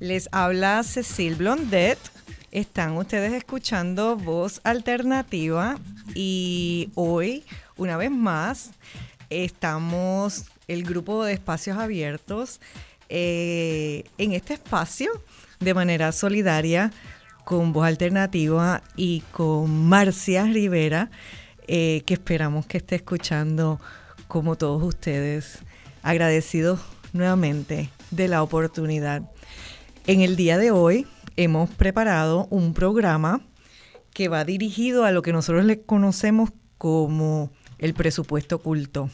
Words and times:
les 0.00 0.28
habla 0.32 0.82
Cecil 0.82 1.36
Blondet. 1.36 1.98
Están 2.50 2.96
ustedes 2.96 3.32
escuchando 3.32 4.16
Voz 4.16 4.60
Alternativa 4.64 5.78
y 6.14 6.90
hoy, 6.96 7.44
una 7.76 7.96
vez 7.96 8.10
más, 8.10 8.70
estamos 9.28 10.46
el 10.66 10.82
grupo 10.82 11.22
de 11.22 11.34
espacios 11.34 11.78
abiertos 11.78 12.60
eh, 13.08 14.04
en 14.18 14.32
este 14.32 14.54
espacio 14.54 15.10
de 15.60 15.74
manera 15.74 16.10
solidaria 16.10 16.90
con 17.44 17.72
Voz 17.72 17.86
Alternativa 17.86 18.82
y 18.96 19.20
con 19.32 19.86
Marcia 19.88 20.44
Rivera, 20.44 21.10
eh, 21.68 22.02
que 22.06 22.14
esperamos 22.14 22.66
que 22.66 22.78
esté 22.78 22.96
escuchando 22.96 23.78
como 24.26 24.56
todos 24.56 24.82
ustedes. 24.82 25.58
Agradecidos 26.02 26.80
nuevamente 27.12 27.90
de 28.10 28.28
la 28.28 28.42
oportunidad. 28.42 29.22
En 30.06 30.22
el 30.22 30.34
día 30.34 30.56
de 30.56 30.70
hoy 30.70 31.06
hemos 31.36 31.70
preparado 31.70 32.46
un 32.50 32.72
programa 32.72 33.42
que 34.14 34.28
va 34.28 34.44
dirigido 34.44 35.04
a 35.04 35.12
lo 35.12 35.22
que 35.22 35.32
nosotros 35.32 35.64
le 35.64 35.82
conocemos 35.82 36.50
como 36.78 37.50
el 37.78 37.92
presupuesto 37.92 38.56
oculto. 38.56 39.10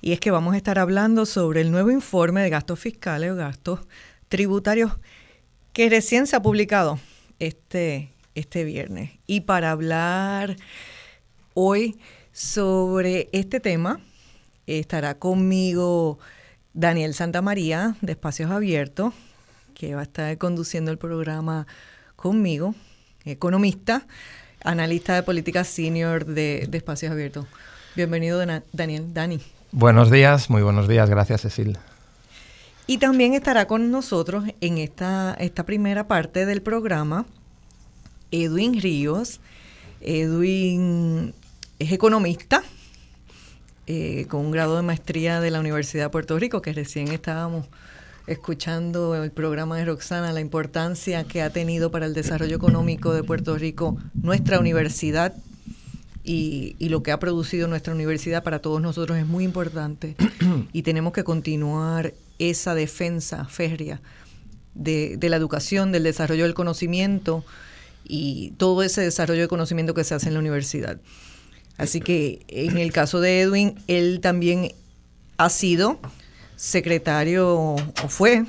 Y 0.00 0.12
es 0.12 0.20
que 0.20 0.30
vamos 0.30 0.54
a 0.54 0.56
estar 0.56 0.78
hablando 0.78 1.26
sobre 1.26 1.60
el 1.60 1.70
nuevo 1.70 1.90
informe 1.90 2.42
de 2.42 2.50
gastos 2.50 2.80
fiscales 2.80 3.32
o 3.32 3.36
gastos 3.36 3.80
tributarios 4.28 4.92
que 5.72 5.90
recién 5.90 6.26
se 6.26 6.36
ha 6.36 6.42
publicado 6.42 6.98
este, 7.38 8.10
este 8.34 8.64
viernes. 8.64 9.10
Y 9.26 9.42
para 9.42 9.70
hablar 9.70 10.56
hoy 11.52 11.98
sobre 12.32 13.28
este 13.32 13.60
tema, 13.60 14.00
estará 14.66 15.18
conmigo 15.18 16.18
Daniel 16.72 17.14
Santamaría 17.14 17.96
de 18.00 18.12
Espacios 18.12 18.50
Abiertos, 18.50 19.14
que 19.74 19.94
va 19.94 20.00
a 20.00 20.04
estar 20.04 20.38
conduciendo 20.38 20.90
el 20.90 20.98
programa 20.98 21.66
conmigo, 22.16 22.74
economista, 23.24 24.06
analista 24.62 25.14
de 25.14 25.22
política 25.22 25.64
senior 25.64 26.24
de, 26.24 26.68
Espacios 26.72 27.12
Abiertos. 27.12 27.46
Bienvenido, 27.96 28.42
Daniel. 28.72 29.12
Dani. 29.12 29.40
Buenos 29.72 30.10
días, 30.10 30.50
muy 30.50 30.62
buenos 30.62 30.88
días. 30.88 31.10
Gracias, 31.10 31.42
Cecil. 31.42 31.78
Y 32.86 32.98
también 32.98 33.34
estará 33.34 33.66
con 33.66 33.90
nosotros 33.90 34.44
en 34.60 34.78
esta, 34.78 35.34
esta 35.38 35.64
primera 35.64 36.06
parte 36.06 36.46
del 36.46 36.62
programa 36.62 37.26
Edwin 38.30 38.80
Ríos. 38.80 39.40
Edwin 40.00 41.34
es 41.78 41.92
economista 41.92 42.62
eh, 43.86 44.26
con 44.28 44.46
un 44.46 44.50
grado 44.50 44.76
de 44.76 44.82
maestría 44.82 45.40
de 45.40 45.50
la 45.50 45.60
Universidad 45.60 46.04
de 46.04 46.10
Puerto 46.10 46.38
Rico, 46.38 46.62
que 46.62 46.72
recién 46.72 47.08
estábamos 47.08 47.66
escuchando 48.26 49.22
el 49.22 49.30
programa 49.30 49.76
de 49.76 49.84
Roxana, 49.84 50.32
la 50.32 50.40
importancia 50.40 51.24
que 51.24 51.42
ha 51.42 51.50
tenido 51.50 51.90
para 51.90 52.06
el 52.06 52.14
desarrollo 52.14 52.56
económico 52.56 53.12
de 53.12 53.22
Puerto 53.22 53.56
Rico 53.56 53.98
nuestra 54.14 54.58
universidad 54.58 55.34
y, 56.24 56.76
lo 56.88 57.02
que 57.02 57.12
ha 57.12 57.18
producido 57.18 57.68
nuestra 57.68 57.94
universidad 57.94 58.42
para 58.42 58.60
todos 58.60 58.80
nosotros 58.80 59.18
es 59.18 59.26
muy 59.26 59.44
importante 59.44 60.16
y 60.72 60.82
tenemos 60.82 61.12
que 61.12 61.22
continuar 61.22 62.14
esa 62.38 62.74
defensa 62.74 63.44
férrea 63.44 64.00
de, 64.74 65.16
de 65.18 65.28
la 65.28 65.36
educación, 65.36 65.92
del 65.92 66.04
desarrollo 66.04 66.44
del 66.44 66.54
conocimiento 66.54 67.44
y 68.04 68.52
todo 68.56 68.82
ese 68.82 69.02
desarrollo 69.02 69.42
de 69.42 69.48
conocimiento 69.48 69.94
que 69.94 70.04
se 70.04 70.14
hace 70.14 70.28
en 70.28 70.34
la 70.34 70.40
universidad. 70.40 70.98
Así 71.76 72.00
que 72.00 72.44
en 72.48 72.78
el 72.78 72.92
caso 72.92 73.20
de 73.20 73.42
Edwin, 73.42 73.74
él 73.86 74.20
también 74.20 74.72
ha 75.36 75.50
sido 75.50 75.98
secretario, 76.56 77.74
o 77.74 78.08
fue 78.08 78.44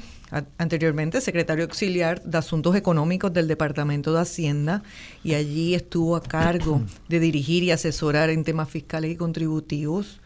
anteriormente 0.57 1.21
secretario 1.21 1.65
auxiliar 1.65 2.21
de 2.23 2.37
Asuntos 2.37 2.75
Económicos 2.75 3.31
del 3.31 3.47
Departamento 3.47 4.13
de 4.13 4.21
Hacienda 4.21 4.83
y 5.23 5.33
allí 5.35 5.75
estuvo 5.75 6.15
a 6.15 6.23
cargo 6.23 6.81
de 7.07 7.19
dirigir 7.19 7.63
y 7.63 7.71
asesorar 7.71 8.29
en 8.29 8.43
temas 8.43 8.69
fiscales 8.69 9.11
y 9.11 9.15
contributivos 9.15 10.19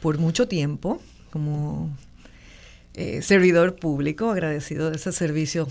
por 0.00 0.18
mucho 0.18 0.48
tiempo 0.48 1.00
como 1.30 1.90
eh, 2.94 3.22
servidor 3.22 3.76
público, 3.76 4.30
agradecido 4.30 4.90
de 4.90 4.96
ese 4.96 5.12
servicio 5.12 5.68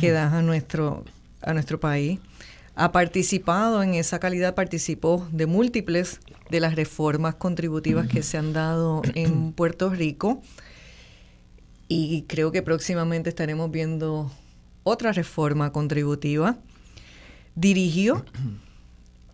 que 0.00 0.10
da 0.10 0.36
a 0.36 0.42
nuestro, 0.42 1.04
a 1.40 1.54
nuestro 1.54 1.78
país. 1.78 2.18
Ha 2.76 2.90
participado 2.90 3.82
en 3.82 3.94
esa 3.94 4.18
calidad, 4.18 4.54
participó 4.54 5.26
de 5.30 5.46
múltiples 5.46 6.20
de 6.50 6.58
las 6.60 6.74
reformas 6.74 7.36
contributivas 7.36 8.08
que 8.08 8.22
se 8.22 8.36
han 8.36 8.52
dado 8.52 9.02
en 9.14 9.52
Puerto 9.52 9.90
Rico. 9.90 10.42
Y 11.86 12.22
creo 12.22 12.50
que 12.50 12.62
próximamente 12.62 13.28
estaremos 13.28 13.70
viendo 13.70 14.32
otra 14.82 15.12
reforma 15.12 15.70
contributiva. 15.70 16.56
Dirigió 17.54 18.24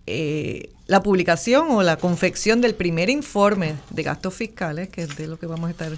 eh, 0.06 0.70
la 0.86 1.02
publicación 1.02 1.70
o 1.70 1.82
la 1.82 1.96
confección 1.96 2.60
del 2.60 2.74
primer 2.74 3.08
informe 3.08 3.74
de 3.88 4.02
gastos 4.02 4.34
fiscales, 4.34 4.90
que 4.90 5.02
es 5.02 5.16
de 5.16 5.28
lo 5.28 5.38
que 5.38 5.46
vamos 5.46 5.68
a 5.68 5.70
estar 5.70 5.92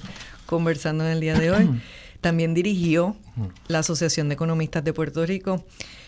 conversando 0.47 1.05
en 1.05 1.11
el 1.11 1.21
día 1.21 1.35
de 1.35 1.51
hoy. 1.51 1.83
También 2.21 2.55
dirigió 2.55 3.17
la 3.67 3.81
Asociación 3.81 4.29
de 4.29 4.35
Economistas 4.35 4.85
de 4.85 4.93
Puerto 4.93 5.27
Rico 5.27 5.65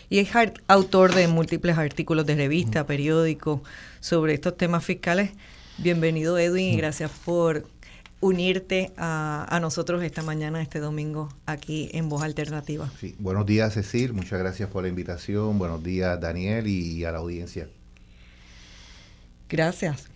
y 0.08 0.18
es 0.18 0.28
autor 0.68 1.14
de 1.14 1.28
múltiples 1.28 1.78
artículos 1.78 2.26
de 2.26 2.34
revista, 2.34 2.86
periódicos 2.86 3.60
sobre 4.00 4.34
estos 4.34 4.56
temas 4.56 4.84
fiscales. 4.84 5.30
Bienvenido 5.78 6.38
Edwin 6.38 6.74
y 6.74 6.76
gracias 6.76 7.10
por 7.24 7.66
unirte 8.20 8.92
a, 8.96 9.58
nosotros 9.60 10.02
esta 10.02 10.22
mañana, 10.22 10.62
este 10.62 10.78
domingo, 10.78 11.28
aquí 11.46 11.90
en 11.92 12.08
Voz 12.08 12.22
Alternativa. 12.22 12.90
Sí. 12.98 13.14
Buenos 13.18 13.44
días 13.44 13.74
Cecil, 13.74 14.12
muchas 14.12 14.38
gracias 14.38 14.68
por 14.70 14.82
la 14.82 14.88
invitación. 14.88 15.58
Buenos 15.58 15.82
días 15.82 16.20
Daniel 16.20 16.66
y 16.66 17.04
a 17.04 17.12
la 17.12 17.18
audiencia. 17.18 17.68
Gracias. 19.48 20.13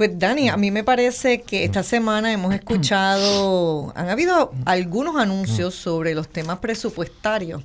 Pues 0.00 0.18
Dani, 0.18 0.48
a 0.48 0.56
mí 0.56 0.70
me 0.70 0.82
parece 0.82 1.42
que 1.42 1.62
esta 1.62 1.82
semana 1.82 2.32
hemos 2.32 2.54
escuchado, 2.54 3.92
han 3.94 4.08
habido 4.08 4.50
algunos 4.64 5.16
anuncios 5.16 5.74
sobre 5.74 6.14
los 6.14 6.26
temas 6.26 6.58
presupuestarios, 6.60 7.62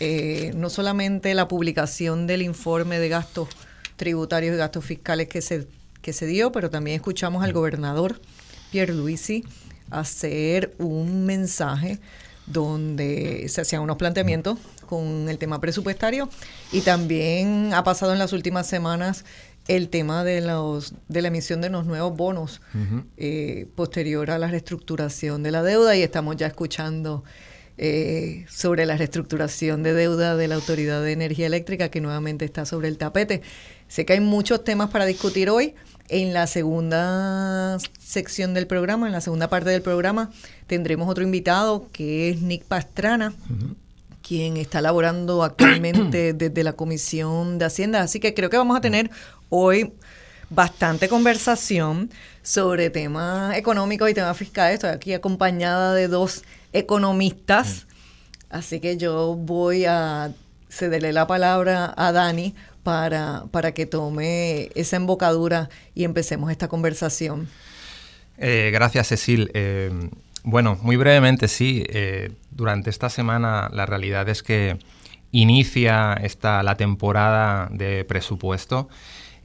eh, 0.00 0.52
no 0.56 0.70
solamente 0.70 1.34
la 1.34 1.48
publicación 1.48 2.26
del 2.26 2.40
informe 2.40 2.98
de 2.98 3.10
gastos 3.10 3.50
tributarios 3.96 4.54
y 4.54 4.56
gastos 4.56 4.86
fiscales 4.86 5.28
que 5.28 5.42
se, 5.42 5.68
que 6.00 6.14
se 6.14 6.24
dio, 6.24 6.50
pero 6.50 6.70
también 6.70 6.94
escuchamos 6.94 7.44
al 7.44 7.52
gobernador 7.52 8.22
Pierre 8.70 8.94
Luisi 8.94 9.44
hacer 9.90 10.74
un 10.78 11.26
mensaje 11.26 12.00
donde 12.46 13.50
se 13.50 13.60
hacían 13.60 13.82
unos 13.82 13.98
planteamientos 13.98 14.58
con 14.86 15.28
el 15.28 15.36
tema 15.36 15.60
presupuestario 15.60 16.30
y 16.72 16.80
también 16.80 17.74
ha 17.74 17.84
pasado 17.84 18.14
en 18.14 18.18
las 18.18 18.32
últimas 18.32 18.66
semanas 18.66 19.26
el 19.68 19.88
tema 19.88 20.24
de, 20.24 20.40
los, 20.40 20.94
de 21.08 21.22
la 21.22 21.28
emisión 21.28 21.60
de 21.60 21.70
los 21.70 21.86
nuevos 21.86 22.16
bonos 22.16 22.60
eh, 23.16 23.66
posterior 23.74 24.30
a 24.30 24.38
la 24.38 24.48
reestructuración 24.48 25.42
de 25.42 25.50
la 25.50 25.62
deuda 25.62 25.96
y 25.96 26.02
estamos 26.02 26.36
ya 26.36 26.46
escuchando 26.46 27.24
eh, 27.78 28.46
sobre 28.48 28.86
la 28.86 28.96
reestructuración 28.96 29.82
de 29.82 29.92
deuda 29.92 30.36
de 30.36 30.48
la 30.48 30.54
Autoridad 30.54 31.02
de 31.02 31.12
Energía 31.12 31.46
Eléctrica 31.46 31.90
que 31.90 32.00
nuevamente 32.00 32.44
está 32.44 32.64
sobre 32.64 32.88
el 32.88 32.96
tapete. 32.96 33.42
Sé 33.88 34.06
que 34.06 34.14
hay 34.14 34.20
muchos 34.20 34.64
temas 34.64 34.90
para 34.90 35.04
discutir 35.04 35.50
hoy. 35.50 35.74
En 36.08 36.32
la 36.32 36.46
segunda 36.46 37.78
sección 37.98 38.54
del 38.54 38.68
programa, 38.68 39.06
en 39.06 39.12
la 39.12 39.20
segunda 39.20 39.48
parte 39.48 39.70
del 39.70 39.82
programa, 39.82 40.30
tendremos 40.68 41.08
otro 41.08 41.24
invitado 41.24 41.88
que 41.90 42.30
es 42.30 42.40
Nick 42.42 42.62
Pastrana 42.64 43.34
quien 44.26 44.56
está 44.56 44.80
laborando 44.80 45.44
actualmente 45.44 46.32
desde 46.34 46.64
la 46.64 46.72
Comisión 46.72 47.58
de 47.58 47.64
Hacienda. 47.64 48.00
Así 48.00 48.18
que 48.18 48.34
creo 48.34 48.50
que 48.50 48.56
vamos 48.56 48.76
a 48.76 48.80
tener 48.80 49.10
hoy 49.48 49.92
bastante 50.50 51.08
conversación 51.08 52.10
sobre 52.42 52.90
temas 52.90 53.56
económicos 53.56 54.10
y 54.10 54.14
temas 54.14 54.36
fiscales. 54.36 54.74
Estoy 54.74 54.90
aquí 54.90 55.12
acompañada 55.12 55.94
de 55.94 56.08
dos 56.08 56.44
economistas, 56.72 57.86
así 58.50 58.80
que 58.80 58.96
yo 58.96 59.34
voy 59.34 59.84
a 59.84 60.32
cederle 60.68 61.12
la 61.12 61.26
palabra 61.26 61.92
a 61.96 62.12
Dani 62.12 62.54
para, 62.82 63.44
para 63.50 63.72
que 63.72 63.86
tome 63.86 64.70
esa 64.74 64.96
embocadura 64.96 65.68
y 65.94 66.04
empecemos 66.04 66.50
esta 66.50 66.68
conversación. 66.68 67.48
Eh, 68.38 68.70
gracias, 68.72 69.08
Cecil. 69.08 69.50
Eh, 69.54 69.90
Bueno, 70.48 70.78
muy 70.80 70.94
brevemente 70.96 71.48
sí. 71.48 71.84
Eh, 71.88 72.30
durante 72.52 72.88
esta 72.88 73.10
semana 73.10 73.68
la 73.72 73.84
realidad 73.84 74.28
es 74.28 74.44
que 74.44 74.78
inicia 75.32 76.12
esta, 76.22 76.62
la 76.62 76.76
temporada 76.76 77.68
de 77.72 78.04
presupuesto. 78.04 78.88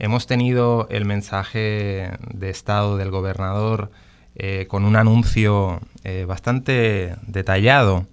Hemos 0.02 0.26
tenido 0.26 0.88
el 0.90 1.04
mensaje 1.04 2.10
de 2.34 2.50
Estado 2.50 2.96
del 2.96 3.12
gobernador 3.12 3.92
eh, 4.34 4.66
con 4.68 4.84
un 4.84 4.96
anuncio 4.96 5.80
eh, 6.02 6.24
bastante 6.26 7.14
detallado 7.24 8.08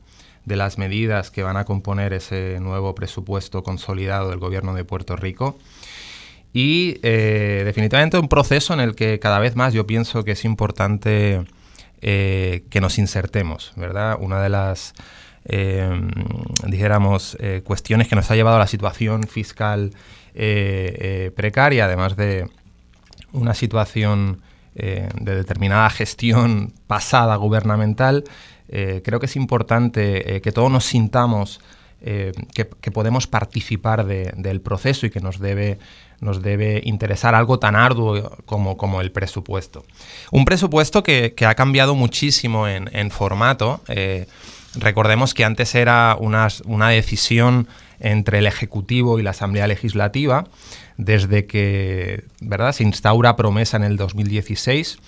de 0.46 0.56
las 0.56 0.78
medidas 0.78 1.32
que 1.32 1.42
van 1.42 1.58
a 1.58 1.66
componer 1.66 2.14
ese 2.14 2.60
nuevo 2.60 2.94
presupuesto 2.94 3.64
consolidado 3.64 4.30
del 4.30 4.38
gobierno 4.38 4.76
de 4.76 4.84
Puerto 4.84 5.16
Rico. 5.16 5.58
Y 6.54 7.00
eh, 7.02 7.64
definitivamente 7.66 8.20
un 8.20 8.30
proceso 8.30 8.76
en 8.76 8.82
el 8.82 8.94
que 8.94 9.18
cada 9.18 9.40
vez 9.40 9.56
más 9.56 9.74
yo 9.74 9.88
pienso 9.88 10.24
que 10.24 10.34
es 10.34 10.46
importante 10.46 11.44
que 12.02 12.80
nos 12.82 13.00
insertemos, 13.00 13.74
¿verdad? 13.76 14.16
Una 14.22 14.42
de 14.42 14.50
las, 14.50 14.94
dijéramos, 16.68 17.36
cuestiones 17.66 18.08
que 18.08 18.16
nos 18.16 18.30
ha 18.30 18.36
llevado 18.36 18.56
a 18.56 18.60
la 18.60 18.68
situación 18.68 19.24
fiscal 19.24 19.92
precaria, 20.34 21.86
además 21.86 22.16
de 22.16 22.48
una 23.32 23.54
situación 23.54 24.42
eh, 24.76 25.10
de 25.20 25.36
determinada 25.36 25.90
gestión 25.90 26.74
pasada 26.88 27.36
gubernamental, 27.36 28.24
eh, 28.70 29.02
creo 29.04 29.20
que 29.20 29.26
es 29.26 29.36
importante 29.36 30.36
eh, 30.36 30.42
que 30.42 30.52
todos 30.52 30.72
nos 30.72 30.86
sintamos 30.86 31.60
que, 32.54 32.64
podemos 32.94 33.28
participar 33.28 34.06
del 34.06 34.62
proceso 34.62 35.06
y 35.06 35.10
que 35.10 35.20
nos 35.20 35.38
debe, 35.38 35.80
nos 36.22 36.42
debe 36.42 36.82
interesar 36.86 37.36
algo 37.36 37.60
tan 37.60 37.76
arduo 37.76 38.38
como, 38.46 38.78
como 38.78 39.02
el 39.02 39.12
presupuesto. 39.12 39.84
Un 40.32 40.46
presupuesto 40.46 41.04
que, 41.04 41.34
ha 41.46 41.56
cambiado 41.56 41.96
muchísimo 41.96 42.70
en, 42.70 43.12
formato. 43.12 43.82
recordemos 44.76 45.34
que 45.34 45.44
antes 45.44 45.76
era 45.76 46.16
una, 46.18 46.48
una 46.64 46.88
decisión 46.88 47.68
entre 48.00 48.40
el 48.40 48.48
Ejecutivo 48.48 49.20
y 49.20 49.24
la 49.24 49.32
Asamblea 49.32 49.68
Legislativa 49.68 50.46
desde 51.00 51.46
que 51.46 52.26
¿verdad? 52.42 52.74
se 52.74 52.84
instaura 52.84 53.38
promesa 53.38 53.78
en 53.78 53.84
el 53.84 53.96
2016, 53.96 55.00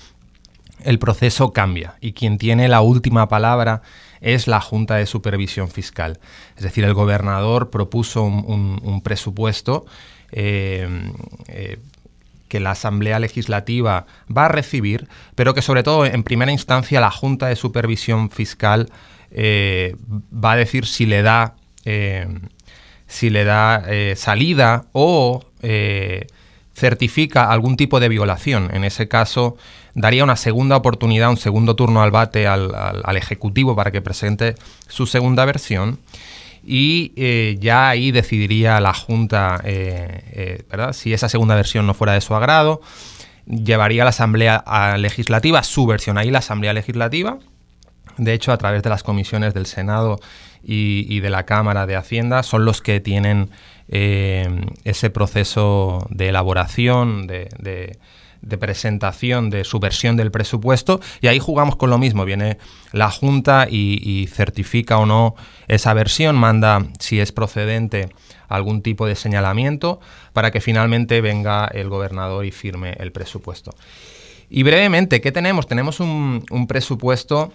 el 0.86 1.00
proceso 1.00 1.52
cambia 1.52 1.96
y 2.00 2.14
quien 2.14 2.38
tiene 2.38 2.70
la 2.70 2.80
última 2.80 3.28
palabra 3.28 3.82
es 4.22 4.48
la 4.48 4.62
Junta 4.62 4.96
de 4.96 5.06
Supervisión 5.06 5.70
Fiscal. 5.70 6.20
Es 6.56 6.64
decir, 6.64 6.86
el 6.86 6.94
gobernador 6.94 7.72
propuso 7.72 8.24
un, 8.24 9.02
presupuesto 9.04 9.86
eh, 10.32 11.12
eh, 11.50 11.80
que 12.48 12.62
la 12.62 12.72
Asamblea 12.72 13.20
Legislativa 13.20 14.06
va 14.36 14.46
a 14.46 14.50
recibir, 14.50 15.10
pero 15.36 15.54
que 15.54 15.62
sobre 15.62 15.84
todo 15.84 16.06
en 16.06 16.24
primera 16.24 16.54
instancia 16.54 17.02
la 17.02 17.12
Junta 17.12 17.48
de 17.48 17.58
Supervisión 17.58 18.30
Fiscal 18.30 18.90
eh, 19.32 19.98
va 20.34 20.54
a 20.54 20.56
decir 20.56 20.86
si 20.86 21.06
le 21.06 21.22
da 21.22 21.56
si 23.12 23.30
le 23.30 23.44
da 23.44 23.84
eh, 23.88 24.14
salida 24.16 24.86
o 24.94 25.44
eh, 25.62 26.28
certifica 26.74 27.52
algún 27.52 27.76
tipo 27.76 28.00
de 28.00 28.08
violación. 28.08 28.74
En 28.74 28.86
ese 28.86 29.10
caso, 29.10 29.58
daría 29.94 30.24
una 30.24 30.38
segunda 30.38 30.78
oportunidad, 30.78 31.30
un 31.30 31.36
segundo 31.36 31.76
turno 31.76 32.02
al 32.02 32.12
bate 32.12 32.48
al, 32.48 33.18
Ejecutivo 33.18 33.76
para 33.76 33.92
que 33.92 34.02
presente 34.02 34.56
su 34.88 35.08
segunda 35.08 35.44
versión 35.44 36.00
y 36.66 37.12
eh, 37.18 37.58
ya 37.60 37.90
ahí 37.90 38.12
decidiría 38.12 38.80
la 38.80 38.94
Junta, 38.94 39.62
¿verdad? 40.70 40.94
Si 40.94 41.12
esa 41.12 41.28
segunda 41.28 41.56
versión 41.56 41.86
no 41.86 41.94
fuera 41.94 42.14
de 42.14 42.22
su 42.22 42.34
agrado, 42.34 42.82
llevaría 43.46 44.04
a 44.04 44.06
la 44.06 44.12
Asamblea 44.12 44.64
Legislativa 44.98 45.64
su 45.64 45.86
versión. 45.86 46.18
Ahí 46.18 46.32
la 46.32 46.40
Asamblea 46.40 46.72
Legislativa, 46.72 47.40
de 48.18 48.34
hecho, 48.34 48.54
a 48.54 48.58
través 48.58 48.84
de 48.84 48.90
las 48.90 49.04
comisiones 49.04 49.54
del 49.54 49.66
Senado 49.66 50.20
y, 50.64 51.20
de 51.20 51.30
la 51.30 51.46
Cámara 51.46 51.86
de 51.86 51.96
Hacienda 51.96 52.44
son 52.44 52.66
los 52.66 52.82
que 52.82 53.00
tienen 53.00 53.50
eh, 53.88 54.48
ese 54.84 55.10
proceso 55.10 56.06
de 56.10 56.30
elaboración, 56.30 57.28
de, 57.28 57.98
presentación 58.60 59.50
de 59.50 59.64
su 59.64 59.80
versión 59.80 60.18
del 60.18 60.32
presupuesto 60.32 61.00
y 61.20 61.28
ahí 61.28 61.40
jugamos 61.40 61.76
con 61.76 61.90
lo 61.90 61.98
mismo. 61.98 62.26
Viene 62.26 62.58
la 62.92 63.10
Junta 63.10 63.68
y, 63.70 64.28
certifica 64.32 64.98
o 64.98 65.06
no 65.06 65.36
esa 65.68 65.94
versión, 65.94 66.36
manda 66.36 66.86
si 67.00 67.20
es 67.20 67.32
procedente 67.32 68.10
algún 68.48 68.82
tipo 68.82 69.06
de 69.06 69.16
señalamiento 69.16 70.00
para 70.34 70.52
que 70.52 70.62
finalmente 70.62 71.22
venga 71.22 71.66
el 71.68 71.90
gobernador 71.90 72.46
y 72.46 72.52
firme 72.52 72.96
el 73.00 73.12
presupuesto. 73.12 73.74
Y 74.50 74.64
brevemente, 74.64 75.22
¿qué 75.22 75.32
tenemos? 75.32 75.66
Tenemos 75.66 76.02
un 76.02 76.66
presupuesto 76.68 77.54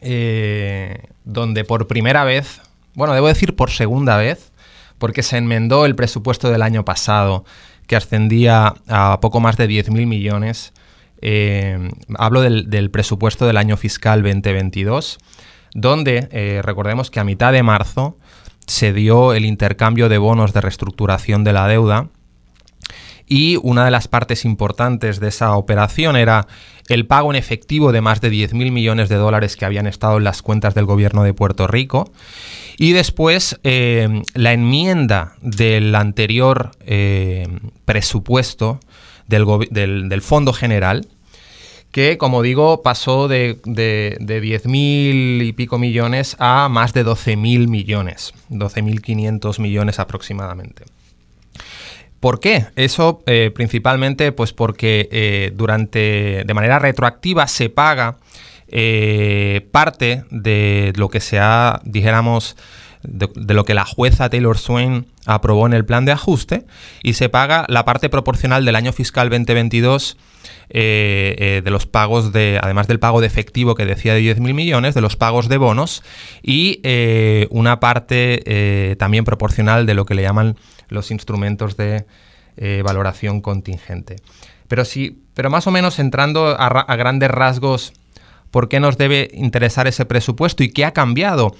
eh, 0.00 1.04
donde 1.24 1.64
por 1.64 1.86
primera 1.86 2.24
vez, 2.24 2.60
bueno, 2.94 3.14
debo 3.14 3.28
decir 3.28 3.56
por 3.56 3.70
segunda 3.70 4.16
vez, 4.16 4.52
porque 4.98 5.22
se 5.22 5.36
enmendó 5.36 5.86
el 5.86 5.94
presupuesto 5.94 6.50
del 6.50 6.62
año 6.62 6.84
pasado, 6.84 7.44
que 7.86 7.96
ascendía 7.96 8.74
a 8.88 9.18
poco 9.20 9.40
más 9.40 9.56
de 9.56 9.68
10.000 9.68 10.06
millones. 10.06 10.72
Eh, 11.20 11.90
hablo 12.16 12.42
del, 12.42 12.90
presupuesto 12.90 13.46
del 13.46 13.56
año 13.56 13.76
fiscal 13.76 14.22
2022, 14.22 15.18
donde 15.74 16.28
eh, 16.30 16.60
recordemos 16.62 17.10
que 17.10 17.20
a 17.20 17.24
mitad 17.24 17.52
de 17.52 17.62
marzo 17.62 18.18
se 18.66 18.92
dio 18.92 19.32
el 19.32 19.44
intercambio 19.44 20.08
de 20.08 20.18
bonos 20.18 20.52
de 20.52 20.60
reestructuración 20.60 21.42
de 21.44 21.52
la 21.52 21.66
deuda 21.66 22.08
y 23.28 23.56
una 23.62 23.84
de 23.84 23.90
las 23.90 24.08
partes 24.08 24.44
importantes 24.44 25.20
de 25.20 25.28
esa 25.28 25.54
operación 25.56 26.16
era 26.16 26.46
el 26.88 27.06
pago 27.06 27.30
en 27.30 27.36
efectivo 27.36 27.92
de 27.92 28.00
más 28.00 28.20
de 28.20 28.30
10.000 28.30 28.72
millones 28.72 29.08
de 29.08 29.16
dólares 29.16 29.56
que 29.56 29.66
habían 29.66 29.86
estado 29.86 30.16
en 30.16 30.24
las 30.24 30.42
cuentas 30.42 30.74
del 30.74 30.86
gobierno 30.86 31.22
de 31.22 31.34
Puerto 31.34 31.66
Rico. 31.66 32.10
Y 32.78 32.92
después 32.92 33.60
eh, 33.64 34.22
la 34.34 34.52
enmienda 34.52 35.34
del 35.42 35.94
anterior 35.94 36.70
eh, 36.86 37.46
presupuesto 37.84 38.80
del, 39.26 40.22
Fondo 40.22 40.54
General, 40.54 41.06
que, 41.90 42.16
como 42.16 42.40
digo, 42.40 42.82
pasó 42.82 43.28
de, 43.28 43.60
de, 43.64 44.16
de 44.20 44.42
10.000 44.42 45.46
y 45.46 45.52
pico 45.52 45.78
millones 45.78 46.36
a 46.38 46.68
más 46.70 46.94
de 46.94 47.04
12.000 47.04 47.68
millones, 47.68 48.32
12.500 48.50 49.58
millones 49.60 49.98
aproximadamente. 49.98 50.84
¿Por 52.20 52.40
qué? 52.40 52.66
Eso 52.74 53.22
eh, 53.26 53.52
principalmente 53.54 54.32
pues 54.32 54.52
porque 54.52 55.08
eh, 55.12 55.52
durante 55.54 56.42
de 56.44 56.54
manera 56.54 56.78
retroactiva 56.78 57.46
se 57.46 57.70
paga 57.70 58.16
eh, 58.66 59.68
parte 59.70 60.24
de 60.30 60.92
lo 60.96 61.10
que 61.10 61.20
se 61.20 61.38
ha, 61.38 61.80
dijéramos, 61.84 62.56
de, 63.04 63.54
lo 63.54 63.64
que 63.64 63.74
la 63.74 63.84
jueza 63.84 64.28
Taylor 64.28 64.58
Swain 64.58 65.06
aprobó 65.26 65.66
en 65.66 65.74
el 65.74 65.84
plan 65.84 66.04
de 66.04 66.12
ajuste 66.12 66.64
y 67.04 67.12
se 67.12 67.28
paga 67.28 67.64
la 67.68 67.84
parte 67.84 68.08
proporcional 68.08 68.64
del 68.64 68.74
año 68.74 68.92
fiscal 68.92 69.30
2022 69.30 70.16
de 70.70 71.62
los 71.64 71.86
pagos 71.86 72.32
de, 72.32 72.58
además 72.60 72.88
del 72.88 72.98
pago 72.98 73.20
de 73.20 73.26
efectivo 73.28 73.74
que 73.74 73.86
decía 73.86 74.12
de 74.12 74.20
10.000 74.20 74.52
millones, 74.52 74.94
de 74.94 75.00
los 75.00 75.16
pagos 75.16 75.48
de 75.48 75.56
bonos 75.56 76.02
y 76.42 76.82
una 77.50 77.80
parte 77.80 78.96
también 78.98 79.24
proporcional 79.24 79.86
de 79.86 79.94
lo 79.94 80.04
que 80.04 80.14
le 80.14 80.22
llaman 80.22 80.56
los 80.88 81.10
instrumentos 81.10 81.76
de 81.76 82.06
eh, 82.56 82.82
valoración 82.84 83.40
contingente. 83.40 84.16
Pero 84.68 84.84
sí, 84.84 85.22
pero 85.34 85.50
más 85.50 85.66
o 85.66 85.70
menos 85.70 85.98
entrando 85.98 86.56
a, 86.58 86.96
grandes 86.96 87.30
rasgos, 87.30 87.92
¿por 88.50 88.68
qué 88.68 88.80
nos 88.80 88.98
debe 88.98 89.30
interesar 89.32 89.86
ese 89.86 90.04
presupuesto 90.04 90.62
y 90.62 90.70
qué 90.70 90.84
ha 90.84 90.92
cambiado? 90.92 91.54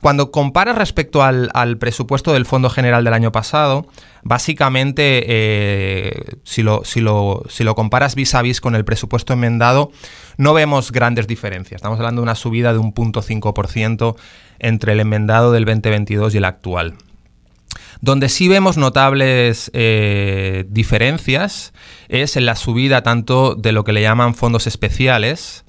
Cuando 0.00 0.30
comparas 0.30 0.76
respecto 0.76 1.22
al, 1.22 1.76
presupuesto 1.78 2.32
del 2.32 2.46
Fondo 2.46 2.70
General 2.70 3.04
del 3.04 3.12
año 3.12 3.32
pasado, 3.32 3.86
básicamente, 4.22 5.24
eh, 5.26 6.36
si, 6.42 6.62
lo, 6.62 6.82
si, 6.84 7.00
lo, 7.00 7.74
comparas 7.74 8.14
vis 8.14 8.34
a 8.34 8.42
vis 8.42 8.60
con 8.60 8.74
el 8.74 8.84
presupuesto 8.84 9.34
enmendado, 9.34 9.92
no 10.38 10.54
vemos 10.54 10.90
grandes 10.90 11.26
diferencias. 11.26 11.78
Estamos 11.78 11.98
hablando 11.98 12.22
de 12.22 12.24
una 12.24 12.34
subida 12.34 12.72
de 12.72 12.78
un 12.78 12.94
0.5% 12.94 14.16
entre 14.58 14.92
el 14.92 15.00
enmendado 15.00 15.52
del 15.52 15.66
2022 15.66 16.34
y 16.34 16.38
el 16.38 16.44
actual. 16.46 16.94
Donde 18.00 18.28
sí 18.28 18.48
vemos 18.48 18.76
notables 18.76 19.70
eh, 19.74 20.64
diferencias 20.68 21.72
es 22.08 22.36
en 22.36 22.46
la 22.46 22.56
subida 22.56 23.02
tanto 23.02 23.54
de 23.54 23.72
lo 23.72 23.84
que 23.84 23.92
le 23.92 24.02
llaman 24.02 24.34
fondos 24.34 24.66
especiales, 24.66 25.64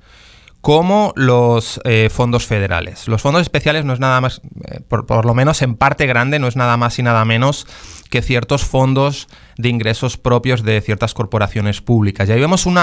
como 0.62 1.12
los 1.16 1.82
eh, 1.86 2.10
fondos 2.12 2.46
federales. 2.46 3.08
Los 3.08 3.22
fondos 3.22 3.42
especiales 3.42 3.84
no 3.84 3.94
es 3.94 4.00
nada 4.00 4.22
más, 4.22 4.42
eh, 4.70 4.80
por, 4.88 5.26
lo 5.26 5.34
menos 5.34 5.62
en 5.64 5.76
parte 5.76 6.06
grande, 6.06 6.38
no 6.38 6.48
es 6.48 6.56
nada 6.56 6.78
más 6.78 7.00
y 7.00 7.04
nada 7.04 7.26
menos 7.26 7.68
que 8.12 8.22
ciertos 8.22 8.64
fondos 8.64 9.28
de 9.58 9.70
ingresos 9.70 10.18
propios 10.18 10.64
de 10.64 10.80
ciertas 10.82 11.16
corporaciones 11.16 11.82
públicas. 11.82 12.30
Y 12.30 12.34
ahí 12.34 12.40
vemos 12.40 12.68
un 12.68 12.78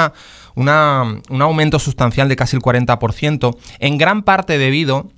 aumento 1.40 1.78
sustancial 1.78 2.28
de 2.28 2.36
casi 2.36 2.56
el 2.56 2.62
40%, 2.62 3.56
en 3.78 3.98
gran 3.98 4.24
parte 4.24 4.58
debido 4.58 5.08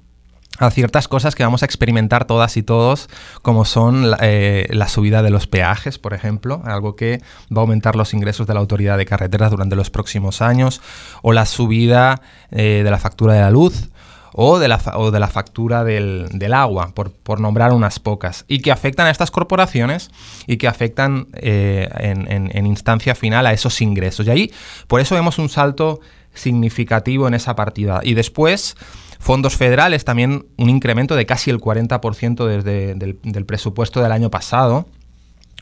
a 0.66 0.70
ciertas 0.70 1.08
cosas 1.08 1.34
que 1.34 1.42
vamos 1.42 1.62
a 1.62 1.64
experimentar 1.64 2.26
todas 2.26 2.56
y 2.56 2.62
todos, 2.62 3.08
como 3.42 3.64
son 3.64 4.10
la, 4.10 4.18
eh, 4.20 4.68
la, 4.70 4.88
subida 4.88 5.22
de 5.22 5.30
los 5.30 5.46
peajes, 5.46 5.98
por 5.98 6.12
ejemplo, 6.12 6.60
algo 6.64 6.96
que 6.96 7.22
va 7.50 7.58
a 7.58 7.60
aumentar 7.62 7.96
los 7.96 8.12
ingresos 8.12 8.46
de 8.46 8.54
la 8.54 8.60
autoridad 8.60 8.98
de 8.98 9.06
carreteras 9.06 9.50
durante 9.50 9.74
los 9.74 9.90
próximos 9.90 10.42
años, 10.42 10.82
o 11.22 11.32
la 11.32 11.46
subida 11.46 12.20
eh, 12.50 12.82
de 12.84 12.90
la 12.90 12.98
factura 12.98 13.32
de 13.34 13.40
la 13.40 13.50
luz, 13.50 13.88
o 14.32 14.58
de 14.58 14.68
la, 14.68 14.80
o 14.94 15.10
de 15.10 15.18
la 15.18 15.28
factura 15.28 15.82
del, 15.82 16.28
del 16.32 16.52
agua, 16.52 16.92
por, 16.94 17.10
por, 17.10 17.40
nombrar 17.40 17.72
unas 17.72 17.98
pocas, 17.98 18.44
y 18.46 18.60
que 18.60 18.70
afectan 18.70 19.06
a 19.06 19.10
estas 19.10 19.30
corporaciones 19.30 20.10
y 20.46 20.58
que 20.58 20.68
afectan 20.68 21.28
eh, 21.32 21.88
en, 21.98 22.50
en 22.54 22.66
instancia 22.66 23.14
final 23.14 23.46
a 23.46 23.52
esos 23.52 23.80
ingresos. 23.80 24.26
Y 24.26 24.30
ahí, 24.30 24.52
por 24.86 25.00
eso 25.00 25.14
vemos 25.14 25.38
un 25.38 25.48
salto 25.48 26.00
significativo 26.34 27.26
en 27.26 27.34
esa 27.34 27.56
partida. 27.56 28.00
Y 28.04 28.14
después 28.14 28.76
Fondos 29.20 29.54
federales, 29.56 30.06
también 30.06 30.46
un 30.56 30.70
incremento 30.70 31.14
de 31.14 31.26
casi 31.26 31.50
el 31.50 31.58
40% 31.60 32.46
desde 32.46 32.94
del, 32.94 33.44
presupuesto 33.44 34.02
del 34.02 34.12
año 34.12 34.30
pasado, 34.30 34.88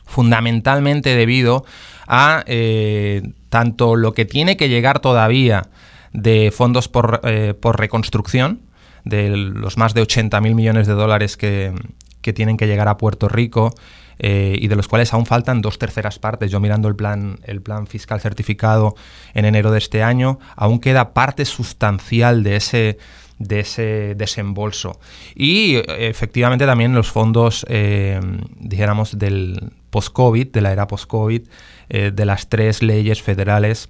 fundamentalmente 0.05 1.13
debido 1.13 1.65
a 2.07 2.43
eh, 2.47 3.21
tanto 3.49 3.97
lo 3.97 4.13
que 4.13 4.23
tiene 4.23 4.55
que 4.55 4.69
llegar 4.69 4.99
todavía 4.99 5.67
de 6.13 6.53
fondos 6.55 6.87
por, 6.87 7.19
eh, 7.25 7.53
reconstrucción, 7.61 8.61
de 9.03 9.29
los 9.29 9.77
más 9.77 9.93
de 9.93 10.03
80.000 10.03 10.55
millones 10.55 10.87
de 10.87 10.93
dólares 10.93 11.35
que, 11.35 11.73
que, 12.21 12.31
tienen 12.31 12.55
que 12.55 12.65
llegar 12.65 12.87
a 12.87 12.97
Puerto 12.97 13.27
Rico, 13.27 13.73
eh, 14.21 14.57
y 14.59 14.67
de 14.67 14.75
los 14.75 14.89
cuales 14.89 15.13
aún 15.13 15.25
faltan 15.25 15.61
dos 15.61 15.79
terceras 15.79 16.19
partes. 16.19 16.51
Yo 16.51 16.59
mirando 16.59 16.89
el 16.89 16.95
plan, 16.95 17.39
el 17.43 17.61
plan 17.61 17.87
fiscal 17.87 18.19
certificado 18.19 18.95
en 19.33 19.45
enero 19.45 19.71
de 19.71 19.77
este 19.77 20.03
año, 20.03 20.39
aún 20.57 20.79
queda 20.79 21.13
parte 21.13 21.45
sustancial 21.45 22.43
de 22.43 22.57
ese 22.57 22.97
de 23.39 23.61
ese 23.61 24.15
desembolso. 24.15 24.99
Y 25.33 25.77
efectivamente 25.87 26.65
también 26.65 26.93
los 26.93 27.09
fondos, 27.09 27.65
eh, 27.69 28.19
dijéramos, 28.59 29.17
del 29.17 29.71
post-COVID, 29.89 30.51
de 30.51 30.61
la 30.61 30.71
era 30.71 30.87
post-COVID, 30.87 31.41
eh, 31.89 32.11
de 32.13 32.25
las 32.25 32.49
tres 32.49 32.83
leyes 32.83 33.21
federales 33.21 33.89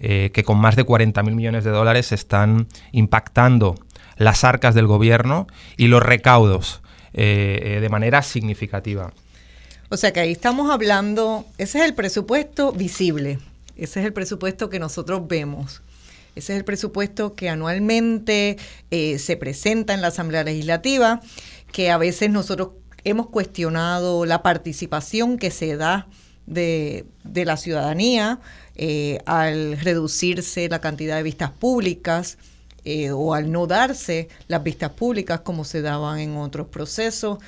eh, 0.00 0.30
que 0.34 0.42
con 0.44 0.58
más 0.58 0.76
de 0.76 0.84
40.000 0.84 1.34
millones 1.34 1.64
de 1.64 1.70
dólares 1.70 2.12
están 2.12 2.66
impactando 2.92 3.76
las 4.16 4.44
arcas 4.44 4.74
del 4.74 4.86
gobierno 4.86 5.46
y 5.76 5.86
los 5.86 6.02
recaudos 6.02 6.80
de 7.12 7.88
manera 7.90 8.20
significativa. 8.20 9.10
O 9.88 9.96
sea 9.96 10.12
que 10.12 10.20
ahí 10.20 10.32
estamos 10.32 10.70
hablando, 10.70 11.46
ese 11.56 11.78
es 11.78 11.86
el 11.86 11.94
presupuesto 11.94 12.72
visible, 12.72 13.38
ese 13.74 14.00
es 14.00 14.06
el 14.06 14.12
presupuesto 14.12 14.68
que 14.68 14.78
nosotros 14.78 15.26
vemos. 15.26 15.80
Ese 16.36 16.52
es 16.52 16.58
el 16.58 16.64
presupuesto 16.66 17.34
que 17.34 17.48
anualmente 17.48 18.58
eh, 18.90 19.18
se 19.18 19.38
presenta 19.38 19.94
en 19.94 20.02
la 20.02 20.08
Asamblea 20.08 20.44
Legislativa, 20.44 21.22
que 21.72 21.90
a 21.90 21.96
veces 21.96 22.30
nosotros 22.30 22.72
hemos 23.04 23.28
cuestionado 23.28 24.26
la 24.26 24.42
participación 24.42 25.38
que 25.38 25.50
se 25.50 25.76
da 25.76 26.08
de, 26.44 27.06
la 27.24 27.56
ciudadanía 27.56 28.40
eh, 28.74 29.18
al 29.24 29.80
reducirse 29.80 30.68
la 30.68 30.82
cantidad 30.82 31.16
de 31.16 31.22
vistas 31.22 31.50
públicas. 31.50 32.38
Eh, 32.88 33.10
o 33.10 33.34
al 33.34 33.50
no 33.50 33.66
darse 33.66 34.28
las 34.46 34.62
vistas 34.62 34.90
públicas 34.90 35.40
como 35.40 35.64
se 35.64 35.82
daban 35.82 36.20
en 36.20 36.36
otros 36.36 36.68
procesos, 36.68 37.38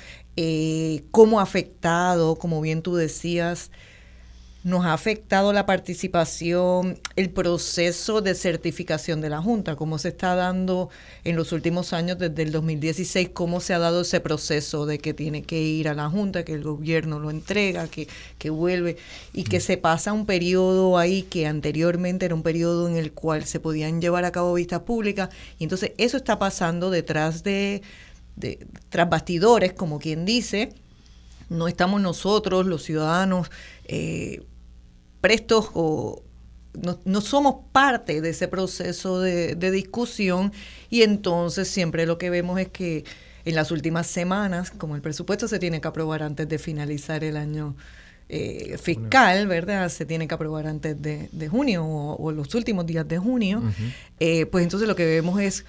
cómo 1.11 1.39
ha 1.39 1.43
afectado, 1.43 2.35
como 2.35 2.59
bien 2.59 2.81
tú 2.81 2.97
decías, 2.97 3.71
nos 4.63 4.85
ha 4.85 4.93
afectado 4.93 5.53
la 5.53 5.65
participación, 5.65 6.99
el 7.15 7.29
proceso 7.29 8.21
de 8.21 8.35
certificación 8.35 9.21
de 9.21 9.29
la 9.29 9.41
Junta, 9.41 9.77
cómo 9.77 9.97
se 9.97 10.09
está 10.09 10.35
dando 10.35 10.89
en 11.23 11.37
los 11.37 11.53
últimos 11.53 11.93
años, 11.93 12.17
desde 12.19 12.43
el 12.43 12.51
2016, 12.51 13.29
cómo 13.29 13.61
se 13.61 13.73
ha 13.73 13.79
dado 13.79 14.01
ese 14.01 14.19
proceso 14.19 14.85
de 14.85 14.99
que 14.99 15.13
tiene 15.13 15.43
que 15.43 15.61
ir 15.61 15.87
a 15.87 15.93
la 15.93 16.09
Junta, 16.09 16.43
que 16.43 16.53
el 16.53 16.63
gobierno 16.63 17.19
lo 17.19 17.29
entrega, 17.29 17.87
que, 17.87 18.09
que 18.37 18.49
vuelve, 18.49 18.97
y 19.33 19.45
que 19.45 19.61
se 19.61 19.77
pasa 19.77 20.11
un 20.11 20.25
periodo 20.25 20.97
ahí 20.97 21.23
que 21.23 21.47
anteriormente 21.47 22.25
era 22.25 22.35
un 22.35 22.43
periodo 22.43 22.89
en 22.89 22.97
el 22.97 23.13
cual 23.13 23.45
se 23.45 23.61
podían 23.61 24.01
llevar 24.01 24.25
a 24.25 24.31
cabo 24.31 24.53
vistas 24.53 24.81
públicas, 24.81 25.29
y 25.57 25.63
entonces 25.63 25.93
eso 25.97 26.17
está 26.17 26.37
pasando 26.37 26.89
detrás 26.89 27.43
de, 27.43 27.81
de 28.35 28.67
tras 28.89 29.09
bastidores, 29.09 29.71
como 29.71 29.99
quien 29.99 30.25
dice, 30.25 30.73
no 31.49 31.67
estamos 31.67 32.01
nosotros, 32.01 32.65
los 32.65 32.83
ciudadanos, 32.83 33.49
eh, 33.85 34.43
prestos 35.21 35.69
o 35.73 36.23
no, 36.73 36.99
no, 37.03 37.21
somos 37.21 37.55
parte 37.71 38.21
de 38.21 38.29
ese 38.29 38.47
proceso 38.47 39.19
de, 39.19 39.55
de, 39.55 39.71
discusión 39.71 40.53
y 40.89 41.01
entonces 41.01 41.67
siempre 41.67 42.05
lo 42.05 42.17
que 42.17 42.29
vemos 42.29 42.59
es 42.59 42.69
que 42.69 43.03
en 43.45 43.55
las 43.55 43.71
últimas 43.71 44.07
semanas, 44.07 44.69
como 44.71 44.95
el 44.95 45.01
presupuesto 45.01 45.47
se 45.47 45.59
tiene 45.59 45.81
que 45.81 45.87
aprobar 45.87 46.21
antes 46.23 46.47
de 46.47 46.59
finalizar 46.59 47.23
el 47.23 47.37
año 47.37 47.75
eh, 48.31 48.77
fiscal, 48.77 49.47
¿verdad? 49.47 49.89
Se 49.89 50.05
tiene 50.05 50.27
que 50.27 50.35
aprobar 50.35 50.67
antes 50.67 51.01
de, 51.01 51.29
de 51.31 51.47
junio 51.49 51.83
o, 51.83 52.31
los 52.31 52.53
últimos 52.53 52.85
días 52.85 53.07
de 53.07 53.17
junio, 53.17 53.59
uh 53.59 53.63
-huh. 53.63 53.93
eh, 54.19 54.45
pues 54.45 54.63
entonces 54.63 54.87
lo 54.87 54.95
que 54.95 55.05
vemos 55.05 55.41
es 55.41 55.65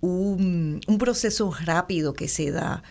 un, 0.00 0.80
un 0.86 0.98
proceso 0.98 1.52
rápido 1.64 2.14
que 2.14 2.26
se 2.26 2.50
da 2.52 2.82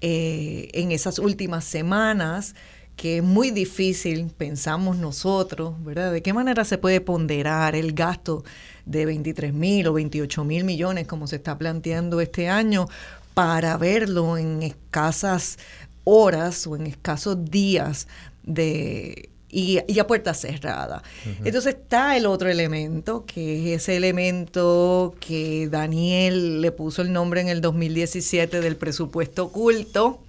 eh, 0.00 0.68
en 0.72 0.90
esas 0.90 1.20
últimas 1.20 1.64
semanas 1.64 2.56
que 2.96 3.18
es 3.18 3.22
muy 3.22 3.50
difícil, 3.50 4.30
pensamos 4.36 4.96
nosotros, 4.96 5.74
¿verdad? 5.84 6.12
¿De 6.12 6.22
qué 6.22 6.32
manera 6.32 6.64
se 6.64 6.78
puede 6.78 7.02
ponderar 7.02 7.76
el 7.76 7.92
gasto 7.92 8.42
de 8.86 9.04
23 9.04 9.52
mil 9.52 9.86
o 9.88 9.92
28 9.92 10.44
mil 10.44 10.64
millones 10.64 11.06
como 11.06 11.26
se 11.26 11.36
está 11.36 11.58
planteando 11.58 12.20
este 12.20 12.48
año 12.48 12.88
para 13.34 13.76
verlo 13.76 14.38
en 14.38 14.62
escasas 14.62 15.58
horas 16.04 16.66
o 16.66 16.74
en 16.74 16.86
escasos 16.86 17.50
días 17.50 18.08
de 18.44 19.28
y, 19.48 19.78
y, 19.86 19.98
a 20.00 20.06
puerta 20.06 20.34
cerrada. 20.34 21.02
Uh 21.24 21.28
-huh. 21.28 21.46
Entonces 21.46 21.76
está 21.76 22.16
el 22.16 22.26
otro 22.26 22.48
elemento, 22.50 23.24
que 23.26 23.74
es 23.74 23.82
ese 23.82 23.96
elemento 23.96 25.14
que 25.20 25.68
Daniel 25.70 26.60
le 26.60 26.72
puso 26.72 27.00
el 27.02 27.12
nombre 27.12 27.40
en 27.40 27.48
el 27.48 27.60
2017 27.60 28.60
del 28.60 28.76
presupuesto 28.76 29.44
oculto, 29.44 30.20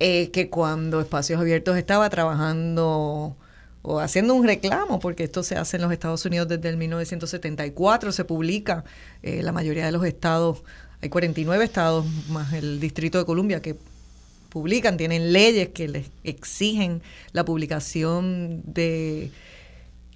eh, 0.00 0.30
que 0.30 0.48
cuando 0.48 1.00
Espacios 1.00 1.40
Abiertos 1.40 1.76
estaba 1.76 2.08
trabajando 2.10 3.36
o 3.82 4.00
haciendo 4.00 4.34
un 4.34 4.46
reclamo, 4.46 4.98
porque 5.00 5.24
esto 5.24 5.42
se 5.42 5.56
hace 5.56 5.76
en 5.76 5.82
los 5.82 5.92
Estados 5.92 6.24
Unidos 6.24 6.48
desde 6.48 6.68
el 6.68 6.76
1974, 6.76 8.12
se 8.12 8.24
publica 8.24 8.84
eh, 9.22 9.42
la 9.42 9.52
mayoría 9.52 9.86
de 9.86 9.92
los 9.92 10.04
estados, 10.04 10.62
hay 11.00 11.08
49 11.08 11.64
estados 11.64 12.06
más 12.28 12.52
el 12.52 12.80
Distrito 12.80 13.18
de 13.18 13.24
Columbia 13.24 13.62
que 13.62 13.76
publican, 14.48 14.96
tienen 14.96 15.32
leyes 15.32 15.68
que 15.68 15.88
les 15.88 16.10
exigen 16.24 17.02
la 17.32 17.44
publicación 17.44 18.62
de 18.66 19.30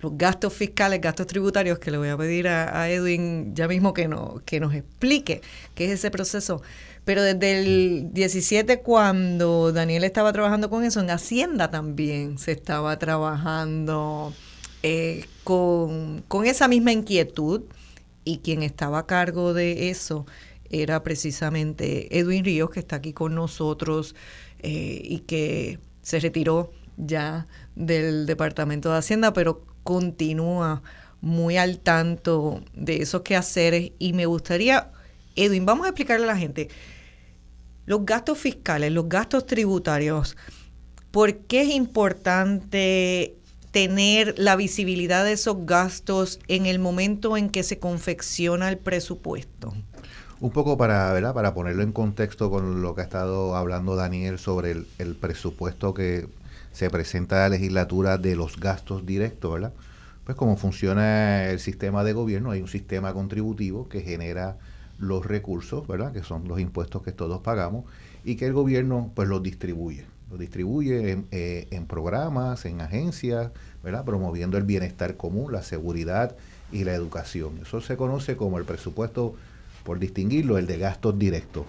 los 0.00 0.18
gastos 0.18 0.52
fiscales, 0.52 1.00
gastos 1.00 1.26
tributarios, 1.26 1.78
que 1.78 1.90
le 1.90 1.98
voy 1.98 2.08
a 2.08 2.16
pedir 2.16 2.48
a, 2.48 2.90
Edwin 2.90 3.54
ya 3.54 3.68
mismo 3.68 3.94
que, 3.94 4.08
no, 4.08 4.42
que 4.44 4.58
nos 4.58 4.74
explique 4.74 5.40
qué 5.74 5.86
es 5.86 5.92
ese 5.92 6.10
proceso. 6.10 6.60
Pero 7.04 7.22
desde 7.22 7.60
el 7.60 8.08
17, 8.12 8.80
cuando 8.80 9.72
Daniel 9.72 10.04
estaba 10.04 10.32
trabajando 10.32 10.70
con 10.70 10.84
eso, 10.84 11.00
en 11.00 11.10
Hacienda 11.10 11.70
también 11.70 12.38
se 12.38 12.52
estaba 12.52 12.98
trabajando 12.98 14.32
eh, 14.82 15.24
con, 15.42 16.22
con 16.28 16.46
esa 16.46 16.68
misma 16.68 16.92
inquietud 16.92 17.62
y 18.24 18.38
quien 18.38 18.62
estaba 18.62 19.00
a 19.00 19.06
cargo 19.06 19.52
de 19.52 19.90
eso 19.90 20.26
era 20.70 21.02
precisamente 21.02 22.18
Edwin 22.18 22.44
Ríos, 22.44 22.70
que 22.70 22.80
está 22.80 22.96
aquí 22.96 23.12
con 23.12 23.34
nosotros 23.34 24.14
eh, 24.60 25.00
y 25.04 25.20
que 25.20 25.78
se 26.02 26.18
retiró 26.18 26.72
ya 26.96 27.46
del 27.76 28.26
Departamento 28.26 28.90
de 28.90 28.98
Hacienda, 28.98 29.32
pero 29.32 29.64
continúa 29.82 30.82
muy 31.20 31.56
al 31.56 31.78
tanto 31.78 32.62
de 32.74 33.02
esos 33.02 33.22
quehaceres. 33.22 33.92
Y 33.98 34.14
me 34.14 34.26
gustaría, 34.26 34.90
Edwin, 35.36 35.66
vamos 35.66 35.86
a 35.86 35.90
explicarle 35.90 36.24
a 36.24 36.28
la 36.28 36.36
gente 36.38 36.68
los 37.86 38.04
gastos 38.06 38.38
fiscales, 38.38 38.92
los 38.92 39.08
gastos 39.08 39.46
tributarios, 39.46 40.36
¿por 41.10 41.36
qué 41.38 41.62
es 41.62 41.68
importante 41.70 43.36
tener 43.70 44.34
la 44.38 44.56
visibilidad 44.56 45.24
de 45.24 45.32
esos 45.32 45.64
gastos 45.66 46.38
en 46.48 46.66
el 46.66 46.78
momento 46.78 47.36
en 47.36 47.50
que 47.50 47.62
se 47.62 47.78
confecciona 47.78 48.68
el 48.68 48.78
presupuesto? 48.78 49.72
Un 50.40 50.50
poco 50.50 50.76
para, 50.76 51.32
para 51.32 51.54
ponerlo 51.54 51.82
en 51.82 51.92
contexto 51.92 52.50
con 52.50 52.82
lo 52.82 52.94
que 52.94 53.02
ha 53.02 53.04
estado 53.04 53.56
hablando 53.56 53.96
Daniel 53.96 54.38
sobre 54.38 54.72
el, 54.72 54.86
el 54.98 55.14
presupuesto 55.14 55.94
que 55.94 56.28
se 56.72 56.90
presenta 56.90 57.36
a 57.36 57.48
la 57.48 57.56
legislatura 57.56 58.18
de 58.18 58.34
los 58.34 58.58
gastos 58.58 59.06
directos, 59.06 59.52
¿verdad? 59.52 59.72
Pues 60.24 60.36
como 60.36 60.56
funciona 60.56 61.46
el 61.46 61.58
sistema 61.58 62.04
de 62.04 62.12
gobierno, 62.12 62.50
hay 62.50 62.60
un 62.60 62.68
sistema 62.68 63.12
contributivo 63.12 63.88
que 63.88 64.00
genera 64.02 64.58
los 65.02 65.26
recursos, 65.26 65.86
¿verdad? 65.88 66.12
Que 66.12 66.22
son 66.22 66.46
los 66.46 66.60
impuestos 66.60 67.02
que 67.02 67.10
todos 67.10 67.40
pagamos 67.40 67.84
y 68.24 68.36
que 68.36 68.46
el 68.46 68.52
gobierno 68.52 69.10
pues 69.14 69.28
los 69.28 69.42
distribuye. 69.42 70.06
Los 70.30 70.38
distribuye 70.38 71.10
en, 71.10 71.26
eh, 71.32 71.66
en 71.72 71.86
programas, 71.86 72.64
en 72.66 72.80
agencias, 72.80 73.50
¿verdad? 73.82 74.04
Promoviendo 74.04 74.56
el 74.56 74.62
bienestar 74.62 75.16
común, 75.16 75.52
la 75.52 75.62
seguridad 75.62 76.36
y 76.70 76.84
la 76.84 76.94
educación. 76.94 77.58
Eso 77.60 77.80
se 77.80 77.96
conoce 77.96 78.36
como 78.36 78.58
el 78.58 78.64
presupuesto 78.64 79.34
por 79.82 79.98
distinguirlo, 79.98 80.56
el 80.56 80.68
de 80.68 80.78
gastos 80.78 81.18
directos. 81.18 81.64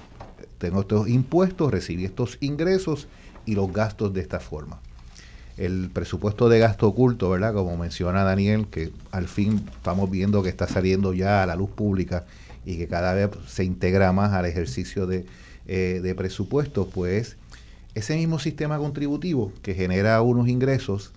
tengo 0.60 0.82
estos 0.82 1.10
impuestos, 1.10 1.72
recibí 1.72 2.06
estos 2.06 2.38
ingresos 2.40 3.08
y 3.48 3.56
los 3.56 3.74
gastos 3.74 4.14
de 4.14 4.22
esta 4.22 4.40
forma. 4.40 4.80
El 5.58 5.90
presupuesto 5.92 6.50
de 6.50 6.60
gasto 6.60 6.88
oculto, 6.88 7.32
¿verdad? 7.32 7.54
Como 7.54 7.76
menciona 7.78 8.24
Daniel, 8.24 8.68
que 8.68 8.92
al 9.12 9.28
fin 9.28 9.66
estamos 9.76 10.10
viendo 10.10 10.44
que 10.44 10.50
está 10.50 10.68
saliendo 10.68 11.14
ya 11.14 11.42
a 11.42 11.48
la 11.48 11.56
luz 11.56 11.72
pública 11.72 12.26
y 12.66 12.78
que 12.78 12.88
cada 12.88 13.14
vez 13.14 13.30
se 13.48 13.64
integra 13.64 14.12
más 14.14 14.34
al 14.34 14.46
ejercicio 14.46 15.08
de, 15.08 15.26
eh, 15.68 16.00
de 16.04 16.16
presupuesto, 16.16 16.88
pues 16.88 17.38
ese 17.96 18.16
mismo 18.16 18.40
sistema 18.40 18.78
contributivo 18.78 19.52
que 19.62 19.74
genera 19.74 20.22
unos 20.22 20.48
ingresos 20.48 21.14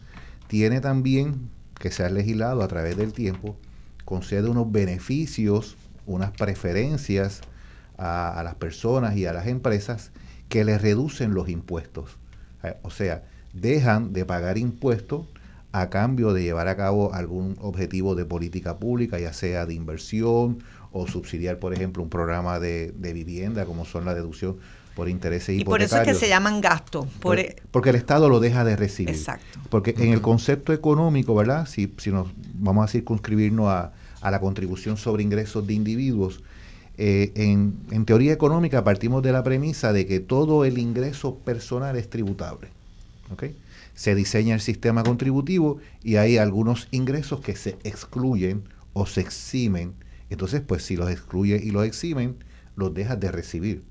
tiene 0.49 0.81
también 0.81 1.49
que 1.79 1.91
se 1.91 2.05
ha 2.05 2.11
legislado 2.11 2.63
a 2.63 2.69
través 2.69 2.97
del 2.97 3.13
tiempo, 3.13 3.57
concede 4.05 4.49
unos 4.49 4.71
beneficios, 4.71 5.77
unas 6.07 6.31
preferencias 6.33 7.41
a, 7.99 8.41
las 8.45 8.55
personas 8.55 9.17
y 9.17 9.27
a 9.27 9.33
las 9.33 9.47
empresas 9.47 10.11
que 10.49 10.65
les 10.65 10.81
reducen 10.81 11.35
los 11.35 11.49
impuestos. 11.49 12.17
Eh, 12.63 12.77
o 12.83 12.91
sea, 12.91 13.25
dejan 13.53 14.13
de 14.13 14.25
pagar 14.25 14.59
impuestos 14.59 15.27
a 15.73 15.91
cambio 15.91 16.33
de 16.33 16.43
llevar 16.43 16.69
a 16.69 16.77
cabo 16.77 17.13
algún 17.13 17.57
objetivo 17.61 18.15
de 18.15 18.25
política 18.25 18.79
pública, 18.79 19.19
ya 19.19 19.33
sea 19.33 19.67
de 19.67 19.75
inversión 19.75 20.59
o 20.93 21.07
subsidiar, 21.07 21.59
por 21.59 21.75
ejemplo, 21.75 22.03
un 22.03 22.09
programa 22.09 22.59
de, 22.59 22.93
vivienda, 22.99 23.65
como 23.65 23.85
son 23.85 24.05
la 24.05 24.15
deducción 24.15 24.57
por 24.95 25.11
intereses 25.11 25.61
y 25.61 25.63
por 25.63 25.83
eso 25.83 25.99
es 25.99 26.05
que 26.05 26.15
se 26.15 26.27
llaman 26.27 26.63
gastos. 26.63 27.07
E 27.37 27.57
porque 27.71 27.91
el 27.91 27.97
Estado 27.97 28.31
lo 28.31 28.41
deja 28.41 28.65
de 28.65 28.77
recibir. 28.77 29.15
Exacto. 29.15 29.61
Porque 29.69 29.95
en 29.99 30.13
el 30.13 30.23
concepto 30.23 30.73
económico, 30.73 31.35
¿verdad? 31.35 31.67
Si, 31.67 31.93
si 31.99 32.11
nos 32.11 32.29
vamos 32.55 32.87
a 32.87 32.89
circunscribirnos 32.89 33.69
a, 33.69 33.93
a 34.23 34.31
la 34.31 34.41
contribución 34.41 34.97
sobre 34.97 35.23
ingresos 35.23 35.67
de 35.67 35.75
individuos, 35.75 36.43
eh, 36.99 37.33
en, 37.35 37.79
en, 37.91 38.07
teoría 38.07 38.33
económica 38.33 38.83
partimos 38.83 39.23
de 39.23 39.31
la 39.31 39.43
premisa 39.43 39.93
de 39.93 40.07
que 40.07 40.19
todo 40.19 40.65
el 40.65 40.79
ingreso 40.79 41.35
personal 41.35 41.95
es 41.97 42.09
tributable. 42.09 42.69
¿okay? 43.31 43.55
Se 43.95 44.15
diseña 44.15 44.55
el 44.55 44.63
sistema 44.63 45.03
contributivo 45.03 45.79
y 46.03 46.17
hay 46.17 46.39
algunos 46.39 46.89
ingresos 46.93 47.41
que 47.41 47.55
se 47.55 47.77
excluyen 47.85 48.65
o 48.95 49.05
se 49.05 49.21
eximen. 49.21 49.93
Entonces, 50.31 50.61
pues 50.67 50.83
si 50.83 50.97
los 50.97 51.11
excluye 51.11 51.61
y 51.63 51.71
los 51.71 51.85
eximen, 51.85 52.37
los 52.75 52.93
dejas 52.95 53.19
de 53.21 53.31
recibir. 53.33 53.85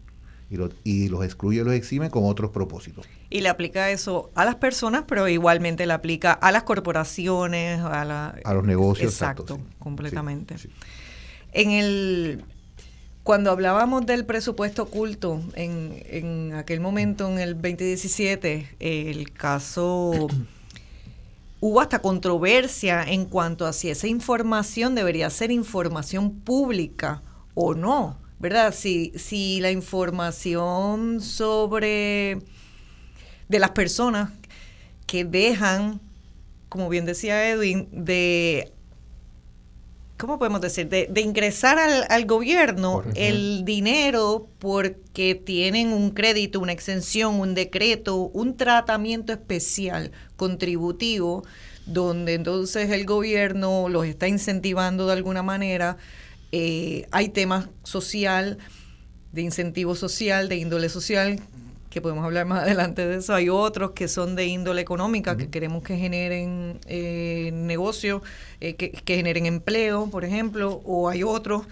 Y, 0.50 0.58
y 0.84 1.10
los 1.10 1.26
excluye 1.26 1.62
y 1.62 1.64
los 1.64 1.74
exime 1.74 2.10
con 2.10 2.26
otros 2.26 2.52
propósitos. 2.52 3.06
Y 3.30 3.42
le 3.42 3.50
aplica 3.50 3.90
eso 3.90 4.32
a 4.36 4.46
las 4.46 4.56
personas, 4.56 5.06
pero 5.08 5.28
igualmente 5.28 5.86
le 5.86 5.94
aplica 5.94 6.34
a 6.34 6.52
las 6.52 6.64
corporaciones, 6.64 7.80
a, 7.82 8.06
la, 8.06 8.36
a 8.44 8.54
los 8.54 8.64
negocios. 8.64 9.12
Exacto, 9.12 9.60
completamente. 9.80 10.56
En 11.52 11.72
el 11.72 12.44
cuando 13.26 13.50
hablábamos 13.50 14.06
del 14.06 14.24
presupuesto 14.24 14.84
oculto, 14.84 15.42
en, 15.56 16.00
en 16.06 16.54
aquel 16.54 16.80
momento, 16.80 17.28
en 17.28 17.40
el 17.40 17.56
2017, 17.56 18.76
el 18.80 19.32
caso, 19.32 20.28
hubo 21.60 21.82
hasta 21.82 22.00
controversia 22.02 23.04
en 23.04 23.26
cuanto 23.26 23.66
a 23.66 23.74
si 23.74 23.90
esa 23.90 24.08
información 24.08 24.96
debería 24.96 25.30
ser 25.30 25.52
información 25.52 26.32
pública 26.32 27.24
o 27.54 27.74
no, 27.74 28.20
¿verdad? 28.40 28.74
Si, 28.74 29.14
si 29.16 29.60
la 29.62 29.72
información 29.72 31.22
sobre 31.22 32.40
de 33.48 33.60
las 33.60 33.72
personas 33.72 34.32
que 35.08 35.24
dejan, 35.24 36.02
como 36.70 36.90
bien 36.90 37.06
decía 37.06 37.50
Edwin, 37.50 37.88
de 37.92 38.74
¿cómo 40.18 40.40
podemos 40.40 40.62
decir? 40.62 40.88
De, 40.90 41.22
ingresar 41.22 41.78
al, 41.78 42.26
gobierno 42.26 43.04
el 43.16 43.66
dinero 43.66 44.48
porque 44.60 45.36
tienen 45.36 45.92
un 45.92 46.12
crédito, 46.12 46.60
una 46.60 46.72
exención, 46.72 47.40
un 47.40 47.54
decreto, 47.54 48.16
un 48.16 48.56
tratamiento 48.56 49.34
especial 49.34 50.12
contributivo, 50.38 51.44
donde 51.86 52.34
entonces 52.34 52.90
el 52.92 53.06
gobierno 53.06 53.90
los 53.90 54.06
está 54.06 54.28
incentivando 54.28 55.08
de 55.08 55.14
alguna 55.14 55.44
manera. 55.44 55.98
Eh, 56.52 57.08
hay 57.12 57.30
temas 57.30 57.70
social, 57.84 58.58
de 59.32 59.42
incentivo 59.42 59.96
social, 59.96 60.48
de 60.50 60.56
índole 60.56 60.90
social, 60.90 61.40
que 61.90 62.02
podemos 62.02 62.26
hablar 62.26 62.46
más 62.46 62.60
adelante 62.64 63.08
de 63.08 63.18
eso. 63.18 63.34
Hay 63.34 63.50
otros 63.50 63.92
que 63.92 64.08
son 64.08 64.36
de 64.36 64.46
índole 64.46 64.82
económica, 64.82 65.38
que 65.38 65.50
queremos 65.50 65.84
que 65.84 65.98
generen 65.98 66.80
eh, 66.88 67.52
negocio, 67.54 68.22
eh, 68.62 68.76
que, 68.76 69.02
generen 69.06 69.46
empleo, 69.46 70.10
por 70.10 70.26
ejemplo, 70.26 70.82
o 70.86 71.10
hay 71.10 71.24
otros 71.24 71.64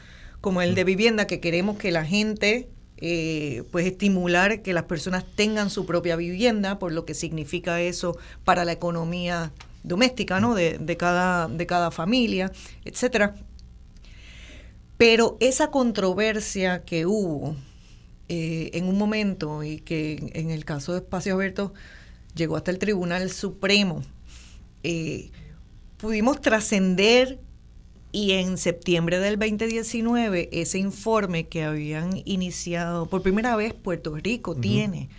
como 0.42 0.62
el 0.62 0.76
de 0.76 0.84
vivienda, 0.84 1.26
que 1.28 1.40
queremos 1.40 1.78
que 1.78 1.92
la 1.92 2.04
gente, 2.04 2.68
eh, 3.06 3.64
pues 3.70 3.86
estimular 3.86 4.62
que 4.62 4.72
las 4.72 4.86
personas 4.86 5.26
tengan 5.36 5.70
su 5.70 5.86
propia 5.86 6.16
vivienda, 6.16 6.80
por 6.80 6.94
lo 6.94 7.04
que 7.04 7.14
significa 7.14 7.82
eso 7.82 8.18
para 8.46 8.64
la 8.64 8.72
economía 8.72 9.52
doméstica, 9.84 10.40
¿no? 10.40 10.56
De, 10.56 10.96
cada, 10.98 11.50
de 11.50 11.66
cada 11.66 11.92
familia, 11.92 12.50
etcétera. 12.86 13.36
Pero 14.96 15.36
esa 15.42 15.70
controversia 15.70 16.86
que 16.86 17.06
hubo 17.06 17.58
eh, 18.30 18.70
en 18.72 18.86
un 18.86 18.98
momento 18.98 19.64
y 19.64 19.80
que 19.80 20.32
en 20.34 20.50
el 20.50 20.64
caso 20.64 20.94
de 20.94 21.00
Espacio 21.00 21.34
Abierto 21.34 21.74
llegó 22.36 22.56
hasta 22.56 22.72
el 22.72 22.80
Tribunal 22.80 23.30
Supremo, 23.32 24.02
eh, 24.84 25.30
pudimos 25.98 26.40
trascender 26.40 27.38
y 28.14 28.34
en 28.34 28.58
septiembre 28.58 29.20
del 29.20 29.38
2019 29.40 30.48
ese 30.54 30.78
informe 30.78 31.48
que 31.48 31.64
habían 31.64 32.22
iniciado, 32.26 33.08
por 33.08 33.24
primera 33.24 33.56
vez 33.56 33.74
Puerto 33.74 34.16
Rico 34.16 34.56
tiene, 34.56 35.10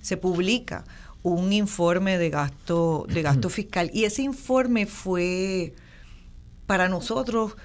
se 0.00 0.16
publica 0.16 0.84
un 1.24 1.52
informe 1.52 2.16
de 2.16 2.30
gasto, 2.30 3.06
de 3.08 3.22
gasto 3.22 3.50
fiscal. 3.50 3.90
Y 3.92 4.04
ese 4.04 4.22
informe 4.22 4.86
fue 4.86 5.74
para 6.66 6.88
nosotros 6.88 7.56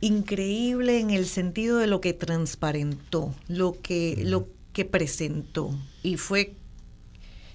increíble 0.00 1.00
en 1.00 1.10
el 1.10 1.26
sentido 1.26 1.78
de 1.78 1.86
lo 1.86 2.02
que 2.02 2.12
transparentó, 2.12 3.34
lo 3.48 3.80
que, 3.80 4.22
lo 4.26 4.46
que 4.74 4.84
presentó. 4.84 5.74
Y 6.02 6.18
fue 6.18 6.54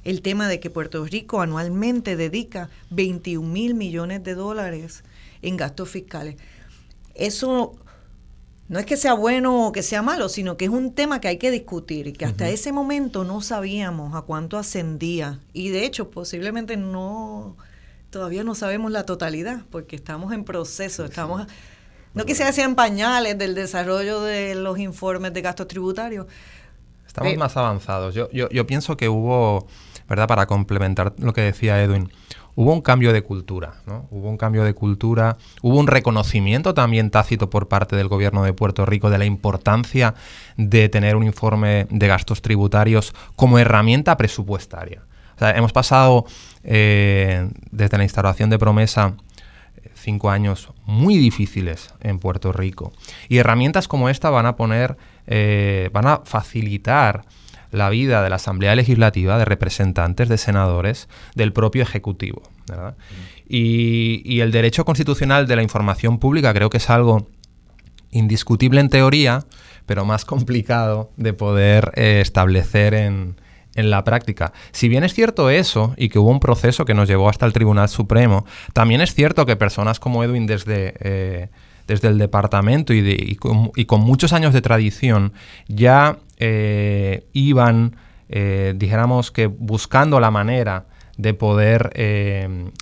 el 0.07 0.21
tema 0.21 0.47
de 0.47 0.61
que 0.61 0.69
Puerto 0.69 1.03
Rico 1.03 1.41
anualmente 1.41 2.15
dedica 2.15 2.69
21 2.91 3.45
mil 3.45 3.75
millones 3.75 4.23
de 4.23 4.35
dólares 4.35 5.03
en 5.41 5.57
gastos 5.57 5.89
fiscales. 5.89 6.37
Eso 7.13 7.75
no 8.69 8.79
es 8.79 8.85
que 8.85 8.95
sea 8.95 9.13
bueno 9.15 9.67
o 9.67 9.73
que 9.73 9.83
sea 9.83 10.01
malo, 10.01 10.29
sino 10.29 10.55
que 10.55 10.63
es 10.63 10.71
un 10.71 10.93
tema 10.93 11.19
que 11.19 11.27
hay 11.27 11.37
que 11.37 11.51
discutir 11.51 12.07
y 12.07 12.13
que 12.13 12.23
hasta 12.23 12.47
ese 12.47 12.71
momento 12.71 13.25
no 13.25 13.41
sabíamos 13.41 14.15
a 14.15 14.21
cuánto 14.21 14.57
ascendía. 14.57 15.41
Y 15.51 15.71
de 15.71 15.83
hecho, 15.83 16.09
posiblemente 16.09 16.77
no, 16.77 17.57
todavía 18.09 18.45
no 18.45 18.55
sabemos 18.55 18.93
la 18.93 19.05
totalidad, 19.05 19.63
porque 19.69 19.97
estamos 19.97 20.31
en 20.31 20.45
proceso, 20.45 21.03
estamos... 21.03 21.47
No 22.13 22.25
quisiera 22.25 22.47
decir 22.49 22.63
en 22.63 22.75
pañales 22.75 23.37
del 23.37 23.55
desarrollo 23.55 24.21
de 24.21 24.55
los 24.55 24.79
informes 24.79 25.33
de 25.33 25.41
gastos 25.41 25.67
tributarios. 25.67 26.27
Estamos 27.05 27.35
más 27.35 27.57
avanzados. 27.57 28.15
Yo, 28.15 28.29
yo, 28.31 28.49
yo 28.49 28.65
pienso 28.65 28.95
que 28.95 29.09
hubo, 29.09 29.67
¿verdad? 30.07 30.27
Para 30.27 30.45
complementar 30.45 31.13
lo 31.19 31.33
que 31.33 31.41
decía 31.41 31.81
Edwin, 31.81 32.09
hubo 32.55 32.73
un 32.73 32.81
cambio 32.81 33.13
de 33.13 33.21
cultura, 33.21 33.75
¿no? 33.85 34.07
Hubo 34.09 34.29
un 34.29 34.37
cambio 34.37 34.63
de 34.63 34.73
cultura, 34.73 35.37
hubo 35.61 35.77
un 35.77 35.87
reconocimiento 35.87 36.73
también 36.73 37.11
tácito 37.11 37.49
por 37.49 37.67
parte 37.67 37.95
del 37.95 38.07
gobierno 38.07 38.43
de 38.43 38.53
Puerto 38.53 38.85
Rico 38.85 39.09
de 39.09 39.17
la 39.17 39.25
importancia 39.25 40.15
de 40.57 40.89
tener 40.89 41.15
un 41.15 41.23
informe 41.23 41.87
de 41.89 42.07
gastos 42.07 42.41
tributarios 42.41 43.13
como 43.35 43.59
herramienta 43.59 44.17
presupuestaria. 44.17 45.03
Hemos 45.39 45.71
pasado 45.71 46.25
eh, 46.63 47.47
desde 47.69 47.97
la 47.97 48.03
instalación 48.03 48.49
de 48.49 48.57
promesa 48.57 49.13
cinco 49.93 50.29
años 50.29 50.69
muy 50.85 51.17
difíciles 51.17 51.93
en 51.99 52.19
Puerto 52.19 52.51
Rico. 52.53 52.93
Y 53.29 53.37
herramientas 53.37 53.87
como 53.87 54.09
esta 54.09 54.29
van 54.29 54.45
a 54.45 54.55
poner, 54.55 54.97
eh, 55.27 55.89
van 55.91 56.07
a 56.07 56.21
facilitar 56.23 57.25
la 57.71 57.89
vida 57.89 58.23
de 58.23 58.29
la 58.29 58.37
Asamblea 58.37 58.75
Legislativa, 58.75 59.37
de 59.37 59.45
representantes, 59.45 60.29
de 60.29 60.37
senadores, 60.37 61.07
del 61.35 61.53
propio 61.53 61.83
Ejecutivo. 61.83 62.43
Y, 63.47 64.39
el 64.39 64.51
derecho 64.51 64.85
constitucional 64.85 65.47
de 65.47 65.55
la 65.55 65.63
información 65.63 66.19
pública 66.19 66.53
creo 66.53 66.69
que 66.69 66.77
es 66.77 66.89
algo 66.89 67.27
indiscutible 68.11 68.79
en 68.79 68.89
teoría, 68.89 69.45
pero 69.85 70.05
más 70.05 70.25
complicado 70.25 71.11
de 71.17 71.33
poder 71.33 71.91
eh, 71.95 72.19
establecer 72.21 72.93
en, 72.93 73.35
en 73.77 73.89
la 73.89 74.03
práctica. 74.03 74.51
Si 74.71 74.89
bien 74.89 75.03
es 75.03 75.13
cierto 75.13 75.49
eso 75.49 75.93
y 75.97 76.09
que 76.09 76.19
hubo 76.19 76.29
un 76.29 76.41
proceso 76.41 76.83
que 76.83 76.93
nos 76.93 77.07
llevó 77.07 77.29
hasta 77.29 77.45
el 77.45 77.53
Tribunal 77.53 77.87
Supremo, 77.87 78.45
también 78.73 79.01
es 79.01 79.13
cierto 79.13 79.45
que 79.45 79.55
personas 79.55 79.99
como 79.99 80.23
Edwin 80.23 80.47
desde, 80.47 80.95
eh, 80.99 81.49
desde 81.87 82.09
el 82.09 82.17
departamento 82.17 82.93
y, 82.93 83.35
con, 83.35 84.01
muchos 84.01 84.33
años 84.33 84.53
de 84.53 84.61
tradición 84.61 85.31
ya 85.67 86.17
eh, 86.37 87.27
iban, 87.33 87.95
eh, 88.29 88.73
dijéramos 88.75 89.31
que 89.31 89.47
buscando 89.47 90.19
la 90.19 90.31
manera 90.31 90.85
de 91.17 91.33
poder 91.33 91.91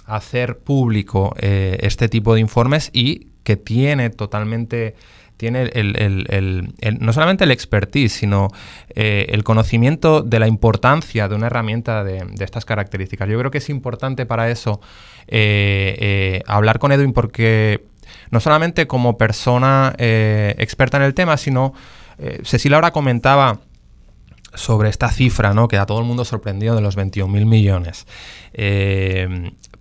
hacer 0.06 0.58
público 0.60 1.34
este 1.40 2.10
tipo 2.10 2.34
de 2.34 2.42
informes 2.42 2.90
y 2.92 3.30
que 3.44 3.56
tiene 3.56 4.10
totalmente 4.10 4.96
tiene 5.38 5.64
el, 5.74 6.74
no 7.00 7.14
solamente 7.14 7.44
el 7.44 7.52
expertise, 7.52 8.14
sino 8.14 8.50
eh, 8.90 9.28
el 9.30 9.44
conocimiento 9.44 10.22
de 10.22 10.40
la 10.40 10.48
importancia 10.48 11.28
de 11.28 11.36
una 11.36 11.48
herramienta 11.48 12.04
de, 12.04 12.26
estas 12.40 12.66
características. 12.66 13.28
Yo 13.28 13.38
creo 13.40 13.52
que 13.52 13.58
es 13.58 13.70
importante 13.70 14.26
para 14.26 14.50
eso 14.50 14.80
eh, 15.28 15.96
eh, 16.00 16.42
hablar 16.48 16.80
con 16.80 16.92
Edwin 16.92 17.14
porque 17.14 17.84
no 18.32 18.40
solamente 18.40 18.88
como 18.88 19.18
persona 19.18 19.94
experta 19.98 20.98
en 20.98 21.04
el 21.04 21.14
tema, 21.14 21.38
sino 21.38 21.74
Cecilia 22.44 22.78
ahora 22.78 22.92
comentaba 22.92 23.60
sobre 24.54 24.90
esta 24.90 25.10
cifra, 25.10 25.54
¿no? 25.54 25.68
Que 25.68 25.78
a 25.78 25.86
todo 25.86 26.00
el 26.00 26.06
mundo 26.06 26.26
sorprendió 26.26 26.76
de 26.76 26.82
los 26.82 26.98
21.000 26.98 27.46
millones. 27.46 28.08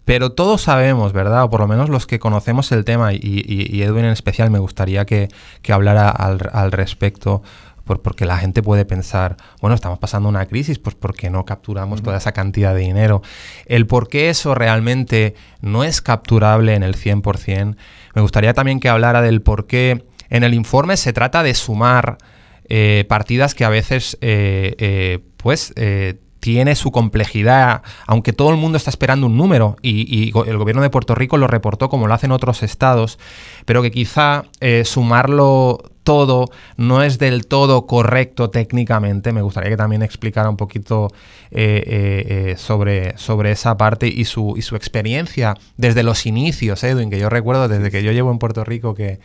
Pero 0.04 0.32
todos 0.32 0.62
sabemos, 0.62 1.12
¿verdad? 1.12 1.44
O 1.44 1.50
por 1.50 1.60
lo 1.60 1.68
menos 1.68 1.88
los 1.88 2.06
que 2.06 2.18
conocemos 2.18 2.70
el 2.72 2.84
tema, 2.84 3.12
y, 3.14 3.82
Edwin 3.82 4.04
en 4.04 4.10
especial 4.12 4.50
me 4.50 4.58
gustaría 4.58 5.06
que, 5.06 5.28
hablara 5.68 6.10
al, 6.10 6.72
respecto, 6.72 7.42
porque 7.84 8.26
la 8.26 8.36
gente 8.36 8.62
puede 8.62 8.84
pensar, 8.84 9.36
bueno, 9.60 9.74
estamos 9.74 9.98
pasando 9.98 10.28
una 10.28 10.46
crisis, 10.46 10.78
pues 10.78 10.94
¿por 10.94 11.14
qué 11.14 11.30
no 11.30 11.44
capturamos 11.44 12.02
toda 12.02 12.18
esa 12.18 12.32
cantidad 12.32 12.74
de 12.74 12.80
dinero? 12.80 13.22
El 13.66 13.86
por 13.86 14.08
qué 14.08 14.28
eso 14.28 14.54
realmente 14.54 15.34
no 15.62 15.84
es 15.84 16.02
capturable 16.02 16.74
en 16.74 16.82
el 16.82 16.96
100%. 16.96 17.76
Me 18.14 18.22
gustaría 18.22 18.52
también 18.52 18.80
que 18.80 18.90
hablara 18.90 19.22
del 19.22 19.40
por 19.40 19.66
qué 19.66 20.04
en 20.34 20.42
el 20.42 20.52
informe 20.52 20.96
se 20.96 21.12
trata 21.12 21.44
de 21.44 21.54
sumar 21.54 22.18
eh, 22.68 23.04
partidas 23.08 23.54
que 23.54 23.64
a 23.64 23.68
veces, 23.68 24.18
eh, 24.20 24.74
eh, 24.78 25.20
pues, 25.36 25.72
tiene 26.44 26.74
su 26.74 26.92
complejidad, 26.92 27.80
aunque 28.06 28.34
todo 28.34 28.50
el 28.50 28.58
mundo 28.58 28.76
está 28.76 28.90
esperando 28.90 29.28
un 29.28 29.38
número 29.38 29.76
y, 29.80 30.30
el 30.46 30.58
gobierno 30.58 30.82
de 30.82 30.90
Puerto 30.90 31.14
Rico 31.14 31.38
lo 31.38 31.46
reportó 31.46 31.88
como 31.88 32.06
lo 32.06 32.12
hacen 32.12 32.32
otros 32.32 32.62
estados, 32.62 33.18
pero 33.64 33.80
que 33.80 33.90
quizá 33.90 34.44
eh, 34.60 34.84
sumarlo 34.84 35.78
todo 36.02 36.50
no 36.76 37.02
es 37.02 37.18
del 37.18 37.46
todo 37.46 37.86
correcto 37.86 38.50
técnicamente. 38.50 39.32
Me 39.32 39.40
gustaría 39.40 39.70
que 39.70 39.78
también 39.78 40.02
explicara 40.02 40.50
un 40.50 40.58
poquito 40.58 41.08
eh, 41.50 42.52
eh, 42.52 42.54
sobre, 42.58 43.16
sobre 43.16 43.50
esa 43.50 43.78
parte 43.78 44.06
y 44.06 44.26
su, 44.26 44.52
y 44.54 44.60
su 44.60 44.76
experiencia 44.76 45.54
desde 45.78 46.02
los 46.02 46.26
inicios, 46.26 46.84
Edwin, 46.84 47.08
que 47.08 47.18
yo 47.18 47.30
recuerdo 47.30 47.68
desde 47.68 47.90
que 47.90 48.02
yo 48.02 48.12
llevo 48.12 48.30
en 48.30 48.38
Puerto 48.38 48.64
Rico 48.64 48.94
que, 48.94 49.18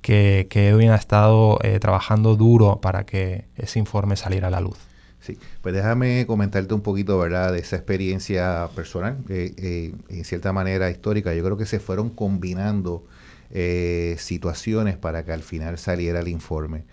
que, 0.00 0.46
que 0.50 0.68
Edwin 0.68 0.90
ha 0.90 0.96
estado 0.96 1.58
trabajando 1.80 2.36
duro 2.36 2.80
para 2.80 3.04
que 3.04 3.44
ese 3.56 3.78
informe 3.78 4.16
saliera 4.16 4.48
a 4.48 4.50
la 4.50 4.60
luz. 4.60 4.78
Sí, 5.20 5.38
pues 5.60 5.74
déjame 5.74 6.26
comentarte 6.26 6.72
un 6.72 6.80
poquito, 6.80 7.18
¿verdad?, 7.18 7.52
de 7.52 7.58
esa 7.58 7.76
experiencia 7.76 8.68
personal, 8.74 9.18
eh, 9.28 9.92
en 10.08 10.24
cierta 10.24 10.52
manera 10.52 10.90
histórica. 10.90 11.34
Yo 11.34 11.44
creo 11.44 11.58
que 11.58 11.66
se 11.66 11.78
fueron 11.78 12.08
combinando 12.08 13.04
eh, 13.50 14.16
situaciones 14.18 14.96
para 14.96 15.24
que 15.24 15.32
al 15.32 15.42
final 15.42 15.76
saliera 15.76 16.20
el 16.20 16.28
informe. 16.28 16.84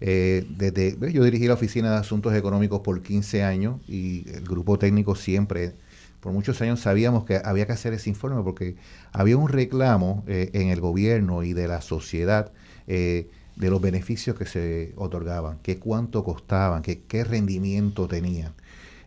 Eh, 0.00 0.44
desde, 0.50 0.96
yo 1.12 1.22
dirigí 1.22 1.46
la 1.46 1.54
Oficina 1.54 1.92
de 1.92 1.98
Asuntos 1.98 2.34
Económicos 2.34 2.80
por 2.80 3.00
15 3.00 3.44
años 3.44 3.80
y 3.88 4.28
el 4.32 4.44
grupo 4.44 4.78
técnico 4.78 5.14
siempre, 5.14 5.74
por 6.20 6.32
muchos 6.32 6.60
años 6.62 6.80
sabíamos 6.80 7.24
que 7.24 7.40
había 7.44 7.66
que 7.66 7.72
hacer 7.72 7.92
ese 7.92 8.10
informe 8.10 8.42
porque 8.42 8.76
había 9.12 9.36
un 9.36 9.48
reclamo 9.48 10.24
en 10.26 10.68
el 10.68 10.80
gobierno 10.80 11.42
y 11.44 11.52
de 11.52 11.68
la 11.68 11.80
sociedad 11.80 12.52
de 12.86 13.70
los 13.70 13.80
beneficios 13.80 14.36
que 14.36 14.46
se 14.46 14.92
otorgaban, 14.96 15.58
qué 15.62 15.78
cuánto 15.78 16.22
costaban, 16.24 16.82
qué, 16.82 17.00
qué 17.06 17.24
rendimiento 17.24 18.06
tenían. 18.06 18.52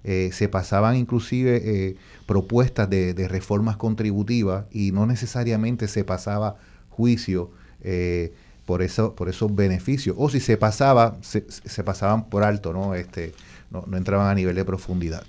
Eh, 0.03 0.31
se 0.33 0.49
pasaban 0.49 0.95
inclusive 0.95 1.61
eh, 1.63 1.95
propuestas 2.25 2.89
de, 2.89 3.13
reformas 3.29 3.77
contributivas 3.77 4.65
y 4.71 4.91
no 4.91 5.05
necesariamente 5.05 5.87
se 5.87 6.03
pasaba 6.03 6.57
juicio 6.89 7.51
eh, 7.83 8.33
por, 8.65 8.81
eso, 8.81 9.13
por 9.13 9.29
esos 9.29 9.55
beneficios. 9.55 10.15
O 10.17 10.29
si 10.29 10.39
se 10.39 10.57
pasaba, 10.57 11.17
se, 11.21 11.83
pasaban 11.83 12.29
por 12.29 12.43
alto, 12.43 12.73
¿no? 12.73 12.95
Este, 12.95 13.33
no 13.69 13.95
entraban 13.95 14.27
a 14.27 14.35
nivel 14.35 14.55
de 14.55 14.65
profundidad. 14.65 15.23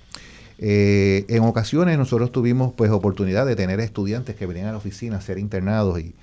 En 0.57 1.43
ocasiones 1.43 1.97
nosotros 1.97 2.31
tuvimos 2.31 2.73
pues 2.73 2.91
oportunidad 2.91 3.45
de 3.45 3.55
tener 3.55 3.79
estudiantes 3.79 4.35
que 4.35 4.45
venían 4.45 4.67
a 4.67 4.71
la 4.71 4.77
oficina 4.77 5.17
a 5.17 5.21
ser 5.21 5.39
internados 5.39 5.99
y, 5.99 6.13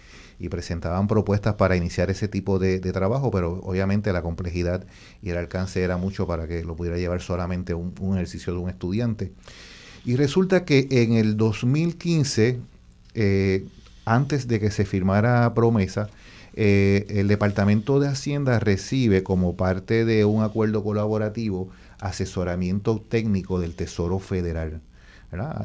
y 0.41 0.49
presentaban 0.49 1.07
propuestas 1.07 1.55
para 1.55 1.77
iniciar 1.77 2.11
ese 2.11 2.27
tipo 2.27 2.59
de, 2.59 2.81
trabajo, 2.81 3.31
pero 3.31 3.61
obviamente 3.63 4.11
la 4.11 4.23
complejidad 4.23 4.85
y 5.23 5.29
el 5.29 5.37
alcance 5.37 5.83
era 5.83 5.99
mucho 5.99 6.27
para 6.27 6.49
que 6.49 6.65
lo 6.65 6.75
pudiera 6.75 6.97
llevar 6.97 7.21
solamente 7.21 7.75
un, 7.75 7.93
ejercicio 8.15 8.55
de 8.55 8.59
un 8.59 8.71
estudiante. 8.71 9.33
Y 10.07 10.17
resulta 10.17 10.65
que 10.65 10.89
en 10.91 11.13
el 11.13 11.37
2015, 11.37 12.59
eh, 13.15 13.67
antes 14.07 14.49
de 14.49 14.59
que 14.61 14.71
se 14.71 14.87
firmara 14.87 15.53
promesa, 15.53 16.09
eh, 16.55 17.05
el 17.11 17.29
Departamento 17.29 18.01
de 18.01 18.09
Hacienda 18.09 18.59
recibe 18.61 19.23
como 19.23 19.57
parte 19.57 20.07
de 20.07 20.25
un 20.25 20.43
acuerdo 20.43 20.83
colaborativo 20.83 21.69
asesoramiento 22.01 23.01
técnico 23.01 23.61
del 23.61 23.75
Tesoro 23.75 24.19
Federal 24.19 24.81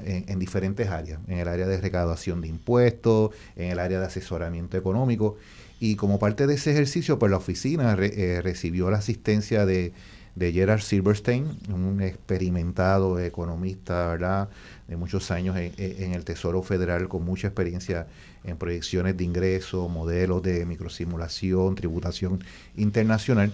en, 0.03 0.39
diferentes 0.39 0.89
áreas, 0.89 1.19
en 1.27 1.39
el 1.39 1.47
área 1.47 1.67
de 1.67 1.81
recaudación 1.81 2.41
de 2.41 2.47
impuestos, 2.47 3.31
en 3.55 3.71
el 3.71 3.79
área 3.79 3.99
de 3.99 4.05
asesoramiento 4.05 4.77
económico. 4.77 5.37
Y 5.79 5.95
como 5.95 6.19
parte 6.19 6.47
de 6.47 6.53
ese 6.55 6.71
ejercicio, 6.71 7.19
pues 7.19 7.31
la 7.31 7.37
oficina 7.37 7.97
eh, 7.99 8.41
recibió 8.41 8.89
la 8.91 8.97
asistencia 8.97 9.65
de, 9.65 9.93
Gerard 10.37 10.81
Silverstein, 10.81 11.57
un 11.73 12.01
experimentado 12.01 13.19
economista 13.19 14.49
de 14.87 14.97
muchos 14.97 15.31
años 15.31 15.55
en, 15.57 16.13
el 16.13 16.25
Tesoro 16.25 16.61
Federal, 16.61 17.07
con 17.07 17.23
mucha 17.23 17.47
experiencia 17.47 18.07
en 18.43 18.57
proyecciones 18.57 19.15
de 19.15 19.23
ingresos, 19.23 19.89
modelos 19.89 20.43
de 20.43 20.65
microsimulación, 20.65 21.75
tributación 21.75 22.43
internacional. 22.75 23.53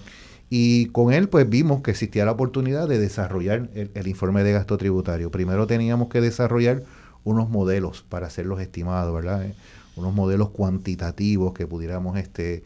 Y 0.53 0.87
con 0.87 1.13
él 1.13 1.29
pues 1.29 1.47
vimos 1.47 1.81
que 1.81 1.91
existía 1.91 2.25
la 2.25 2.33
oportunidad 2.33 2.85
de 2.89 2.99
desarrollar 2.99 3.69
el, 3.73 4.07
informe 4.09 4.43
de 4.43 4.51
gasto 4.51 4.77
tributario. 4.77 5.31
Primero 5.31 5.65
teníamos 5.65 6.09
que 6.09 6.19
desarrollar 6.19 6.83
unos 7.23 7.49
modelos 7.49 8.03
para 8.09 8.27
hacer 8.27 8.45
los 8.47 8.59
estimados, 8.59 9.15
¿verdad? 9.15 9.45
Eh, 9.45 9.55
unos 9.95 10.13
modelos 10.13 10.49
cuantitativos 10.49 11.53
que 11.53 11.67
pudiéramos 11.67 12.17
este, 12.17 12.65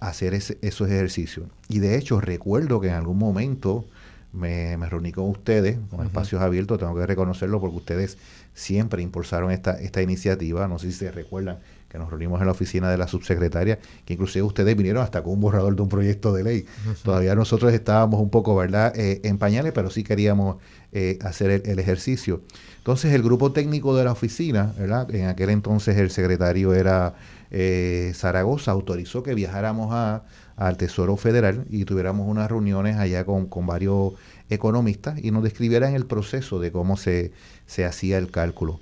hacer 0.00 0.32
esos 0.32 0.88
ejercicios. 0.88 1.46
Y 1.68 1.80
de 1.80 1.98
hecho 1.98 2.22
recuerdo 2.22 2.80
que 2.80 2.88
en 2.88 2.94
algún 2.94 3.18
momento 3.18 3.84
me, 4.32 4.74
reuní 4.76 5.12
con 5.12 5.28
ustedes, 5.28 5.78
con 5.90 6.06
espacios 6.06 6.40
abiertos, 6.40 6.78
tengo 6.78 6.94
que 6.94 7.04
reconocerlo 7.04 7.60
porque 7.60 7.76
ustedes 7.76 8.16
siempre 8.54 9.02
impulsaron 9.02 9.50
esta, 9.50 9.78
esta 9.78 10.00
iniciativa, 10.00 10.66
no 10.68 10.78
sé 10.78 10.90
si 10.90 10.96
se 10.96 11.12
recuerdan, 11.12 11.58
que 11.90 11.98
nos 11.98 12.08
reunimos 12.08 12.40
en 12.40 12.46
la 12.46 12.52
oficina 12.52 12.88
de 12.88 12.96
la 12.96 13.08
subsecretaria, 13.08 13.80
que 14.04 14.14
inclusive 14.14 14.44
ustedes 14.44 14.76
vinieron 14.76 15.02
hasta 15.02 15.22
con 15.22 15.32
un 15.32 15.40
borrador 15.40 15.74
de 15.74 15.82
un 15.82 15.88
proyecto 15.88 16.32
de 16.32 16.44
ley. 16.44 16.66
Todavía 17.02 17.34
nosotros 17.34 17.72
estábamos 17.72 18.20
un 18.20 18.30
poco, 18.30 18.54
¿verdad?, 18.54 18.96
eh, 18.96 19.20
en 19.24 19.38
pañales, 19.38 19.72
pero 19.72 19.90
sí 19.90 20.04
queríamos 20.04 20.58
eh, 20.92 21.18
hacer 21.22 21.62
el, 21.66 21.78
ejercicio. 21.80 22.42
Entonces 22.78 23.12
el 23.12 23.22
grupo 23.22 23.50
técnico 23.52 23.96
de 23.96 24.04
la 24.04 24.12
oficina, 24.12 24.72
¿verdad?, 24.78 25.12
en 25.12 25.26
aquel 25.26 25.50
entonces 25.50 25.96
el 25.96 26.10
secretario 26.10 26.74
era 26.74 27.14
eh, 27.50 28.12
Zaragoza, 28.14 28.70
autorizó 28.70 29.24
que 29.24 29.34
viajáramos 29.34 29.88
a, 29.92 30.22
al 30.56 30.76
Tesoro 30.76 31.16
Federal 31.16 31.64
y 31.70 31.84
tuviéramos 31.86 32.28
unas 32.28 32.48
reuniones 32.48 32.98
allá 32.98 33.24
con, 33.24 33.46
con 33.46 33.66
varios 33.66 34.12
economistas 34.48 35.18
y 35.20 35.32
nos 35.32 35.42
describieran 35.42 35.94
el 35.94 36.06
proceso 36.06 36.60
de 36.60 36.70
cómo 36.70 36.96
se, 36.96 37.32
se 37.66 37.84
hacía 37.84 38.16
el 38.16 38.30
cálculo. 38.30 38.80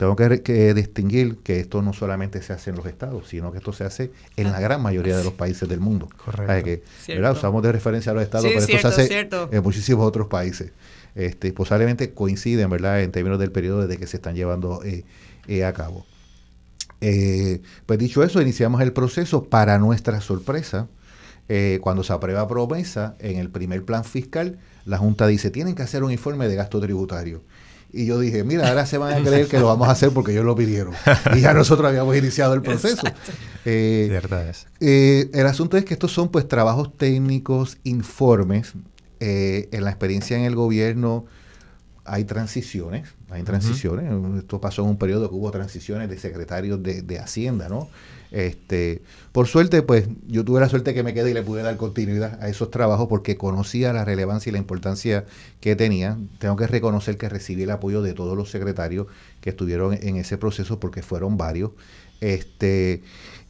Tengo 0.00 0.16
que, 0.16 0.72
distinguir 0.72 1.36
que 1.42 1.60
esto 1.60 1.82
no 1.82 1.92
solamente 1.92 2.40
se 2.40 2.54
hace 2.54 2.70
en 2.70 2.76
los 2.76 2.86
estados, 2.86 3.28
sino 3.28 3.52
que 3.52 3.58
esto 3.58 3.74
se 3.74 3.84
hace 3.84 4.10
en 4.34 4.50
la 4.50 4.58
gran 4.58 4.80
mayoría 4.80 5.14
de 5.14 5.22
los 5.22 5.34
países 5.34 5.68
del 5.68 5.78
mundo. 5.78 6.08
Correcto. 6.24 6.64
Que, 6.64 7.20
Usamos 7.20 7.62
de 7.62 7.70
referencia 7.70 8.12
a 8.12 8.14
los 8.14 8.24
estados, 8.24 8.46
pero 8.46 8.60
esto 8.60 8.78
se 8.78 9.02
hace 9.02 9.28
en 9.52 9.62
muchísimos 9.62 10.06
otros 10.06 10.28
países. 10.28 10.72
Este, 11.14 11.52
posiblemente 11.52 12.14
coinciden, 12.14 12.70
¿verdad?, 12.70 13.02
en 13.02 13.12
términos 13.12 13.38
del 13.38 13.52
periodo 13.52 13.82
desde 13.86 13.98
que 14.00 14.06
se 14.06 14.16
están 14.16 14.34
llevando 14.34 14.82
eh, 14.84 15.04
eh, 15.48 15.66
a 15.66 15.74
cabo. 15.74 16.06
Eh, 17.02 17.60
pues 17.84 17.98
dicho 17.98 18.22
eso, 18.22 18.40
iniciamos 18.40 18.80
el 18.80 18.94
proceso. 18.94 19.50
Para 19.50 19.78
nuestra 19.78 20.22
sorpresa, 20.22 20.88
cuando 21.82 22.04
se 22.04 22.14
aprueba 22.14 22.48
promesa, 22.48 23.16
en 23.18 23.36
el 23.36 23.50
primer 23.50 23.84
plan 23.84 24.04
fiscal, 24.04 24.60
la 24.86 24.96
Junta 24.96 25.26
dice, 25.26 25.50
tienen 25.50 25.74
que 25.74 25.82
hacer 25.82 26.04
un 26.04 26.10
informe 26.10 26.48
de 26.48 26.56
gasto 26.56 26.80
tributario. 26.80 27.42
Y 27.92 28.06
yo 28.06 28.20
dije, 28.20 28.44
mira, 28.44 28.68
ahora 28.68 28.86
se 28.86 28.98
van 28.98 29.14
a 29.14 29.28
creer 29.28 29.46
que 29.48 29.58
lo 29.58 29.66
vamos 29.66 29.88
a 29.88 29.92
hacer 29.92 30.10
porque 30.10 30.32
ellos 30.32 30.44
lo 30.44 30.54
pidieron. 30.54 30.94
Y 31.36 31.40
ya 31.40 31.52
nosotros 31.54 31.88
habíamos 31.88 32.16
iniciado 32.16 32.54
el 32.54 32.62
proceso. 32.62 33.02
Eh, 33.64 34.20
eh, 34.80 35.30
el 35.34 35.46
asunto 35.46 35.76
es 35.76 35.84
que 35.84 35.94
estos 35.94 36.12
son 36.12 36.30
pues 36.30 36.48
trabajos 36.48 36.96
técnicos, 36.96 37.78
informes. 37.84 38.72
Eh, 39.22 39.68
en 39.72 39.84
la 39.84 39.90
experiencia 39.90 40.38
en 40.38 40.44
el 40.44 40.54
gobierno, 40.54 41.26
hay 42.04 42.24
transiciones, 42.24 43.08
hay 43.30 43.42
transiciones. 43.42 44.12
Esto 44.38 44.60
pasó 44.60 44.82
en 44.82 44.88
un 44.88 44.98
periodo 44.98 45.28
que 45.28 45.34
hubo 45.34 45.50
transiciones 45.50 46.08
de 46.08 46.18
secretarios 46.18 46.82
de, 46.82 47.02
de, 47.02 47.18
Hacienda, 47.18 47.68
¿no? 47.68 47.88
Este, 48.30 49.02
por 49.32 49.46
suerte, 49.46 49.82
pues 49.82 50.08
yo 50.26 50.44
tuve 50.44 50.60
la 50.60 50.68
suerte 50.68 50.94
que 50.94 51.02
me 51.02 51.14
quedé 51.14 51.30
y 51.30 51.34
le 51.34 51.42
pude 51.42 51.62
dar 51.62 51.76
continuidad 51.76 52.42
a 52.42 52.48
esos 52.48 52.70
trabajos 52.70 53.08
porque 53.08 53.36
conocía 53.36 53.92
la 53.92 54.04
relevancia 54.04 54.50
y 54.50 54.52
la 54.52 54.58
importancia 54.58 55.24
que 55.60 55.76
tenía. 55.76 56.16
Tengo 56.38 56.56
que 56.56 56.66
reconocer 56.66 57.16
que 57.16 57.28
recibí 57.28 57.64
el 57.64 57.70
apoyo 57.70 58.02
de 58.02 58.14
todos 58.14 58.36
los 58.36 58.50
secretarios 58.50 59.06
que 59.40 59.50
estuvieron 59.50 59.98
en 60.00 60.16
ese 60.16 60.38
proceso 60.38 60.78
porque 60.78 61.02
fueron 61.02 61.36
varios. 61.36 61.72
Este, 62.20 63.02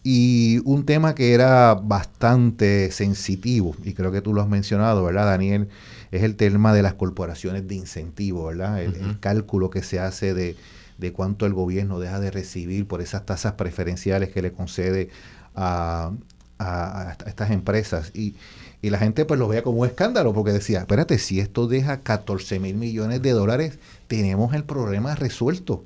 y 0.03 0.61
un 0.65 0.87
tema 0.87 1.15
que 1.15 1.35
era 1.35 1.75
bastante 1.75 2.91
sensitivo, 2.91 3.75
y 3.85 3.93
creo 3.93 4.13
que 4.13 4.23
tú 4.23 4.33
lo 4.33 4.41
has 4.41 4.49
mencionado, 4.49 5.05
¿verdad, 5.05 5.27
Daniel? 5.27 5.69
Es 6.11 6.23
el 6.23 6.37
tema 6.37 6.73
de 6.73 6.83
las 6.83 6.95
corporaciones 6.95 7.69
de 7.69 7.75
incentivo, 7.75 8.47
¿verdad? 8.47 8.83
El, 8.83 9.19
cálculo 9.21 9.71
que 9.71 9.83
se 9.83 10.01
hace 10.01 10.35
de, 10.35 10.57
de, 10.99 11.13
cuánto 11.13 11.47
el 11.47 11.55
gobierno 11.55 12.01
deja 12.01 12.21
de 12.21 12.31
recibir 12.31 12.87
por 12.87 13.01
esas 13.01 13.27
tasas 13.27 13.53
preferenciales 13.53 14.31
que 14.31 14.43
le 14.43 14.53
concede 14.53 15.11
a, 15.55 16.13
a, 16.59 17.17
estas 17.27 17.51
empresas. 17.51 18.11
Y, 18.15 18.35
y, 18.83 18.91
la 18.91 18.99
gente 18.99 19.25
pues 19.25 19.39
lo 19.39 19.47
veía 19.47 19.63
como 19.63 19.81
un 19.81 19.87
escándalo, 19.87 20.33
porque 20.33 20.53
decía, 20.53 20.81
espérate, 20.81 21.19
si 21.19 21.41
esto 21.41 21.67
deja 21.69 22.01
14 22.01 22.59
mil 22.59 22.77
millones 22.77 23.23
de 23.23 23.31
dólares, 23.31 23.79
tenemos 24.09 24.55
el 24.55 24.65
problema 24.65 25.15
resuelto 25.15 25.85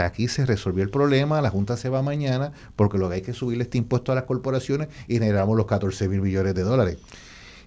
aquí 0.00 0.28
se 0.28 0.46
resolvió 0.46 0.82
el 0.82 0.90
problema, 0.90 1.40
la 1.42 1.50
Junta 1.50 1.76
se 1.76 1.88
va 1.88 2.02
mañana 2.02 2.52
porque 2.76 2.98
lo 2.98 3.08
que 3.08 3.16
hay 3.16 3.22
que 3.22 3.34
subirle 3.34 3.64
este 3.64 3.78
impuesto 3.78 4.12
a 4.12 4.14
las 4.14 4.24
corporaciones 4.24 4.88
y 5.06 5.14
generamos 5.14 5.56
los 5.56 5.66
14 5.66 6.08
mil 6.08 6.22
millones 6.22 6.54
de 6.54 6.62
dólares. 6.62 6.98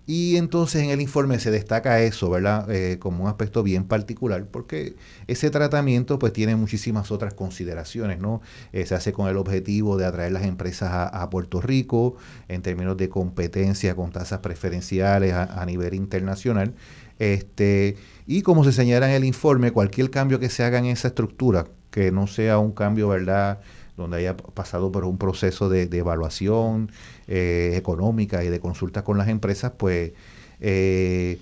Y 0.07 0.37
entonces 0.37 0.83
en 0.83 0.91
el 0.91 1.01
informe 1.01 1.39
se 1.39 1.49
destaca 1.49 2.01
eso, 2.01 2.29
¿verdad? 2.29 2.69
Eh, 2.69 2.99
como 2.99 3.23
un 3.23 3.29
aspecto 3.29 3.63
bien 3.63 3.85
particular, 3.85 4.45
porque 4.45 4.95
ese 5.27 5.49
tratamiento 5.49 6.19
pues 6.19 6.31
tiene 6.31 6.55
muchísimas 6.55 7.11
otras 7.11 7.33
consideraciones, 7.33 8.19
¿no? 8.19 8.41
Eh, 8.71 8.85
se 8.85 8.93
hace 8.93 9.13
con 9.13 9.27
el 9.27 9.37
objetivo 9.37 9.97
de 9.97 10.05
atraer 10.05 10.31
las 10.31 10.43
empresas 10.43 10.91
a, 10.91 11.29
Puerto 11.31 11.59
Rico 11.59 12.15
en 12.47 12.61
términos 12.61 12.97
de 12.97 13.09
competencia 13.09 13.95
con 13.95 14.11
tasas 14.11 14.39
preferenciales 14.39 15.33
a, 15.33 15.59
a 15.59 15.65
nivel 15.65 15.95
internacional. 15.95 16.75
Este, 17.17 17.97
y 18.27 18.41
como 18.41 18.63
se 18.63 18.71
señala 18.71 19.09
en 19.09 19.15
el 19.15 19.23
informe, 19.23 19.71
cualquier 19.71 20.11
cambio 20.11 20.39
que 20.39 20.49
se 20.49 20.63
haga 20.63 20.79
en 20.79 20.85
esa 20.85 21.07
estructura, 21.07 21.65
que 21.89 22.11
no 22.11 22.27
sea 22.27 22.59
un 22.59 22.73
cambio, 22.73 23.07
¿verdad?, 23.07 23.59
donde 23.97 24.17
haya 24.17 24.35
pasado 24.35 24.91
por 24.91 25.05
un 25.05 25.17
proceso 25.17 25.69
de, 25.69 25.83
evaluación 25.83 26.91
eh, 27.27 27.73
económica 27.75 28.43
y 28.43 28.49
de 28.49 28.59
consulta 28.59 29.03
con 29.03 29.17
las 29.17 29.27
empresas, 29.29 29.73
pues 29.77 30.11
eh, 30.59 31.39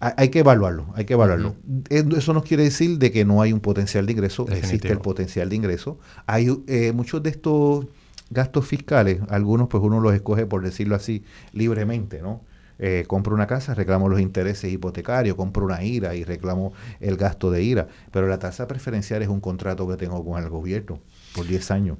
hay 0.00 0.28
que 0.28 0.40
evaluarlo, 0.40 0.86
hay 0.94 1.06
que 1.06 1.14
evaluarlo. 1.14 1.54
Eso 1.88 2.34
no 2.34 2.42
quiere 2.42 2.64
decir 2.64 2.98
de 2.98 3.10
que 3.10 3.24
no 3.24 3.40
hay 3.40 3.52
un 3.52 3.60
potencial 3.60 4.04
de 4.04 4.12
ingreso, 4.12 4.46
existe 4.50 4.88
el 4.88 4.98
potencial 4.98 5.48
de 5.48 5.56
ingreso. 5.56 5.98
Hay 6.26 6.48
eh, 6.66 6.92
muchos 6.92 7.22
de 7.22 7.30
estos 7.30 7.86
gastos 8.30 8.66
fiscales, 8.66 9.20
algunos 9.28 9.68
pues 9.68 9.82
uno 9.82 10.00
los 10.00 10.14
escoge, 10.14 10.44
por 10.44 10.62
decirlo 10.62 10.94
así, 10.94 11.24
libremente, 11.52 12.20
¿no? 12.20 12.42
eh, 12.78 13.04
compro 13.06 13.34
una 13.34 13.46
casa, 13.46 13.74
reclamo 13.74 14.08
los 14.08 14.20
intereses 14.20 14.72
hipotecarios, 14.72 15.36
compro 15.36 15.64
una 15.64 15.82
IRA 15.82 16.14
y 16.14 16.24
reclamo 16.24 16.72
el 17.00 17.16
gasto 17.16 17.50
de 17.50 17.62
IRA. 17.62 17.88
Pero 18.10 18.28
la 18.28 18.38
tasa 18.38 18.66
preferencial 18.66 19.22
es 19.22 19.28
un 19.28 19.40
contrato 19.40 19.86
que 19.88 19.96
tengo 19.96 20.24
con 20.24 20.42
el 20.42 20.48
gobierno 20.48 21.00
por 21.34 21.46
10 21.46 21.70
años. 21.70 21.98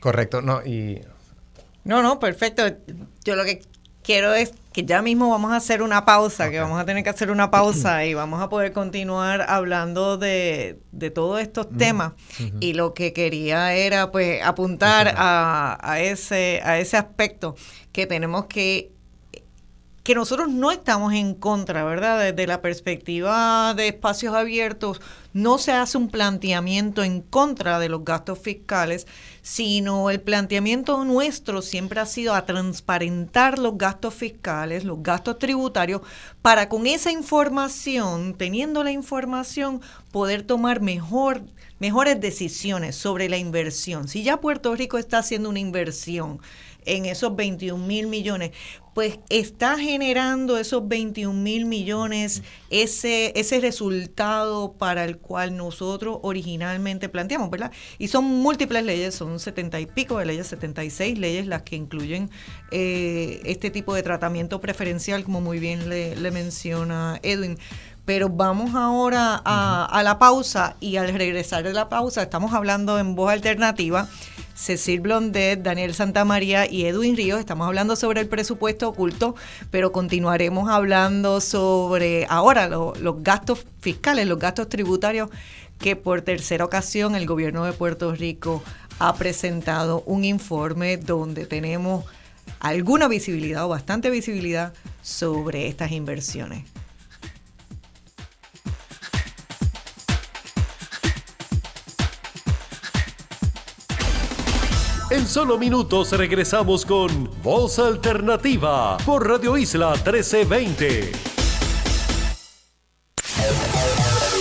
Correcto, 0.00 0.42
no, 0.42 0.62
y... 0.62 1.00
No, 1.84 2.02
no, 2.02 2.18
perfecto. 2.20 2.62
Yo 3.24 3.34
lo 3.36 3.44
que 3.44 3.62
quiero 4.02 4.34
es 4.34 4.52
que 4.72 4.84
ya 4.84 5.02
mismo 5.02 5.30
vamos 5.30 5.52
a 5.52 5.56
hacer 5.56 5.82
una 5.82 6.04
pausa, 6.04 6.50
que 6.50 6.60
vamos 6.60 6.80
a 6.80 6.84
tener 6.84 7.04
que 7.04 7.10
hacer 7.10 7.30
una 7.30 7.50
pausa 7.50 8.04
y 8.04 8.14
vamos 8.14 8.40
a 8.40 8.48
poder 8.48 8.72
continuar 8.72 9.44
hablando 9.48 10.16
de, 10.16 10.78
de 10.92 11.10
todos 11.10 11.40
estos 11.40 11.68
temas. 11.76 12.12
Y 12.60 12.74
lo 12.74 12.94
que 12.94 13.12
quería 13.12 13.74
era 13.74 14.10
pues 14.10 14.42
apuntar 14.42 15.14
a, 15.16 15.78
a, 15.80 16.00
ese, 16.00 16.60
a 16.64 16.78
ese 16.78 16.96
aspecto 16.96 17.54
que 17.92 18.06
tenemos 18.06 18.46
que 18.46 18.92
que 20.02 20.16
nosotros 20.16 20.48
no 20.48 20.72
estamos 20.72 21.12
en 21.14 21.34
contra, 21.34 21.84
¿verdad? 21.84 22.18
Desde 22.18 22.46
la 22.48 22.60
perspectiva 22.60 23.72
de 23.74 23.88
espacios 23.88 24.34
abiertos, 24.34 25.00
no 25.32 25.58
se 25.58 25.72
hace 25.72 25.96
un 25.96 26.08
planteamiento 26.08 27.04
en 27.04 27.20
contra 27.20 27.78
de 27.78 27.88
los 27.88 28.04
gastos 28.04 28.40
fiscales, 28.40 29.06
sino 29.42 30.10
el 30.10 30.20
planteamiento 30.20 31.04
nuestro 31.04 31.62
siempre 31.62 32.00
ha 32.00 32.06
sido 32.06 32.34
a 32.34 32.46
transparentar 32.46 33.60
los 33.60 33.78
gastos 33.78 34.14
fiscales, 34.14 34.84
los 34.84 35.02
gastos 35.02 35.38
tributarios, 35.38 36.02
para 36.42 36.68
con 36.68 36.86
esa 36.86 37.12
información, 37.12 38.34
teniendo 38.34 38.82
la 38.82 38.90
información, 38.90 39.80
poder 40.10 40.42
tomar 40.42 40.80
mejor, 40.80 41.42
mejores 41.78 42.20
decisiones 42.20 42.96
sobre 42.96 43.28
la 43.28 43.38
inversión. 43.38 44.08
Si 44.08 44.24
ya 44.24 44.40
Puerto 44.40 44.74
Rico 44.74 44.98
está 44.98 45.18
haciendo 45.18 45.48
una 45.48 45.60
inversión, 45.60 46.40
en 46.86 47.06
esos 47.06 47.34
21 47.36 47.86
mil 47.86 48.06
millones, 48.06 48.52
pues 48.94 49.20
está 49.30 49.78
generando 49.78 50.58
esos 50.58 50.86
21 50.86 51.32
mil 51.32 51.64
millones 51.64 52.42
ese, 52.68 53.32
ese 53.38 53.60
resultado 53.60 54.74
para 54.74 55.04
el 55.04 55.18
cual 55.18 55.56
nosotros 55.56 56.18
originalmente 56.22 57.08
planteamos, 57.08 57.48
¿verdad? 57.50 57.72
Y 57.98 58.08
son 58.08 58.24
múltiples 58.24 58.84
leyes, 58.84 59.14
son 59.14 59.40
70 59.40 59.80
y 59.80 59.86
pico 59.86 60.18
de 60.18 60.26
leyes, 60.26 60.46
76 60.48 61.18
leyes 61.18 61.46
las 61.46 61.62
que 61.62 61.76
incluyen 61.76 62.30
eh, 62.70 63.40
este 63.44 63.70
tipo 63.70 63.94
de 63.94 64.02
tratamiento 64.02 64.60
preferencial, 64.60 65.24
como 65.24 65.40
muy 65.40 65.58
bien 65.58 65.88
le, 65.88 66.14
le 66.16 66.30
menciona 66.30 67.18
Edwin. 67.22 67.58
Pero 68.04 68.28
vamos 68.28 68.74
ahora 68.74 69.40
a, 69.44 69.84
a 69.86 70.02
la 70.02 70.18
pausa 70.18 70.76
y 70.80 70.96
al 70.96 71.14
regresar 71.14 71.62
de 71.62 71.72
la 71.72 71.88
pausa 71.88 72.22
estamos 72.22 72.52
hablando 72.52 72.98
en 72.98 73.14
voz 73.14 73.30
alternativa 73.30 74.08
Cecil 74.62 75.00
Blondet, 75.00 75.60
Daniel 75.60 75.92
Santamaría 75.92 76.70
y 76.70 76.86
Edwin 76.86 77.16
Ríos. 77.16 77.40
Estamos 77.40 77.66
hablando 77.66 77.96
sobre 77.96 78.20
el 78.20 78.28
presupuesto 78.28 78.88
oculto, 78.88 79.34
pero 79.72 79.90
continuaremos 79.90 80.70
hablando 80.70 81.40
sobre 81.40 82.26
ahora 82.28 82.68
los 82.68 83.22
gastos 83.24 83.66
fiscales, 83.80 84.28
los 84.28 84.38
gastos 84.38 84.68
tributarios 84.68 85.30
que 85.80 85.96
por 85.96 86.22
tercera 86.22 86.64
ocasión 86.64 87.16
el 87.16 87.26
gobierno 87.26 87.64
de 87.64 87.72
Puerto 87.72 88.14
Rico 88.14 88.62
ha 89.00 89.16
presentado 89.16 90.04
un 90.06 90.24
informe 90.24 90.96
donde 90.96 91.44
tenemos 91.44 92.04
alguna 92.60 93.08
visibilidad 93.08 93.64
o 93.64 93.68
bastante 93.68 94.10
visibilidad 94.10 94.74
sobre 95.02 95.66
estas 95.66 95.90
inversiones. 95.90 96.62
En 105.12 105.28
solo 105.28 105.58
minutos 105.58 106.10
regresamos 106.12 106.86
con 106.86 107.30
Voz 107.42 107.78
Alternativa 107.78 108.96
por 109.04 109.28
Radio 109.28 109.58
Isla 109.58 109.90
1320. 109.90 111.12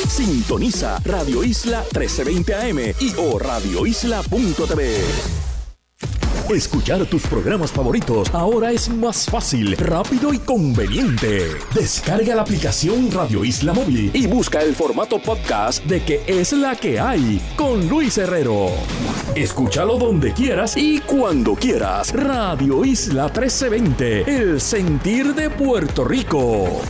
Sintoniza 0.07 1.01
Radio 1.03 1.43
Isla 1.43 1.83
1320 1.93 2.55
AM 2.55 2.79
y 3.01 3.13
o 3.17 3.37
radioisla.tv. 3.37 5.50
Escuchar 6.53 7.05
tus 7.05 7.25
programas 7.27 7.71
favoritos 7.71 8.29
ahora 8.33 8.73
es 8.73 8.89
más 8.89 9.25
fácil, 9.25 9.77
rápido 9.77 10.33
y 10.33 10.39
conveniente. 10.39 11.45
Descarga 11.73 12.35
la 12.35 12.41
aplicación 12.41 13.09
Radio 13.09 13.45
Isla 13.45 13.71
Móvil 13.71 14.11
y 14.13 14.27
busca 14.27 14.61
el 14.61 14.75
formato 14.75 15.21
podcast 15.21 15.81
de 15.85 16.03
que 16.03 16.21
es 16.27 16.51
la 16.51 16.75
que 16.75 16.99
hay 16.99 17.41
con 17.55 17.87
Luis 17.87 18.17
Herrero. 18.17 18.67
Escúchalo 19.33 19.97
donde 19.97 20.33
quieras 20.33 20.75
y 20.75 20.99
cuando 20.99 21.55
quieras. 21.55 22.13
Radio 22.13 22.83
Isla 22.83 23.27
1320, 23.27 24.35
el 24.35 24.59
sentir 24.59 25.33
de 25.33 25.49
Puerto 25.49 26.03
Rico. 26.03 26.81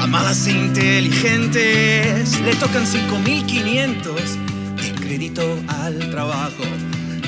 amadas 0.00 0.46
e 0.46 0.52
inteligentes. 0.52 2.40
Le 2.40 2.54
tocan 2.54 2.86
5.500 2.86 4.46
de 4.46 4.47
crédito 5.08 5.42
al 5.68 6.10
trabajo 6.10 6.62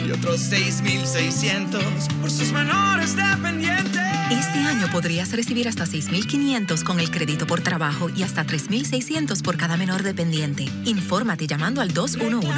y 0.07 0.11
otros 0.11 0.53
6.600 0.53 1.81
por 2.21 2.31
sus 2.31 2.53
menores 2.53 3.17
dependientes. 3.17 4.03
Este 4.31 4.59
año 4.59 4.87
podrías 4.93 5.33
recibir 5.33 5.67
hasta 5.67 5.87
6.500 5.87 6.85
con 6.85 7.01
el 7.01 7.11
crédito 7.11 7.47
por 7.47 7.63
trabajo 7.63 8.11
y 8.11 8.23
hasta 8.23 8.45
3.600 8.45 9.43
por 9.43 9.57
cada 9.57 9.79
menor 9.79 10.03
dependiente. 10.03 10.67
Infórmate 10.85 11.47
llamando 11.47 11.81
al 11.81 11.95
211. 11.95 12.49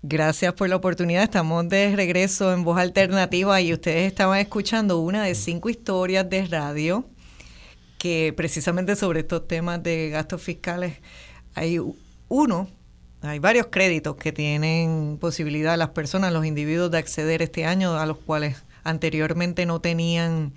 Gracias 0.00 0.54
por 0.54 0.70
la 0.70 0.76
oportunidad. 0.76 1.24
Estamos 1.24 1.68
de 1.68 1.94
regreso 1.94 2.54
en 2.54 2.64
Voz 2.64 2.78
Alternativa 2.78 3.60
y 3.60 3.74
ustedes 3.74 4.06
estaban 4.06 4.38
escuchando 4.38 4.98
una 5.00 5.24
de 5.24 5.34
cinco 5.34 5.68
historias 5.68 6.28
de 6.30 6.46
radio 6.46 7.11
que 8.02 8.34
precisamente 8.36 8.96
sobre 8.96 9.20
estos 9.20 9.46
temas 9.46 9.80
de 9.80 10.10
gastos 10.10 10.42
fiscales 10.42 10.94
hay 11.54 11.78
uno 12.28 12.68
hay 13.20 13.38
varios 13.38 13.68
créditos 13.68 14.16
que 14.16 14.32
tienen 14.32 15.18
posibilidad 15.20 15.78
las 15.78 15.90
personas, 15.90 16.32
los 16.32 16.44
individuos 16.44 16.90
de 16.90 16.98
acceder 16.98 17.42
este 17.42 17.64
año 17.64 17.96
a 17.96 18.04
los 18.04 18.18
cuales 18.18 18.56
anteriormente 18.82 19.66
no 19.66 19.80
tenían 19.80 20.52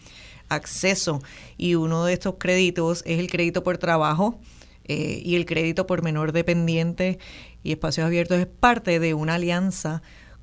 acceso. 0.49 1.21
Y 1.55 1.75
uno 1.75 2.05
de 2.05 2.13
estos 2.13 2.37
créditos 2.39 3.03
es 3.05 3.19
el 3.19 3.29
crédito 3.29 3.63
por 3.63 3.77
trabajo 3.77 4.39
eh, 4.85 5.21
y 5.23 5.35
el 5.35 5.45
crédito 5.45 5.85
por 5.85 6.01
menor 6.01 6.31
dependiente 6.31 7.19
y 7.61 7.73
espacios 7.73 8.07
abiertos 8.07 8.39
es 8.39 8.47
parte 8.47 8.99
de 8.99 9.13
una 9.13 9.35
alianza 9.35 10.01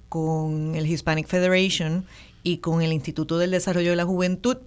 con 0.08 0.76
el 0.76 0.86
Hispanic 0.86 1.26
Federation 1.26 2.06
y 2.44 2.58
con 2.58 2.80
el 2.80 2.92
Instituto 2.92 3.38
del 3.38 3.50
Desarrollo 3.50 3.90
de 3.90 3.96
la 3.96 4.04
Juventud 4.04 4.58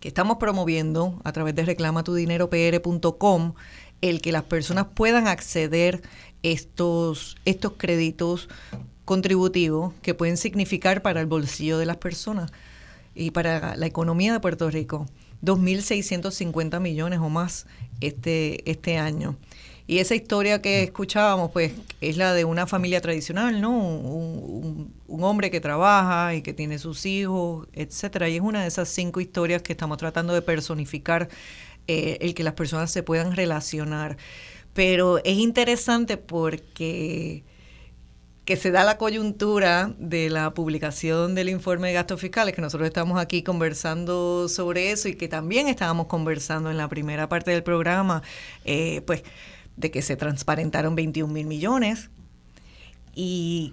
que 0.00 0.08
estamos 0.08 0.36
promoviendo 0.38 1.20
a 1.24 1.32
través 1.32 1.54
de 1.54 1.64
reclamatudineropr.com 1.64 3.54
el 4.00 4.20
que 4.20 4.32
las 4.32 4.44
personas 4.44 4.86
puedan 4.94 5.28
acceder 5.28 6.02
estos, 6.42 7.36
estos 7.44 7.72
créditos 7.76 8.48
contributivos 9.04 9.94
que 10.02 10.14
pueden 10.14 10.36
significar 10.36 11.02
para 11.02 11.20
el 11.20 11.26
bolsillo 11.26 11.78
de 11.78 11.86
las 11.86 11.96
personas 11.96 12.52
y 13.14 13.30
para 13.30 13.76
la 13.76 13.86
economía 13.86 14.32
de 14.32 14.40
Puerto 14.40 14.70
Rico 14.70 15.06
2.650 15.42 16.80
millones 16.80 17.18
o 17.20 17.28
más 17.28 17.66
este, 18.00 18.70
este 18.70 18.98
año. 18.98 19.36
Y 19.86 19.98
esa 19.98 20.14
historia 20.14 20.62
que 20.62 20.82
escuchábamos, 20.82 21.50
pues, 21.50 21.72
es 22.00 22.16
la 22.16 22.32
de 22.32 22.44
una 22.44 22.66
familia 22.66 23.02
tradicional, 23.02 23.60
¿no? 23.60 23.70
Un, 23.78 24.94
hombre 25.20 25.50
que 25.50 25.60
trabaja 25.60 26.34
y 26.34 26.42
que 26.42 26.52
tiene 26.52 26.78
sus 26.78 27.06
hijos, 27.06 27.68
etcétera. 27.72 28.28
Y 28.28 28.36
es 28.36 28.42
una 28.42 28.62
de 28.62 28.68
esas 28.68 28.88
cinco 28.88 29.20
historias 29.20 29.62
que 29.62 29.72
estamos 29.72 29.96
tratando 29.96 30.34
de 30.34 30.42
personificar, 30.42 31.28
eh, 31.86 32.18
el 32.20 32.34
que 32.34 32.42
las 32.42 32.54
personas 32.54 32.90
se 32.90 33.02
puedan 33.02 33.34
relacionar. 33.36 34.16
Pero 34.74 35.18
es 35.18 35.38
interesante 35.38 36.16
porque 36.16 37.44
que 38.44 38.56
se 38.56 38.70
da 38.70 38.84
la 38.84 38.98
coyuntura 38.98 39.94
de 39.98 40.28
la 40.28 40.52
publicación 40.52 41.34
del 41.34 41.48
informe 41.48 41.88
de 41.88 41.94
gastos 41.94 42.20
fiscales, 42.20 42.54
que 42.54 42.60
nosotros 42.60 42.86
estamos 42.86 43.18
aquí 43.18 43.42
conversando 43.42 44.48
sobre 44.48 44.90
eso 44.90 45.08
y 45.08 45.14
que 45.14 45.28
también 45.28 45.68
estábamos 45.68 46.06
conversando 46.08 46.70
en 46.70 46.76
la 46.76 46.88
primera 46.88 47.28
parte 47.28 47.52
del 47.52 47.62
programa, 47.62 48.22
eh, 48.66 49.00
pues 49.06 49.22
de 49.76 49.90
que 49.90 50.02
se 50.02 50.16
transparentaron 50.16 50.94
21 50.94 51.32
mil 51.32 51.46
millones 51.46 52.10
y 53.14 53.72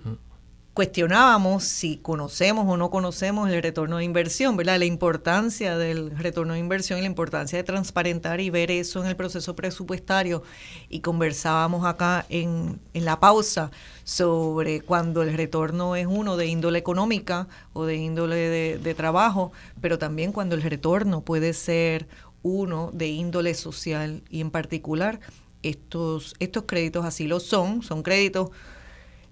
cuestionábamos 0.74 1.66
si 1.66 1.98
conocemos 1.98 2.66
o 2.68 2.78
no 2.78 2.90
conocemos 2.90 3.50
el 3.50 3.62
retorno 3.62 3.98
de 3.98 4.06
inversión, 4.06 4.56
¿verdad? 4.56 4.80
La 4.80 4.86
importancia 4.86 5.78
del 5.78 6.18
retorno 6.18 6.54
de 6.54 6.60
inversión 6.60 7.00
y 7.00 7.02
la 7.02 7.08
importancia 7.08 7.58
de 7.58 7.64
transparentar 7.64 8.40
y 8.40 8.50
ver 8.50 8.72
eso 8.72 9.02
en 9.02 9.08
el 9.08 9.18
proceso 9.18 9.56
presupuestario. 9.56 10.44
Y 10.88 11.02
conversábamos 11.02 11.86
acá 11.86 12.26
en, 12.30 12.80
en 12.94 13.06
la 13.06 13.20
pausa 13.20 13.70
sobre 14.06 14.80
cuando 14.82 15.24
el 15.24 15.34
retorno 15.34 15.98
es 15.98 16.08
uno 16.08 16.38
de 16.38 16.46
índole 16.46 16.80
económica 16.80 17.48
o 17.74 17.86
de 17.86 17.98
índole 17.98 18.36
de, 18.36 18.78
de 18.78 18.96
trabajo, 18.96 19.52
pero 19.82 20.00
también 20.00 20.32
cuando 20.32 20.56
el 20.56 20.62
retorno 20.62 21.22
puede 21.22 21.54
ser 21.54 22.08
uno 22.44 22.92
de 22.94 23.08
índole 23.08 23.54
social 23.54 24.24
y 24.30 24.42
en 24.42 24.52
particular 24.52 25.20
estos, 25.64 26.36
estos 26.40 26.64
créditos 26.64 27.06
así 27.06 27.28
lo 27.28 27.40
son, 27.40 27.84
son 27.84 28.04
créditos. 28.04 28.50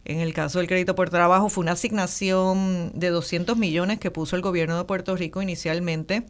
En 0.06 0.20
el 0.20 0.34
caso 0.34 0.60
del 0.60 0.68
crédito 0.68 0.96
por 0.96 1.10
trabajo 1.10 1.50
fue 1.50 1.62
una 1.62 1.74
asignación 1.74 2.92
de 2.96 3.10
200 3.10 3.58
millones 3.58 4.00
que 4.00 4.12
puso 4.12 4.36
el 4.36 4.42
gobierno 4.42 4.78
de 4.78 4.86
Puerto 4.86 5.16
Rico 5.16 5.42
inicialmente 5.42 6.26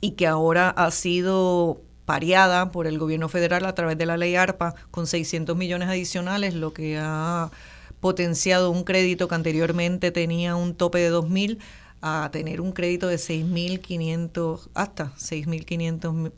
y 0.00 0.12
que 0.12 0.26
ahora 0.26 0.70
ha 0.70 0.90
sido 0.90 1.82
pareada 2.06 2.72
por 2.72 2.86
el 2.86 2.98
gobierno 2.98 3.28
federal 3.28 3.64
a 3.66 3.74
través 3.74 3.96
de 3.98 4.06
la 4.06 4.16
ley 4.16 4.34
ARPA 4.34 4.74
con 4.90 5.06
600 5.06 5.56
millones 5.56 5.88
adicionales, 5.88 6.54
lo 6.54 6.72
que 6.72 6.98
ha 6.98 7.50
potenciado 8.00 8.70
un 8.70 8.82
crédito 8.82 9.28
que 9.28 9.34
anteriormente 9.34 10.10
tenía 10.10 10.56
un 10.56 10.74
tope 10.74 10.98
de 10.98 11.12
2.000 11.12 11.58
a 12.02 12.30
tener 12.32 12.60
un 12.60 12.72
crédito 12.72 13.06
de 13.06 13.16
6.500, 13.16 14.70
hasta 14.74 15.12
6.500 15.16 16.32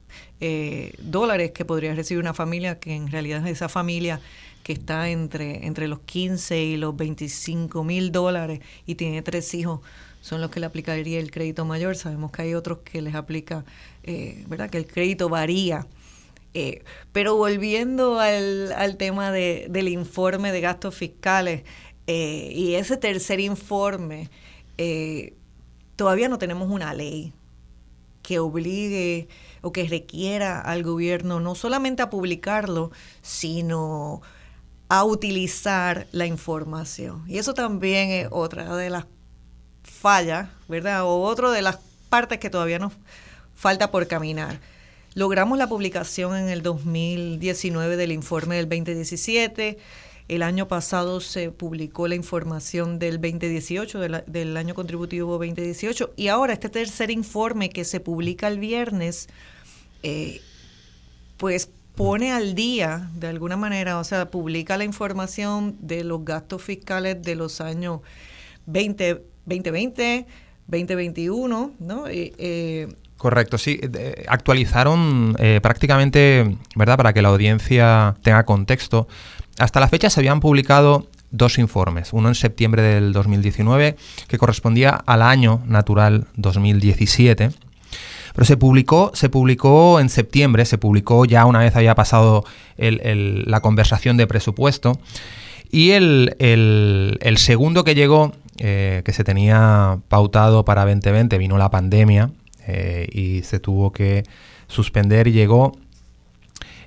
eh, 0.45 0.93
dólares 0.99 1.53
que 1.53 1.65
podría 1.65 1.95
recibir 1.95 2.21
una 2.21 2.35
familia, 2.35 2.81
que 2.81 2.97
en 2.97 3.07
realidad 3.07 3.47
esa 3.47 3.69
familia 3.69 4.21
que 4.65 4.73
está 4.73 5.09
entre, 5.09 5.67
entre 5.67 5.87
los 5.87 6.01
15 6.01 6.61
y 6.61 6.77
los 6.77 6.97
25 6.97 7.85
mil 7.85 8.11
dólares 8.11 8.59
y 8.85 8.97
tiene 8.97 9.23
tres 9.23 9.55
hijos, 9.55 9.83
son 10.21 10.41
los 10.41 10.51
que 10.51 10.59
le 10.59 10.67
aplicaría 10.67 11.21
el 11.21 11.31
crédito 11.31 11.65
mayor. 11.65 11.95
Sabemos 11.95 12.33
que 12.33 12.43
hay 12.43 12.55
otros 12.55 12.79
que 12.79 13.01
les 13.03 13.15
aplica, 13.15 13.65
eh, 14.03 14.45
¿verdad? 14.49 14.69
Que 14.69 14.79
el 14.79 14.87
crédito 14.89 15.29
varía. 15.29 15.87
Eh, 16.55 16.83
pero 17.13 17.37
volviendo 17.37 18.19
al, 18.19 18.73
al 18.73 18.97
tema 18.97 19.31
de, 19.31 19.69
del 19.71 19.87
informe 19.87 20.51
de 20.51 20.61
gastos 20.61 20.97
fiscales 20.97 21.63
eh, 22.09 22.51
y 22.53 22.75
ese 22.75 22.97
tercer 22.97 23.39
informe, 23.39 24.29
todavía 25.95 26.29
no 26.29 26.39
tenemos 26.39 26.69
una 26.69 26.93
ley 26.95 27.33
que 28.23 28.39
obligue 28.39 29.29
o 29.61 29.73
que 29.73 29.87
requiera 29.89 30.61
al 30.61 30.83
gobierno 30.83 31.41
no 31.41 31.55
solamente 31.55 32.03
a 32.03 32.11
publicarlo, 32.11 32.91
sino 33.21 34.23
a 34.89 35.05
utilizar 35.05 36.07
la 36.13 36.27
información. 36.27 37.25
Y 37.27 37.39
eso 37.39 37.55
también 37.55 38.11
es 38.11 38.29
otra 38.31 38.77
de 38.77 38.91
las 38.91 39.07
fallas, 39.83 40.49
¿verdad? 40.69 41.05
O 41.05 41.23
otra 41.23 41.51
de 41.51 41.63
las 41.63 41.79
partes 42.09 42.39
que 42.39 42.51
todavía 42.51 42.79
nos 42.79 42.93
falta 43.55 43.91
por 43.91 44.07
caminar. 44.07 44.61
Logramos 45.15 45.59
la 45.59 45.69
publicación 45.69 46.37
en 46.37 46.49
el 46.49 46.63
2019 46.63 47.97
del 47.97 48.13
informe 48.13 48.57
del 48.57 48.69
2017. 48.69 49.79
El 50.33 50.43
año 50.43 50.67
pasado 50.67 51.21
se 51.21 51.51
publicó 51.51 52.09
la 52.09 52.15
información 52.15 52.99
del 52.99 53.21
2018, 53.21 54.01
del 54.27 54.57
año 54.57 54.75
contributivo 54.75 55.33
2018. 55.33 56.15
Y 56.17 56.29
ahora 56.29 56.55
este 56.55 56.71
tercer 56.71 57.11
informe 57.11 57.69
que 57.69 57.85
se 57.85 58.01
publica 58.01 58.49
el 58.49 58.59
viernes, 58.59 59.29
eh, 60.03 60.41
pues 61.37 61.69
pone 61.97 62.33
al 62.33 62.55
día, 62.55 63.11
de 63.15 63.27
alguna 63.27 63.59
manera, 63.59 63.99
o 63.99 64.05
sea, 64.05 64.31
publica 64.31 64.79
la 64.79 64.85
información 64.85 65.77
de 65.81 66.03
los 66.03 66.25
gastos 66.25 66.63
fiscales 66.63 67.23
de 67.23 67.35
los 67.35 67.61
años 67.61 68.01
20, 68.65 69.23
2020, 69.45 70.27
2021, 70.67 71.73
¿no? 71.79 72.05
Eh, 72.09 72.89
Correcto, 73.19 73.59
sí. 73.59 73.79
actualizaron 74.27 75.37
eh, 75.39 75.61
prácticamente, 75.63 76.57
¿verdad? 76.75 76.97
Para 76.97 77.13
que 77.13 77.21
la 77.21 77.29
audiencia 77.29 78.17
tenga 78.23 78.45
contexto. 78.45 79.07
Hasta 79.59 79.81
la 79.81 79.89
fecha 79.89 80.11
se 80.11 80.21
habían 80.21 80.41
publicado 80.41 81.07
dos 81.31 81.59
informes, 81.59 82.13
uno 82.13 82.29
en 82.29 82.35
septiembre 82.35 82.83
del 82.83 83.13
2019, 83.13 83.97
que 84.29 84.39
correspondía 84.39 84.91
al 84.91 85.23
año 85.23 85.63
natural 85.67 86.27
2017, 86.37 87.51
pero 88.35 88.45
se 88.45 88.57
publicó, 88.57 89.11
se 89.15 89.29
publicó 89.29 90.01
en 90.01 90.09
septiembre, 90.09 90.65
se 90.65 90.79
publicó 90.79 91.25
ya 91.25 91.45
una 91.47 91.59
vez 91.59 91.75
había 91.77 91.95
pasado 91.95 92.45
la 92.77 93.61
conversación 93.61 94.17
de 94.17 94.27
presupuesto. 94.27 94.99
Y 95.71 95.93
el, 95.93 96.35
segundo 97.37 97.85
que 97.85 97.95
llegó, 97.95 98.33
eh, 98.59 99.03
que 99.05 99.13
se 99.13 99.25
tenía 99.25 99.99
pautado 100.09 100.65
para 100.65 100.85
2020, 100.85 101.39
vino 101.39 101.57
la 101.57 101.71
pandemia 101.71 102.31
eh, 102.67 103.09
y 103.11 103.43
se 103.43 103.59
tuvo 103.59 103.93
que 103.93 104.25
suspender 104.67 105.29
y 105.29 105.33
llegó 105.33 105.73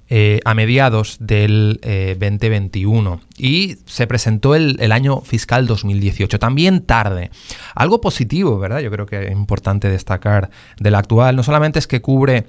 eh, 0.09 0.39
a 0.45 0.53
mediados 0.53 1.17
del 1.19 1.79
2021 1.81 3.21
y 3.37 3.77
se 3.85 4.07
presentó 4.07 4.55
el, 4.55 4.77
el, 4.79 4.91
año 4.91 5.21
fiscal 5.21 5.67
2018, 5.67 6.37
también 6.37 6.81
tarde. 6.81 7.31
Algo 7.73 8.01
positivo, 8.01 8.59
¿verdad? 8.59 8.79
Yo 8.79 8.91
creo 8.91 9.05
que 9.05 9.25
es 9.25 9.31
importante 9.31 9.89
destacar 9.89 10.49
del 10.79 10.95
actual, 10.95 11.35
no 11.35 11.43
solamente 11.43 11.79
es 11.79 11.87
que 11.87 12.01
cubre, 12.01 12.45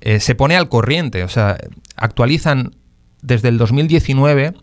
se 0.00 0.34
pone 0.34 0.56
al 0.56 0.68
corriente, 0.68 1.24
o 1.24 1.28
sea, 1.28 1.58
actualizan 1.96 2.70
desde 3.20 3.48
el 3.48 3.58
2019 3.58 4.54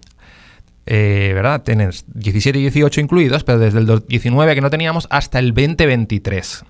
eh, 0.85 1.31
¿verdad? 1.33 1.63
Tienes 1.63 2.05
17 2.13 2.59
y 2.59 2.61
18 2.63 3.01
incluidos, 3.01 3.43
pero 3.43 3.59
desde 3.59 3.79
el 3.79 4.03
19 4.07 4.55
que 4.55 4.61
no 4.61 4.69
teníamos 4.69 5.07
hasta 5.09 5.39
el 5.39 5.53
2023. 5.53 6.63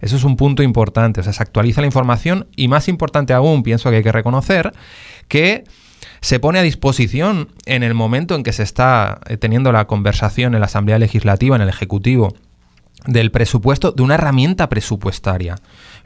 Eso 0.00 0.16
es 0.16 0.24
un 0.24 0.36
punto 0.36 0.62
importante, 0.62 1.20
o 1.20 1.24
sea, 1.24 1.32
se 1.32 1.42
actualiza 1.42 1.80
la 1.80 1.86
información 1.86 2.46
y 2.54 2.68
más 2.68 2.88
importante 2.88 3.32
aún, 3.32 3.62
pienso 3.62 3.90
que 3.90 3.96
hay 3.96 4.02
que 4.02 4.12
reconocer 4.12 4.72
que 5.26 5.64
se 6.20 6.40
pone 6.40 6.58
a 6.58 6.62
disposición 6.62 7.48
en 7.66 7.82
el 7.82 7.94
momento 7.94 8.34
en 8.34 8.42
que 8.42 8.52
se 8.52 8.62
está 8.62 9.20
eh, 9.26 9.36
teniendo 9.36 9.72
la 9.72 9.86
conversación 9.86 10.54
en 10.54 10.60
la 10.60 10.66
Asamblea 10.66 10.98
Legislativa, 10.98 11.56
en 11.56 11.62
el 11.62 11.68
Ejecutivo, 11.68 12.34
del 13.06 13.30
presupuesto, 13.30 13.92
de 13.92 14.02
una 14.02 14.14
herramienta 14.14 14.68
presupuestaria, 14.68 15.56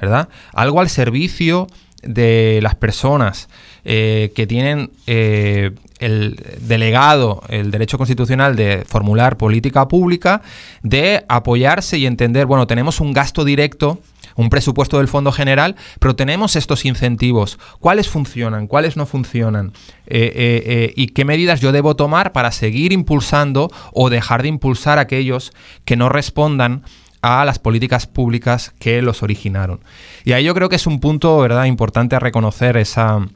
¿verdad? 0.00 0.28
Algo 0.52 0.80
al 0.80 0.88
servicio 0.88 1.66
de 2.02 2.60
las 2.62 2.74
personas 2.74 3.48
eh, 3.84 4.32
que 4.34 4.46
tienen 4.46 4.90
eh, 5.06 5.72
el 5.98 6.36
delegado, 6.60 7.42
el 7.48 7.70
derecho 7.70 7.98
constitucional 7.98 8.56
de 8.56 8.84
formular 8.86 9.36
política 9.36 9.88
pública, 9.88 10.42
de 10.82 11.24
apoyarse 11.28 11.98
y 11.98 12.06
entender, 12.06 12.46
bueno, 12.46 12.66
tenemos 12.66 13.00
un 13.00 13.12
gasto 13.12 13.44
directo 13.44 14.00
un 14.34 14.48
presupuesto 14.48 14.96
del 14.96 15.08
Fondo 15.08 15.30
General, 15.30 15.76
pero 16.00 16.16
tenemos 16.16 16.56
estos 16.56 16.86
incentivos. 16.86 17.58
¿Cuáles 17.80 18.08
funcionan? 18.08 18.66
¿Cuáles 18.66 18.96
no 18.96 19.04
funcionan? 19.04 19.74
Eh, 20.06 20.90
¿Y 20.96 21.08
qué 21.08 21.26
medidas 21.26 21.60
yo 21.60 21.70
debo 21.70 21.96
tomar 21.96 22.32
para 22.32 22.50
seguir 22.50 22.94
impulsando 22.94 23.70
o 23.92 24.08
dejar 24.08 24.40
de 24.40 24.48
impulsar 24.48 24.98
aquellos 24.98 25.52
que 25.84 25.96
no 25.96 26.08
respondan 26.08 26.82
a 27.22 27.44
las 27.44 27.58
políticas 27.58 28.06
públicas 28.06 28.74
que 28.78 29.00
los 29.00 29.22
originaron. 29.22 29.80
Y 30.24 30.32
ahí 30.32 30.44
yo 30.44 30.54
creo 30.54 30.68
que 30.68 30.76
es 30.76 30.86
un 30.86 31.00
punto, 31.00 31.38
¿verdad?, 31.38 31.64
importante 31.64 32.16
a 32.16 32.18
reconocer 32.18 32.76
esa, 32.76 33.28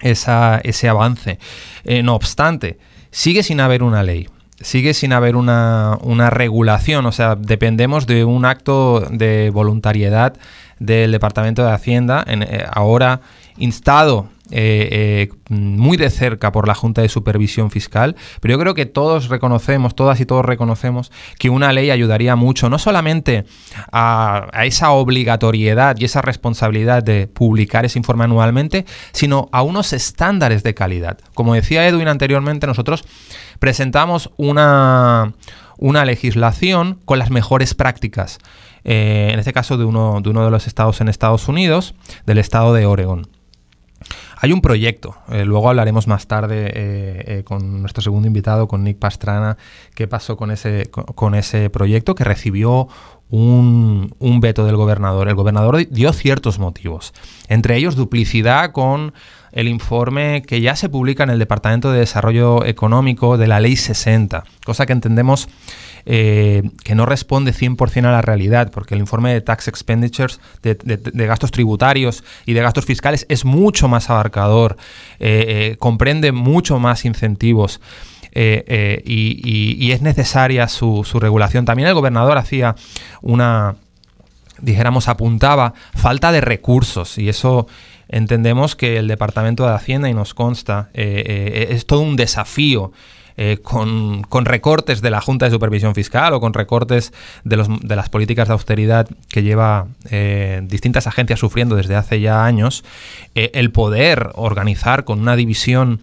ese 0.00 0.88
avance. 0.88 1.38
Eh, 1.84 2.02
no 2.02 2.14
obstante, 2.14 2.78
sigue 3.10 3.42
sin 3.42 3.60
haber 3.60 3.82
una 3.82 4.02
ley 4.02 4.28
sigue 4.60 4.94
sin 4.94 5.12
haber 5.12 5.36
una, 5.36 5.98
una, 6.00 6.30
regulación, 6.30 7.04
o 7.06 7.12
sea, 7.12 7.34
dependemos 7.34 8.06
de 8.06 8.24
un 8.24 8.44
acto 8.44 9.00
de 9.10 9.50
voluntariedad 9.50 10.34
del 10.78 11.12
Departamento 11.12 11.64
de 11.64 11.72
Hacienda, 11.72 12.24
en, 12.26 12.44
eh, 12.44 12.64
ahora 12.72 13.20
instado 13.58 14.28
eh, 14.50 15.30
eh, 15.30 15.32
muy 15.48 15.96
de 15.96 16.10
cerca 16.10 16.52
por 16.52 16.68
la 16.68 16.74
Junta 16.74 17.00
de 17.00 17.08
Supervisión 17.08 17.70
Fiscal, 17.70 18.14
pero 18.40 18.52
yo 18.52 18.58
creo 18.58 18.74
que 18.74 18.84
todos 18.84 19.28
reconocemos, 19.28 19.94
todas 19.94 20.20
y 20.20 20.26
todos 20.26 20.44
reconocemos 20.44 21.10
que 21.38 21.48
una 21.48 21.72
ley 21.72 21.90
ayudaría 21.90 22.36
mucho, 22.36 22.68
no 22.68 22.78
solamente 22.78 23.46
a, 23.90 24.48
esa 24.64 24.90
obligatoriedad 24.90 25.96
y 25.98 26.04
esa 26.04 26.20
responsabilidad 26.20 27.02
de 27.02 27.26
publicar 27.26 27.86
ese 27.86 27.98
informe 27.98 28.24
anualmente, 28.24 28.84
sino 29.12 29.48
a 29.50 29.62
unos 29.62 29.94
estándares 29.94 30.62
de 30.62 30.74
calidad. 30.74 31.18
Como 31.32 31.54
decía 31.54 31.88
Edwin 31.88 32.08
anteriormente, 32.08 32.66
nosotros 32.66 33.04
presentamos 33.58 34.30
una, 34.36 35.32
una 35.78 36.04
legislación 36.04 36.98
con 37.06 37.18
las 37.18 37.30
mejores 37.30 37.74
prácticas. 37.74 38.38
Eh, 38.84 39.30
en 39.32 39.38
este 39.38 39.54
caso 39.54 39.78
de 39.78 39.86
uno, 39.86 40.20
de 40.20 40.28
uno 40.28 40.44
de 40.44 40.50
los 40.50 40.66
estados 40.66 41.00
en 41.00 41.08
Estados 41.08 41.48
Unidos, 41.48 41.94
del 42.26 42.36
estado 42.36 42.74
de 42.74 42.84
Oregon. 42.84 43.26
Hay 44.44 44.52
un 44.52 44.60
proyecto, 44.60 45.16
eh, 45.30 45.46
luego 45.46 45.70
hablaremos 45.70 46.06
más 46.06 46.26
tarde 46.26 46.66
eh, 46.66 47.24
eh, 47.38 47.44
con 47.44 47.80
nuestro 47.80 48.02
segundo 48.02 48.28
invitado, 48.28 48.68
con 48.68 48.84
Nick 48.84 48.98
Pastrana, 48.98 49.56
qué 49.94 50.06
pasó 50.06 50.36
con 50.36 50.50
ese, 50.50 50.90
con, 50.90 51.34
ese 51.34 51.70
proyecto 51.70 52.14
que 52.14 52.24
recibió 52.24 52.86
un, 53.30 54.14
un, 54.18 54.40
veto 54.40 54.66
del 54.66 54.76
gobernador. 54.76 55.30
El 55.30 55.34
gobernador 55.34 55.88
dio 55.88 56.12
ciertos 56.12 56.58
motivos, 56.58 57.14
entre 57.48 57.78
ellos 57.78 57.96
duplicidad 57.96 58.72
con 58.72 59.14
el 59.52 59.66
informe 59.66 60.42
que 60.42 60.60
ya 60.60 60.76
se 60.76 60.90
publica 60.90 61.22
en 61.22 61.30
el 61.30 61.38
Departamento 61.38 61.90
de 61.90 62.00
Desarrollo 62.00 62.66
Económico 62.66 63.38
de 63.38 63.46
la 63.46 63.60
Ley 63.60 63.76
60, 63.76 64.44
cosa 64.66 64.84
que 64.84 64.92
entendemos 64.92 65.48
eh, 66.06 66.62
que 66.84 66.94
no 66.94 67.06
responde 67.06 67.54
100% 67.54 68.04
a 68.06 68.12
la 68.12 68.20
realidad, 68.20 68.70
porque 68.70 68.94
el 68.94 69.00
informe 69.00 69.32
de 69.32 69.40
tax 69.40 69.68
expenditures, 69.68 70.38
de, 70.62 71.26
gastos 71.26 71.50
tributarios 71.50 72.22
y 72.44 72.52
de 72.52 72.60
gastos 72.60 72.84
fiscales 72.84 73.24
es 73.30 73.46
mucho 73.46 73.88
más 73.88 74.10
abarcador, 74.10 74.76
eh, 75.18 75.44
eh, 75.48 75.76
comprende 75.78 76.32
mucho 76.32 76.78
más 76.78 77.04
incentivos. 77.04 77.80
y, 78.34 79.92
es 79.92 80.02
necesaria 80.02 80.68
su, 80.68 81.04
regulación. 81.20 81.64
También 81.64 81.88
el 81.88 81.94
gobernador 81.94 82.36
hacía 82.36 82.74
una, 83.22 83.76
dijéramos, 84.60 85.08
apuntaba 85.08 85.72
falta 85.94 86.32
de 86.32 86.40
recursos 86.40 87.16
y 87.16 87.28
eso 87.28 87.66
entendemos 88.08 88.76
que 88.76 88.98
el 88.98 89.08
Departamento 89.08 89.66
de 89.66 89.74
Hacienda, 89.74 90.10
y 90.10 90.14
nos 90.14 90.34
consta, 90.34 90.90
es 90.92 91.86
todo 91.86 92.00
un 92.00 92.16
desafío 92.16 92.92
eh, 93.36 93.58
con, 93.60 94.22
recortes 94.44 95.02
de 95.02 95.10
la 95.10 95.20
Junta 95.20 95.46
de 95.46 95.50
Supervisión 95.50 95.96
Fiscal 95.96 96.34
o 96.34 96.40
con 96.40 96.54
recortes 96.54 97.12
de, 97.42 97.56
las 97.56 98.08
políticas 98.08 98.46
de 98.46 98.52
austeridad 98.52 99.08
que 99.28 99.42
lleva 99.42 99.88
eh, 100.08 100.60
distintas 100.62 101.08
agencias 101.08 101.40
sufriendo 101.40 101.74
desde 101.74 101.96
hace 101.96 102.20
ya 102.20 102.44
años, 102.44 102.84
eh, 103.34 103.50
el 103.54 103.72
poder 103.72 104.30
organizar 104.34 105.04
con 105.04 105.20
una 105.20 105.34
división 105.36 106.00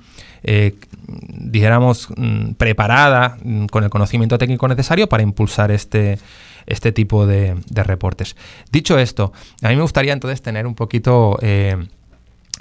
dijéramos, 1.14 2.10
mm, 2.18 2.54
preparada 2.54 3.38
mm, 3.44 3.68
con 3.68 3.84
el 3.84 3.92
conocimiento 3.92 4.40
técnico 4.40 4.68
necesario 4.68 5.08
para 5.08 5.22
impulsar 5.22 5.70
este, 5.70 6.18
este 6.66 6.92
tipo 6.92 7.28
de, 7.28 7.56
reportes. 7.70 8.36
Dicho 8.72 8.98
esto, 8.98 9.32
a 9.62 9.70
mí 9.70 9.76
me 9.76 9.84
gustaría 9.84 10.14
entonces 10.14 10.42
tener 10.42 10.66
un 10.66 10.74
poquito 10.74 11.38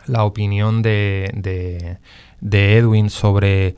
la 0.07 0.25
opinión 0.25 0.83
de, 0.83 1.99
de 2.41 2.77
Edwin 2.77 3.11
sobre 3.11 3.77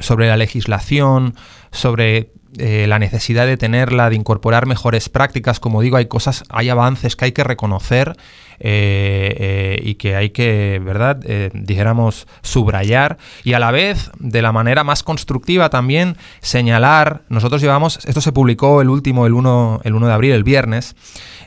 sobre 0.00 0.28
la 0.28 0.36
legislación, 0.36 1.34
sobre 1.70 2.32
eh, 2.58 2.86
la 2.88 2.98
necesidad 2.98 3.46
de 3.46 3.56
tenerla, 3.56 4.10
de 4.10 4.16
incorporar 4.16 4.66
mejores 4.66 5.08
prácticas. 5.08 5.60
Como 5.60 5.82
digo, 5.82 5.96
hay 5.96 6.06
cosas, 6.06 6.42
hay 6.48 6.68
avances 6.68 7.14
que 7.14 7.26
hay 7.26 7.32
que 7.32 7.44
reconocer 7.44 8.16
eh, 8.58 9.36
eh, 9.38 9.80
y 9.84 9.94
que 9.94 10.16
hay 10.16 10.30
que, 10.30 10.80
¿verdad?, 10.84 11.20
dijéramos, 11.54 12.26
subrayar 12.42 13.18
y 13.44 13.52
a 13.52 13.60
la 13.60 13.70
vez, 13.70 14.10
de 14.18 14.42
la 14.42 14.50
manera 14.50 14.82
más 14.82 15.04
constructiva 15.04 15.70
también, 15.70 16.16
señalar, 16.40 17.22
nosotros 17.28 17.62
llevamos, 17.62 18.00
esto 18.04 18.20
se 18.20 18.32
publicó 18.32 18.82
el 18.82 18.90
último, 18.90 19.26
el 19.26 19.34
1, 19.34 19.82
el 19.84 19.94
1 19.94 20.06
de 20.08 20.12
abril, 20.12 20.32
el 20.32 20.42
viernes, 20.42 20.96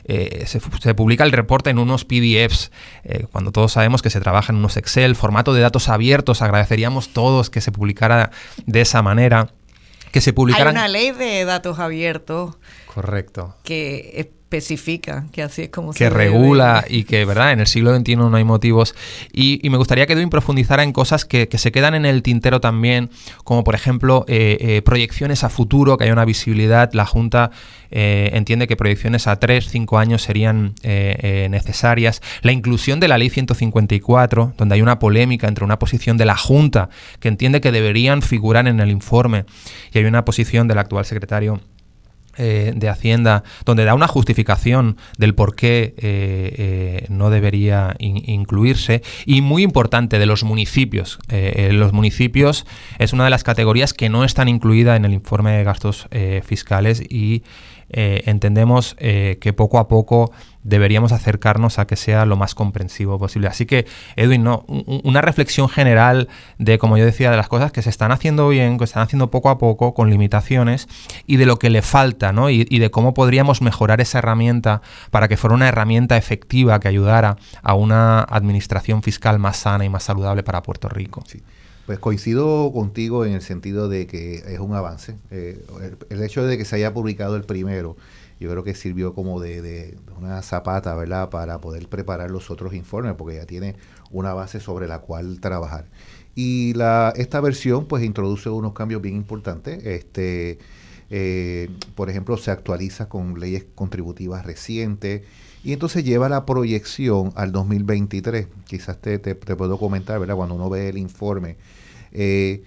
se, 0.06 0.60
se, 0.60 0.94
publica 0.94 1.24
el 1.24 1.32
reporte 1.32 1.70
en 1.70 1.78
unos 1.78 2.04
PDFs, 2.04 2.70
cuando 3.32 3.52
todos 3.52 3.72
sabemos 3.72 4.02
que 4.02 4.10
se 4.10 4.20
trabaja 4.20 4.52
en 4.52 4.58
unos 4.58 4.76
Excel, 4.76 5.16
formato 5.16 5.54
de 5.54 5.60
datos 5.60 5.88
abiertos, 5.88 6.42
agradeceríamos 6.42 7.08
todos 7.08 7.50
que 7.50 7.60
se 7.60 7.72
publicara 7.72 8.30
de 8.66 8.80
esa 8.80 9.02
manera 9.02 9.48
que 10.14 10.20
se 10.20 10.32
publicaran. 10.32 10.76
Hay 10.76 10.80
una 10.80 10.88
ley 10.88 11.10
de 11.10 11.44
datos 11.44 11.80
abiertos. 11.80 12.56
Correcto. 12.94 13.56
Que 13.64 14.30
especifica 14.56 15.24
que 15.32 15.42
así 15.42 15.62
es 15.62 15.68
como 15.70 15.92
que 15.92 16.10
regula 16.10 16.84
y 16.88 17.04
que, 17.04 17.24
¿verdad? 17.24 17.52
En 17.52 17.60
el 17.60 17.66
siglo 17.66 17.94
XXI 17.96 18.16
no 18.16 18.34
hay 18.34 18.44
motivos. 18.44 18.94
Y, 19.32 19.60
me 19.68 19.76
gustaría 19.76 20.06
que 20.06 20.12
Edwin 20.12 20.30
profundizara 20.30 20.82
en 20.82 20.92
cosas 20.92 21.24
que, 21.24 21.48
se 21.54 21.72
quedan 21.72 21.94
en 21.94 22.04
el 22.04 22.22
tintero 22.22 22.60
también, 22.60 23.10
como 23.44 23.64
por 23.64 23.74
ejemplo 23.74 24.24
eh, 24.28 24.56
eh, 24.60 24.82
proyecciones 24.82 25.44
a 25.44 25.48
futuro, 25.48 25.96
que 25.96 26.04
haya 26.04 26.12
una 26.12 26.24
visibilidad. 26.24 26.92
La 26.92 27.06
Junta 27.06 27.50
eh, 27.90 28.30
entiende 28.34 28.66
que 28.66 28.76
proyecciones 28.76 29.26
a 29.26 29.36
3, 29.36 29.68
5 29.68 29.98
años 29.98 30.22
serían 30.22 30.74
necesarias. 30.82 32.20
La 32.42 32.52
inclusión 32.52 33.00
de 33.00 33.08
la 33.08 33.18
Ley 33.18 33.30
154, 33.30 34.54
donde 34.56 34.74
hay 34.74 34.82
una 34.82 34.98
polémica 34.98 35.48
entre 35.48 35.64
una 35.64 35.78
posición 35.78 36.16
de 36.16 36.24
la 36.24 36.36
Junta, 36.36 36.88
que 37.20 37.28
entiende 37.28 37.60
que 37.60 37.72
deberían 37.72 38.22
figurar 38.22 38.68
en 38.68 38.80
el 38.80 38.90
informe, 38.90 39.44
y 39.92 39.98
hay 39.98 40.04
una 40.04 40.24
posición 40.24 40.68
del 40.68 40.78
actual 40.78 41.04
secretario 41.04 41.60
eh, 42.36 42.72
de 42.74 42.88
Hacienda, 42.88 43.44
donde 43.64 43.84
da 43.84 43.94
una 43.94 44.08
justificación 44.08 44.96
del 45.18 45.34
por 45.34 45.54
qué 45.54 45.94
eh, 45.96 46.54
eh, 46.58 47.06
no 47.08 47.30
debería 47.30 47.94
incluirse, 47.98 49.02
y 49.24 49.40
muy 49.40 49.62
importante, 49.62 50.18
de 50.18 50.26
los 50.26 50.44
municipios. 50.44 51.18
los 51.28 51.92
municipios 51.92 52.66
es 52.98 53.12
una 53.12 53.24
de 53.24 53.30
las 53.30 53.44
categorías 53.44 53.92
que 53.92 54.08
no 54.08 54.24
están 54.24 54.48
incluidas 54.48 54.96
en 54.96 55.04
el 55.04 55.12
informe 55.12 55.52
de 55.52 55.64
gastos 55.64 56.08
fiscales 56.44 57.00
y 57.00 57.42
eh, 57.90 58.22
entendemos 58.26 58.96
eh, 58.98 59.38
que 59.40 59.52
poco 59.52 59.78
a 59.78 59.88
poco 59.88 60.32
deberíamos 60.62 61.12
acercarnos 61.12 61.78
a 61.78 61.86
que 61.86 61.96
sea 61.96 62.24
lo 62.24 62.36
más 62.36 62.54
comprensivo 62.54 63.18
posible. 63.18 63.48
Así 63.48 63.66
que, 63.66 63.86
Edwin, 64.16 64.42
no, 64.42 64.64
una 64.66 65.20
reflexión 65.20 65.68
general 65.68 66.28
de, 66.58 66.78
como 66.78 66.96
yo 66.96 67.04
decía, 67.04 67.30
de 67.30 67.36
las 67.36 67.48
cosas 67.48 67.70
que 67.70 67.82
se 67.82 67.90
están 67.90 68.10
haciendo 68.12 68.48
bien, 68.48 68.78
que 68.78 68.86
se 68.86 68.90
están 68.90 69.02
haciendo 69.02 69.30
poco 69.30 69.50
a 69.50 69.58
poco, 69.58 69.94
con 69.94 70.10
limitaciones, 70.10 70.88
y 71.26 71.36
de 71.36 71.46
lo 71.46 71.58
que 71.58 71.70
le 71.70 71.82
falta, 71.82 72.32
¿no? 72.32 72.50
Y, 72.50 72.64
de 72.64 72.90
cómo 72.90 73.14
podríamos 73.14 73.62
mejorar 73.62 74.00
esa 74.00 74.18
herramienta 74.18 74.82
para 75.10 75.28
que 75.28 75.36
fuera 75.36 75.54
una 75.54 75.68
herramienta 75.68 76.16
efectiva 76.16 76.80
que 76.80 76.88
ayudara 76.88 77.36
a 77.62 77.74
una 77.74 78.20
administración 78.20 79.02
fiscal 79.02 79.38
más 79.38 79.58
sana 79.58 79.84
y 79.84 79.88
más 79.88 80.02
saludable 80.02 80.42
para 80.42 80.62
Puerto 80.62 80.88
Rico. 80.88 81.22
Pues 81.86 81.98
coincido 81.98 82.72
contigo 82.72 83.26
en 83.26 83.34
el 83.34 83.42
sentido 83.42 83.90
de 83.90 84.06
que 84.06 84.36
es 84.36 84.58
un 84.58 84.74
avance. 84.74 85.16
Eh, 85.30 85.62
el, 86.08 86.22
hecho 86.22 86.44
de 86.46 86.56
que 86.56 86.64
se 86.64 86.76
haya 86.76 86.94
publicado 86.94 87.36
el 87.36 87.44
primero, 87.44 87.96
yo 88.40 88.50
creo 88.50 88.64
que 88.64 88.74
sirvió 88.74 89.14
como 89.14 89.38
de, 89.38 89.98
una 90.18 90.40
zapata, 90.42 90.94
¿verdad?, 90.94 91.28
para 91.28 91.60
poder 91.60 91.88
preparar 91.88 92.30
los 92.30 92.50
otros 92.50 92.72
informes, 92.72 93.14
porque 93.18 93.36
ya 93.36 93.44
tiene 93.44 93.76
una 94.10 94.32
base 94.32 94.60
sobre 94.60 94.88
la 94.88 95.00
cual 95.00 95.40
trabajar. 95.40 95.84
Y 96.34 96.72
la, 96.72 97.12
esta 97.16 97.40
versión, 97.40 97.86
pues, 97.86 98.02
introduce 98.02 98.48
unos 98.48 98.72
cambios 98.72 99.02
bien 99.02 99.14
importantes. 99.16 99.84
Este, 99.84 100.58
eh, 101.10 101.68
por 101.94 102.08
ejemplo, 102.08 102.38
se 102.38 102.50
actualiza 102.50 103.10
con 103.10 103.38
leyes 103.38 103.66
contributivas 103.74 104.46
recientes 104.46 105.22
y 105.62 105.72
entonces 105.74 106.02
lleva 106.02 106.30
la 106.30 106.46
proyección 106.46 107.32
al 107.36 107.52
2023. 107.52 108.48
Quizás 108.66 108.98
te, 109.00 109.18
te, 109.18 109.34
te 109.34 109.54
puedo 109.54 109.78
comentar, 109.78 110.18
¿verdad? 110.18 110.34
Cuando 110.34 110.54
uno 110.54 110.70
ve 110.70 110.88
el 110.88 110.98
informe 110.98 111.56
eh, 112.14 112.62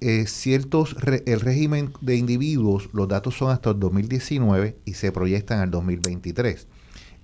eh, 0.00 0.26
ciertos 0.26 0.96
el 1.26 1.40
régimen 1.40 1.92
de 2.00 2.16
individuos, 2.16 2.88
los 2.92 3.06
datos 3.06 3.36
son 3.36 3.50
hasta 3.50 3.70
el 3.70 3.78
2019 3.78 4.76
y 4.84 4.94
se 4.94 5.12
proyectan 5.12 5.60
al 5.60 5.70
2023. 5.70 6.66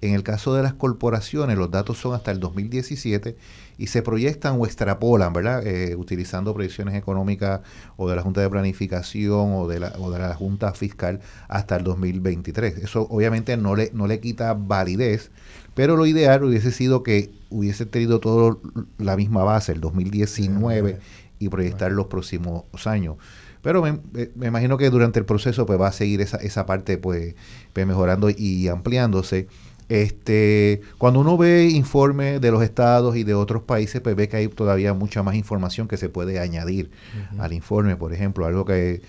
En 0.00 0.12
el 0.12 0.22
caso 0.22 0.54
de 0.54 0.62
las 0.62 0.74
corporaciones, 0.74 1.56
los 1.56 1.70
datos 1.70 1.96
son 1.96 2.14
hasta 2.14 2.30
el 2.30 2.38
2017 2.38 3.36
y 3.78 3.86
se 3.86 4.02
proyectan 4.02 4.60
o 4.60 4.66
extrapolan, 4.66 5.32
¿verdad? 5.32 5.66
Eh, 5.66 5.96
utilizando 5.96 6.52
proyecciones 6.52 6.94
económicas 6.94 7.62
o 7.96 8.08
de 8.10 8.16
la 8.16 8.22
Junta 8.22 8.42
de 8.42 8.50
Planificación 8.50 9.54
o 9.54 9.66
de, 9.66 9.80
la, 9.80 9.94
o 9.98 10.10
de 10.10 10.18
la 10.18 10.34
Junta 10.34 10.74
Fiscal 10.74 11.20
hasta 11.48 11.76
el 11.76 11.84
2023. 11.84 12.78
Eso 12.78 13.06
obviamente 13.08 13.56
no 13.56 13.74
le, 13.76 13.90
no 13.94 14.06
le 14.06 14.20
quita 14.20 14.52
validez, 14.52 15.30
pero 15.74 15.96
lo 15.96 16.06
ideal 16.06 16.44
hubiese 16.44 16.70
sido 16.70 17.02
que 17.02 17.32
hubiese 17.48 17.86
tenido 17.86 18.20
todo 18.20 18.60
la 18.98 19.16
misma 19.16 19.42
base, 19.42 19.72
el 19.72 19.80
2019 19.80 20.98
y 21.38 21.48
proyectar 21.48 21.92
los 21.92 22.06
próximos 22.06 22.64
años. 22.86 23.16
Pero 23.62 23.82
me, 23.82 23.98
me, 24.34 24.46
imagino 24.46 24.76
que 24.76 24.90
durante 24.90 25.18
el 25.18 25.24
proceso 25.24 25.64
pues 25.64 25.80
va 25.80 25.88
a 25.88 25.92
seguir 25.92 26.20
esa, 26.20 26.36
esa 26.36 26.66
parte 26.66 26.98
pues, 26.98 27.34
pues, 27.72 27.86
mejorando 27.86 28.28
y 28.30 28.68
ampliándose. 28.68 29.48
Este, 29.88 30.80
cuando 30.96 31.20
uno 31.20 31.36
ve 31.36 31.68
informes 31.68 32.40
de 32.40 32.50
los 32.50 32.62
estados 32.62 33.16
y 33.16 33.24
de 33.24 33.34
otros 33.34 33.62
países, 33.62 34.00
pues 34.00 34.16
ve 34.16 34.28
que 34.28 34.36
hay 34.36 34.48
todavía 34.48 34.94
mucha 34.94 35.22
más 35.22 35.34
información 35.34 35.88
que 35.88 35.96
se 35.96 36.08
puede 36.08 36.40
añadir 36.40 36.90
al 37.38 37.52
informe. 37.52 37.96
Por 37.96 38.12
ejemplo, 38.12 38.46
algo 38.46 38.64
que 38.64 39.02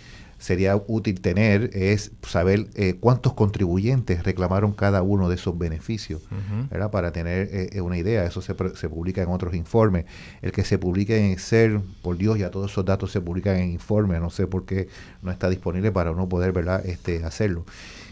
sería 0.45 0.75
útil 0.75 1.21
tener 1.21 1.71
es 1.73 2.11
saber 2.21 2.67
eh, 2.75 2.97
cuántos 2.99 3.33
contribuyentes 3.33 4.23
reclamaron 4.23 4.73
cada 4.73 5.01
uno 5.01 5.27
de 5.27 5.35
esos 5.35 5.57
beneficios, 5.57 6.21
Para 6.91 7.11
tener 7.11 7.49
eh, 7.51 7.69
eh, 7.73 7.81
una 7.81 7.97
idea. 7.97 8.25
Eso 8.25 8.43
se, 8.43 8.53
se, 8.75 8.87
publica 8.87 9.23
en 9.23 9.29
otros 9.29 9.55
informes. 9.55 10.05
El 10.43 10.51
que 10.51 10.63
se 10.63 10.77
publique 10.77 11.17
en 11.17 11.31
Excel, 11.31 11.81
por 12.03 12.17
Dios, 12.17 12.37
ya 12.37 12.51
todos 12.51 12.71
esos 12.71 12.85
datos 12.85 13.11
se 13.11 13.21
publican 13.21 13.55
en 13.55 13.71
informes. 13.71 14.21
No 14.21 14.29
sé 14.29 14.45
por 14.45 14.65
qué 14.65 14.87
no 15.23 15.31
está 15.31 15.49
disponible 15.49 15.91
para 15.91 16.11
uno 16.11 16.29
poder, 16.29 16.51
¿verdad? 16.51 16.85
Este, 16.85 17.23
hacerlo. 17.23 17.65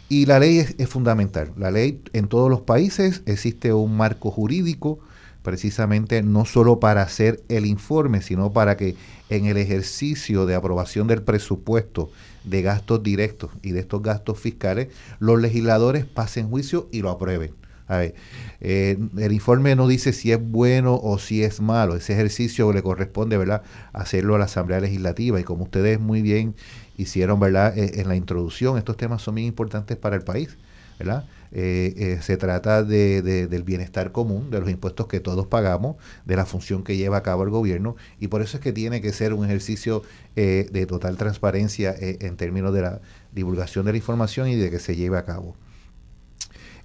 Y 0.10 0.26
la 0.26 0.40
ley 0.40 0.58
es, 0.58 0.74
es 0.80 0.90
fundamental. 0.90 1.52
La 1.56 1.70
ley 1.70 2.02
en 2.14 2.28
todos 2.28 2.50
los 2.50 2.62
países 2.62 3.22
existe 3.28 3.74
un 3.74 3.96
marco 3.96 4.32
jurídico 4.32 5.00
precisamente 5.44 6.24
no 6.24 6.46
solo 6.46 6.80
para 6.80 7.04
hacer 7.04 7.44
el 7.50 7.66
informe, 7.66 8.22
sino 8.22 8.52
para 8.52 8.78
que 8.78 8.96
en 9.30 9.46
el 9.46 9.58
ejercicio 9.58 10.46
de 10.46 10.56
aprobación 10.56 11.08
del 11.08 11.22
presupuesto 11.22 12.10
de 12.44 12.62
gastos 12.62 13.04
directos 13.04 13.52
y 13.62 13.72
de 13.72 13.82
estos 13.82 14.02
gastos 14.02 14.40
fiscales, 14.40 14.88
los 15.20 15.40
legisladores 15.40 16.06
pasen 16.06 16.50
juicio 16.50 16.88
y 16.92 17.02
lo 17.02 17.10
aprueben. 17.10 17.54
A 17.88 17.98
ver, 17.98 18.16
eh, 18.62 18.98
el 19.18 19.34
informe 19.34 19.76
no 19.76 19.88
dice 19.88 20.14
si 20.14 20.32
es 20.32 20.40
bueno 20.42 20.96
o 20.96 21.20
si 21.20 21.44
es 21.44 21.60
malo. 21.60 21.96
Ese 21.96 22.14
ejercicio 22.14 22.72
le 22.72 22.82
corresponde, 22.82 23.38
¿verdad?, 23.38 23.62
hacerlo 23.92 24.36
a 24.36 24.40
la 24.40 24.46
Asamblea 24.46 24.80
Legislativa. 24.80 25.40
Y 25.40 25.44
como 25.44 25.66
ustedes 25.66 26.00
muy 26.00 26.22
bien 26.22 26.56
hicieron, 26.98 27.40
¿verdad?, 27.40 27.78
eh, 27.78 28.00
en 28.00 28.08
la 28.08 28.16
introducción, 28.16 28.78
estos 28.78 28.96
temas 28.96 29.22
son 29.22 29.36
muy 29.36 29.46
importantes 29.46 29.98
para 29.98 30.16
el 30.16 30.24
país, 30.24 30.58
¿verdad? 30.98 31.26
Eh, 31.56 31.94
eh, 31.98 32.20
se 32.24 32.36
trata 32.36 32.82
de, 32.82 33.22
del 33.22 33.62
bienestar 33.62 34.12
común, 34.12 34.50
de 34.50 34.60
los 34.60 34.72
impuestos 34.72 35.06
que 35.06 35.20
todos 35.20 35.46
pagamos, 35.46 35.98
de 36.26 36.36
la 36.36 36.48
función 36.48 36.84
que 36.84 36.98
lleva 36.98 37.18
a 37.18 37.24
cabo 37.24 37.44
el 37.44 37.52
gobierno, 37.52 37.96
y 38.20 38.28
por 38.28 38.42
eso 38.42 38.58
es 38.58 38.64
que 38.64 38.74
tiene 38.74 39.02
que 39.02 39.14
ser 39.14 39.34
un 39.34 39.46
ejercicio 39.46 40.02
eh, 40.36 40.68
de 40.72 40.88
total 40.88 41.16
transparencia 41.16 41.94
en 42.00 42.38
términos 42.38 42.74
de 42.74 42.82
la 42.82 43.02
divulgación 43.34 43.86
de 43.86 43.92
la 43.92 43.98
información 44.00 44.48
y 44.48 44.56
de 44.56 44.72
que 44.72 44.80
se 44.80 44.96
lleve 44.96 45.18
a 45.20 45.26
cabo. 45.26 45.56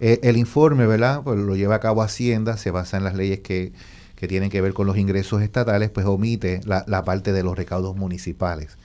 el 0.01 0.37
informe, 0.37 0.87
¿verdad? 0.87 1.23
Pues 1.25 1.39
lo 1.39 1.57
lleva 1.57 1.77
a 1.77 1.81
cabo 1.81 2.03
Hacienda, 2.03 2.59
se 2.59 2.71
basa 2.71 2.99
en 2.99 3.05
las 3.05 3.14
leyes 3.14 3.41
que, 3.41 3.73
que 4.16 4.29
tienen 4.29 4.51
que 4.51 4.61
ver 4.61 4.75
con 4.75 4.87
los 4.87 4.99
ingresos 4.99 5.41
estatales, 5.41 5.89
pues 5.89 6.05
omite 6.05 6.61
la 6.66 7.05
parte 7.05 7.33
de 7.33 7.43
los 7.43 7.57
recaudos 7.57 7.97
municipales 7.97 8.77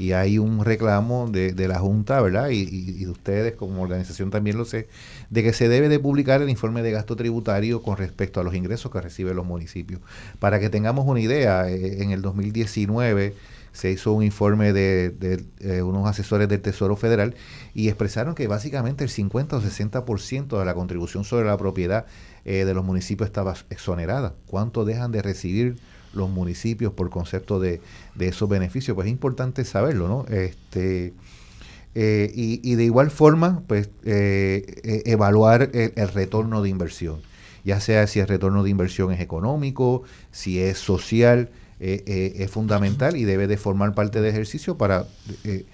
y 0.00 0.12
hay 0.12 0.38
un 0.38 0.64
reclamo 0.64 1.28
de, 1.30 1.52
de 1.52 1.68
la 1.68 1.78
Junta, 1.78 2.22
¿verdad? 2.22 2.48
Y, 2.48 2.60
y, 2.62 3.04
de 3.04 3.10
ustedes 3.10 3.54
como 3.54 3.82
organización 3.82 4.30
también 4.30 4.56
lo 4.56 4.64
sé, 4.64 4.88
de 5.28 5.42
que 5.42 5.52
se 5.52 5.68
debe 5.68 5.90
de 5.90 5.98
publicar 5.98 6.40
el 6.40 6.48
informe 6.48 6.80
de 6.82 6.90
gasto 6.90 7.16
tributario 7.16 7.82
con 7.82 7.98
respecto 7.98 8.40
a 8.40 8.42
los 8.42 8.54
ingresos 8.54 8.90
que 8.90 8.98
reciben 8.98 9.36
los 9.36 9.44
municipios. 9.44 10.00
Para 10.38 10.58
que 10.58 10.70
tengamos 10.70 11.06
una 11.06 11.20
idea, 11.20 11.68
eh, 11.68 12.02
en 12.02 12.12
el 12.12 12.22
2019 12.22 13.34
se 13.72 13.90
hizo 13.90 14.12
un 14.12 14.22
informe 14.22 14.72
de, 14.72 15.10
de 15.10 15.44
eh, 15.60 15.82
unos 15.82 16.08
asesores 16.08 16.48
del 16.48 16.62
Tesoro 16.62 16.96
Federal 16.96 17.34
y 17.74 17.88
expresaron 17.88 18.34
que 18.34 18.46
básicamente 18.46 19.04
el 19.04 19.10
50 19.10 19.56
o 19.58 19.60
60% 19.60 20.58
de 20.58 20.64
la 20.64 20.74
contribución 20.74 21.24
sobre 21.24 21.46
la 21.46 21.58
propiedad 21.58 22.06
eh, 22.46 22.64
de 22.64 22.72
los 22.72 22.86
municipios 22.86 23.28
estaba 23.28 23.54
exonerada. 23.68 24.34
¿Cuánto 24.46 24.86
dejan 24.86 25.12
de 25.12 25.20
recibir 25.20 25.76
los 26.12 26.30
municipios 26.30 26.92
por 26.92 27.10
concepto 27.10 27.60
de, 27.60 27.80
esos 28.18 28.48
beneficios, 28.48 28.94
pues 28.94 29.06
es 29.06 29.12
importante 29.12 29.64
saberlo, 29.64 30.08
¿no? 30.08 30.26
Este, 30.26 31.14
eh, 31.94 32.30
y, 32.34 32.74
de 32.74 32.84
igual 32.84 33.10
forma, 33.10 33.62
pues 33.66 33.90
eh, 34.04 34.80
eh, 34.84 35.02
evaluar 35.06 35.70
el, 35.72 36.08
retorno 36.08 36.62
de 36.62 36.68
inversión, 36.68 37.20
ya 37.64 37.80
sea 37.80 38.06
si 38.06 38.20
el 38.20 38.28
retorno 38.28 38.62
de 38.62 38.70
inversión 38.70 39.12
es 39.12 39.20
económico, 39.20 40.02
si 40.30 40.60
es 40.60 40.78
social, 40.78 41.50
es 41.80 42.50
fundamental 42.50 43.16
y 43.16 43.24
debe 43.24 43.46
de 43.46 43.56
formar 43.56 43.94
parte 43.94 44.20
del 44.20 44.30
ejercicio 44.30 44.76
para 44.76 45.06
eh, 45.44 45.64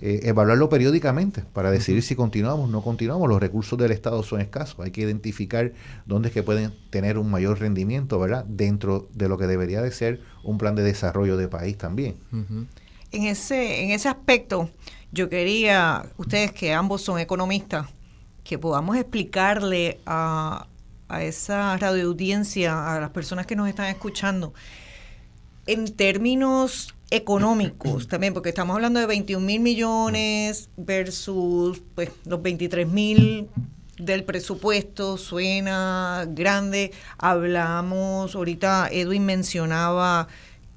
evaluarlo 0.00 0.68
periódicamente 0.68 1.42
para 1.52 1.70
decidir 1.70 2.02
si 2.02 2.14
continuamos 2.14 2.68
o 2.68 2.72
no 2.72 2.82
continuamos. 2.82 3.28
Los 3.28 3.40
recursos 3.40 3.78
del 3.78 3.92
Estado 3.92 4.22
son 4.22 4.40
escasos. 4.40 4.78
Hay 4.80 4.90
que 4.90 5.00
identificar 5.00 5.72
dónde 6.04 6.28
es 6.28 6.34
que 6.34 6.42
pueden 6.42 6.74
tener 6.90 7.18
un 7.18 7.30
mayor 7.30 7.58
rendimiento, 7.58 8.18
¿verdad? 8.18 8.44
Dentro 8.44 9.08
de 9.14 9.28
lo 9.28 9.38
que 9.38 9.46
debería 9.46 9.82
de 9.82 9.90
ser 9.90 10.20
un 10.42 10.58
plan 10.58 10.74
de 10.74 10.82
desarrollo 10.82 11.36
de 11.36 11.48
país 11.48 11.78
también. 11.78 12.16
En 13.12 13.22
ese, 13.24 13.84
en 13.84 13.90
ese 13.90 14.08
aspecto, 14.08 14.70
yo 15.12 15.28
quería, 15.28 16.06
ustedes 16.16 16.52
que 16.52 16.72
ambos 16.72 17.02
son 17.02 17.18
economistas, 17.18 17.86
que 18.44 18.58
podamos 18.58 18.96
explicarle 18.96 20.00
a, 20.06 20.66
a 21.08 21.22
esa 21.22 21.76
radioaudiencia, 21.76 22.94
a 22.94 23.00
las 23.00 23.10
personas 23.10 23.46
que 23.46 23.56
nos 23.56 23.68
están 23.68 23.86
escuchando, 23.86 24.52
en 25.66 25.92
términos 25.94 26.95
económicos 27.10 28.08
también, 28.08 28.34
porque 28.34 28.48
estamos 28.48 28.74
hablando 28.74 29.00
de 29.00 29.06
21 29.06 29.44
mil 29.44 29.60
millones 29.60 30.70
versus 30.76 31.82
pues, 31.94 32.10
los 32.24 32.42
23 32.42 32.86
mil 32.88 33.48
del 33.98 34.24
presupuesto, 34.24 35.16
suena 35.16 36.26
grande. 36.28 36.92
Hablamos, 37.18 38.34
ahorita 38.34 38.88
Edwin 38.90 39.24
mencionaba 39.24 40.28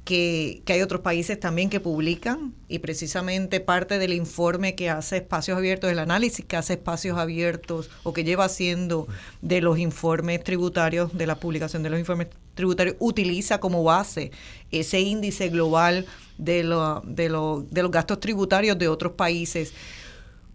que, 0.10 0.64
hay 0.66 0.82
otros 0.82 1.01
países 1.01 1.39
también 1.39 1.70
que 1.70 1.80
publican 1.80 2.55
y 2.68 2.80
precisamente 2.80 3.60
parte 3.60 3.99
del 3.99 4.14
informe 4.14 4.74
que 4.74 4.89
hace 4.89 5.18
espacios 5.18 5.55
abiertos, 5.55 5.91
el 5.91 5.99
análisis 5.99 6.43
que 6.43 6.57
hace 6.57 6.74
espacios 6.74 7.20
abiertos 7.20 7.91
o 8.01 8.12
que 8.12 8.24
lleva 8.24 8.45
haciendo 8.45 9.07
de 9.43 9.62
los 9.62 9.78
informes 9.78 10.43
tributarios, 10.43 11.16
de 11.16 11.28
la 11.28 11.36
publicación 11.36 11.84
de 11.84 11.91
los 11.91 11.99
informes 11.99 12.30
tributario 12.55 12.95
utiliza 12.97 13.60
como 13.60 13.84
base 13.84 14.32
ese 14.72 14.99
índice 14.99 15.49
global 15.49 16.07
de, 16.39 16.64
lo, 16.64 17.03
de, 17.05 17.30
lo, 17.30 17.64
de 17.70 17.84
los 17.84 17.91
gastos 17.91 18.20
tributarios 18.20 18.80
de 18.80 18.88
otros 18.88 19.14
países. 19.14 19.74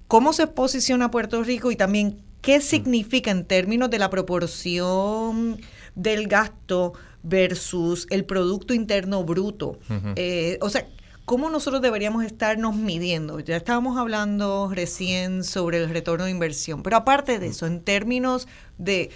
¿Cómo 0.09 0.33
se 0.33 0.49
posiciona 0.49 1.13
Puerto 1.13 1.45
Rico 1.45 1.71
y 1.71 1.77
también 1.77 2.21
qué 2.43 2.61
significa 2.61 3.31
en 3.31 3.45
términos 3.45 3.89
de 3.89 4.01
la 4.01 4.11
proporción 4.11 5.61
del 5.95 6.27
gasto 6.27 6.95
versus 7.25 8.07
el 8.11 8.25
Producto 8.25 8.75
Interno 8.75 9.25
Bruto? 9.25 9.79
Eh, 10.15 10.59
o 10.61 10.71
sea, 10.71 10.87
¿cómo 11.25 11.51
nosotros 11.51 11.83
deberíamos 11.83 12.25
estarnos 12.25 12.77
midiendo? 12.77 13.41
Ya 13.41 13.57
estábamos 13.57 13.99
hablando 13.99 14.71
recién 14.73 15.43
sobre 15.43 15.79
el 15.79 15.91
retorno 15.91 16.27
de 16.27 16.31
inversión, 16.31 16.85
pero 16.85 16.99
aparte 16.99 17.41
de 17.41 17.49
eso, 17.49 17.67
en 17.67 17.81
términos 17.81 18.47
de 18.79 19.11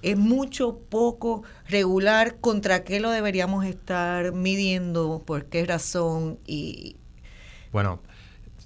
es 0.00 0.16
mucho, 0.16 0.78
poco, 0.88 1.42
regular, 1.68 2.36
¿contra 2.36 2.84
qué 2.84 3.00
lo 3.00 3.10
deberíamos 3.10 3.64
estar 3.66 4.32
midiendo? 4.32 5.20
¿Por 5.26 5.46
qué 5.46 5.66
razón? 5.66 6.38
Y 6.46 6.96
bueno, 7.72 8.00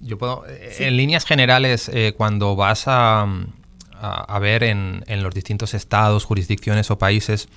yo 0.00 0.18
puedo, 0.18 0.44
en 0.46 0.96
líneas 0.96 1.24
generales, 1.24 1.88
eh, 1.92 2.12
cuando 2.16 2.54
vas 2.54 2.84
a, 4.04 4.38
ver 4.40 4.64
en, 4.64 5.04
en, 5.06 5.22
los 5.22 5.32
distintos 5.32 5.74
estados, 5.74 6.24
jurisdicciones 6.24 6.90
o 6.90 6.98
países, 6.98 7.48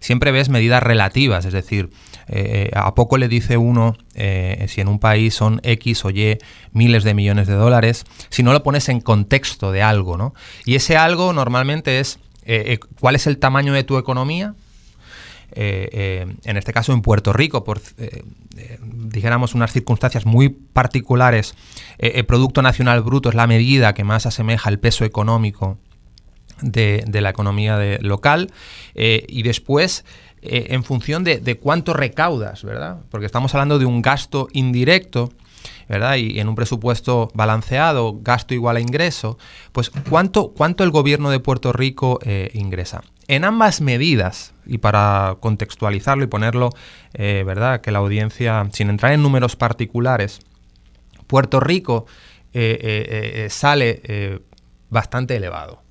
siempre 0.00 0.32
ves 0.32 0.48
medidas 0.48 0.82
relativas, 0.82 1.44
es 1.44 1.52
decir, 1.52 1.90
eh, 2.26 2.70
a 2.74 2.92
poco 2.96 3.18
le 3.18 3.28
dice 3.28 3.56
uno 3.56 3.96
eh, 4.14 4.66
si 4.68 4.80
en 4.80 4.88
un 4.88 4.98
país 4.98 5.32
son 5.34 5.60
X 5.62 6.04
o 6.04 6.10
Y 6.10 6.38
miles 6.72 7.04
de 7.04 7.14
millones 7.14 7.46
de 7.46 7.54
dólares, 7.54 8.04
si 8.30 8.42
no 8.42 8.52
lo 8.52 8.64
pones 8.64 8.88
en 8.88 9.00
contexto 9.00 9.70
de 9.70 9.82
algo, 9.82 10.16
¿no? 10.16 10.34
Y 10.64 10.74
ese 10.74 10.96
algo 10.96 11.32
normalmente 11.32 12.00
es 12.00 12.18
cuál 12.98 13.14
es 13.14 13.28
el 13.28 13.38
tamaño 13.38 13.72
de 13.72 13.84
tu 13.84 13.96
economía, 13.96 14.54
en 15.54 16.56
este 16.56 16.72
caso 16.72 16.92
en 16.92 17.02
Puerto 17.02 17.32
Rico, 17.32 17.62
por, 17.62 17.80
dijéramos, 18.80 19.54
unas 19.54 19.72
circunstancias 19.72 20.26
muy 20.26 20.48
particulares, 20.48 21.54
el 21.98 22.24
Producto 22.24 22.62
Nacional 22.62 23.02
Bruto 23.02 23.28
es 23.28 23.36
la 23.36 23.46
medida 23.46 23.94
que 23.94 24.02
más 24.02 24.26
asemeja 24.26 24.70
el 24.70 24.80
peso 24.80 25.04
económico 25.04 25.78
de, 26.60 27.20
la 27.20 27.30
economía 27.30 27.78
local 28.00 28.50
eh, 28.94 29.24
y 29.28 29.42
después 29.42 30.04
eh, 30.42 30.68
en 30.70 30.84
función 30.84 31.24
de, 31.24 31.58
cuánto 31.60 31.92
recaudas, 31.92 32.64
¿verdad? 32.64 32.98
Porque 33.10 33.26
estamos 33.26 33.54
hablando 33.54 33.78
de 33.78 33.86
un 33.86 34.02
gasto 34.02 34.48
indirecto. 34.52 35.30
¿verdad? 35.88 36.16
Y 36.16 36.40
en 36.40 36.48
un 36.48 36.54
presupuesto 36.54 37.30
balanceado, 37.34 38.18
gasto 38.20 38.54
igual 38.54 38.76
a 38.76 38.80
ingreso, 38.80 39.36
pues 39.72 39.90
¿cuánto, 40.08 40.52
cuánto 40.52 40.84
el 40.84 40.90
gobierno 40.90 41.28
de 41.30 41.38
Puerto 41.38 41.72
Rico 41.72 42.18
eh, 42.22 42.50
ingresa? 42.54 43.02
En 43.28 43.44
ambas 43.44 43.80
medidas, 43.80 44.54
y 44.64 44.78
para 44.78 45.36
contextualizarlo 45.40 46.24
y 46.24 46.28
ponerlo, 46.28 46.70
¿verdad? 47.12 47.80
Que 47.80 47.90
la 47.90 47.98
audiencia, 47.98 48.66
sin 48.72 48.90
entrar 48.90 49.12
en 49.12 49.22
números 49.22 49.54
particulares, 49.54 50.40
Puerto 51.26 51.60
Rico 51.60 52.06
sale 53.50 54.40
bastante 54.88 55.36
elevado. 55.36 55.82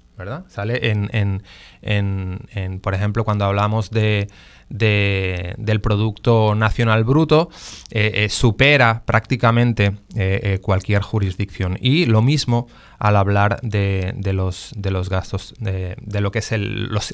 Sale 0.47 0.91
en, 0.91 2.80
por 2.82 2.93
ejemplo, 2.93 3.24
cuando 3.24 3.45
hablamos 3.45 3.91
de, 3.91 4.28
del 4.72 5.82
Producto 5.82 6.55
Nacional 6.55 7.03
Bruto, 7.03 7.49
eh, 7.91 8.11
eh, 8.15 8.30
supera 8.30 9.03
prácticamente 9.05 9.97
eh, 10.15 10.59
cualquier 10.61 11.01
jurisdicción. 11.01 11.78
Y 11.82 12.05
lo 12.05 12.22
mismo 12.22 12.67
al 12.97 13.17
hablar 13.17 13.59
de, 13.61 14.13
los, 14.34 14.74
gastos, 15.09 15.53
de, 15.59 15.95
lo 16.22 16.32
que 16.32 16.39
es 16.39 16.51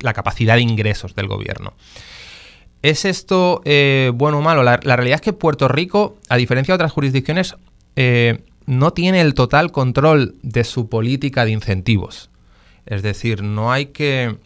la 0.01 0.14
capacidad 0.14 0.55
de 0.55 0.62
ingresos 0.62 1.16
del 1.16 1.28
gobierno. 1.28 1.74
¿Es 2.84 3.05
esto 3.05 3.62
bueno 4.14 4.39
o 4.39 4.41
malo? 4.41 4.64
La, 4.64 4.78
realidad 4.78 5.16
es 5.16 5.22
que 5.22 5.34
Puerto 5.34 5.68
Rico, 5.68 6.18
a 6.30 6.38
diferencia 6.38 6.74
de 6.74 6.76
otras 6.76 6.91
jurisdicciones, 6.91 7.55
no 8.68 8.93
tiene 8.93 9.22
el 9.22 9.34
total 9.34 9.72
control 9.72 10.36
de 10.43 10.64
su 10.64 10.89
política 10.89 11.45
de 11.45 11.51
incentivos. 11.51 12.30
Es 12.88 13.03
decir, 13.03 13.43
no 13.43 13.71
hay 13.71 13.88
que 13.88 14.38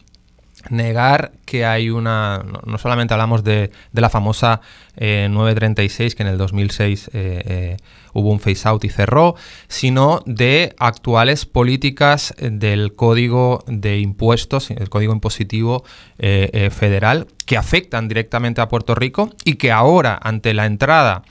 negar 0.70 1.32
que 1.44 1.64
hay 1.64 1.90
una, 1.90 2.44
no, 2.66 2.78
solamente 2.78 3.14
hablamos 3.14 3.44
de, 3.44 3.70
la 3.92 4.08
famosa 4.08 4.60
936 4.96 6.12
eh, 6.12 6.16
que 6.16 6.22
en 6.22 6.28
el 6.28 6.38
2006 6.38 7.08
eh, 7.08 7.10
eh, 7.14 7.76
hubo 8.12 8.30
un 8.30 8.40
phase 8.40 8.68
out 8.68 8.84
y 8.84 8.88
cerró, 8.88 9.34
sino 9.68 10.22
de 10.26 10.74
actuales 10.78 11.46
políticas 11.46 12.34
del 12.38 12.94
código 12.94 13.64
de 13.66 13.98
impuestos, 14.00 14.70
el 14.70 14.90
código 14.90 15.12
impositivo 15.12 15.84
federal, 16.18 17.26
que 17.46 17.56
afectan 17.56 18.08
directamente 18.08 18.60
a 18.60 18.68
Puerto 18.68 18.94
Rico 18.94 19.30
y 19.44 19.54
que 19.54 19.72
ahora, 19.72 20.18
ante 20.22 20.52
la 20.52 20.66
entrada 20.66 21.22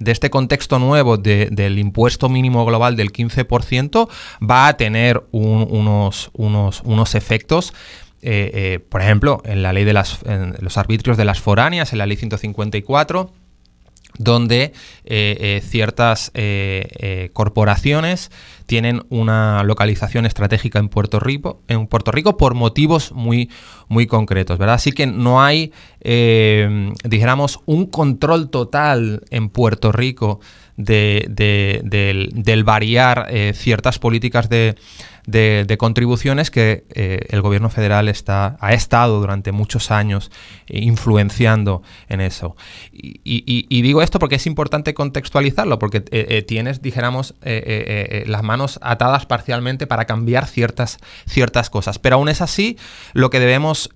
de 0.00 0.12
este 0.12 0.30
contexto 0.30 0.78
nuevo 0.78 1.18
del 1.18 1.78
impuesto 1.78 2.28
mínimo 2.28 2.64
global 2.64 2.96
del 2.96 3.12
15%, 3.12 4.08
va 4.42 4.66
a 4.66 4.76
tener 4.76 5.22
unos, 5.30 6.30
unos, 6.32 6.80
unos 6.84 7.14
efectos 7.14 7.74
eh, 8.22 8.50
eh, 8.52 8.80
por 8.80 9.00
ejemplo, 9.00 9.40
en 9.44 9.62
la 9.62 9.72
ley 9.72 9.84
de 9.84 9.92
las, 9.92 10.20
los 10.60 10.76
arbitrios 10.76 11.16
de 11.16 11.24
las 11.24 11.40
foráneas, 11.40 11.92
en 11.92 11.98
la 11.98 12.06
ley 12.06 12.16
154, 12.16 13.32
donde 14.18 14.72
eh, 15.04 15.62
ciertas 15.64 16.30
corporaciones 17.32 18.30
tienen 18.66 19.02
una 19.08 19.62
localización 19.62 20.26
estratégica 20.26 20.78
en 20.78 20.88
Puerto 20.88 21.20
Rico, 21.20 21.62
en 21.68 21.86
Puerto 21.86 22.10
Rico 22.10 22.36
por 22.36 22.54
motivos 22.54 23.12
muy, 23.12 23.48
muy 23.88 24.06
concretos, 24.06 24.58
¿verdad? 24.58 24.74
Así 24.74 24.92
que 24.92 25.06
no 25.06 25.42
hay, 25.42 25.72
dijéramos, 26.00 27.60
un 27.64 27.86
control 27.86 28.50
total 28.50 29.22
en 29.30 29.48
Puerto 29.48 29.92
Rico 29.92 30.40
del, 30.76 32.62
variar 32.64 33.28
ciertas 33.54 33.98
políticas 33.98 34.50
de, 34.50 34.76
de, 35.26 35.76
contribuciones 35.78 36.50
que 36.50 36.84
eh, 36.90 37.26
el 37.30 37.42
gobierno 37.42 37.70
federal 37.70 38.08
está, 38.08 38.56
ha 38.60 38.72
estado 38.72 39.20
durante 39.20 39.52
muchos 39.52 39.90
años 39.90 40.30
influenciando 40.66 41.82
en 42.08 42.20
eso. 42.20 42.56
Y, 42.92 43.82
digo 43.82 44.02
esto 44.02 44.18
porque 44.18 44.36
es 44.36 44.46
importante 44.46 44.94
contextualizarlo, 44.94 45.78
porque 45.78 45.98
eh, 45.98 46.26
eh, 46.28 46.42
tienes, 46.42 46.82
dijéramos, 46.82 47.34
las 47.42 48.42
manos 48.42 48.78
atadas 48.82 49.26
parcialmente 49.26 49.86
para 49.86 50.04
cambiar 50.04 50.46
ciertas, 50.46 50.98
ciertas 51.26 51.70
cosas. 51.70 51.98
Pero 51.98 52.16
aún 52.16 52.28
es 52.28 52.40
así, 52.40 52.76
lo 53.12 53.30
que 53.30 53.40
debemos 53.40 53.90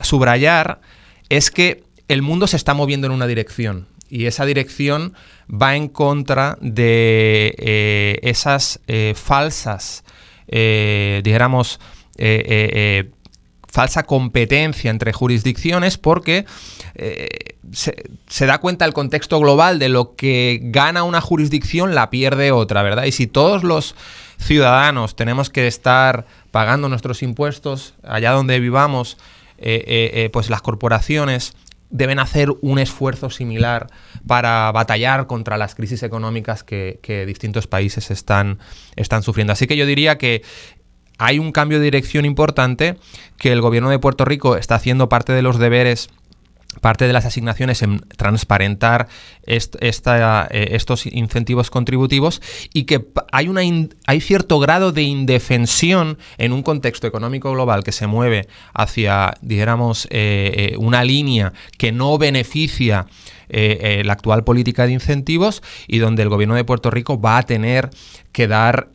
subrayar 0.00 0.80
es 1.28 1.50
que 1.50 1.84
el 2.08 2.22
mundo 2.22 2.46
se 2.46 2.56
está 2.56 2.74
moviendo 2.74 3.06
en 3.06 3.12
una 3.12 3.26
dirección 3.26 3.86
y 4.08 4.26
esa 4.26 4.44
dirección 4.44 5.14
va 5.50 5.76
en 5.76 5.88
contra 5.88 6.58
de 6.60 8.20
esas 8.22 8.80
falsas 9.14 10.03
eh, 10.48 11.20
dijéramos, 11.24 11.80
eh, 12.16 12.44
eh, 12.46 13.10
falsa 13.68 14.04
competencia 14.04 14.90
entre 14.90 15.12
jurisdicciones 15.12 15.98
porque 15.98 16.46
se, 17.72 18.46
da 18.46 18.58
cuenta 18.58 18.84
el 18.84 18.92
contexto 18.92 19.40
global 19.40 19.80
de 19.80 19.88
lo 19.88 20.14
que 20.14 20.60
gana 20.62 21.02
una 21.02 21.20
jurisdicción 21.20 21.94
la 21.94 22.08
pierde 22.08 22.52
otra, 22.52 22.84
¿verdad? 22.84 23.04
Y 23.04 23.12
si 23.12 23.26
todos 23.26 23.64
los 23.64 23.96
ciudadanos 24.38 25.16
tenemos 25.16 25.50
que 25.50 25.66
estar 25.66 26.24
pagando 26.52 26.88
nuestros 26.88 27.24
impuestos 27.24 27.94
allá 28.04 28.30
donde 28.30 28.60
vivamos, 28.60 29.16
pues 29.58 30.50
las 30.50 30.62
corporaciones 30.62 31.56
deben 31.94 32.18
hacer 32.18 32.48
un 32.60 32.80
esfuerzo 32.80 33.30
similar 33.30 33.86
para 34.26 34.70
batallar 34.72 35.28
contra 35.28 35.56
las 35.56 35.76
crisis 35.76 36.02
económicas 36.02 36.64
que, 36.64 37.24
distintos 37.24 37.68
países 37.68 38.10
están, 38.10 38.58
sufriendo. 39.22 39.52
Así 39.52 39.68
que 39.68 39.76
yo 39.76 39.86
diría 39.86 40.18
que 40.18 40.42
hay 41.18 41.38
un 41.38 41.52
cambio 41.52 41.78
de 41.78 41.84
dirección 41.84 42.24
importante, 42.24 42.96
que 43.38 43.52
el 43.52 43.60
gobierno 43.60 43.90
de 43.90 44.00
Puerto 44.00 44.24
Rico 44.24 44.56
está 44.56 44.74
haciendo 44.74 45.08
parte 45.08 45.32
de 45.32 45.42
los 45.42 45.60
deberes 45.60 46.10
parte 46.80 47.06
de 47.06 47.12
las 47.12 47.24
asignaciones 47.24 47.82
en 47.82 48.00
transparentar 48.16 49.08
eh, 49.46 49.60
estos 50.72 51.06
incentivos 51.06 51.70
contributivos 51.70 52.42
y 52.72 52.84
que 52.84 53.06
hay, 53.32 53.48
una 53.48 53.62
hay 54.06 54.20
cierto 54.20 54.58
grado 54.58 54.92
de 54.92 55.02
indefensión 55.02 56.18
en 56.38 56.52
un 56.52 56.62
contexto 56.62 57.06
económico 57.06 57.52
global 57.52 57.84
que 57.84 57.92
se 57.92 58.06
mueve 58.06 58.48
hacia, 58.72 59.34
dijéramos, 59.40 60.06
eh, 60.10 60.72
eh, 60.72 60.76
una 60.78 61.04
línea 61.04 61.52
que 61.78 61.92
no 61.92 62.18
beneficia 62.18 63.06
la 63.46 64.14
actual 64.14 64.42
política 64.42 64.84
de 64.84 64.92
incentivos 64.94 65.62
y 65.86 65.98
donde 65.98 66.22
el 66.22 66.28
gobierno 66.28 66.56
de 66.56 66.64
Puerto 66.64 66.90
Rico 66.90 67.20
va 67.20 67.38
a 67.38 67.42
tener 67.44 67.90
que 68.32 68.48
dar 68.48 68.88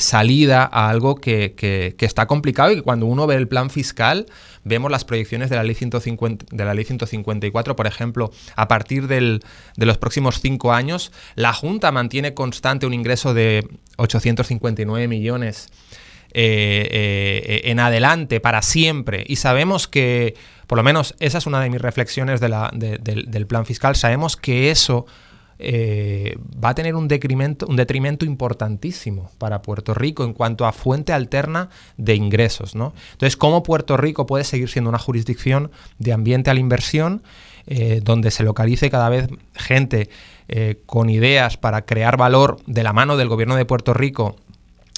salida 0.00 0.68
a 0.72 0.88
algo 0.88 1.16
que, 1.16 1.54
que, 1.54 1.94
está 2.04 2.26
complicado 2.26 2.72
y 2.72 2.76
que 2.76 2.82
cuando 2.82 3.06
uno 3.06 3.28
ve 3.28 3.36
el 3.36 3.46
plan 3.46 3.70
fiscal 3.70 4.26
vemos 4.64 4.90
las 4.90 5.04
proyecciones 5.04 5.50
de 5.50 5.56
la 5.56 5.64
ley, 5.64 5.74
150, 5.74 6.46
de 6.50 6.64
la 6.64 6.74
ley 6.74 6.84
154, 6.84 7.76
por 7.76 7.86
ejemplo, 7.86 8.30
a 8.56 8.68
partir 8.68 9.06
de 9.06 9.40
los 9.76 9.98
próximos 9.98 10.40
cinco 10.40 10.72
años, 10.72 11.12
la 11.34 11.52
Junta 11.52 11.92
mantiene 11.92 12.34
constante 12.34 12.86
un 12.86 12.94
ingreso 12.94 13.34
de 13.34 13.66
859 13.96 15.08
millones. 15.08 15.68
Eh, 16.34 16.88
eh, 16.90 17.60
en 17.64 17.78
adelante, 17.78 18.40
para 18.40 18.62
siempre. 18.62 19.22
Y 19.28 19.36
sabemos 19.36 19.86
que, 19.86 20.34
por 20.66 20.78
lo 20.78 20.82
menos 20.82 21.14
esa 21.20 21.36
es 21.36 21.46
una 21.46 21.60
de 21.60 21.68
mis 21.68 21.82
reflexiones 21.82 22.40
del 22.40 23.46
plan 23.46 23.66
fiscal, 23.66 23.96
sabemos 23.96 24.38
que 24.38 24.70
eso 24.70 25.04
eh, 25.64 26.36
va 26.62 26.70
a 26.70 26.74
tener 26.74 26.96
un 26.96 27.06
detrimento, 27.06 27.66
un 27.68 27.76
detrimento 27.76 28.24
importantísimo 28.24 29.30
para 29.38 29.62
Puerto 29.62 29.94
Rico 29.94 30.24
en 30.24 30.32
cuanto 30.32 30.66
a 30.66 30.72
fuente 30.72 31.12
alterna 31.12 31.70
de 31.96 32.16
ingresos. 32.16 32.74
¿no? 32.74 32.92
Entonces, 33.12 33.36
¿cómo 33.36 33.62
Puerto 33.62 33.96
Rico 33.96 34.26
puede 34.26 34.42
seguir 34.42 34.68
siendo 34.68 34.90
una 34.90 34.98
jurisdicción 34.98 35.70
de 35.98 36.12
ambiente 36.12 36.50
a 36.50 36.54
la 36.54 36.60
inversión? 36.60 37.22
Eh, 37.68 38.00
donde 38.02 38.32
se 38.32 38.42
localice 38.42 38.90
cada 38.90 39.08
vez 39.08 39.28
gente 39.54 40.10
eh, 40.48 40.80
con 40.84 41.08
ideas 41.08 41.56
para 41.56 41.82
crear 41.82 42.16
valor 42.16 42.56
de 42.66 42.82
la 42.82 42.92
mano 42.92 43.16
del 43.16 43.28
gobierno 43.28 43.54
de 43.54 43.64
Puerto 43.64 43.94
Rico 43.94 44.34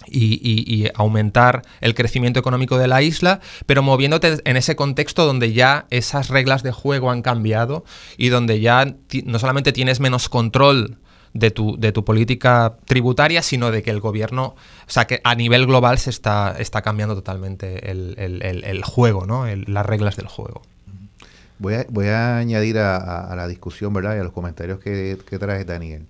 y, 0.06 0.88
aumentar 0.94 1.62
el 1.80 1.94
crecimiento 1.94 2.40
económico 2.40 2.78
de 2.78 2.88
la 2.88 3.02
isla, 3.02 3.40
pero 3.66 3.82
moviéndote 3.82 4.38
en 4.44 4.56
ese 4.56 4.76
contexto 4.76 5.26
donde 5.26 5.52
ya 5.52 5.86
esas 5.90 6.28
reglas 6.28 6.62
de 6.62 6.72
juego 6.72 7.10
han 7.10 7.22
cambiado 7.22 7.84
y 8.16 8.28
donde 8.28 8.60
ya 8.60 8.94
no 9.24 9.38
solamente 9.38 9.72
tienes 9.72 10.00
menos 10.00 10.28
control 10.28 10.98
de 11.32 11.50
tu, 11.50 11.76
de 11.78 11.92
tu 11.92 12.04
política 12.04 12.76
tributaria, 12.84 13.42
sino 13.42 13.70
de 13.70 13.82
que 13.82 13.90
el 13.90 14.00
gobierno, 14.00 14.54
o 14.86 14.90
sea, 14.90 15.06
que 15.06 15.20
a 15.24 15.34
nivel 15.34 15.66
global 15.66 15.98
se 15.98 16.10
está, 16.10 16.54
está 16.58 16.82
cambiando 16.82 17.14
totalmente 17.14 17.90
el, 17.90 18.82
juego, 18.84 19.26
¿no? 19.26 19.46
las 19.46 19.86
reglas 19.86 20.16
del 20.16 20.28
juego. 20.28 20.62
Voy 21.58 21.74
a, 21.74 21.86
voy 21.88 22.08
a 22.08 22.38
añadir 22.38 22.78
a, 22.78 23.34
la 23.36 23.46
discusión, 23.46 23.92
¿verdad? 23.92 24.16
Y 24.16 24.20
a 24.20 24.24
los 24.24 24.32
comentarios 24.32 24.80
que, 24.80 25.18
que 25.26 25.38
Daniel. 25.38 26.06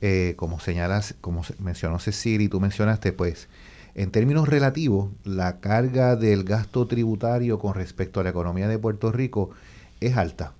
Eh, 0.00 0.34
como 0.36 0.60
señalas, 0.60 1.14
como 1.20 1.42
mencionó 1.58 1.98
Cecilia 1.98 2.46
y 2.46 2.48
tú 2.48 2.60
mencionaste, 2.60 3.12
pues, 3.12 3.48
en 3.94 4.10
términos 4.10 4.48
relativos, 4.48 5.10
la 5.24 5.60
carga 5.60 6.16
del 6.16 6.44
gasto 6.44 6.86
tributario 6.86 7.58
con 7.58 7.74
respecto 7.74 8.20
a 8.20 8.24
la 8.24 8.30
economía 8.30 8.68
de 8.68 8.78
Puerto 8.78 9.12
Rico 9.12 9.50
es 10.00 10.16
alta. 10.16 10.54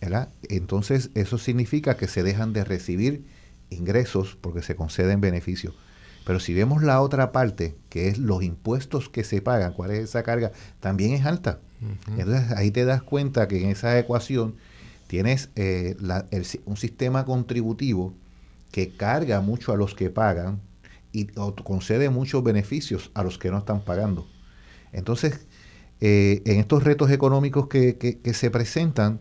¿verdad? 0.00 0.28
Entonces, 0.48 1.10
eso 1.14 1.38
significa 1.38 1.96
que 1.96 2.08
se 2.08 2.22
dejan 2.22 2.52
de 2.52 2.64
recibir 2.64 3.24
ingresos 3.70 4.36
porque 4.40 4.62
se 4.62 4.76
conceden 4.76 5.20
beneficios. 5.20 5.74
Pero 6.24 6.40
si 6.40 6.54
vemos 6.54 6.82
la 6.82 7.00
otra 7.00 7.32
parte, 7.32 7.76
que 7.88 8.08
es 8.08 8.18
los 8.18 8.42
impuestos 8.42 9.08
que 9.08 9.24
se 9.24 9.40
pagan, 9.40 9.72
cuál 9.72 9.92
es 9.92 10.00
esa 10.00 10.22
carga, 10.22 10.52
también 10.80 11.12
es 11.12 11.24
alta. 11.24 11.60
Entonces 12.16 12.50
ahí 12.52 12.70
te 12.70 12.84
das 12.84 13.02
cuenta 13.02 13.48
que 13.48 13.62
en 13.62 13.70
esa 13.70 13.98
ecuación 13.98 14.56
tienes 15.06 15.50
eh, 15.56 15.96
un 16.64 16.76
sistema 16.76 17.24
contributivo 17.24 18.14
que 18.76 18.90
carga 18.90 19.40
mucho 19.40 19.72
a 19.72 19.76
los 19.78 19.94
que 19.94 20.10
pagan 20.10 20.60
y 21.10 21.28
concede 21.64 22.10
muchos 22.10 22.44
beneficios 22.44 23.10
a 23.14 23.22
los 23.22 23.38
que 23.38 23.50
no 23.50 23.56
están 23.56 23.80
pagando. 23.80 24.26
Entonces, 24.92 25.46
eh, 26.02 26.42
en 26.44 26.60
estos 26.60 26.84
retos 26.84 27.10
económicos 27.10 27.68
que, 27.68 28.20
se 28.34 28.50
presentan, 28.50 29.20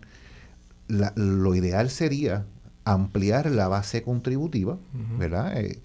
lo 0.89 1.55
ideal 1.55 1.89
sería 1.89 2.45
ampliar 2.83 3.49
la 3.49 3.69
base 3.69 4.03
contributiva, 4.03 4.77
¿verdad? 5.17 5.57
Eh, 5.57 5.81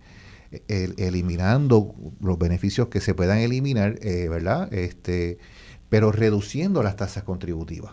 eliminando 0.96 1.94
los 2.20 2.40
beneficios 2.40 2.88
que 2.88 3.00
se 3.00 3.14
puedan 3.14 3.38
eliminar, 3.38 4.00
eh, 4.02 4.26
¿verdad? 4.28 4.74
Este, 4.74 5.38
pero 5.88 6.10
reduciendo 6.10 6.82
las 6.82 6.96
tasas 6.96 7.22
contributivas, 7.22 7.92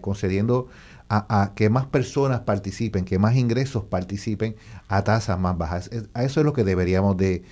concediendo 0.00 0.66
a, 1.08 1.52
que 1.54 1.70
más 1.70 1.86
personas 1.86 2.40
participen, 2.40 3.04
que 3.04 3.18
más 3.18 3.36
ingresos 3.36 3.84
participen 3.84 4.56
a 4.88 5.04
tasas 5.04 5.38
más 5.38 5.56
bajas. 5.56 5.90
A 6.14 6.24
eso 6.24 6.40
es 6.40 6.46
lo 6.46 6.52
que 6.52 6.64
deberíamos 6.64 7.16
de, 7.16 7.44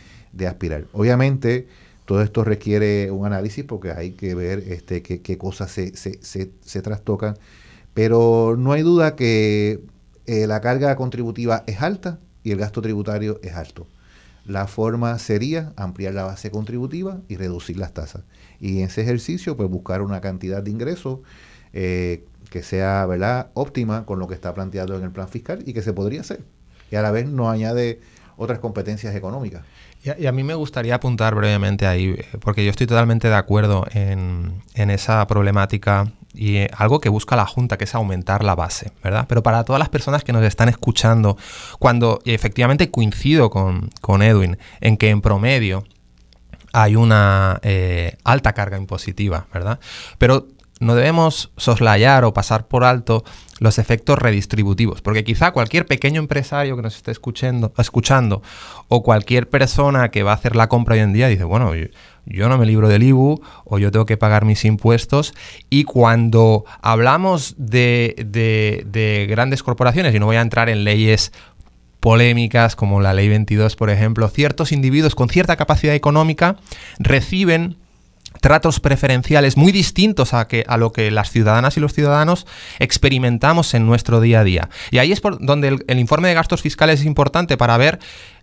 aspirar. 0.46 0.86
Obviamente, 0.92 1.68
todo 2.04 2.22
esto 2.22 2.44
requiere 2.44 3.10
un 3.10 3.26
análisis 3.26 3.64
porque 3.64 3.92
hay 3.92 4.12
que 4.12 4.34
ver 4.34 4.58
este, 4.58 5.02
qué, 5.02 5.38
cosas 5.38 5.70
se, 5.70 6.82
trastocan, 6.82 7.36
pero 7.94 8.56
no 8.58 8.72
hay 8.72 8.82
duda 8.82 9.14
que 9.14 9.80
eh, 10.26 10.46
la 10.46 10.60
carga 10.60 10.96
contributiva 10.96 11.62
es 11.66 11.80
alta 11.80 12.18
y 12.42 12.50
el 12.50 12.58
gasto 12.58 12.82
tributario 12.82 13.38
es 13.42 13.54
alto. 13.54 13.86
La 14.44 14.66
forma 14.66 15.18
sería 15.18 15.72
ampliar 15.76 16.12
la 16.12 16.24
base 16.24 16.50
contributiva 16.50 17.20
y 17.28 17.36
reducir 17.36 17.78
las 17.78 17.94
tasas. 17.94 18.24
Y 18.60 18.80
en 18.80 18.86
ese 18.86 19.00
ejercicio, 19.00 19.56
pues 19.56 19.70
buscar 19.70 20.02
una 20.02 20.20
cantidad 20.20 20.62
de 20.62 20.70
ingresos 20.70 21.20
eh, 21.72 22.24
que 22.50 22.62
sea 22.62 23.06
¿verdad? 23.06 23.50
óptima 23.54 24.04
con 24.04 24.18
lo 24.18 24.28
que 24.28 24.34
está 24.34 24.54
planteado 24.54 24.96
en 24.96 25.04
el 25.04 25.10
plan 25.10 25.28
fiscal 25.28 25.62
y 25.66 25.72
que 25.72 25.82
se 25.82 25.92
podría 25.92 26.20
hacer. 26.20 26.40
Y 26.90 26.96
a 26.96 27.02
la 27.02 27.10
vez 27.10 27.26
no 27.26 27.50
añade 27.50 28.00
otras 28.36 28.58
competencias 28.58 29.14
económicas. 29.14 29.62
Y 30.04 30.26
a, 30.26 30.32
mí 30.32 30.42
me 30.42 30.54
gustaría 30.54 30.96
apuntar 30.96 31.34
brevemente 31.34 31.86
ahí, 31.86 32.14
porque 32.40 32.62
yo 32.62 32.70
estoy 32.70 32.86
totalmente 32.86 33.28
de 33.28 33.36
acuerdo 33.36 33.86
en, 33.94 34.62
esa 34.74 35.26
problemática 35.26 36.12
y 36.34 36.56
eh, 36.56 36.70
algo 36.76 37.00
que 37.00 37.08
busca 37.08 37.36
la 37.36 37.46
Junta, 37.46 37.78
que 37.78 37.84
es 37.84 37.94
aumentar 37.94 38.44
la 38.44 38.54
base, 38.54 38.92
¿verdad? 39.02 39.24
Pero 39.26 39.42
para 39.42 39.64
todas 39.64 39.78
las 39.78 39.88
personas 39.88 40.22
que 40.22 40.34
nos 40.34 40.44
están 40.44 40.68
escuchando, 40.68 41.38
cuando 41.78 42.20
efectivamente 42.26 42.90
coincido 42.90 43.48
con, 43.48 43.88
con 44.02 44.20
Edwin 44.20 44.58
en 44.82 44.98
que 44.98 45.08
en 45.08 45.22
promedio 45.22 45.84
hay 46.74 46.96
una 46.96 47.60
eh, 47.62 48.18
alta 48.24 48.52
carga 48.52 48.76
impositiva, 48.76 49.46
¿verdad? 49.54 49.78
Pero 50.18 50.48
no 50.80 50.94
debemos 50.94 51.52
soslayar 51.56 52.24
o 52.24 52.34
pasar 52.34 52.66
por 52.66 52.84
alto 52.84 53.24
los 53.60 53.78
efectos 53.78 54.18
redistributivos, 54.18 55.00
porque 55.00 55.22
quizá 55.24 55.52
cualquier 55.52 55.86
pequeño 55.86 56.20
empresario 56.20 56.76
que 56.76 56.82
nos 56.82 56.96
esté 56.96 57.12
escuchando, 57.12 57.72
escuchando 57.78 58.42
o 58.88 59.02
cualquier 59.02 59.48
persona 59.48 60.10
que 60.10 60.22
va 60.22 60.32
a 60.32 60.34
hacer 60.34 60.56
la 60.56 60.68
compra 60.68 60.94
hoy 60.94 61.00
en 61.00 61.12
día 61.12 61.28
dice, 61.28 61.44
bueno, 61.44 61.72
yo, 62.26 62.48
no 62.48 62.58
me 62.58 62.66
libro 62.66 62.88
del 62.88 63.04
IBU 63.04 63.40
o 63.64 63.78
yo 63.78 63.92
tengo 63.92 64.06
que 64.06 64.16
pagar 64.16 64.44
mis 64.44 64.64
impuestos 64.64 65.34
y 65.70 65.84
cuando 65.84 66.64
hablamos 66.82 67.54
de, 67.56 68.16
de 68.26 69.26
grandes 69.28 69.62
corporaciones, 69.62 70.14
y 70.14 70.18
no 70.18 70.26
voy 70.26 70.36
a 70.36 70.40
entrar 70.40 70.68
en 70.68 70.84
leyes 70.84 71.32
polémicas 72.04 72.76
como 72.76 73.00
la 73.00 73.14
ley 73.14 73.30
22, 73.30 73.76
por 73.76 73.88
ejemplo, 73.88 74.28
ciertos 74.28 74.72
individuos 74.72 75.14
con 75.14 75.30
cierta 75.30 75.56
capacidad 75.56 75.94
económica 75.94 76.56
reciben 76.98 77.78
tratos 78.44 78.78
preferenciales 78.78 79.56
muy 79.56 79.72
distintos 79.72 80.34
a, 80.34 80.46
que, 80.46 80.66
a 80.68 80.76
lo 80.76 80.92
que 80.92 81.10
las 81.10 81.30
ciudadanas 81.30 81.78
y 81.78 81.80
los 81.80 81.94
ciudadanos 81.94 82.46
experimentamos 82.78 83.72
en 83.72 83.86
nuestro 83.86 84.20
día 84.20 84.40
a 84.40 84.44
día. 84.44 84.68
Y 84.90 84.98
ahí 84.98 85.12
es 85.12 85.22
donde 85.40 85.82
el, 85.86 85.98
informe 85.98 86.28
de 86.28 86.34
gastos 86.34 86.60
fiscales 86.60 87.00
es 87.00 87.06
importante 87.06 87.56
para 87.56 87.78
ver 87.78 88.00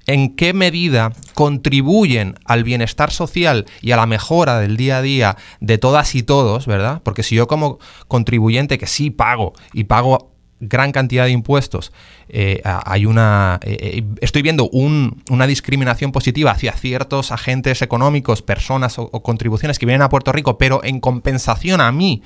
en 0.08 0.36
qué 0.36 0.54
medida 0.54 1.14
contribuyen 1.36 2.34
al 2.46 2.64
bienestar 2.64 3.12
social 3.12 3.68
y 3.80 3.92
a 3.92 3.96
la 3.96 4.08
mejora 4.08 4.60
del 4.60 4.76
día 4.76 4.98
a 4.98 5.02
día 5.04 5.38
de 5.60 5.78
todas 5.78 6.16
y 6.16 6.24
todos, 6.24 6.66
¿verdad? 6.66 7.04
Porque 7.04 7.22
si 7.22 7.36
yo 7.36 7.46
como 7.46 7.78
contribuyente 8.08 8.80
que 8.80 8.88
sí 8.88 9.12
pago 9.12 9.54
y 9.72 9.84
pago 9.84 10.32
gran 10.62 10.92
cantidad 10.92 11.26
de 11.26 11.32
impuestos, 11.32 11.92
eh, 12.30 12.62
hay 12.64 13.06
una. 13.06 13.60
Eh, 13.64 13.98
eh, 13.98 14.04
estoy 14.22 14.44
viendo 14.44 14.70
una 14.70 15.48
discriminación 15.48 16.12
positiva 16.12 16.52
hacia 16.52 16.72
ciertos 16.74 17.32
agentes 17.32 17.82
económicos, 17.82 18.42
personas 18.42 18.98
o, 18.98 19.10
contribuciones 19.10 19.80
que 19.80 19.86
vienen 19.86 20.04
a 20.04 20.10
Puerto 20.10 20.32
Rico, 20.32 20.58
pero 20.58 20.84
en 20.84 21.00
compensación 21.00 21.82
a 21.82 21.92
mí 21.92 22.22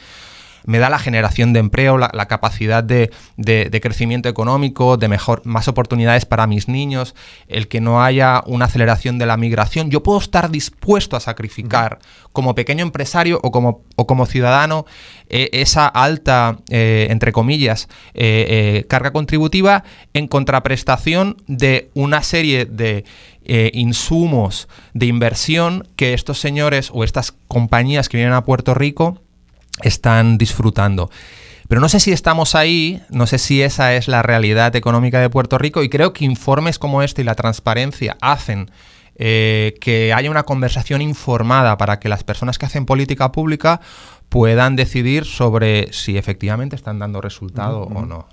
me 0.65 0.79
da 0.79 0.89
la 0.89 0.99
generación 0.99 1.53
de 1.53 1.59
empleo, 1.59 1.97
la, 1.97 2.09
capacidad 2.27 2.83
de, 2.83 3.11
crecimiento 3.81 4.29
económico, 4.29 4.97
de 4.97 5.07
mejor, 5.07 5.41
más 5.45 5.67
oportunidades 5.67 6.25
para 6.25 6.47
mis 6.47 6.67
niños, 6.67 7.15
el 7.47 7.67
que 7.67 7.81
no 7.81 8.03
haya 8.03 8.43
una 8.45 8.65
aceleración 8.65 9.17
de 9.17 9.25
la 9.25 9.37
migración. 9.37 9.89
Yo 9.89 10.03
puedo 10.03 10.19
estar 10.19 10.49
dispuesto 10.49 11.15
a 11.15 11.19
sacrificar 11.19 11.99
como 12.31 12.55
pequeño 12.55 12.83
empresario 12.83 13.39
o 13.43 13.51
como, 13.51 13.83
o 13.95 14.07
como 14.07 14.25
ciudadano 14.25 14.85
eh, 15.29 15.49
esa 15.53 15.87
alta, 15.87 16.59
eh, 16.69 17.07
entre 17.09 17.31
comillas, 17.31 17.87
eh, 18.13 18.85
carga 18.89 19.11
contributiva 19.11 19.83
en 20.13 20.27
contraprestación 20.27 21.37
de 21.47 21.89
una 21.93 22.23
serie 22.23 22.65
de 22.65 23.05
insumos 23.73 24.67
de 24.95 25.05
inversión 25.05 25.87
que 25.95 26.15
estos 26.15 26.39
señores 26.39 26.89
o 26.91 27.03
estas 27.03 27.31
compañías 27.47 28.09
que 28.09 28.17
vienen 28.17 28.33
a 28.33 28.43
Puerto 28.43 28.73
Rico 28.73 29.21
están 29.83 30.37
disfrutando. 30.37 31.09
Pero 31.67 31.81
no 31.81 31.89
sé 31.89 31.99
si 31.99 32.11
estamos 32.11 32.53
ahí, 32.53 33.01
no 33.09 33.25
sé 33.25 33.39
si 33.39 33.61
esa 33.61 33.95
es 33.95 34.07
la 34.07 34.21
realidad 34.21 34.75
económica 34.75 35.19
de 35.19 35.29
Puerto 35.29 35.57
Rico 35.57 35.81
y 35.81 35.89
creo 35.89 36.13
que 36.13 36.25
informes 36.25 36.77
como 36.77 37.01
este 37.01 37.23
y 37.23 37.25
la 37.25 37.35
transparencia 37.35 38.17
hacen 38.21 38.69
eh, 39.15 39.75
que 39.81 40.13
haya 40.13 40.29
una 40.29 40.43
conversación 40.43 41.01
informada 41.01 41.77
para 41.77 41.99
que 41.99 42.09
las 42.09 42.23
personas 42.23 42.59
que 42.59 42.67
hacen 42.67 42.85
política 42.85 43.31
pública 43.31 43.81
puedan 44.29 44.75
decidir 44.75 45.25
sobre 45.25 45.91
si 45.93 46.17
efectivamente 46.17 46.75
están 46.75 46.99
dando 46.99 47.21
resultado 47.21 47.83
o 47.83 48.05
no. 48.05 48.27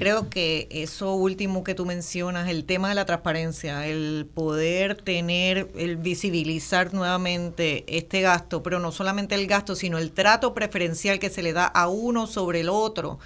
Creo 0.00 0.30
que 0.30 0.66
eso 0.70 1.12
último 1.12 1.62
que 1.62 1.74
tú 1.74 1.84
mencionas, 1.84 2.48
el 2.48 2.64
tema 2.64 2.88
de 2.88 2.94
la 2.94 3.04
transparencia, 3.04 3.86
el 3.86 4.26
poder 4.32 4.94
tener, 4.96 5.70
el 5.76 5.98
visibilizar 5.98 6.94
nuevamente 6.94 7.84
este 7.86 8.22
gasto, 8.22 8.62
pero 8.62 8.78
no 8.78 8.92
solamente 8.92 9.34
el 9.34 9.46
gasto, 9.46 9.76
sino 9.76 9.98
el 9.98 10.12
trato 10.12 10.54
preferencial 10.54 11.18
que 11.18 11.28
se 11.28 11.42
le 11.42 11.52
da 11.52 11.66
a 11.66 11.88
uno 11.88 12.26
sobre 12.26 12.60
el 12.60 12.70
otro, 12.70 13.18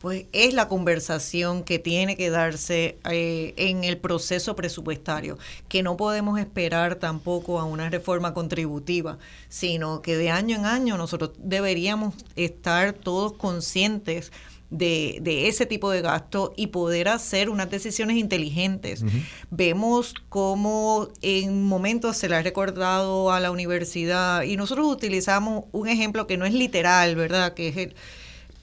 pues 0.00 0.26
es 0.32 0.52
la 0.52 0.66
conversación 0.66 1.62
que 1.62 1.78
tiene 1.78 2.16
que 2.16 2.28
darse 2.28 2.98
eh, 3.08 3.54
en 3.56 3.84
el 3.84 3.96
proceso 3.98 4.56
presupuestario, 4.56 5.38
que 5.68 5.84
no 5.84 5.96
podemos 5.96 6.40
esperar 6.40 6.96
tampoco 6.96 7.60
a 7.60 7.64
una 7.64 7.88
reforma 7.88 8.34
contributiva, 8.34 9.16
sino 9.48 10.02
que 10.02 10.16
de 10.16 10.30
año 10.30 10.56
en 10.56 10.66
año 10.66 10.96
nosotros 10.98 11.30
deberíamos 11.38 12.14
estar 12.34 12.94
todos 12.94 13.34
conscientes 13.34 14.32
de, 14.70 15.18
de, 15.22 15.48
ese 15.48 15.66
tipo 15.66 15.90
de 15.90 16.02
gasto 16.02 16.52
y 16.56 16.68
poder 16.68 17.08
hacer 17.08 17.50
unas 17.50 17.70
decisiones 17.70 18.16
inteligentes. 18.16 19.04
Vemos 19.50 20.14
cómo 20.28 21.08
en 21.22 21.64
momentos 21.64 22.16
se 22.16 22.28
le 22.28 22.36
ha 22.36 22.42
recordado 22.42 23.32
a 23.32 23.40
la 23.40 23.50
universidad 23.50 24.42
y 24.42 24.56
nosotros 24.56 24.86
utilizamos 24.86 25.64
un 25.72 25.88
ejemplo 25.88 26.26
que 26.26 26.36
no 26.36 26.46
es 26.46 26.54
literal, 26.54 27.14
¿verdad? 27.14 27.54
Que 27.54 27.68
es, 27.68 27.76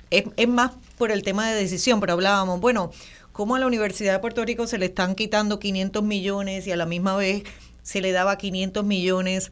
es, 0.09 0.31
es 0.35 0.47
más 0.47 0.71
por 0.97 1.11
el 1.11 1.23
tema 1.23 1.49
de 1.49 1.55
decisión, 1.55 1.99
pero 1.99 2.13
hablábamos, 2.13 2.59
bueno, 2.59 2.91
cómo 3.31 3.55
a 3.55 3.59
la 3.59 3.67
Universidad 3.67 4.13
de 4.13 4.19
Puerto 4.19 4.45
Rico 4.45 4.67
se 4.67 4.77
le 4.77 4.85
están 4.85 5.15
quitando 5.15 5.59
500 5.59 6.03
millones 6.03 6.67
y 6.67 6.71
a 6.71 6.75
la 6.75 6.85
misma 6.85 7.15
vez 7.15 7.43
se 7.81 8.01
le 8.01 8.11
daba 8.11 8.37
500 8.37 8.85
millones 8.85 9.51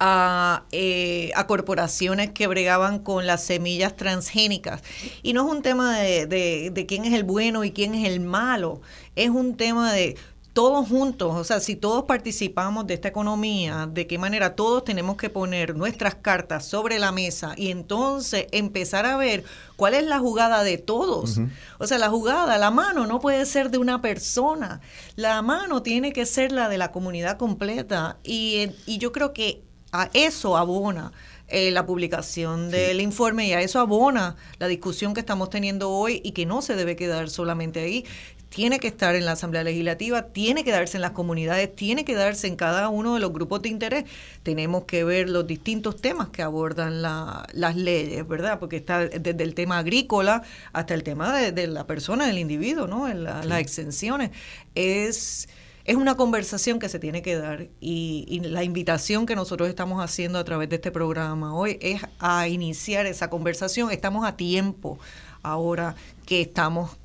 a, 0.00 0.64
eh, 0.72 1.30
a, 1.34 1.46
corporaciones 1.46 2.30
que 2.30 2.46
bregaban 2.46 3.00
con 3.00 3.26
las 3.26 3.42
semillas 3.44 3.96
transgénicas. 3.96 4.82
Y 5.22 5.32
no 5.32 5.46
es 5.46 5.54
un 5.54 5.62
tema 5.62 5.98
de, 5.98 6.26
de, 6.26 6.70
de, 6.72 6.86
quién 6.86 7.04
es 7.04 7.14
el 7.14 7.24
bueno 7.24 7.64
y 7.64 7.72
quién 7.72 7.94
es 7.94 8.08
el 8.08 8.20
malo, 8.20 8.80
es 9.16 9.30
un 9.30 9.56
tema 9.56 9.92
de 9.92 10.16
todos 10.58 10.88
juntos, 10.88 11.36
o 11.36 11.44
sea, 11.44 11.60
si 11.60 11.76
todos 11.76 12.02
participamos 12.06 12.84
de 12.84 12.94
esta 12.94 13.06
economía, 13.06 13.88
de 13.88 14.08
qué 14.08 14.18
manera 14.18 14.56
todos 14.56 14.82
tenemos 14.82 15.16
que 15.16 15.30
poner 15.30 15.76
nuestras 15.76 16.16
cartas 16.16 16.66
sobre 16.66 16.98
la 16.98 17.12
mesa 17.12 17.54
y 17.56 17.70
entonces 17.70 18.48
empezar 18.50 19.06
a 19.06 19.16
ver 19.16 19.44
cuál 19.76 19.94
es 19.94 20.04
la 20.04 20.18
jugada 20.18 20.64
de 20.64 20.76
todos. 20.76 21.38
O 21.78 21.86
sea, 21.86 21.98
la 21.98 22.08
jugada, 22.08 22.58
la 22.58 22.72
mano 22.72 23.06
no 23.06 23.20
puede 23.20 23.46
ser 23.46 23.70
de 23.70 23.78
una 23.78 24.02
persona, 24.02 24.80
la 25.14 25.42
mano 25.42 25.84
tiene 25.84 26.12
que 26.12 26.26
ser 26.26 26.50
la 26.50 26.68
de 26.68 26.76
la 26.76 26.90
comunidad 26.90 27.38
completa 27.38 28.18
y, 28.24 28.70
y 28.84 28.98
yo 28.98 29.12
creo 29.12 29.32
que 29.32 29.62
a 29.92 30.10
eso 30.12 30.56
abona 30.56 31.12
eh, 31.48 31.70
la 31.70 31.86
publicación 31.86 32.70
del 32.70 33.00
informe 33.00 33.46
y 33.48 33.52
a 33.52 33.62
eso 33.62 33.80
abona 33.80 34.36
la 34.58 34.66
discusión 34.66 35.14
que 35.14 35.20
estamos 35.20 35.50
teniendo 35.50 35.90
hoy 35.90 36.20
y 36.22 36.32
que 36.32 36.44
no 36.44 36.60
se 36.60 36.76
debe 36.76 36.94
quedar 36.94 37.30
solamente 37.30 37.80
ahí 37.80 38.04
tiene 38.48 38.80
que 38.80 38.88
estar 38.88 39.14
en 39.14 39.24
la 39.24 39.32
Asamblea 39.32 39.62
Legislativa, 39.62 40.22
tiene 40.22 40.64
que 40.64 40.72
darse 40.72 40.96
en 40.96 41.02
las 41.02 41.10
comunidades, 41.10 41.74
tiene 41.74 42.04
que 42.04 42.14
darse 42.14 42.46
en 42.46 42.56
cada 42.56 42.88
uno 42.88 43.14
de 43.14 43.20
los 43.20 43.32
grupos 43.32 43.62
de 43.62 43.68
interés. 43.68 44.04
Tenemos 44.42 44.84
que 44.84 45.04
ver 45.04 45.28
los 45.28 45.46
distintos 45.46 46.00
temas 46.00 46.28
que 46.30 46.42
abordan 46.42 47.02
las 47.02 47.76
leyes, 47.76 48.26
¿verdad? 48.26 48.58
Porque 48.58 48.76
está 48.76 49.06
desde 49.06 49.42
el 49.42 49.54
tema 49.54 49.78
agrícola 49.78 50.42
hasta 50.72 50.94
el 50.94 51.02
tema 51.02 51.36
de, 51.38 51.66
la 51.66 51.86
persona, 51.86 52.26
del 52.26 52.38
individuo, 52.38 52.86
¿no? 52.86 53.12
Las 53.12 53.60
exenciones. 53.60 54.30
Es 54.74 55.48
es 55.88 55.96
una 55.96 56.18
conversación 56.18 56.78
que 56.78 56.90
se 56.90 56.98
tiene 56.98 57.22
que 57.22 57.36
dar 57.36 57.68
y, 57.80 58.26
y, 58.28 58.40
la 58.40 58.62
invitación 58.62 59.24
que 59.24 59.34
nosotros 59.34 59.70
estamos 59.70 60.04
haciendo 60.04 60.38
a 60.38 60.44
través 60.44 60.68
de 60.68 60.76
este 60.76 60.90
programa 60.90 61.54
hoy 61.54 61.78
es 61.80 62.02
a 62.18 62.46
iniciar 62.46 63.06
esa 63.06 63.30
conversación. 63.30 63.90
Estamos 63.90 64.26
a 64.26 64.36
tiempo 64.36 64.98
ahora 65.42 65.96
que 66.26 66.42
estamos 66.42 66.98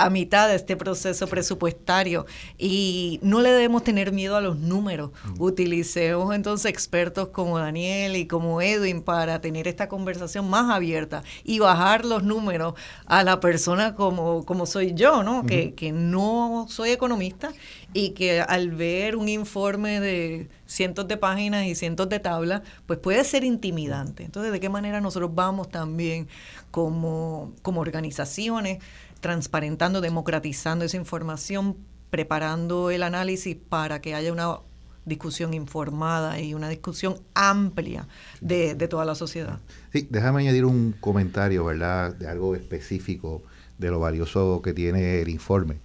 a 0.00 0.08
mitad 0.08 0.48
de 0.48 0.56
este 0.56 0.76
proceso 0.76 1.26
presupuestario 1.26 2.24
y 2.56 3.20
no 3.22 3.42
le 3.42 3.50
debemos 3.50 3.84
tener 3.84 4.12
miedo 4.12 4.34
a 4.34 4.40
los 4.40 4.58
números. 4.58 5.10
Utilicemos 5.38 6.34
entonces 6.34 6.70
expertos 6.70 7.28
como 7.28 7.58
Daniel 7.58 8.16
y 8.16 8.26
como 8.26 8.62
Edwin 8.62 9.02
para 9.02 9.42
tener 9.42 9.68
esta 9.68 9.88
conversación 9.88 10.48
más 10.48 10.70
abierta 10.70 11.22
y 11.44 11.58
bajar 11.58 12.06
los 12.06 12.22
números 12.22 12.74
a 13.04 13.22
la 13.24 13.40
persona 13.40 13.94
como, 13.94 14.46
como 14.46 14.64
soy 14.64 14.94
yo, 14.94 15.22
¿no? 15.22 15.44
que, 15.44 15.74
que 15.74 15.92
no 15.92 16.66
soy 16.70 16.90
economista 16.90 17.52
y 17.92 18.10
que 18.10 18.40
al 18.40 18.70
ver 18.70 19.16
un 19.16 19.28
informe 19.28 20.00
de 20.00 20.48
cientos 20.66 21.08
de 21.08 21.16
páginas 21.16 21.66
y 21.66 21.74
cientos 21.74 22.08
de 22.08 22.20
tablas, 22.20 22.62
pues 22.86 22.98
puede 22.98 23.24
ser 23.24 23.44
intimidante. 23.44 24.24
Entonces, 24.24 24.52
¿de 24.52 24.60
qué 24.60 24.68
manera 24.68 25.00
nosotros 25.00 25.34
vamos 25.34 25.68
también 25.68 26.28
como, 26.70 27.52
como 27.62 27.80
organizaciones? 27.80 28.78
transparentando, 29.20 30.00
democratizando 30.00 30.84
esa 30.84 30.96
información, 30.96 31.76
preparando 32.10 32.90
el 32.90 33.02
análisis 33.02 33.56
para 33.56 34.00
que 34.00 34.14
haya 34.14 34.32
una 34.32 34.56
discusión 35.04 35.54
informada 35.54 36.40
y 36.40 36.54
una 36.54 36.68
discusión 36.68 37.16
amplia 37.34 38.06
de, 38.40 38.74
toda 38.88 39.04
la 39.04 39.14
sociedad. 39.14 39.58
Sí, 39.92 40.06
déjame 40.10 40.40
añadir 40.40 40.64
un 40.64 40.92
comentario, 41.00 41.64
¿verdad?, 41.64 42.14
de 42.14 42.28
algo 42.28 42.54
específico 42.54 43.42
de 43.78 43.90
lo 43.90 44.00
valioso 44.00 44.60
que 44.62 44.72
tiene 44.72 45.20
el 45.20 45.28
informe. 45.28 45.76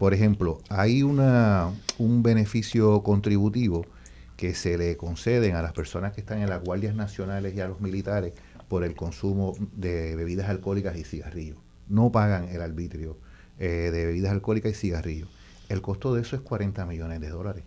Por 0.00 0.14
ejemplo, 0.14 0.58
hay 0.68 1.04
una, 1.04 1.70
un 1.98 2.24
beneficio 2.24 3.04
contributivo 3.04 3.86
que 4.36 4.54
se 4.54 4.76
le 4.76 4.96
conceden 4.96 5.54
a 5.54 5.62
las 5.62 5.74
personas 5.74 6.12
que 6.12 6.22
están 6.22 6.40
en 6.40 6.50
las 6.50 6.64
guardias 6.64 6.96
nacionales 6.96 7.54
y 7.54 7.60
a 7.60 7.68
los 7.68 7.80
militares 7.80 8.32
por 8.66 8.82
el 8.82 8.96
consumo 8.96 9.54
de 9.76 10.16
bebidas 10.16 10.48
alcohólicas 10.48 10.96
y 10.96 11.04
cigarrillos 11.04 11.58
no 11.90 12.10
pagan 12.10 12.48
el 12.48 12.62
arbitrio 12.62 13.18
eh, 13.58 13.90
de 13.92 14.06
bebidas 14.06 14.32
alcohólicas 14.32 14.72
y 14.72 14.74
cigarrillos. 14.74 15.28
El 15.68 15.82
costo 15.82 16.14
de 16.14 16.22
eso 16.22 16.36
es 16.36 16.42
40 16.42 16.86
millones 16.86 17.20
de 17.20 17.28
dólares. 17.28 17.64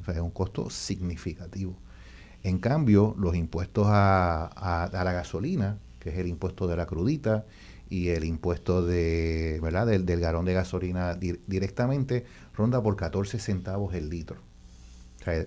O 0.00 0.04
sea, 0.04 0.14
es 0.14 0.20
un 0.20 0.30
costo 0.30 0.70
significativo. 0.70 1.76
En 2.42 2.58
cambio, 2.58 3.14
los 3.18 3.34
impuestos 3.34 3.86
a, 3.88 4.88
la 4.92 5.12
gasolina, 5.12 5.78
que 5.98 6.10
es 6.10 6.18
el 6.18 6.28
impuesto 6.28 6.66
de 6.66 6.76
la 6.76 6.86
crudita 6.86 7.44
y 7.88 8.08
el 8.08 8.24
impuesto 8.24 8.84
de, 8.84 9.58
¿verdad? 9.62 9.86
Del, 9.86 10.06
del 10.06 10.20
galón 10.20 10.44
de 10.44 10.54
gasolina 10.54 11.14
directamente, 11.14 12.24
ronda 12.54 12.82
por 12.82 12.96
14 12.96 13.38
centavos 13.38 13.94
el 13.94 14.10
litro. 14.10 14.36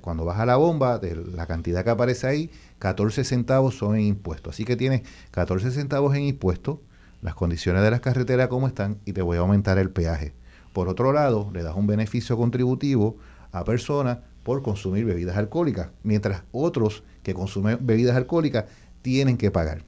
Cuando 0.01 0.25
vas 0.25 0.39
a 0.39 0.45
la 0.45 0.57
bomba, 0.57 0.99
de 0.99 1.15
la 1.15 1.45
cantidad 1.45 1.83
que 1.83 1.89
aparece 1.89 2.27
ahí, 2.27 2.51
14 2.79 3.23
centavos 3.23 3.77
son 3.77 3.95
en 3.95 4.01
impuestos. 4.01 4.55
Así 4.55 4.65
que 4.65 4.75
tienes 4.75 5.03
14 5.31 5.71
centavos 5.71 6.15
en 6.15 6.23
impuestos 6.23 6.79
las 7.21 7.35
condiciones 7.35 7.81
de 7.83 7.91
las 7.91 8.01
carreteras 8.01 8.49
como 8.49 8.67
están 8.67 8.97
y 9.05 9.13
te 9.13 9.21
voy 9.21 9.37
a 9.37 9.41
aumentar 9.41 9.77
el 9.77 9.89
peaje. 9.89 10.33
Por 10.73 10.87
otro 10.89 11.13
lado, 11.13 11.49
le 11.53 11.63
das 11.63 11.75
un 11.75 11.87
beneficio 11.87 12.37
contributivo 12.37 13.17
a 13.51 13.63
personas 13.63 14.19
por 14.43 14.61
consumir 14.61 15.05
bebidas 15.05 15.37
alcohólicas, 15.37 15.89
mientras 16.03 16.43
otros 16.51 17.03
que 17.23 17.33
consumen 17.33 17.79
bebidas 17.81 18.15
alcohólicas 18.15 18.65
tienen 19.01 19.37
que 19.37 19.51
pagar. 19.51 19.83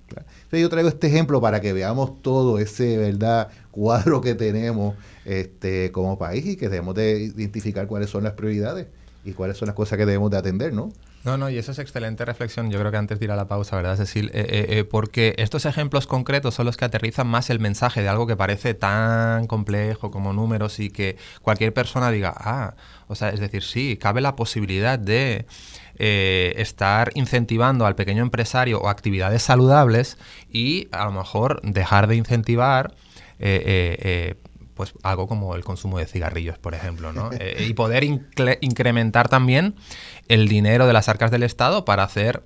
Yo 0.51 0.69
traigo 0.69 0.89
este 0.89 1.07
ejemplo 1.07 1.39
para 1.39 1.61
que 1.61 1.73
veamos 1.73 2.21
todo 2.21 2.59
ese 2.59 2.97
verdad 2.97 3.49
cuadro 3.71 4.21
que 4.21 4.35
tenemos 4.35 4.95
este, 5.25 5.91
como 5.91 6.17
país 6.17 6.45
y 6.45 6.57
que 6.57 6.67
debemos 6.69 6.95
de 6.95 7.19
identificar 7.35 7.87
cuáles 7.87 8.09
son 8.09 8.23
las 8.23 8.33
prioridades 8.33 8.87
y 9.23 9.33
cuáles 9.33 9.57
son 9.57 9.67
las 9.67 9.75
cosas 9.75 9.97
que 9.97 10.05
debemos 10.05 10.31
de 10.31 10.37
atender, 10.37 10.73
¿no? 10.73 10.91
No, 11.23 11.37
no, 11.37 11.51
y 11.51 11.57
eso 11.59 11.71
es 11.71 11.77
excelente 11.77 12.25
reflexión. 12.25 12.71
Yo 12.71 12.79
creo 12.79 12.89
que 12.89 12.97
antes 12.97 13.19
de 13.19 13.25
ir 13.25 13.31
a 13.31 13.35
la 13.35 13.47
pausa, 13.47 13.75
¿verdad, 13.75 13.95
Cecil? 13.95 14.31
Eh, 14.33 14.45
eh, 14.49 14.65
eh, 14.69 14.83
porque 14.83 15.35
estos 15.37 15.65
ejemplos 15.67 16.07
concretos 16.07 16.55
son 16.55 16.65
los 16.65 16.77
que 16.77 16.85
aterrizan 16.85 17.27
más 17.27 17.51
el 17.51 17.59
mensaje 17.59 18.01
de 18.01 18.09
algo 18.09 18.25
que 18.25 18.35
parece 18.35 18.73
tan 18.73 19.45
complejo 19.45 20.09
como 20.09 20.33
números 20.33 20.79
y 20.79 20.89
que 20.89 21.17
cualquier 21.43 21.75
persona 21.75 22.09
diga, 22.09 22.33
ah, 22.35 22.73
o 23.07 23.13
sea, 23.13 23.29
es 23.29 23.39
decir, 23.39 23.61
sí, 23.61 23.97
cabe 23.97 24.21
la 24.21 24.35
posibilidad 24.35 24.97
de 24.97 25.45
estar 26.03 27.11
incentivando 27.13 27.85
al 27.85 27.95
pequeño 27.95 28.23
empresario 28.23 28.79
o 28.79 28.89
actividades 28.89 29.43
saludables 29.43 30.17
y 30.49 30.87
a 30.91 31.05
lo 31.05 31.11
mejor 31.11 31.61
dejar 31.61 32.07
de 32.07 32.15
incentivar 32.15 32.95
pues 34.81 34.93
algo 35.03 35.27
como 35.27 35.53
el 35.53 35.63
consumo 35.63 35.99
de 35.99 36.07
cigarrillos, 36.07 36.57
por 36.57 36.73
ejemplo, 36.73 37.13
¿no? 37.13 37.29
Eh, 37.39 37.67
y 37.67 37.73
poder 37.75 38.03
incrementar 38.03 39.29
también 39.29 39.75
el 40.27 40.47
dinero 40.47 40.87
de 40.87 40.93
las 40.93 41.07
arcas 41.07 41.29
del 41.29 41.43
Estado 41.43 41.85
para 41.85 42.03
hacer 42.03 42.41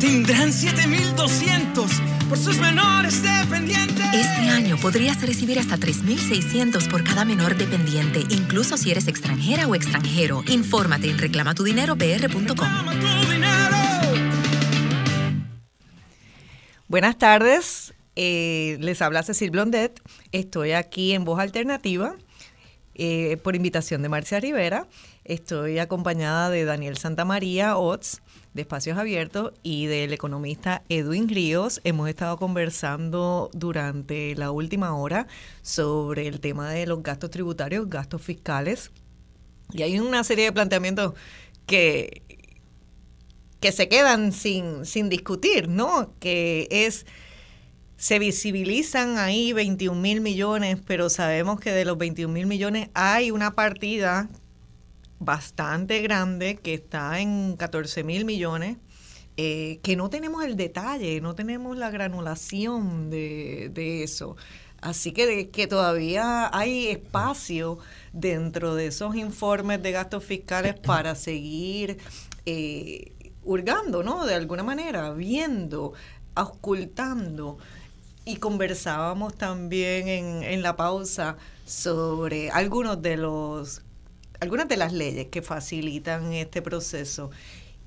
Tendrán 0.00 0.52
7200 0.52 1.90
por 2.28 2.38
sus 2.38 2.58
menores 2.58 3.22
dependientes. 3.22 4.04
Este 4.12 4.48
año 4.50 4.76
podrías 4.76 5.22
recibir 5.22 5.58
hasta 5.58 5.76
3.600 5.76 6.90
por 6.90 7.04
cada 7.04 7.24
menor 7.24 7.56
dependiente, 7.56 8.24
incluso 8.28 8.76
si 8.76 8.90
eres 8.90 9.08
extranjera 9.08 9.68
o 9.68 9.74
extranjero. 9.74 10.42
Infórmate 10.48 11.10
en 11.10 11.18
reclamatudineropr.com. 11.18 12.56
Toma 12.56 12.92
tu 12.92 13.32
dinero. 13.32 13.76
Buenas 16.88 17.18
tardes, 17.18 17.92
eh, 18.16 18.78
les 18.80 19.00
habla 19.02 19.22
Cecil 19.22 19.50
Blondet. 19.50 20.00
Estoy 20.32 20.72
aquí 20.72 21.12
en 21.12 21.24
Voz 21.24 21.38
Alternativa 21.38 22.16
eh, 22.94 23.36
por 23.42 23.54
invitación 23.54 24.02
de 24.02 24.08
Marcia 24.08 24.40
Rivera. 24.40 24.88
Estoy 25.24 25.78
acompañada 25.78 26.50
de 26.50 26.64
Daniel 26.64 26.96
Santamaría 26.96 27.76
Ots 27.76 28.22
de 28.54 28.62
Espacios 28.62 28.96
Abiertos 28.96 29.52
y 29.62 29.84
del 29.84 30.14
economista 30.14 30.82
Edwin 30.88 31.28
Ríos. 31.28 31.80
Hemos 31.84 32.08
estado 32.08 32.38
conversando 32.38 33.50
durante 33.52 34.34
la 34.34 34.50
última 34.50 34.96
hora 34.96 35.26
sobre 35.60 36.26
el 36.26 36.40
tema 36.40 36.70
de 36.70 36.86
los 36.86 37.02
gastos 37.02 37.30
tributarios, 37.30 37.88
gastos 37.90 38.22
fiscales. 38.22 38.92
Y 39.72 39.82
hay 39.82 40.00
una 40.00 40.24
serie 40.24 40.46
de 40.46 40.52
planteamientos 40.52 41.12
que, 41.66 42.22
que 43.60 43.72
se 43.72 43.88
quedan 43.90 44.32
sin, 44.32 44.86
sin 44.86 45.10
discutir, 45.10 45.68
¿no? 45.68 46.14
Que 46.18 46.66
es, 46.70 47.04
se 47.96 48.18
visibilizan 48.18 49.18
ahí 49.18 49.52
21 49.52 50.00
mil 50.00 50.20
millones, 50.20 50.78
pero 50.86 51.10
sabemos 51.10 51.60
que 51.60 51.72
de 51.72 51.84
los 51.84 51.98
21 51.98 52.32
mil 52.32 52.46
millones 52.46 52.90
hay 52.94 53.30
una 53.30 53.54
partida 53.54 54.28
bastante 55.18 56.00
grande 56.02 56.56
que 56.56 56.74
está 56.74 57.20
en 57.20 57.56
14 57.56 58.04
mil 58.04 58.24
millones. 58.24 58.78
eh, 59.38 59.80
que 59.82 59.96
no 59.96 60.10
tenemos 60.10 60.44
el 60.44 60.56
detalle, 60.56 61.20
no 61.20 61.34
tenemos 61.34 61.76
la 61.76 61.90
granulación 61.90 63.10
de, 63.10 63.70
de 63.72 64.02
eso. 64.02 64.36
Así 64.80 65.12
que, 65.12 65.26
de- 65.26 65.50
que 65.50 65.66
todavía 65.66 66.50
hay 66.56 66.88
espacio 66.88 67.78
dentro 68.14 68.74
de 68.74 68.86
esos 68.88 69.14
informes 69.16 69.82
de 69.82 69.92
gastos 69.92 70.24
fiscales 70.24 70.74
para 70.84 71.14
seguir 71.14 71.98
eh, 72.46 73.12
hurgando, 73.44 74.02
¿no? 74.02 74.24
De 74.26 74.34
alguna 74.34 74.62
manera, 74.62 75.12
viendo, 75.12 75.92
auscultando. 76.34 77.58
Y 78.26 78.36
conversábamos 78.36 79.34
también 79.34 80.08
en, 80.08 80.42
en 80.42 80.60
la 80.60 80.76
pausa 80.76 81.38
sobre 81.64 82.50
algunos 82.50 83.00
de 83.00 83.16
los 83.16 83.82
algunas 84.40 84.68
de 84.68 84.76
las 84.76 84.92
leyes 84.92 85.28
que 85.28 85.42
facilitan 85.42 86.32
este 86.32 86.60
proceso. 86.60 87.30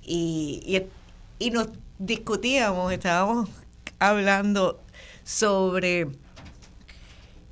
Y, 0.01 0.61
y, 0.65 1.45
y 1.45 1.51
nos 1.51 1.67
discutíamos, 1.99 2.91
estábamos 2.91 3.49
hablando 3.99 4.81
sobre 5.23 6.07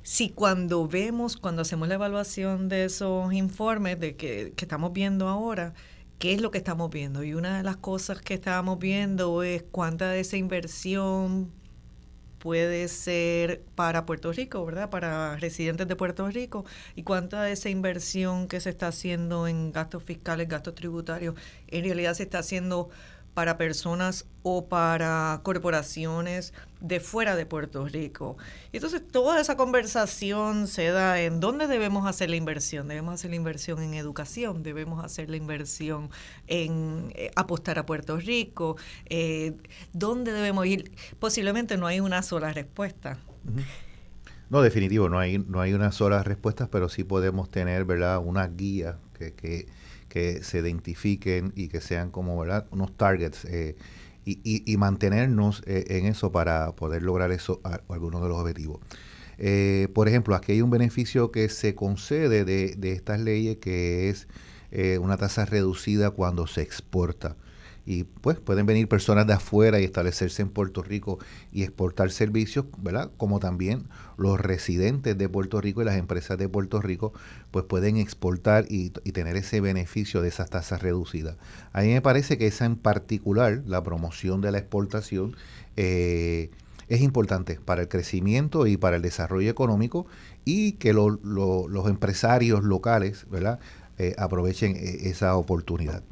si 0.02 0.30
cuando 0.30 0.88
vemos, 0.88 1.36
cuando 1.36 1.62
hacemos 1.62 1.88
la 1.88 1.94
evaluación 1.94 2.68
de 2.68 2.86
esos 2.86 3.32
informes 3.32 4.00
de 4.00 4.16
que, 4.16 4.52
que 4.56 4.64
estamos 4.64 4.92
viendo 4.92 5.28
ahora, 5.28 5.74
¿qué 6.18 6.32
es 6.32 6.40
lo 6.40 6.50
que 6.50 6.58
estamos 6.58 6.90
viendo? 6.90 7.22
Y 7.22 7.34
una 7.34 7.58
de 7.58 7.62
las 7.62 7.76
cosas 7.76 8.20
que 8.22 8.34
estábamos 8.34 8.78
viendo 8.78 9.42
es 9.42 9.62
cuánta 9.70 10.10
de 10.10 10.20
esa 10.20 10.36
inversión 10.36 11.52
puede 12.38 12.88
ser 12.88 13.62
para 13.74 14.06
Puerto 14.06 14.32
Rico, 14.32 14.64
¿verdad? 14.64 14.90
Para 14.90 15.36
residentes 15.36 15.88
de 15.88 15.96
Puerto 15.96 16.28
Rico 16.28 16.64
y 16.94 17.02
cuánta 17.02 17.42
de 17.42 17.52
esa 17.52 17.68
inversión 17.68 18.48
que 18.48 18.60
se 18.60 18.70
está 18.70 18.88
haciendo 18.88 19.48
en 19.48 19.72
gastos 19.72 20.02
fiscales, 20.02 20.48
gastos 20.48 20.74
tributarios, 20.74 21.34
en 21.68 21.84
realidad 21.84 22.14
se 22.14 22.24
está 22.24 22.38
haciendo 22.38 22.90
para 23.38 23.56
personas 23.56 24.26
o 24.42 24.66
para 24.66 25.42
corporaciones 25.44 26.52
de 26.80 26.98
fuera 26.98 27.36
de 27.36 27.46
Puerto 27.46 27.86
Rico. 27.86 28.36
Y 28.72 28.78
entonces 28.78 29.00
toda 29.06 29.40
esa 29.40 29.56
conversación 29.56 30.66
se 30.66 30.88
da 30.88 31.20
en 31.20 31.38
dónde 31.38 31.68
debemos 31.68 32.08
hacer 32.08 32.30
la 32.30 32.34
inversión. 32.34 32.88
Debemos 32.88 33.14
hacer 33.14 33.30
la 33.30 33.36
inversión 33.36 33.80
en 33.80 33.94
educación, 33.94 34.64
debemos 34.64 35.04
hacer 35.04 35.30
la 35.30 35.36
inversión 35.36 36.10
en 36.48 37.12
eh, 37.14 37.30
apostar 37.36 37.78
a 37.78 37.86
Puerto 37.86 38.16
Rico, 38.16 38.76
eh, 39.08 39.52
dónde 39.92 40.32
debemos 40.32 40.66
ir. 40.66 40.90
Posiblemente 41.20 41.76
no 41.76 41.86
hay 41.86 42.00
una 42.00 42.22
sola 42.22 42.52
respuesta. 42.52 43.18
No, 44.50 44.62
definitivo, 44.62 45.08
no 45.08 45.20
hay, 45.20 45.38
no 45.38 45.60
hay 45.60 45.74
una 45.74 45.92
sola 45.92 46.24
respuesta, 46.24 46.66
pero 46.72 46.88
sí 46.88 47.04
podemos 47.04 47.52
tener, 47.52 47.84
¿verdad?, 47.84 48.18
una 48.18 48.48
guía 48.48 48.98
que, 49.16 49.32
que, 49.32 49.68
que 50.18 50.42
se 50.42 50.58
identifiquen 50.58 51.52
y 51.54 51.68
que 51.68 51.80
sean 51.80 52.10
como, 52.10 52.36
¿verdad?, 52.38 52.66
unos 52.72 52.96
targets 52.96 53.44
eh, 53.44 53.76
y, 54.24 54.40
y, 54.70 54.76
mantenernos 54.76 55.62
eh, 55.66 55.84
en 55.88 56.06
eso 56.06 56.32
para 56.32 56.72
poder 56.72 57.02
lograr 57.02 57.30
eso, 57.30 57.60
a- 57.64 57.80
algunos 57.88 58.20
de 58.22 58.28
los 58.28 58.38
objetivos. 58.38 58.80
Eh, 59.38 59.86
por 59.94 60.08
ejemplo, 60.08 60.34
aquí 60.34 60.52
hay 60.52 60.60
un 60.62 60.70
beneficio 60.70 61.30
que 61.30 61.48
se 61.48 61.74
concede 61.74 62.44
de, 62.44 62.74
de 62.76 62.92
estas 62.92 63.20
leyes 63.20 63.58
que 63.58 64.10
es 64.10 64.26
una 65.00 65.16
tasa 65.16 65.46
reducida 65.46 66.10
cuando 66.10 66.46
se 66.46 66.60
exporta. 66.60 67.36
Y 67.90 68.04
pues 68.04 68.38
pueden 68.38 68.66
venir 68.66 68.86
personas 68.86 69.26
de 69.26 69.32
afuera 69.32 69.80
y 69.80 69.84
establecerse 69.84 70.42
en 70.42 70.50
Puerto 70.50 70.82
Rico 70.82 71.18
y 71.52 71.62
exportar 71.62 72.10
servicios, 72.10 72.66
¿verdad? 72.76 73.10
Como 73.16 73.40
también 73.40 73.84
los 74.18 74.38
residentes 74.38 75.16
de 75.16 75.26
Puerto 75.30 75.58
Rico 75.62 75.80
y 75.80 75.86
las 75.86 75.96
empresas 75.96 76.36
de 76.36 76.50
Puerto 76.50 76.82
Rico, 76.82 77.14
pues 77.50 77.64
pueden 77.64 77.96
exportar 77.96 78.66
y, 78.68 78.90
tener 78.90 79.36
ese 79.38 79.62
beneficio 79.62 80.20
de 80.20 80.28
esas 80.28 80.50
tasas 80.50 80.82
reducidas. 80.82 81.36
A 81.72 81.80
mí 81.80 81.88
me 81.88 82.02
parece 82.02 82.36
que 82.36 82.46
esa 82.46 82.66
en 82.66 82.76
particular, 82.76 83.62
la 83.64 83.82
promoción 83.82 84.42
de 84.42 84.52
la 84.52 84.58
exportación, 84.58 85.34
eh, 85.78 86.50
es 86.90 87.00
importante 87.00 87.58
para 87.64 87.80
el 87.80 87.88
crecimiento 87.88 88.66
y 88.66 88.76
para 88.76 88.96
el 88.96 89.02
desarrollo 89.02 89.50
económico 89.50 90.06
y 90.44 90.72
que 90.72 90.92
lo- 90.92 91.18
lo- 91.22 91.68
los 91.68 91.88
empresarios 91.88 92.64
locales, 92.64 93.24
¿verdad? 93.30 93.60
Eh, 93.96 94.14
aprovechen 94.18 94.76
eh, 94.76 95.08
esa 95.08 95.36
oportunidad. 95.36 96.02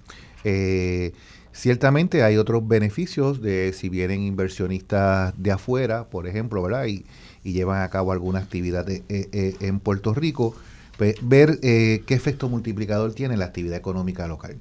Eh, 0.45 1.13
ciertamente 1.57 2.23
hay 2.23 2.37
otros 2.37 2.69
beneficios 2.69 3.41
de 3.41 3.73
si 3.73 3.89
vienen 3.89 4.21
inversionistas 4.23 5.35
de 5.37 5.51
afuera, 5.51 6.05
por 6.05 6.27
ejemplo, 6.27 6.63
¿verdad? 6.63 6.87
Y, 6.87 7.05
y 7.43 7.53
llevan 7.53 7.83
a 7.83 7.89
cabo 7.89 8.13
alguna 8.13 8.41
actividad 8.41 8.89
eh, 8.91 9.03
eh, 9.09 9.57
en 9.61 9.81
Puerto 9.81 10.15
Rico, 10.15 10.55
pues, 10.99 11.17
ver 11.23 11.59
eh, 11.63 12.03
qué 12.07 12.15
efecto 12.15 12.49
multiplicador 12.49 13.15
tiene 13.15 13.37
la 13.37 13.47
actividad 13.47 13.77
económica 13.77 14.27
local. 14.27 14.57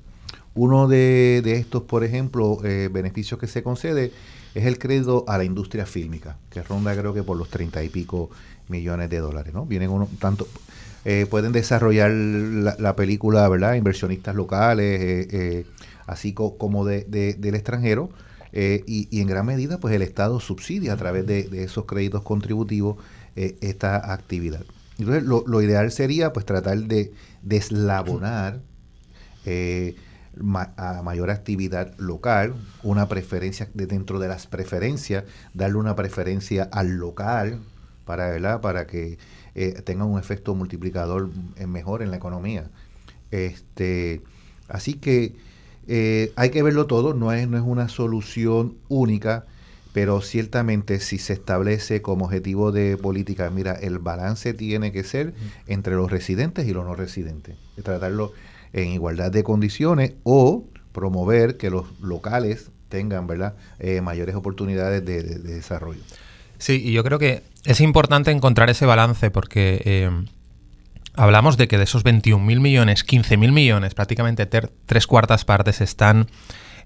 Uno 0.53 0.87
de, 0.87 1.41
estos, 1.45 1.83
por 1.83 2.05
ejemplo, 2.05 2.59
eh, 2.63 2.89
beneficios 2.91 3.39
que 3.39 3.47
se 3.47 3.61
concede 3.61 4.13
es 4.53 4.65
el 4.65 4.79
crédito 4.79 5.25
a 5.27 5.37
la 5.37 5.43
industria 5.43 5.85
fílmica, 5.85 6.37
que 6.49 6.63
ronda 6.63 6.95
creo 6.95 7.13
que 7.13 7.23
por 7.23 7.35
los 7.35 7.49
treinta 7.49 7.83
y 7.83 7.89
pico 7.89 8.29
millones 8.69 9.09
de 9.09 9.19
dólares, 9.19 9.53
¿no? 9.53 9.65
Vienen 9.65 9.89
uno, 9.89 10.07
tanto, 10.17 10.47
eh, 11.03 11.25
pueden 11.29 11.51
desarrollar 11.51 12.09
la, 12.09 12.77
la 12.79 12.95
película, 12.95 13.49
¿verdad? 13.49 13.73
Inversionistas 13.73 14.33
locales, 14.33 15.01
eh, 15.01 15.27
eh, 15.29 15.65
así 16.06 16.34
co- 16.34 16.58
como 16.58 16.86
de, 16.86 17.03
de- 17.06 17.34
del 17.34 17.56
extranjero, 17.56 18.10
eh, 18.58 18.86
y, 18.88 19.20
en 19.20 19.28
gran 19.28 19.45
medida, 19.45 19.80
pues 19.82 19.93
el 19.93 20.01
Estado 20.01 20.39
subsidia 20.39 20.93
a 20.93 20.95
través 20.95 21.28
de, 21.28 21.49
esos 21.64 21.84
créditos 21.84 22.22
contributivos 22.24 22.95
eh, 23.36 23.58
esta 23.60 24.14
actividad. 24.14 24.64
Entonces, 24.97 25.24
lo, 25.24 25.62
ideal 25.62 25.91
sería, 25.91 26.32
pues, 26.32 26.45
tratar 26.45 26.78
de 26.84 27.12
deslabonar 27.41 28.62
eh, 29.45 29.97
a 30.78 31.01
mayor 31.03 31.32
actividad 31.32 31.97
local, 31.97 32.56
una 32.82 33.10
preferencia 33.10 33.70
de 33.74 33.88
dentro 33.88 34.20
de 34.20 34.30
las 34.30 34.47
preferencias, 34.47 35.26
darle 35.53 35.78
una 35.78 35.97
preferencia 35.97 36.64
al 36.72 36.95
local 36.95 37.60
para, 38.06 38.30
¿verdad? 38.30 38.62
para 38.62 38.88
que 38.88 39.18
tenga 39.84 40.06
un 40.06 40.18
efecto 40.18 40.56
multiplicador 40.56 41.30
mejor 41.68 42.01
en 42.01 42.12
la 42.12 42.18
economía. 42.18 42.70
Este, 43.32 44.22
así 44.70 44.93
que 44.93 45.36
eh, 45.88 46.31
hay 46.36 46.49
que 46.49 46.63
verlo 46.63 46.86
todo, 46.88 47.13
no 47.13 47.31
es, 47.31 47.47
no 47.47 47.57
es 47.57 47.63
una 47.65 47.89
solución 47.89 48.75
única, 48.88 49.45
pero 49.93 50.19
ciertamente 50.21 50.99
si 50.99 51.17
se 51.17 51.33
establece 51.33 52.01
como 52.01 52.25
objetivo 52.25 52.71
de 52.71 52.97
política, 52.97 53.49
mira, 53.49 53.73
el 53.73 53.99
balance 53.99 54.53
tiene 54.53 54.91
que 54.91 55.03
ser 55.03 55.33
entre 55.67 55.95
los 55.95 56.11
residentes 56.11 56.67
y 56.67 56.73
los 56.73 56.86
no 56.86 56.95
residentes, 56.95 57.55
de 57.77 57.81
tratarlo 57.83 58.33
en 58.73 58.89
igualdad 58.89 59.31
de 59.31 59.43
condiciones 59.43 60.13
o 60.23 60.65
promover 60.91 61.57
que 61.57 61.69
los 61.69 61.86
locales 62.01 62.71
tengan, 62.89 63.25
¿verdad?, 63.27 63.55
eh, 63.79 64.01
mayores 64.01 64.36
oportunidades 64.36 65.05
de, 65.05 65.23
de- 65.23 65.39
de 65.39 65.53
desarrollo. 65.55 66.01
Sí, 66.57 66.81
y 66.83 66.91
yo 66.93 67.03
creo 67.03 67.19
que 67.19 67.43
es 67.65 67.79
importante 67.81 68.31
encontrar 68.31 68.69
ese 68.69 68.86
balance 68.86 69.29
porque 69.31 69.81
eh, 69.86 70.09
hablamos 71.18 71.57
de 71.57 71.68
que 71.68 71.78
de 71.78 71.84
esos 71.84 72.03
21.000 72.03 72.59
millones, 72.59 73.05
15.000 73.05 73.51
millones, 73.51 73.93
prácticamente 73.93 74.45
tres 74.45 75.07
cuartas 75.07 75.45
partes 75.45 75.82
están 75.82 76.28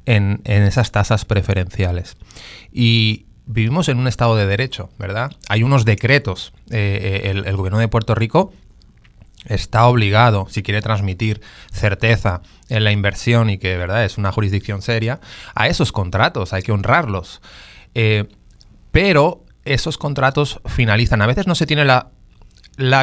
en, 0.05 0.41
esas 0.45 0.91
tasas 0.91 1.25
preferenciales. 1.25 2.17
Y 2.71 3.25
vivimos 3.45 3.89
en 3.89 3.97
un 3.97 4.07
estado 4.07 4.35
de 4.35 4.45
derecho, 4.45 4.89
¿verdad? 4.97 5.31
Hay 5.47 5.63
unos 5.63 5.85
decretos. 5.85 6.53
Eh, 6.69 7.21
eh, 7.25 7.43
el, 7.45 7.55
gobierno 7.55 7.79
de 7.79 7.87
Puerto 7.87 8.15
Rico 8.15 8.53
está 9.45 9.87
obligado, 9.87 10.47
si 10.49 10.63
quiere 10.63 10.81
transmitir 10.81 11.41
certeza 11.71 12.41
en 12.67 12.83
la 12.83 12.91
inversión 12.91 13.49
y 13.49 13.57
que 13.57 13.77
verdad 13.77 14.03
es 14.03 14.17
una 14.17 14.31
jurisdicción 14.31 14.81
seria, 14.81 15.21
a 15.55 15.67
esos 15.67 15.91
contratos, 15.91 16.53
hay 16.53 16.61
que 16.61 16.71
honrarlos. 16.71 17.41
pero 18.91 19.45
esos 19.65 19.97
contratos 19.97 20.61
finalizan. 20.65 21.21
A 21.21 21.27
veces 21.27 21.45
no 21.45 21.55
se 21.55 21.67
tiene 21.67 21.85
la, 21.85 22.09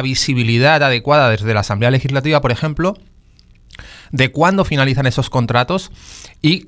visibilidad 0.01 0.81
adecuada 0.83 1.29
desde 1.29 1.53
la 1.53 1.61
Asamblea 1.61 1.91
Legislativa, 1.91 2.41
por 2.41 2.51
ejemplo, 2.51 2.97
de 4.11 4.31
cuándo 4.31 4.65
finalizan 4.65 5.05
esos 5.05 5.29
contratos 5.29 5.91
y 6.41 6.67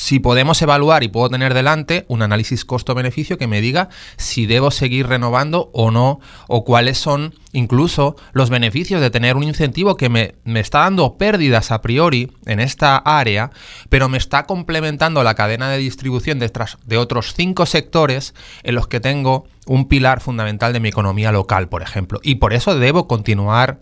si 0.00 0.18
podemos 0.18 0.62
evaluar 0.62 1.02
y 1.02 1.08
puedo 1.08 1.28
tener 1.28 1.52
delante 1.52 2.06
un 2.08 2.22
análisis 2.22 2.64
costo-beneficio 2.64 3.36
que 3.36 3.46
me 3.46 3.60
diga 3.60 3.90
si 4.16 4.46
debo 4.46 4.70
seguir 4.70 5.06
renovando 5.06 5.70
o 5.74 5.90
no, 5.90 6.20
o 6.48 6.64
cuáles 6.64 6.96
son 6.96 7.34
incluso 7.52 8.16
los 8.32 8.48
beneficios 8.48 9.02
de 9.02 9.10
tener 9.10 9.36
un 9.36 9.42
incentivo 9.42 9.98
que 9.98 10.08
me, 10.08 10.36
está 10.58 10.80
dando 10.80 11.18
pérdidas 11.18 11.70
a 11.70 11.82
priori 11.82 12.32
en 12.46 12.60
esta 12.60 12.96
área, 12.96 13.50
pero 13.90 14.08
me 14.08 14.16
está 14.16 14.46
complementando 14.46 15.22
la 15.22 15.34
cadena 15.34 15.68
de 15.68 15.76
distribución 15.76 16.38
de, 16.38 16.50
de 16.86 16.96
otros 16.96 17.34
cinco 17.34 17.66
sectores 17.66 18.34
en 18.62 18.76
los 18.76 18.88
que 18.88 19.00
tengo 19.00 19.44
un 19.66 19.86
pilar 19.86 20.22
fundamental 20.22 20.72
de 20.72 20.80
mi 20.80 20.88
economía 20.88 21.30
local, 21.30 21.68
por 21.68 21.82
ejemplo. 21.82 22.20
Y 22.22 22.36
por 22.36 22.54
eso 22.54 22.78
debo 22.78 23.06
continuar 23.06 23.80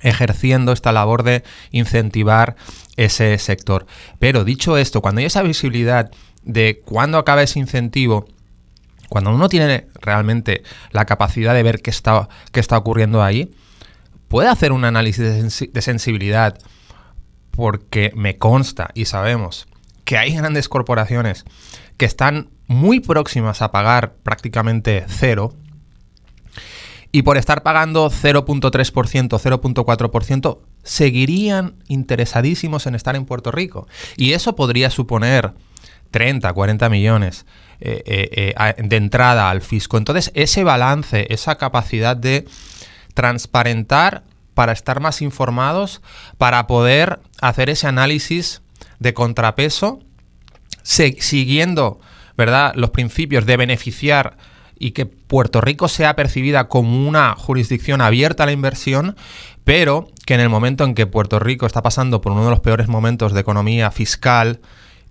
ejerciendo 0.00 0.72
esta 0.72 0.92
labor 0.92 1.22
de 1.22 1.42
incentivar 1.70 2.56
ese 2.98 3.38
sector. 3.38 3.86
Pero 4.18 4.44
dicho 4.44 4.76
esto, 4.76 5.00
cuando 5.00 5.20
hay 5.20 5.26
esa 5.26 5.42
visibilidad 5.42 6.10
de 6.42 6.82
cuándo 6.84 7.16
acaba 7.16 7.42
ese 7.42 7.58
incentivo, 7.58 8.26
cuando 9.08 9.30
uno 9.30 9.48
tiene 9.48 9.86
realmente 10.00 10.62
la 10.90 11.06
capacidad 11.06 11.54
de 11.54 11.62
ver 11.62 11.80
qué 11.80 11.90
está, 11.90 12.28
qué 12.52 12.60
está 12.60 12.76
ocurriendo 12.76 13.22
ahí, 13.22 13.54
puede 14.26 14.48
hacer 14.48 14.72
un 14.72 14.84
análisis 14.84 15.72
de 15.72 15.82
sensibilidad 15.82 16.58
porque 17.52 18.12
me 18.14 18.36
consta 18.36 18.90
y 18.94 19.06
sabemos 19.06 19.66
que 20.04 20.18
hay 20.18 20.34
grandes 20.34 20.68
corporaciones 20.68 21.44
que 21.96 22.06
están 22.06 22.50
muy 22.66 23.00
próximas 23.00 23.62
a 23.62 23.70
pagar 23.70 24.14
prácticamente 24.22 25.04
cero 25.08 25.54
y 27.10 27.22
por 27.22 27.38
estar 27.38 27.62
pagando 27.62 28.10
0.3%, 28.10 29.28
0.4%, 29.28 30.58
seguirían 30.82 31.74
interesadísimos 31.88 32.86
en 32.86 32.94
estar 32.94 33.16
en 33.16 33.24
Puerto 33.24 33.50
Rico. 33.50 33.88
Y 34.16 34.32
eso 34.32 34.54
podría 34.56 34.90
suponer 34.90 35.52
30, 36.10 36.52
40 36.52 36.88
millones 36.88 37.46
eh, 37.80 38.02
eh, 38.06 38.54
eh, 38.58 38.82
de 38.82 38.96
entrada 38.96 39.50
al 39.50 39.62
fisco. 39.62 39.96
Entonces, 39.96 40.30
ese 40.34 40.64
balance, 40.64 41.26
esa 41.30 41.56
capacidad 41.56 42.16
de 42.16 42.46
transparentar 43.14 44.24
para 44.54 44.72
estar 44.72 45.00
más 45.00 45.22
informados, 45.22 46.02
para 46.36 46.66
poder 46.66 47.20
hacer 47.40 47.70
ese 47.70 47.86
análisis 47.86 48.60
de 48.98 49.14
contrapeso, 49.14 50.00
siguiendo 50.82 52.00
¿verdad? 52.36 52.72
los 52.74 52.90
principios 52.90 53.46
de 53.46 53.56
beneficiar 53.56 54.36
y 54.78 54.92
que 54.92 55.06
Puerto 55.06 55.60
Rico 55.60 55.88
sea 55.88 56.16
percibida 56.16 56.68
como 56.68 57.08
una 57.08 57.34
jurisdicción 57.34 58.00
abierta 58.00 58.42
a 58.42 58.46
la 58.46 58.52
inversión, 58.52 59.16
pero 59.64 60.08
que 60.24 60.34
en 60.34 60.40
el 60.40 60.48
momento 60.48 60.84
en 60.84 60.94
que 60.94 61.06
Puerto 61.06 61.38
Rico 61.38 61.66
está 61.66 61.82
pasando 61.82 62.20
por 62.20 62.32
uno 62.32 62.44
de 62.44 62.50
los 62.50 62.60
peores 62.60 62.88
momentos 62.88 63.32
de 63.32 63.40
economía 63.40 63.90
fiscal, 63.90 64.60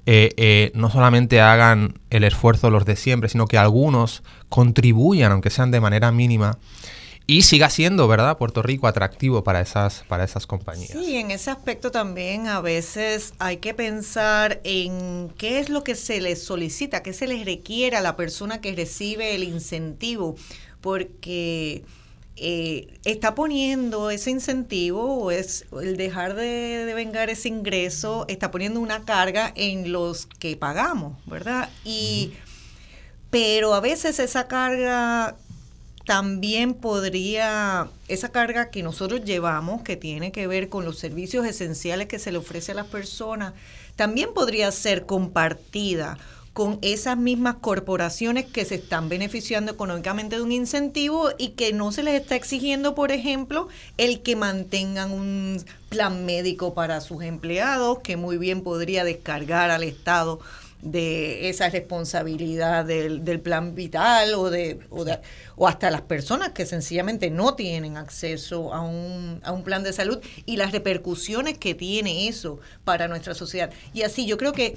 eh, 0.06 0.30
eh, 0.38 0.72
no 0.74 0.90
solamente 0.90 1.42
hagan 1.42 1.96
el 2.10 2.24
esfuerzo 2.24 2.70
los 2.70 2.86
de 2.86 2.96
siempre, 2.96 3.30
sino 3.30 3.46
que 3.46 3.58
algunos 3.58 4.24
contribuyan, 4.48 5.34
aunque 5.34 5.50
sean 5.50 5.70
de 5.70 5.82
manera 5.82 6.12
mínima, 6.12 6.58
y 7.30 7.42
siga 7.42 7.70
siendo, 7.70 8.08
¿verdad?, 8.08 8.38
Puerto 8.38 8.64
Rico 8.64 8.88
atractivo 8.88 9.44
para 9.44 9.60
esas, 9.60 10.06
para 10.08 10.24
esas 10.24 10.48
compañías. 10.48 10.92
Sí, 10.92 11.18
en 11.18 11.30
ese 11.30 11.52
aspecto 11.52 11.92
también 11.92 12.48
a 12.48 12.62
veces 12.62 13.34
hay 13.38 13.58
que 13.58 13.74
pensar 13.74 14.62
en 14.64 15.30
qué 15.38 15.60
es 15.60 15.70
lo 15.70 15.84
que 15.84 15.96
se 15.96 16.22
les 16.22 16.42
solicita, 16.42 17.04
qué 17.04 17.12
se 17.12 17.28
les 17.28 17.44
requiere 17.44 17.98
a 17.98 18.02
la 18.02 18.16
persona 18.16 18.62
que 18.62 18.74
recibe 18.74 19.36
el 19.36 19.44
incentivo, 19.44 20.38
porque 20.80 21.84
eh, 22.38 22.94
está 23.04 23.36
poniendo 23.36 24.10
ese 24.10 24.32
incentivo 24.32 25.16
o 25.16 25.30
es 25.30 25.66
el 25.82 25.98
dejar 25.98 26.34
de, 26.34 26.86
de, 26.86 26.94
vengar 26.94 27.30
ese 27.30 27.50
ingreso, 27.50 28.24
está 28.30 28.52
poniendo 28.52 28.80
una 28.80 29.04
carga 29.04 29.52
en 29.58 29.92
los 29.92 30.28
que 30.28 30.56
pagamos, 30.56 31.18
¿verdad? 31.26 31.70
Y, 31.84 32.32
pero 33.30 33.74
a 33.74 33.82
veces 33.82 34.18
esa 34.20 34.48
carga 34.48 35.36
también 36.08 36.74
podría, 36.74 37.90
esa 38.08 38.30
carga 38.30 38.70
que 38.72 38.82
nosotros 38.82 39.26
llevamos, 39.26 39.84
que 39.84 39.98
tiene 39.98 40.32
que 40.32 40.48
ver 40.48 40.70
con 40.70 40.86
los 40.86 40.98
servicios 40.98 41.46
esenciales 41.46 42.08
que 42.08 42.18
se 42.18 42.32
le 42.32 42.38
ofrece 42.38 42.72
a 42.72 42.76
las 42.76 42.88
personas, 42.88 43.54
también 43.98 44.34
podría 44.34 44.72
ser 44.72 45.06
compartida 45.06 46.18
con 46.54 46.80
esas 46.82 47.18
mismas 47.18 47.56
corporaciones 47.56 48.46
que 48.46 48.64
se 48.64 48.76
están 48.76 49.10
beneficiando 49.10 49.74
económicamente 49.74 50.38
de 50.38 50.44
un 50.44 50.54
incentivo 50.54 51.32
y 51.38 51.50
que 51.50 51.74
no 51.74 51.92
se 51.92 52.04
les 52.04 52.22
está 52.22 52.38
exigiendo, 52.38 52.96
por 52.96 53.12
ejemplo, 53.12 53.68
el 53.98 54.22
que 54.22 54.38
mantengan 54.38 55.12
un 55.12 55.62
plan 55.90 56.26
médico 56.26 56.74
para 56.74 57.02
sus 57.02 57.22
empleados, 57.22 58.00
que 58.00 58.16
muy 58.16 58.38
bien 58.38 58.62
podría 58.62 59.04
descargar 59.04 59.72
al 59.72 59.84
Estado 59.84 60.40
de 60.82 61.50
esa 61.50 61.70
responsabilidad 61.70 62.86
del, 62.86 63.26
del 63.26 63.40
plan 63.40 63.74
vital 63.74 64.36
o 64.36 64.50
de, 64.50 64.80
o 64.90 65.06
de, 65.06 65.20
o 65.56 65.68
hasta 65.68 65.90
las 65.90 66.02
personas 66.02 66.50
que 66.50 66.66
sencillamente 66.66 67.30
no 67.30 67.56
tienen 67.56 67.98
acceso 67.98 68.74
a 68.74 68.82
un, 68.82 69.42
a 69.44 69.52
un 69.52 69.64
plan 69.64 69.84
de 69.84 69.94
salud 69.94 70.20
y 70.46 70.58
las 70.58 70.72
repercusiones 70.72 71.58
que 71.58 71.74
tiene 71.74 72.28
eso 72.28 72.60
para 72.84 73.08
nuestra 73.08 73.34
sociedad. 73.34 73.72
Y 73.94 74.04
así 74.04 74.26
yo 74.26 74.38
creo 74.38 74.54
que 74.54 74.76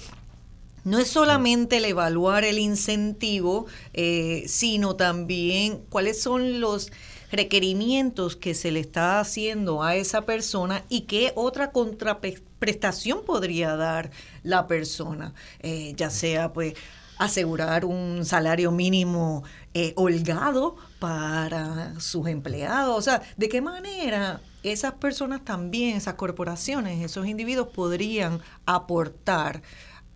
no 0.85 0.99
es 0.99 1.09
solamente 1.09 1.77
el 1.77 1.85
evaluar 1.85 2.45
el 2.45 2.59
incentivo, 2.59 3.67
eh, 3.93 4.45
sino 4.47 4.97
también 4.97 5.83
cuáles 5.91 6.23
son 6.23 6.61
los 6.61 6.91
requerimientos 7.31 8.37
que 8.37 8.55
se 8.55 8.73
le 8.73 8.81
está 8.81 9.21
haciendo 9.21 9.83
a 9.83 9.95
esa 9.95 10.23
persona 10.23 10.85
y 10.89 11.03
qué 11.03 11.33
otra 11.37 11.71
contraprestación 11.71 13.25
podría 13.25 13.77
dar 13.77 14.11
la 14.43 14.67
persona, 14.67 15.35
eh, 15.61 15.95
ya 15.97 16.11
sea 16.11 16.53
pues 16.53 16.75
asegurar 17.19 17.85
un 17.85 18.25
salario 18.25 18.71
mínimo 18.73 19.45
eh, 19.75 19.93
holgado 19.97 20.77
para 20.99 21.99
sus 22.01 22.27
empleados, 22.29 22.97
o 22.97 23.03
sea, 23.03 23.23
de 23.37 23.49
qué 23.49 23.61
manera 23.61 24.41
esas 24.63 24.95
personas 24.95 25.45
también, 25.45 25.97
esas 25.97 26.15
corporaciones, 26.15 27.05
esos 27.05 27.27
individuos 27.27 27.69
podrían 27.69 28.41
aportar 28.67 29.63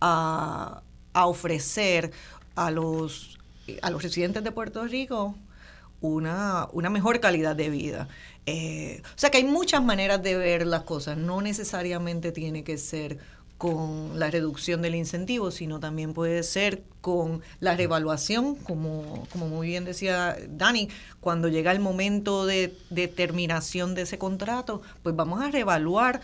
a, 0.00 0.82
a 1.12 1.26
ofrecer 1.26 2.12
a 2.54 2.70
los, 2.70 3.38
a 3.82 3.90
los 3.90 4.02
residentes 4.02 4.42
de 4.44 4.52
Puerto 4.52 4.84
Rico 4.84 5.34
una, 6.00 6.68
una 6.72 6.90
mejor 6.90 7.20
calidad 7.20 7.56
de 7.56 7.70
vida. 7.70 8.08
Eh, 8.46 9.02
o 9.04 9.18
sea 9.18 9.30
que 9.30 9.38
hay 9.38 9.44
muchas 9.44 9.82
maneras 9.82 10.22
de 10.22 10.36
ver 10.36 10.66
las 10.66 10.82
cosas, 10.82 11.16
no 11.16 11.40
necesariamente 11.40 12.30
tiene 12.30 12.62
que 12.62 12.76
ser 12.76 13.18
con 13.64 14.18
la 14.18 14.30
reducción 14.30 14.82
del 14.82 14.94
incentivo, 14.94 15.50
sino 15.50 15.80
también 15.80 16.12
puede 16.12 16.42
ser 16.42 16.82
con 17.00 17.40
la 17.60 17.74
revaluación, 17.74 18.56
como, 18.56 19.26
como 19.32 19.48
muy 19.48 19.68
bien 19.68 19.86
decía 19.86 20.36
Dani, 20.50 20.90
cuando 21.20 21.48
llega 21.48 21.72
el 21.72 21.80
momento 21.80 22.44
de, 22.44 22.76
de 22.90 23.08
terminación 23.08 23.94
de 23.94 24.02
ese 24.02 24.18
contrato, 24.18 24.82
pues 25.02 25.16
vamos 25.16 25.40
a 25.40 25.50
reevaluar 25.50 26.20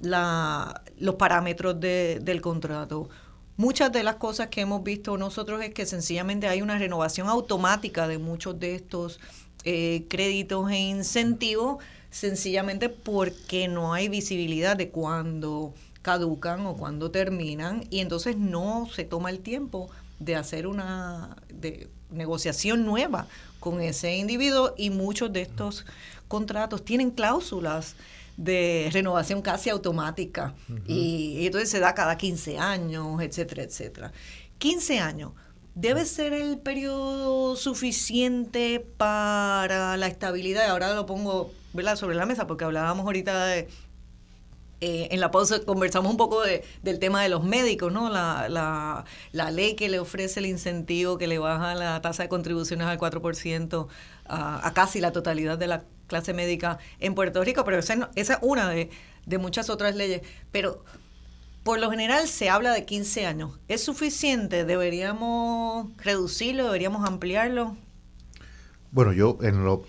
la, 0.00 0.82
los 0.98 1.16
parámetros 1.16 1.78
de, 1.78 2.20
del 2.22 2.40
contrato. 2.40 3.10
Muchas 3.58 3.92
de 3.92 4.02
las 4.02 4.14
cosas 4.14 4.46
que 4.46 4.62
hemos 4.62 4.82
visto 4.82 5.18
nosotros 5.18 5.62
es 5.62 5.74
que 5.74 5.84
sencillamente 5.84 6.48
hay 6.48 6.62
una 6.62 6.78
renovación 6.78 7.28
automática 7.28 8.08
de 8.08 8.16
muchos 8.16 8.58
de 8.58 8.76
estos 8.76 9.20
eh, 9.64 10.06
créditos 10.08 10.70
e 10.70 10.78
incentivos, 10.78 11.84
sencillamente 12.08 12.88
porque 12.88 13.68
no 13.68 13.92
hay 13.92 14.08
visibilidad 14.08 14.74
de 14.74 14.88
cuándo 14.88 15.74
caducan 16.08 16.64
o 16.64 16.74
cuándo 16.74 17.10
terminan 17.10 17.84
y 17.90 17.98
entonces 18.00 18.38
no 18.38 18.88
se 18.90 19.04
toma 19.04 19.28
el 19.28 19.40
tiempo 19.40 19.90
de 20.18 20.36
hacer 20.36 20.66
una 20.66 21.36
de 21.52 21.90
negociación 22.10 22.86
nueva 22.86 23.26
con 23.60 23.82
ese 23.82 24.16
individuo 24.16 24.72
y 24.78 24.88
muchos 24.88 25.30
de 25.34 25.42
estos 25.42 25.84
contratos 26.26 26.82
tienen 26.82 27.10
cláusulas 27.10 27.94
de 28.38 28.88
renovación 28.90 29.42
casi 29.42 29.68
automática 29.68 30.54
y, 30.86 31.44
entonces 31.44 31.68
se 31.68 31.78
da 31.78 31.94
cada 31.94 32.16
15 32.16 32.56
años, 32.56 33.20
etcétera, 33.20 33.64
etcétera. 33.64 34.12
15 34.56 35.00
años. 35.00 35.32
¿Debe 35.74 36.06
ser 36.06 36.32
el 36.32 36.56
periodo 36.56 37.54
suficiente 37.54 38.80
para 38.96 39.98
la 39.98 40.06
estabilidad? 40.06 40.70
Ahora 40.70 40.94
lo 40.94 41.04
pongo 41.04 41.52
¿verdad? 41.74 41.96
sobre 41.96 42.16
la 42.16 42.24
mesa 42.24 42.46
porque 42.46 42.64
hablábamos 42.64 43.04
ahorita 43.04 43.44
de, 43.44 43.68
eh, 44.80 45.08
en 45.10 45.20
la 45.20 45.30
pausa 45.30 45.64
conversamos 45.64 46.10
un 46.10 46.16
poco 46.16 46.42
de, 46.42 46.64
del 46.82 46.98
tema 46.98 47.22
de 47.22 47.28
los 47.28 47.42
médicos, 47.42 47.92
¿no? 47.92 48.10
La, 48.10 48.48
la, 48.48 49.04
la, 49.32 49.50
ley 49.50 49.74
que 49.74 49.88
le 49.88 49.98
ofrece 49.98 50.40
el 50.40 50.46
incentivo, 50.46 51.18
que 51.18 51.26
le 51.26 51.38
baja 51.38 51.74
la 51.74 52.00
tasa 52.00 52.22
de 52.22 52.28
contribuciones 52.28 52.86
al 52.86 52.98
4% 52.98 53.88
a, 54.26 54.66
a 54.66 54.74
casi 54.74 55.00
la 55.00 55.12
totalidad 55.12 55.58
de 55.58 55.66
la 55.66 55.84
clase 56.06 56.32
médica 56.32 56.78
en 57.00 57.14
Puerto 57.14 57.42
Rico, 57.42 57.64
pero 57.64 57.78
esa, 57.78 58.10
esa 58.14 58.34
es 58.34 58.38
una 58.42 58.68
de, 58.68 58.90
de 59.26 59.38
muchas 59.38 59.68
otras 59.68 59.96
leyes. 59.96 60.22
Pero 60.52 60.84
por 61.62 61.78
lo 61.78 61.90
general 61.90 62.28
se 62.28 62.48
habla 62.48 62.72
de 62.72 62.84
15 62.84 63.26
años. 63.26 63.58
¿Es 63.68 63.84
suficiente? 63.84 64.64
¿Deberíamos 64.64 65.88
reducirlo? 65.98 66.64
¿Deberíamos 66.64 67.06
ampliarlo? 67.06 67.76
Bueno, 68.90 69.12
yo 69.12 69.38
en 69.42 69.64
lo 69.64 69.84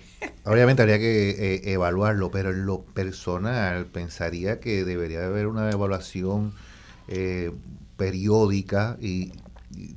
Obviamente 0.45 0.81
habría 0.81 0.99
que 0.99 1.29
eh, 1.29 1.73
evaluarlo, 1.73 2.31
pero 2.31 2.49
en 2.51 2.65
lo 2.65 2.81
personal 2.81 3.85
pensaría 3.85 4.59
que 4.59 4.83
debería 4.83 5.25
haber 5.25 5.47
una 5.47 5.69
evaluación 5.69 6.53
eh, 7.07 7.51
periódica 7.97 8.97
y, 8.99 9.31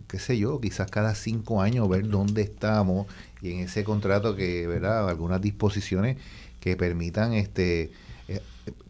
qué 0.09 0.19
sé 0.19 0.39
yo, 0.39 0.61
quizás 0.61 0.91
cada 0.91 1.15
cinco 1.15 1.63
años 1.63 1.89
ver 1.89 2.09
dónde 2.09 2.43
estamos 2.43 3.07
y 3.41 3.53
en 3.53 3.61
ese 3.61 3.83
contrato 3.85 4.37
que, 4.37 4.67
¿verdad? 4.67 5.09
Algunas 5.09 5.41
disposiciones 5.41 6.19
que 6.61 6.77
permitan 6.77 7.33
este 7.33 7.91
eh, 8.29 8.41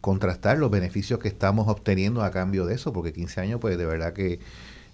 contrastar 0.01 0.57
los 0.57 0.69
beneficios 0.69 1.19
que 1.19 1.29
estamos 1.29 1.67
obteniendo 1.67 2.23
a 2.23 2.31
cambio 2.31 2.65
de 2.65 2.75
eso, 2.75 2.93
porque 2.93 3.13
15 3.13 3.41
años 3.41 3.59
pues 3.61 3.77
de 3.77 3.85
verdad 3.85 4.13
que 4.13 4.39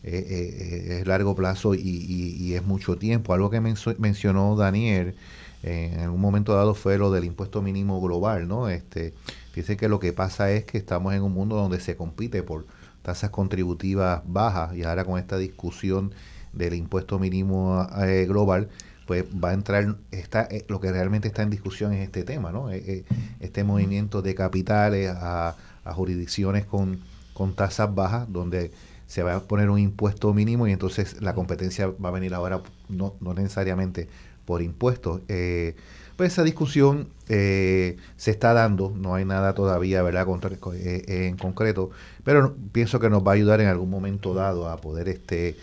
es 0.03 1.06
largo 1.06 1.36
plazo 1.36 1.76
y, 1.76 1.82
y, 1.82 2.53
es 2.53 2.64
mucho 2.64 2.95
tiempo. 2.98 3.34
Algo 3.34 3.49
que 3.49 3.60
mencionó 3.60 4.56
Daniel 4.56 5.16
en 5.61 6.10
un 6.10 6.22
momento 6.22 6.53
dado 6.53 6.73
fue 6.73 6.98
lo 6.98 7.11
del 7.11 7.26
impuesto 7.26 7.61
mínimo 7.61 7.99
global, 8.02 8.48
¿no? 8.48 8.69
Este, 8.69 9.14
fíjese 9.52 9.77
que 9.77 9.90
lo 9.90 9.99
que 9.99 10.14
pasa 10.14 10.52
es 10.52 10.64
que 10.64 10.77
estamos 10.77 11.14
en 11.14 11.22
un 11.22 11.34
mundo 11.34 11.56
donde 11.56 11.80
se 11.80 11.95
compite 11.95 12.44
por 12.44 12.65
tasas 13.02 13.30
contributivas 13.30 14.22
bajas 14.26 14.76
y 14.76 14.84
ahora 14.84 15.03
con 15.06 15.19
esta 15.19 15.38
discusión 15.38 16.14
del 16.53 16.73
impuesto 16.73 17.19
mínimo 17.19 17.88
eh, 18.02 18.26
global, 18.27 18.69
pues 19.06 19.26
va 19.26 19.49
a 19.49 19.53
entrar, 19.53 19.98
está, 20.11 20.44
eh, 20.52 20.65
lo 20.68 20.80
que 20.80 20.91
realmente 20.91 21.27
está 21.27 21.41
en 21.41 21.49
discusión 21.49 21.94
es 21.94 22.03
este 22.03 22.23
tema, 22.23 22.52
¿no? 22.52 22.72
Eh, 22.72 23.06
este 23.40 23.64
movimiento 23.64 24.22
de 24.22 24.36
capitales 24.36 25.11
a, 25.15 25.56
jurisdicciones 25.86 26.65
con, 26.65 26.99
con 27.34 27.56
tasas 27.56 27.95
bajas, 27.95 28.31
donde 28.31 28.72
se 29.07 29.23
va 29.23 29.36
a 29.36 29.40
poner 29.40 29.72
un 29.72 29.80
impuesto 29.80 30.31
mínimo 30.36 30.68
y 30.68 30.72
entonces 30.72 31.19
la 31.19 31.34
competencia 31.34 31.88
va 31.88 32.10
a 32.10 32.11
venir 32.11 32.36
ahora 32.36 32.61
no, 32.90 33.15
no 33.22 33.34
necesariamente 33.34 34.07
por 34.49 34.63
impuestos. 34.63 35.21
Eh, 35.27 35.76
pues 36.15 36.34
esa 36.34 36.43
discusión 36.43 37.07
eh, 37.27 37.97
se 38.17 38.31
está 38.31 38.51
dando, 38.53 38.91
no 38.97 39.13
hay 39.13 39.23
nada 39.23 39.53
todavía 39.53 40.01
¿verdad? 40.01 40.26
Eh, 40.73 41.27
en 41.27 41.38
concreto, 41.38 41.91
pero 42.23 42.55
pienso 42.71 42.99
que 42.99 43.11
nos 43.11 43.21
va 43.21 43.34
a 43.34 43.35
ayudar 43.35 43.61
en 43.61 43.67
algún 43.67 43.91
momento 43.91 44.34
dado 44.34 44.67
a 44.67 44.77
poder 44.77 45.07
este, 45.07 45.55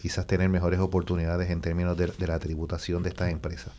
quizás 0.00 0.28
tener 0.28 0.48
mejores 0.48 0.78
oportunidades 0.78 1.50
en 1.50 1.60
términos 1.60 1.96
de, 1.96 2.12
la 2.28 2.38
tributación 2.38 3.02
de 3.02 3.08
estas 3.08 3.32
empresas. 3.32 3.72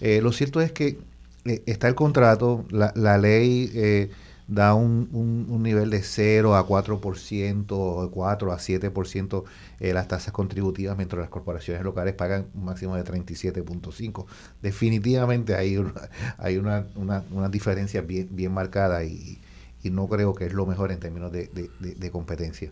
lo 0.00 0.30
cierto 0.30 0.60
es 0.60 0.70
que 0.70 0.98
está 1.44 1.88
el 1.88 1.96
contrato, 1.96 2.64
la, 2.70 2.92
la 2.94 3.18
ley 3.18 4.08
da 4.48 4.74
un, 4.74 5.08
un, 5.12 5.62
nivel 5.62 5.90
de 5.90 6.02
0 6.02 6.56
a 6.56 6.66
4%, 6.66 8.10
4 8.10 8.52
a 8.52 8.58
7% 8.58 9.44
eh, 9.80 9.92
las 9.92 10.08
tasas 10.08 10.32
contributivas, 10.32 10.96
mientras 10.96 11.20
las 11.20 11.30
corporaciones 11.30 11.82
locales 11.82 12.14
pagan 12.14 12.46
un 12.54 12.64
máximo 12.64 12.96
de 12.96 13.04
37.5. 13.04 14.26
Definitivamente 14.60 15.54
hay 15.54 15.76
una, 15.76 15.92
hay 16.38 16.58
una, 16.58 16.86
una, 16.96 17.24
una 17.30 17.48
diferencia 17.48 18.00
bien, 18.02 18.28
bien 18.30 18.52
marcada 18.52 19.04
y, 19.04 19.38
y, 19.82 19.90
no 19.90 20.08
creo 20.08 20.34
que 20.34 20.46
es 20.46 20.52
lo 20.52 20.66
mejor 20.66 20.92
en 20.92 21.00
términos 21.00 21.32
de, 21.32 21.48
de, 21.48 22.10
competencia. 22.10 22.70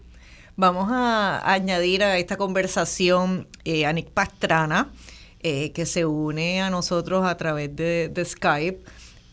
Vamos 0.56 0.88
a 0.90 1.52
añadir 1.52 2.02
a 2.02 2.18
esta 2.18 2.36
conversación 2.36 3.48
eh, 3.64 3.86
a 3.86 3.92
Nick 3.92 4.10
Pastrana, 4.10 4.90
eh, 5.42 5.72
que 5.72 5.86
se 5.86 6.04
une 6.04 6.60
a 6.60 6.68
nosotros 6.68 7.24
a 7.26 7.36
través 7.36 7.74
de, 7.74 8.22
Skype. 8.24 8.84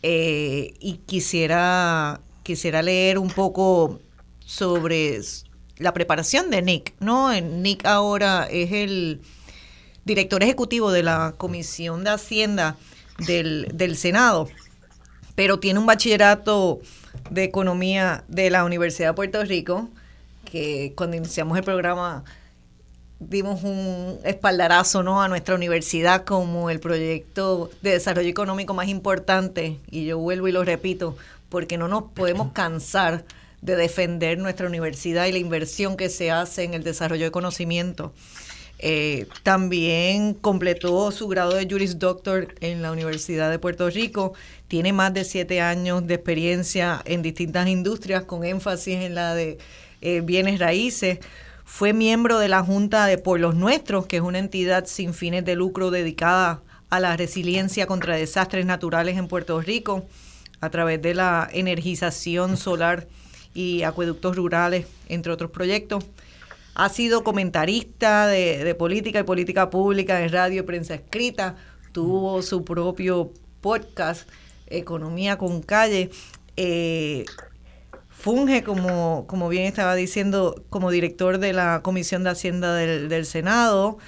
Eh, 0.02 0.74
y 0.78 0.98
quisiera 0.98 2.20
quisiera 2.48 2.80
leer 2.80 3.18
un 3.18 3.28
poco 3.28 4.00
sobre 4.38 5.20
la 5.76 5.92
preparación 5.92 6.48
de 6.48 6.62
Nick, 6.62 6.94
¿no? 6.98 7.38
Nick 7.38 7.84
ahora 7.84 8.48
es 8.50 8.72
el 8.72 9.20
director 10.06 10.42
ejecutivo 10.42 10.90
de 10.90 11.02
la 11.02 11.34
Comisión 11.36 12.04
de 12.04 12.10
Hacienda 12.10 12.78
del, 13.18 13.96
Senado, 13.96 14.48
pero 15.34 15.60
tiene 15.60 15.78
un 15.78 15.84
bachillerato 15.84 16.80
de 17.28 17.44
Economía 17.44 18.24
de 18.28 18.48
la 18.48 18.64
Universidad 18.64 19.08
de 19.08 19.14
Puerto 19.14 19.44
Rico, 19.44 19.90
que 20.50 20.94
cuando 20.96 21.18
iniciamos 21.18 21.58
el 21.58 21.64
programa 21.64 22.24
dimos 23.20 23.62
un 23.62 24.20
espaldarazo 24.24 25.02
¿no? 25.02 25.20
a 25.20 25.28
nuestra 25.28 25.54
universidad 25.54 26.24
como 26.24 26.70
el 26.70 26.80
proyecto 26.80 27.68
de 27.82 27.90
desarrollo 27.90 28.30
económico 28.30 28.72
más 28.72 28.88
importante, 28.88 29.76
y 29.90 30.06
yo 30.06 30.16
vuelvo 30.16 30.48
y 30.48 30.52
lo 30.52 30.64
repito, 30.64 31.14
porque 31.48 31.78
no 31.78 31.88
nos 31.88 32.04
podemos 32.12 32.52
cansar 32.52 33.24
de 33.60 33.76
defender 33.76 34.38
nuestra 34.38 34.66
universidad 34.66 35.26
y 35.26 35.32
la 35.32 35.38
inversión 35.38 35.96
que 35.96 36.08
se 36.08 36.30
hace 36.30 36.64
en 36.64 36.74
el 36.74 36.84
desarrollo 36.84 37.24
de 37.24 37.30
conocimiento. 37.30 38.12
Eh, 38.80 39.26
también 39.42 40.34
completó 40.34 41.10
su 41.10 41.26
grado 41.26 41.54
de 41.54 41.66
Juris 41.68 41.98
Doctor 41.98 42.54
en 42.60 42.80
la 42.80 42.92
Universidad 42.92 43.50
de 43.50 43.58
Puerto 43.58 43.90
Rico. 43.90 44.34
Tiene 44.68 44.92
más 44.92 45.12
de 45.12 45.24
siete 45.24 45.60
años 45.60 46.06
de 46.06 46.14
experiencia 46.14 47.02
en 47.04 47.22
distintas 47.22 47.66
industrias, 47.66 48.22
con 48.22 48.44
énfasis 48.44 48.96
en 48.98 49.16
la 49.16 49.34
de 49.34 49.58
eh, 50.00 50.20
bienes 50.20 50.60
raíces. 50.60 51.18
Fue 51.64 51.92
miembro 51.92 52.38
de 52.38 52.48
la 52.48 52.62
Junta 52.62 53.06
de 53.06 53.18
Pueblos 53.18 53.56
Nuestros, 53.56 54.06
que 54.06 54.16
es 54.18 54.22
una 54.22 54.38
entidad 54.38 54.86
sin 54.86 55.12
fines 55.12 55.44
de 55.44 55.56
lucro 55.56 55.90
dedicada 55.90 56.62
a 56.88 57.00
la 57.00 57.16
resiliencia 57.16 57.86
contra 57.86 58.16
desastres 58.16 58.64
naturales 58.64 59.18
en 59.18 59.26
Puerto 59.26 59.60
Rico 59.60 60.06
a 60.60 60.70
través 60.70 61.00
de 61.02 61.14
la 61.14 61.48
energización 61.52 62.56
solar 62.56 63.06
y 63.54 63.82
acueductos 63.82 64.36
rurales, 64.36 64.86
entre 65.08 65.32
otros 65.32 65.50
proyectos. 65.50 66.04
Ha 66.74 66.88
sido 66.88 67.24
comentarista 67.24 68.26
de, 68.28 68.74
política 68.76 69.20
y 69.20 69.22
política 69.24 69.68
pública 69.68 70.22
en 70.22 70.30
radio 70.30 70.60
y 70.60 70.64
prensa 70.64 70.94
escrita. 70.94 71.56
Tuvo 71.92 72.40
su 72.42 72.64
propio 72.64 73.32
podcast, 73.60 74.28
Economía 74.68 75.38
con 75.38 75.60
Calle. 75.60 76.10
Eh, 76.56 77.24
funge, 78.08 78.62
como, 78.62 79.26
como 79.26 79.48
bien 79.48 79.64
estaba 79.64 79.96
diciendo, 79.96 80.64
como 80.70 80.90
director 80.90 81.38
de 81.38 81.52
la 81.52 81.80
Comisión 81.82 82.22
de 82.22 82.30
Hacienda 82.30 82.74
del, 82.74 83.26
Senado. 83.26 83.98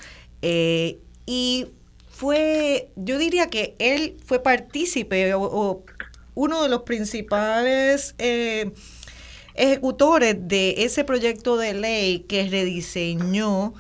Eh, 0.43 1.01
y 1.27 1.67
fue, 2.09 2.93
yo 2.95 3.19
diría 3.19 3.49
que 3.49 3.75
él 3.81 4.17
fue 4.25 4.41
partícipe 4.41 5.35
o 5.35 5.85
uno 6.41 6.63
de 6.63 6.71
los 6.71 6.85
principales 6.85 8.15
eh, 8.17 8.73
ejecutores 9.55 10.37
de 10.41 10.85
ese 10.85 11.05
proyecto 11.05 11.59
de 11.59 11.75
ley 11.75 12.21
que 12.21 12.49
rediseñó, 12.49 13.75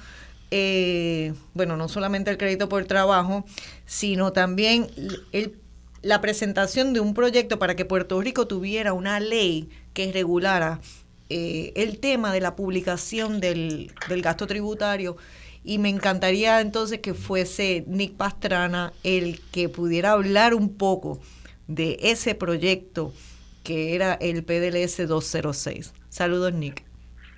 eh, 0.50 1.32
bueno, 1.54 1.78
no 1.78 1.88
solamente 1.88 2.30
el 2.30 2.36
crédito 2.36 2.68
por 2.68 2.84
trabajo, 2.84 3.46
sino 3.86 4.34
también 4.34 4.88
la 6.02 6.20
presentación 6.20 6.92
de 6.92 7.00
un 7.00 7.14
proyecto 7.14 7.58
para 7.58 7.76
que 7.76 7.86
Puerto 7.86 8.20
Rico 8.20 8.46
tuviera 8.46 8.92
una 8.92 9.20
ley 9.20 9.70
que 9.94 10.12
regulara 10.12 10.82
eh, 11.30 11.72
el 11.76 11.98
tema 11.98 12.30
de 12.30 12.42
la 12.42 12.56
publicación 12.56 13.40
del, 13.40 13.90
del 14.10 14.20
gasto 14.20 14.46
tributario. 14.46 15.16
Y 15.64 15.78
me 15.78 15.88
encantaría 15.88 16.60
entonces 16.60 17.00
que 17.00 17.14
fuese 17.14 17.84
Nick 17.86 18.16
Pastrana 18.16 18.92
el 19.02 19.40
que 19.50 19.70
pudiera 19.70 20.12
hablar 20.12 20.54
un 20.54 20.74
poco 20.74 21.20
de 21.70 21.98
ese 22.02 22.34
proyecto 22.34 23.12
que 23.62 23.94
era 23.94 24.14
el 24.14 24.42
PDLS 24.44 25.06
206. 25.06 25.94
Saludos, 26.08 26.52
Nick. 26.52 26.82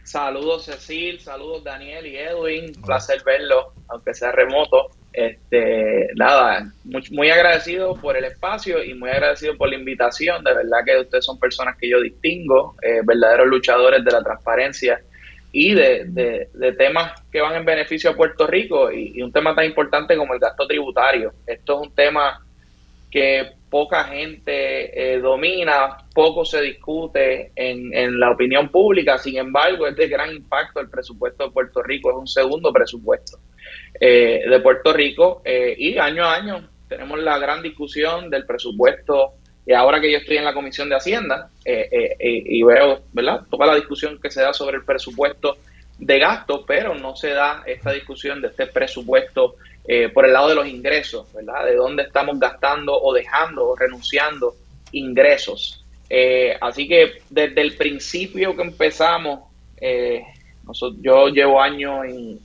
Saludos, 0.05 0.65
Cecil. 0.65 1.21
Saludos, 1.21 1.63
Daniel 1.63 2.07
y 2.07 2.17
Edwin. 2.17 2.73
Un 2.77 2.83
placer 2.83 3.23
verlo, 3.25 3.75
aunque 3.89 4.15
sea 4.15 4.33
remoto. 4.33 4.91
Este, 5.13 6.09
nada, 6.17 6.73
muy, 6.85 7.03
muy, 7.11 7.29
agradecido 7.29 7.95
por 7.97 8.17
el 8.17 8.25
espacio 8.25 8.83
y 8.83 8.95
muy 8.95 9.11
agradecido 9.11 9.57
por 9.59 9.69
la 9.69 9.75
invitación. 9.75 10.43
De 10.43 10.55
verdad 10.55 10.79
que 10.87 10.99
ustedes 10.99 11.27
son 11.27 11.39
personas 11.39 11.77
que 11.77 11.91
yo 11.91 12.01
distingo, 12.01 12.75
eh, 12.81 13.03
verdaderos 13.05 13.49
luchadores 13.49 14.03
de 14.03 14.13
la 14.13 14.23
transparencia 14.23 15.03
y 15.53 15.75
de, 15.75 16.07
de, 16.07 16.73
temas 16.73 17.21
que 17.31 17.43
van 17.43 17.57
en 17.57 17.67
beneficio 17.67 18.09
a 18.09 18.17
Puerto 18.17 18.47
Rico 18.47 18.91
y, 18.91 19.13
y 19.15 19.23
un 19.23 19.31
tema 19.31 19.55
tan 19.55 19.67
importante 19.67 20.17
como 20.17 20.33
el 20.33 20.41
gasto 20.41 20.67
tributario. 20.67 21.35
Esto 21.47 21.75
es 21.75 21.89
un 21.89 21.95
tema 21.95 22.43
que 23.11 23.53
poca 23.73 24.05
gente 24.05 25.15
eh, 25.15 25.19
domina, 25.19 25.97
poco 26.15 26.45
se 26.45 26.61
discute 26.61 27.53
en, 27.57 27.95
en, 27.95 28.21
la 28.21 28.31
opinión 28.33 28.69
pública, 28.69 29.17
sin 29.17 29.39
embargo 29.39 29.87
es 29.87 29.97
de 29.97 30.09
gran 30.09 30.31
impacto 30.31 30.79
el 30.79 30.91
presupuesto 30.91 31.45
de 31.47 31.53
Puerto 31.53 31.83
Rico, 31.83 32.11
es 32.11 32.17
un 32.19 32.29
segundo 32.29 32.71
presupuesto. 32.71 33.39
de 33.99 34.61
Puerto 34.63 34.93
Rico 34.93 35.43
y 35.47 35.97
año 35.97 36.25
a 36.25 36.35
año 36.35 36.69
tenemos 36.87 37.19
la 37.21 37.39
gran 37.39 37.63
discusión 37.63 38.29
del 38.29 38.45
presupuesto 38.45 39.37
y 39.65 39.73
ahora 39.73 40.03
que 40.03 40.13
yo 40.13 40.19
estoy 40.19 40.37
en 40.37 40.45
la 40.45 40.53
Comisión 40.53 40.91
de 40.91 40.97
Hacienda 40.97 41.49
y 41.65 42.63
veo 42.63 43.01
¿verdad? 43.15 43.41
toda 43.51 43.69
la 43.69 43.77
discusión 43.77 44.21
que 44.21 44.31
se 44.31 44.43
da 44.43 44.53
sobre 44.53 44.77
el 44.77 44.85
presupuesto 44.85 45.57
de 45.99 46.19
gasto, 46.19 46.65
pero 46.67 46.95
no 46.95 47.17
se 47.17 47.31
da 47.31 47.63
esta 47.65 47.93
discusión 47.93 48.43
de 48.43 48.49
este 48.49 48.67
presupuesto 48.67 49.57
eh, 49.85 50.11
por 50.11 50.25
el 50.25 50.33
lado 50.33 50.49
de 50.49 50.55
los 50.55 50.69
ingresos, 50.69 51.33
¿verdad? 51.33 51.65
De 51.65 51.75
dónde 51.75 52.05
estamos 52.05 52.39
gastando 52.39 52.95
o 53.01 53.13
dejando 53.13 53.69
o 53.69 53.77
renunciando 53.77 54.55
ingresos. 54.93 55.85
Eh, 56.09 56.57
así 56.61 56.87
que 56.87 57.15
desde 57.29 57.61
el 57.61 57.77
principio 57.77 58.55
que 58.55 58.63
empezamos, 58.63 59.41
eh, 59.81 60.23
yo 61.01 61.29
llevo 61.29 61.61
años 61.61 62.07
y, 62.09 62.41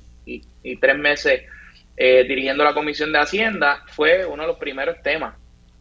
tres 0.81 0.97
meses 0.97 1.43
dirigiendo 1.95 2.61
la 2.64 2.73
Comisión 2.73 3.14
de 3.14 3.19
Hacienda, 3.19 3.84
fue 3.88 4.26
uno 4.26 4.43
de 4.43 4.49
los 4.49 4.57
primeros 4.57 5.01
temas 5.01 5.35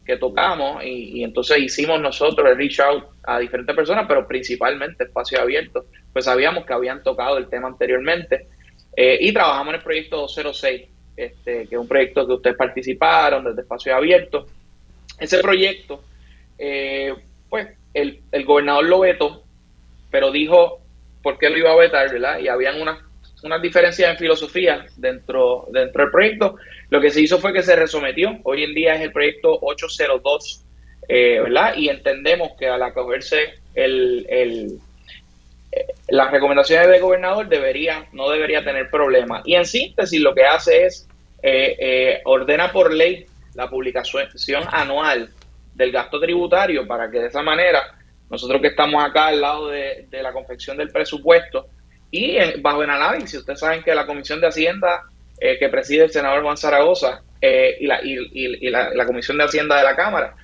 que 0.05 0.15
tocamos 0.15 0.81
y, 0.85 1.21
entonces 1.23 1.59
hicimos 1.59 1.99
nosotros 1.99 2.49
el 2.49 2.55
reach 2.55 2.79
out 2.79 3.03
a 3.23 3.37
diferentes 3.37 3.75
personas, 3.75 4.05
pero 4.07 4.25
principalmente 4.25 5.03
espacio 5.03 5.41
abierto, 5.41 5.85
pues 6.13 6.23
sabíamos 6.23 6.65
que 6.65 6.71
habían 6.71 7.03
tocado 7.03 7.37
el 7.37 7.49
tema 7.49 7.67
anteriormente 7.67 8.47
y 8.95 9.31
trabajamos 9.33 9.73
en 9.73 9.75
el 9.75 9.83
proyecto 9.83 10.17
206 10.17 10.87
este, 11.17 11.67
que 11.67 11.75
es 11.75 11.81
un 11.81 11.87
proyecto 11.87 12.27
que 12.27 12.33
ustedes 12.33 12.55
participaron 12.55 13.43
desde 13.43 13.61
Espacio 13.61 13.95
Abierto. 13.95 14.45
Ese 15.19 15.39
proyecto, 15.39 16.03
eh, 16.59 17.13
pues 17.49 17.67
el, 17.93 18.21
gobernador 18.45 18.85
lo 18.85 18.99
vetó, 18.99 19.43
pero 20.11 20.31
dijo 20.31 20.79
por 21.23 21.39
qué 21.39 21.49
lo 21.49 21.57
iba 21.57 21.71
a 21.71 21.75
vetar, 21.75 22.11
¿verdad? 22.11 22.39
Y 22.39 22.47
habían 22.47 22.79
unas 22.79 22.99
unas 23.43 23.61
diferencias 23.61 24.09
en 24.09 24.17
filosofía 24.17 24.85
dentro, 24.97 25.67
dentro 25.71 26.03
del 26.03 26.11
proyecto. 26.11 26.55
Lo 26.89 26.99
que 26.99 27.11
se 27.11 27.21
hizo 27.21 27.37
fue 27.37 27.53
que 27.53 27.61
se 27.61 27.75
resometió. 27.75 28.39
Hoy 28.43 28.63
en 28.63 28.73
día 28.73 28.95
es 28.95 29.01
el 29.01 29.11
proyecto 29.11 29.59
802, 29.61 30.65
eh, 31.07 31.39
¿verdad? 31.41 31.75
Y 31.75 31.89
entendemos 31.89 32.51
que 32.57 32.67
al 32.67 32.81
acogerse 32.81 33.59
el, 33.75 34.25
el, 34.29 34.79
las 36.07 36.31
recomendaciones 36.31 36.87
del 36.87 37.01
gobernador 37.01 37.47
debería, 37.47 38.05
no 38.13 38.29
debería 38.29 38.63
tener 38.63 38.89
problema. 38.89 39.41
Y 39.45 39.55
en 39.55 39.65
síntesis 39.65 40.19
lo 40.21 40.33
que 40.33 40.45
hace 40.45 40.85
es 40.85 41.07
eh, 41.41 41.75
eh, 41.79 42.21
ordena 42.25 42.71
por 42.71 42.93
ley 42.93 43.25
la 43.53 43.69
publicación 43.69 44.63
anual 44.71 45.29
del 45.73 45.91
gasto 45.91 46.19
tributario 46.19 46.87
para 46.87 47.09
que 47.09 47.19
de 47.19 47.27
esa 47.27 47.41
manera 47.41 47.95
nosotros 48.29 48.61
que 48.61 48.67
estamos 48.67 49.03
acá 49.03 49.27
al 49.27 49.41
lado 49.41 49.69
de, 49.69 50.07
la 50.11 50.33
confección 50.33 50.77
del 50.77 50.89
presupuesto 50.89 51.67
y 52.11 52.37
bajo 52.61 52.83
el 52.83 52.89
análisis, 52.89 53.39
ustedes 53.39 53.59
saben 53.59 53.83
que 53.83 53.93
la 53.93 54.05
Comisión 54.05 54.41
de 54.41 54.47
Hacienda 54.47 55.03
eh, 55.39 55.57
que 55.59 55.69
preside 55.69 56.05
el 56.05 56.11
senador 56.11 56.43
Juan 56.43 56.57
Zaragoza 56.57 57.21
y, 57.41 57.85
la, 57.85 57.99
y, 58.03 58.69
la, 58.69 59.05
Comisión 59.05 59.37
de 59.37 59.43
Hacienda 59.43 59.77
de 59.77 59.83
la 59.83 59.95
Cámara, 59.95 60.35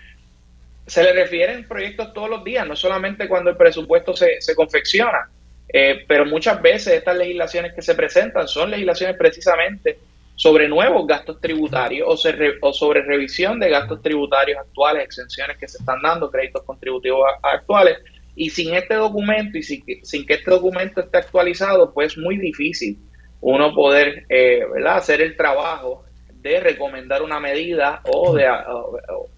se 0.85 1.03
le 1.03 1.14
refieren 1.14 1.68
proyectos 1.68 2.14
todos 2.14 2.30
los 2.30 2.43
días, 2.43 2.68
no 2.68 2.76
solamente 2.76 3.27
cuando 3.27 3.49
el 3.49 3.57
presupuesto 3.57 4.15
se, 4.15 4.41
se 4.41 4.55
confecciona, 4.55 5.30
eh, 5.72 6.03
pero 6.07 6.26
muchas 6.26 6.61
veces 6.61 6.93
estas 6.93 7.18
legislaciones 7.18 7.73
que 7.73 7.81
se 7.81 7.95
presentan 7.95 8.47
son 8.47 8.69
legislaciones 8.69 9.18
precisamente 9.18 9.97
sobre 10.35 10.68
nuevos 10.68 11.07
gastos 11.07 11.39
tributarios 11.39 12.07
o, 12.07 12.68
o, 12.68 12.73
sobre 12.73 13.01
revisión 13.01 13.60
de 13.60 13.69
gastos 13.69 14.01
tributarios 14.01 14.60
actuales, 14.60 15.05
exenciones 15.05 15.57
que 15.57 15.68
se 15.68 15.77
están 15.77 16.01
dando, 16.01 16.30
créditos 16.30 16.64
contributivos 16.64 17.26
actuales. 17.41 17.97
Y 18.35 18.49
sin 18.49 18.73
este 18.73 18.95
documento 18.95 19.57
y 19.60 19.64
sin 19.64 19.85
que, 19.85 19.99
sin 20.03 20.26
que 20.26 20.34
este 20.34 20.49
documento 20.49 21.01
esté 21.01 21.19
actualizado, 21.19 21.93
pues 21.93 22.14
es 22.14 22.18
muy 22.18 22.38
difícil 22.38 22.97
uno 23.41 23.76
poder 23.76 24.26
eh, 24.30 24.64
¿verdad? 24.73 24.97
hacer 24.97 25.22
el 25.22 25.38
trabajo 25.38 26.03
de 26.34 26.60
recomendar 26.60 27.22
una 27.22 27.39
medida 27.39 28.01
o 28.05 28.34
de, 28.35 28.49
o 28.49 29.30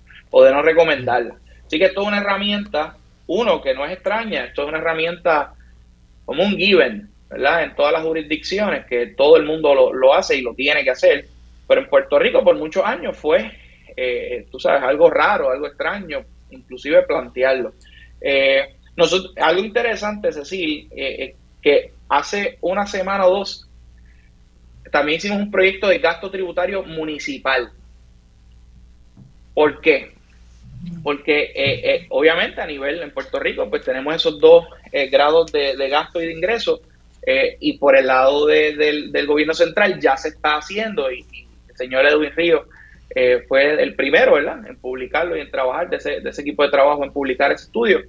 de 0.44 0.52
no 0.52 0.62
recomendarla. 0.62 1.36
Así 1.66 1.80
que 1.80 1.86
esto 1.86 2.02
es 2.02 2.08
una 2.08 2.20
herramienta, 2.20 2.98
uno, 3.28 3.62
que 3.62 3.74
no 3.74 3.86
es 3.86 3.94
extraña, 3.94 4.46
esto 4.46 4.64
es 4.64 4.70
una 4.70 4.78
herramienta 4.78 5.54
como 6.26 6.44
un 6.44 6.58
given, 6.58 7.10
¿verdad? 7.30 7.64
En 7.64 7.76
todas 7.76 7.94
las 7.94 8.04
jurisdicciones, 8.04 8.86
que 8.86 9.08
todo 9.08 9.38
el 9.38 9.46
mundo 9.46 9.74
lo, 9.94 10.14
hace 10.14 10.38
y 10.38 10.42
lo 10.42 10.54
tiene 10.54 10.84
que 10.84 10.92
hacer. 10.92 11.26
Pero 11.68 11.82
en 11.82 11.90
Puerto 11.90 12.20
Rico 12.20 12.44
por 12.44 12.56
muchos 12.56 12.86
años 12.86 13.18
fue, 13.18 13.52
eh, 13.96 14.46
tú 14.52 14.60
sabes, 14.60 14.84
algo 14.84 15.10
raro, 15.10 15.50
algo 15.50 15.68
extraño, 15.68 16.24
inclusive 16.52 17.04
plantearlo. 17.04 17.74
Eh, 18.22 18.76
nosotros, 18.96 19.34
algo 19.38 19.64
interesante, 19.64 20.32
Cecil, 20.32 20.88
eh, 20.96 21.36
que 21.62 21.92
hace 22.10 22.58
una 22.62 22.86
semana 22.86 23.26
o 23.26 23.40
dos 23.40 23.68
también 24.92 25.18
hicimos 25.18 25.40
un 25.40 25.52
proyecto 25.52 25.88
de 25.88 26.00
gasto 26.00 26.32
tributario 26.32 26.84
municipal. 26.84 27.72
¿Por 29.54 29.82
qué? 29.82 30.15
Porque 31.04 31.52
eh, 31.56 31.96
eh, 31.96 32.06
obviamente 32.10 32.62
a 32.62 32.66
nivel 32.66 33.02
en 33.02 33.12
Puerto 33.12 33.40
Rico 33.40 33.70
pues 33.70 33.84
tenemos 33.84 34.16
esos 34.16 34.40
dos 34.40 34.66
eh, 34.92 35.08
grados 35.08 35.52
de, 35.52 35.76
gasto 35.90 36.22
y 36.22 36.28
de 36.28 36.34
ingreso 36.34 36.82
y 37.60 37.78
por 37.80 37.98
el 37.98 38.08
lado 38.08 38.46
del, 38.46 39.26
gobierno 39.26 39.54
central 39.54 40.00
ya 40.00 40.16
se 40.16 40.30
está 40.30 40.58
haciendo 40.58 41.12
y, 41.12 41.26
el 41.70 41.76
señor 41.76 42.06
Edwin 42.06 42.32
Río 42.36 42.66
fue 43.48 43.82
el 43.82 43.96
primero 43.96 44.34
¿verdad? 44.34 44.66
en 44.68 44.78
publicarlo 44.78 45.36
y 45.36 45.42
en 45.42 45.52
trabajar 45.52 45.90
de 45.90 45.98
ese, 45.98 46.22
de 46.22 46.30
ese 46.30 46.42
equipo 46.42 46.64
de 46.64 46.70
trabajo 46.70 47.04
en 47.04 47.12
publicar 47.12 47.52
ese 47.52 47.66
estudio 47.66 48.02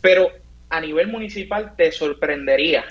pero 0.00 0.30
a 0.68 0.80
nivel 0.80 1.08
municipal 1.08 1.74
te 1.76 1.90
sorprendería 1.92 2.84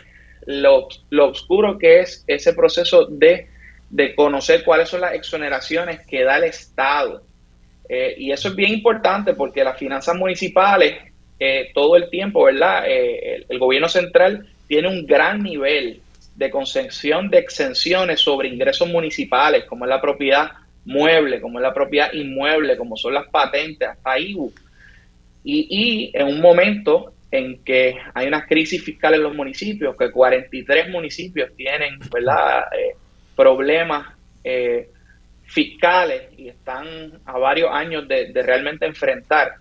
lo, 0.45 0.87
lo 1.09 1.29
oscuro 1.29 1.77
que 1.77 1.99
es 1.99 2.23
ese 2.27 2.53
proceso 2.53 3.05
de, 3.05 3.47
de 3.89 4.15
conocer 4.15 4.63
cuáles 4.63 4.89
son 4.89 5.01
las 5.01 5.13
exoneraciones 5.13 6.05
que 6.07 6.23
da 6.23 6.37
el 6.37 6.45
Estado 6.45 7.21
eh, 7.89 8.15
y 8.17 8.31
eso 8.31 8.49
es 8.49 8.55
bien 8.55 8.73
importante 8.73 9.33
porque 9.33 9.63
las 9.63 9.77
finanzas 9.77 10.15
municipales, 10.15 10.95
eh, 11.39 11.71
todo 11.73 11.95
el 11.95 12.09
tiempo, 12.09 12.43
¿verdad? 12.43 12.83
Eh, 12.87 13.45
el, 13.47 13.59
gobierno 13.59 13.87
central 13.87 14.47
tiene 14.67 14.89
un 14.89 15.05
gran 15.05 15.41
nivel 15.41 16.01
de 16.35 16.49
concesión 16.49 17.29
de 17.29 17.39
exenciones 17.39 18.19
sobre 18.19 18.49
ingresos 18.49 18.87
municipales, 18.89 19.65
como 19.65 19.85
es 19.85 19.89
la 19.89 20.01
propiedad 20.01 20.51
mueble, 20.85 21.39
como 21.39 21.59
es 21.59 21.63
la 21.63 21.73
propiedad 21.73 22.11
inmueble, 22.13 22.77
como 22.77 22.97
son 22.97 23.13
las 23.13 23.27
patentes, 23.27 23.87
hasta 23.87 24.19
IBU. 24.19 24.53
Y, 25.43 26.11
en 26.13 26.27
un 26.27 26.41
momento 26.41 27.13
en 27.31 27.63
que 27.63 27.95
hay 28.13 28.27
una 28.27 28.45
crisis 28.45 28.83
fiscal 28.83 29.13
en 29.13 29.23
los 29.23 29.33
municipios, 29.33 29.95
que 29.95 30.11
43 30.11 30.89
municipios 30.89 31.55
tienen, 31.55 31.97
¿verdad? 32.11 32.65
problemas 33.35 34.07
fiscales 35.47 36.23
y 36.37 36.49
están 36.49 37.19
a 37.25 37.37
varios 37.37 37.71
años 37.71 38.07
de, 38.07 38.31
realmente 38.35 38.85
enfrentar, 38.85 39.55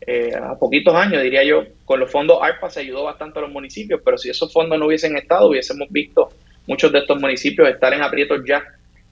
eh, 0.00 0.32
a 0.34 0.54
poquitos 0.56 0.94
años 0.94 1.22
diría 1.22 1.44
yo, 1.44 1.64
con 1.84 2.00
los 2.00 2.10
fondos 2.10 2.38
ARPA 2.40 2.70
se 2.70 2.80
ayudó 2.80 3.04
bastante 3.04 3.38
a 3.38 3.42
los 3.42 3.50
municipios, 3.50 4.00
pero 4.04 4.18
si 4.18 4.30
esos 4.30 4.52
fondos 4.52 4.78
no 4.78 4.86
hubiesen 4.86 5.16
estado, 5.16 5.48
hubiésemos 5.48 5.88
visto 5.90 6.28
muchos 6.66 6.92
de 6.92 6.98
estos 6.98 7.20
municipios 7.20 7.68
estar 7.68 7.92
en 7.94 8.02
aprietos 8.02 8.42
ya 8.46 8.64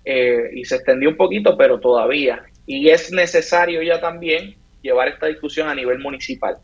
eh, 0.05 0.51
y 0.55 0.65
se 0.65 0.77
extendió 0.77 1.09
un 1.09 1.17
poquito, 1.17 1.57
pero 1.57 1.81
todavía. 1.81 2.45
Y 2.67 2.89
es 2.89 3.13
necesario 3.13 3.83
ya 3.83 4.01
también 4.01 4.55
llevar 4.83 5.09
esta 5.09 5.27
discusión 5.27 5.69
a 5.69 5.75
nivel 5.75 5.99
municipal. 5.99 6.59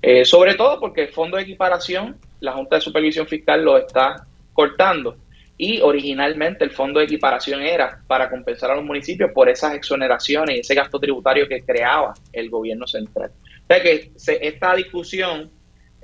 Eh, 0.00 0.24
sobre 0.24 0.54
todo 0.54 0.78
porque 0.78 1.02
el 1.02 1.08
fondo 1.08 1.36
de 1.36 1.42
equiparación, 1.42 2.16
la 2.40 2.52
Junta 2.52 2.76
de 2.76 2.82
Supervisión 2.82 3.26
Fiscal 3.26 3.64
lo 3.64 3.76
está 3.78 4.26
cortando 4.52 5.16
y 5.58 5.80
originalmente 5.80 6.64
el 6.64 6.70
fondo 6.70 7.00
de 7.00 7.06
equiparación 7.06 7.60
era 7.60 8.00
para 8.06 8.30
compensar 8.30 8.70
a 8.70 8.76
los 8.76 8.84
municipios 8.84 9.32
por 9.32 9.48
esas 9.48 9.74
exoneraciones 9.74 10.56
y 10.56 10.60
ese 10.60 10.74
gasto 10.74 10.98
tributario 10.98 11.48
que 11.48 11.62
creaba 11.62 12.14
el 12.32 12.48
gobierno 12.48 12.86
central. 12.86 13.32
O 13.64 13.66
sea 13.66 13.82
que 13.82 14.12
esta 14.16 14.74
discusión 14.74 15.50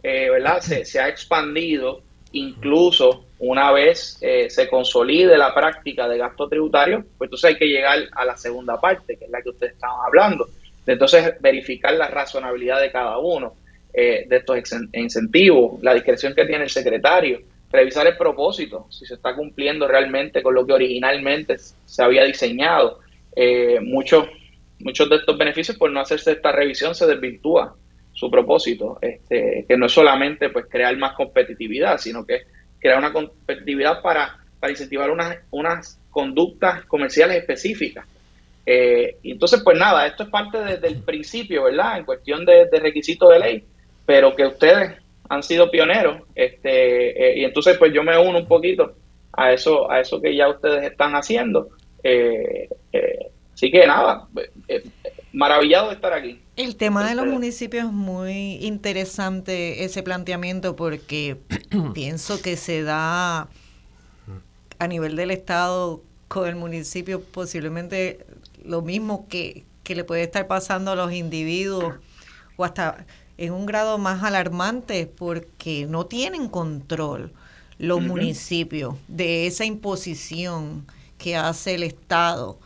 eh, 0.07 0.29
¿verdad? 0.29 0.61
Se, 0.61 1.01
ha 1.01 1.09
expandido 1.09 2.03
incluso 2.33 3.25
una 3.39 3.73
vez 3.73 4.19
eh, 4.21 4.51
se 4.51 4.69
consolide 4.69 5.39
la 5.39 5.55
práctica 5.55 6.07
de 6.07 6.19
gasto 6.19 6.47
tributario, 6.47 7.07
pues 7.17 7.29
entonces 7.29 7.49
hay 7.49 7.57
que 7.57 7.69
llegar 7.69 8.01
a 8.13 8.25
la 8.27 8.37
segunda 8.37 8.79
parte, 8.79 9.17
que 9.17 9.25
es 9.25 9.31
la 9.31 9.41
que 9.41 9.49
ustedes 9.49 9.73
estaban 9.73 10.05
hablando. 10.07 10.47
entonces 10.87 11.41
verificar 11.41 11.95
la 11.95 12.09
razonabilidad 12.09 12.83
de 12.83 12.93
cada 12.93 13.17
uno 13.17 13.55
eh, 13.95 14.27
de 14.29 14.37
estos 14.37 14.59
incentivos, 14.93 15.83
la 15.83 15.95
discreción 15.95 16.35
que 16.35 16.45
tiene 16.45 16.65
el 16.65 16.71
secretario, 16.71 17.41
revisar 17.75 18.07
el 18.07 18.17
propósito, 18.17 18.87
si 18.89 19.05
se 19.05 19.15
está 19.15 19.35
cumpliendo 19.35 19.89
realmente 19.89 20.43
con 20.43 20.55
lo 20.55 20.65
que 20.65 20.73
originalmente 20.73 21.57
se 21.59 22.03
había 22.03 22.25
diseñado. 22.25 23.01
Eh, 23.35 23.81
muchos, 23.83 24.27
muchos 24.79 25.11
de 25.11 25.17
estos 25.17 25.37
beneficios, 25.37 25.77
por 25.77 25.91
no 25.91 26.01
hacerse 26.01 26.33
esta 26.33 26.53
revisión, 26.53 26.95
se 26.95 27.07
desvirtúa 27.07 27.75
su 28.13 28.31
propósito, 28.31 28.99
este, 29.03 29.65
que 29.67 29.77
no 29.77 29.87
es 29.87 29.93
solamente 29.93 30.51
pues 30.51 30.67
crear 30.71 30.97
más 30.97 31.15
competitividad, 31.15 31.99
sino 31.99 32.25
que 32.25 32.43
crear 32.79 32.99
una 32.99 33.13
competitividad 33.13 34.01
para, 34.03 34.39
para 34.61 34.71
incentivar 34.71 35.11
unas, 35.11 35.39
unas 35.51 35.99
conductas 36.11 36.85
comerciales 36.85 37.39
específicas. 37.39 38.07
Eh, 38.65 39.19
entonces, 39.25 39.63
pues 39.65 39.77
nada, 39.77 40.07
esto 40.07 40.23
es 40.23 40.29
parte 40.29 40.59
desde 40.59 40.87
el 40.87 41.03
principio, 41.03 41.65
¿verdad? 41.65 41.99
En 41.99 42.05
cuestión 42.05 42.47
de, 42.47 42.67
de 42.71 42.79
requisitos 42.79 43.31
de 43.31 43.39
ley, 43.41 43.65
pero 44.07 44.37
que 44.37 44.47
ustedes 44.47 45.04
han 45.29 45.43
sido 45.43 45.71
pioneros, 45.71 46.23
este, 46.35 47.33
eh, 47.33 47.39
y 47.39 47.45
entonces 47.45 47.77
pues 47.79 47.93
yo 47.93 48.03
me 48.03 48.19
uno 48.19 48.39
un 48.39 48.49
poquito 48.49 48.95
a 49.33 49.53
eso, 49.53 49.91
a 49.91 50.01
eso 50.01 50.21
que 50.21 50.35
ya 50.37 50.49
ustedes 50.49 50.85
están 50.85 51.15
haciendo, 51.15 51.71
así 53.53 53.71
que 53.71 53.87
nada, 53.87 54.29
maravillado 55.33 55.89
de 55.89 55.95
estar 55.95 56.13
aquí. 56.13 56.41
El 56.57 56.77
tema 56.77 57.07
de 57.09 57.17
los 57.17 57.27
municipios 57.27 57.87
es 57.87 57.93
muy 57.93 58.59
interesante 58.65 59.85
ese 59.85 60.03
planteamiento 60.03 60.77
porque 60.77 61.37
pienso 61.95 62.41
que 62.41 62.57
se 62.57 62.83
da 62.83 63.49
a 64.79 64.87
nivel 64.87 65.17
del 65.17 65.33
Estado 65.33 66.01
con 66.29 66.49
el 66.49 66.57
municipio 66.57 67.23
posiblemente 67.23 68.25
lo 68.65 68.83
mismo 68.83 69.27
que, 69.29 69.65
que 69.83 69.95
le 69.95 70.05
puede 70.05 70.23
estar 70.23 70.47
pasando 70.47 70.93
a 70.93 70.97
los 70.97 71.13
individuos 71.13 71.97
o 72.57 72.65
hasta 72.65 73.05
en 73.39 73.53
un 73.53 73.67
grado 73.67 73.99
más 73.99 74.23
alarmante 74.23 75.07
porque 75.07 75.87
no 75.87 76.07
tienen 76.07 76.49
control 76.49 77.33
los 77.79 78.03
municipios 78.03 78.95
de 79.09 79.47
esa 79.47 79.65
imposición 79.65 80.87
que 81.19 81.37
hace 81.37 81.75
el 81.75 81.83
Estado. 81.83 82.59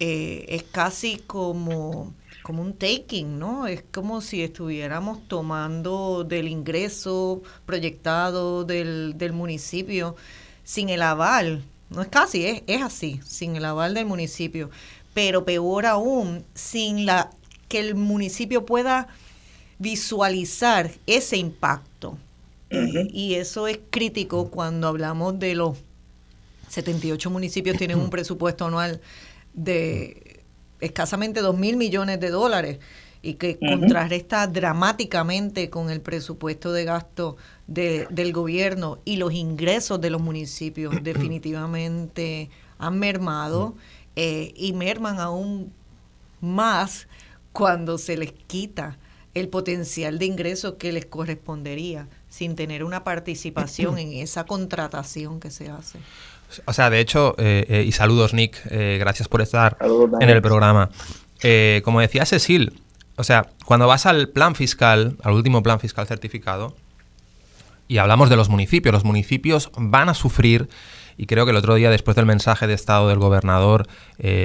Eh, 0.00 0.46
es 0.48 0.62
casi 0.62 1.18
como, 1.26 2.14
como 2.42 2.62
un 2.62 2.72
taking, 2.72 3.38
¿no? 3.38 3.66
Es 3.66 3.82
como 3.92 4.20
si 4.20 4.42
estuviéramos 4.42 5.26
tomando 5.28 6.24
del 6.24 6.48
ingreso 6.48 7.42
proyectado 7.66 8.64
del, 8.64 9.14
del 9.16 9.32
municipio 9.32 10.16
sin 10.64 10.88
el 10.88 11.02
aval. 11.02 11.64
No 11.90 12.02
es 12.02 12.08
casi, 12.08 12.44
es, 12.44 12.62
es 12.66 12.82
así, 12.82 13.20
sin 13.24 13.56
el 13.56 13.64
aval 13.64 13.94
del 13.94 14.06
municipio. 14.06 14.70
Pero 15.14 15.44
peor 15.44 15.86
aún, 15.86 16.44
sin 16.54 17.06
la 17.06 17.30
que 17.68 17.80
el 17.80 17.94
municipio 17.94 18.64
pueda 18.66 19.08
visualizar 19.78 20.90
ese 21.06 21.36
impacto. 21.36 22.18
Y 22.70 23.34
eso 23.34 23.66
es 23.66 23.78
crítico 23.90 24.50
cuando 24.50 24.88
hablamos 24.88 25.38
de 25.38 25.54
los 25.54 25.78
78 26.68 27.30
municipios 27.30 27.78
tienen 27.78 27.98
un 27.98 28.10
presupuesto 28.10 28.66
anual 28.66 29.00
de 29.54 30.42
escasamente 30.80 31.40
2 31.40 31.56
mil 31.56 31.76
millones 31.76 32.20
de 32.20 32.30
dólares 32.30 32.78
y 33.22 33.34
que 33.34 33.58
contrarresta 33.58 34.46
dramáticamente 34.46 35.70
con 35.70 35.90
el 35.90 36.00
presupuesto 36.00 36.72
de 36.72 36.84
gasto 36.84 37.36
de, 37.66 38.06
del 38.10 38.32
gobierno 38.32 38.98
y 39.04 39.16
los 39.16 39.32
ingresos 39.32 40.00
de 40.00 40.10
los 40.10 40.20
municipios 40.20 40.94
definitivamente 41.02 42.50
han 42.78 42.98
mermado 42.98 43.74
eh, 44.14 44.52
y 44.56 44.72
merman 44.74 45.18
aún 45.18 45.72
más 46.40 47.08
cuando 47.52 47.98
se 47.98 48.16
les 48.16 48.32
quita 48.32 48.98
el 49.34 49.48
potencial 49.48 50.18
de 50.18 50.26
ingresos 50.26 50.74
que 50.78 50.92
les 50.92 51.06
correspondería 51.06 52.08
sin 52.28 52.56
tener 52.56 52.84
una 52.84 53.04
participación 53.04 53.98
en 53.98 54.12
esa 54.14 54.44
contratación 54.44 55.40
que 55.40 55.50
se 55.50 55.70
hace. 55.70 55.98
O 56.64 56.72
sea, 56.72 56.88
de 56.90 57.00
hecho, 57.00 57.34
eh, 57.38 57.66
eh, 57.68 57.84
y 57.86 57.92
saludos 57.92 58.32
Nick, 58.32 58.58
eh, 58.70 58.96
gracias 58.98 59.28
por 59.28 59.42
estar 59.42 59.76
en 60.20 60.30
el 60.30 60.40
programa. 60.40 60.90
como 61.84 62.00
decía 62.00 62.24
Cecil, 62.24 62.80
o 63.16 63.24
sea, 63.24 63.48
cuando 63.64 63.86
vas 63.86 64.06
al 64.06 64.28
plan 64.28 64.54
fiscal, 64.54 65.16
al 65.22 65.34
último 65.34 65.62
plan 65.62 65.78
fiscal 65.78 66.06
certificado, 66.06 66.74
y 67.86 67.98
hablamos 67.98 68.30
de 68.30 68.36
los 68.36 68.48
municipios, 68.48 68.92
los 68.92 69.04
municipios 69.04 69.70
van 69.76 70.08
a 70.08 70.14
sufrir, 70.14 70.68
y 71.16 71.26
creo 71.26 71.44
que 71.44 71.50
el 71.50 71.56
otro 71.56 71.74
día, 71.74 71.90
después 71.90 72.16
del 72.16 72.26
mensaje 72.26 72.66
de 72.66 72.74
Estado 72.74 73.08
del 73.08 73.18
gobernador, 73.18 73.86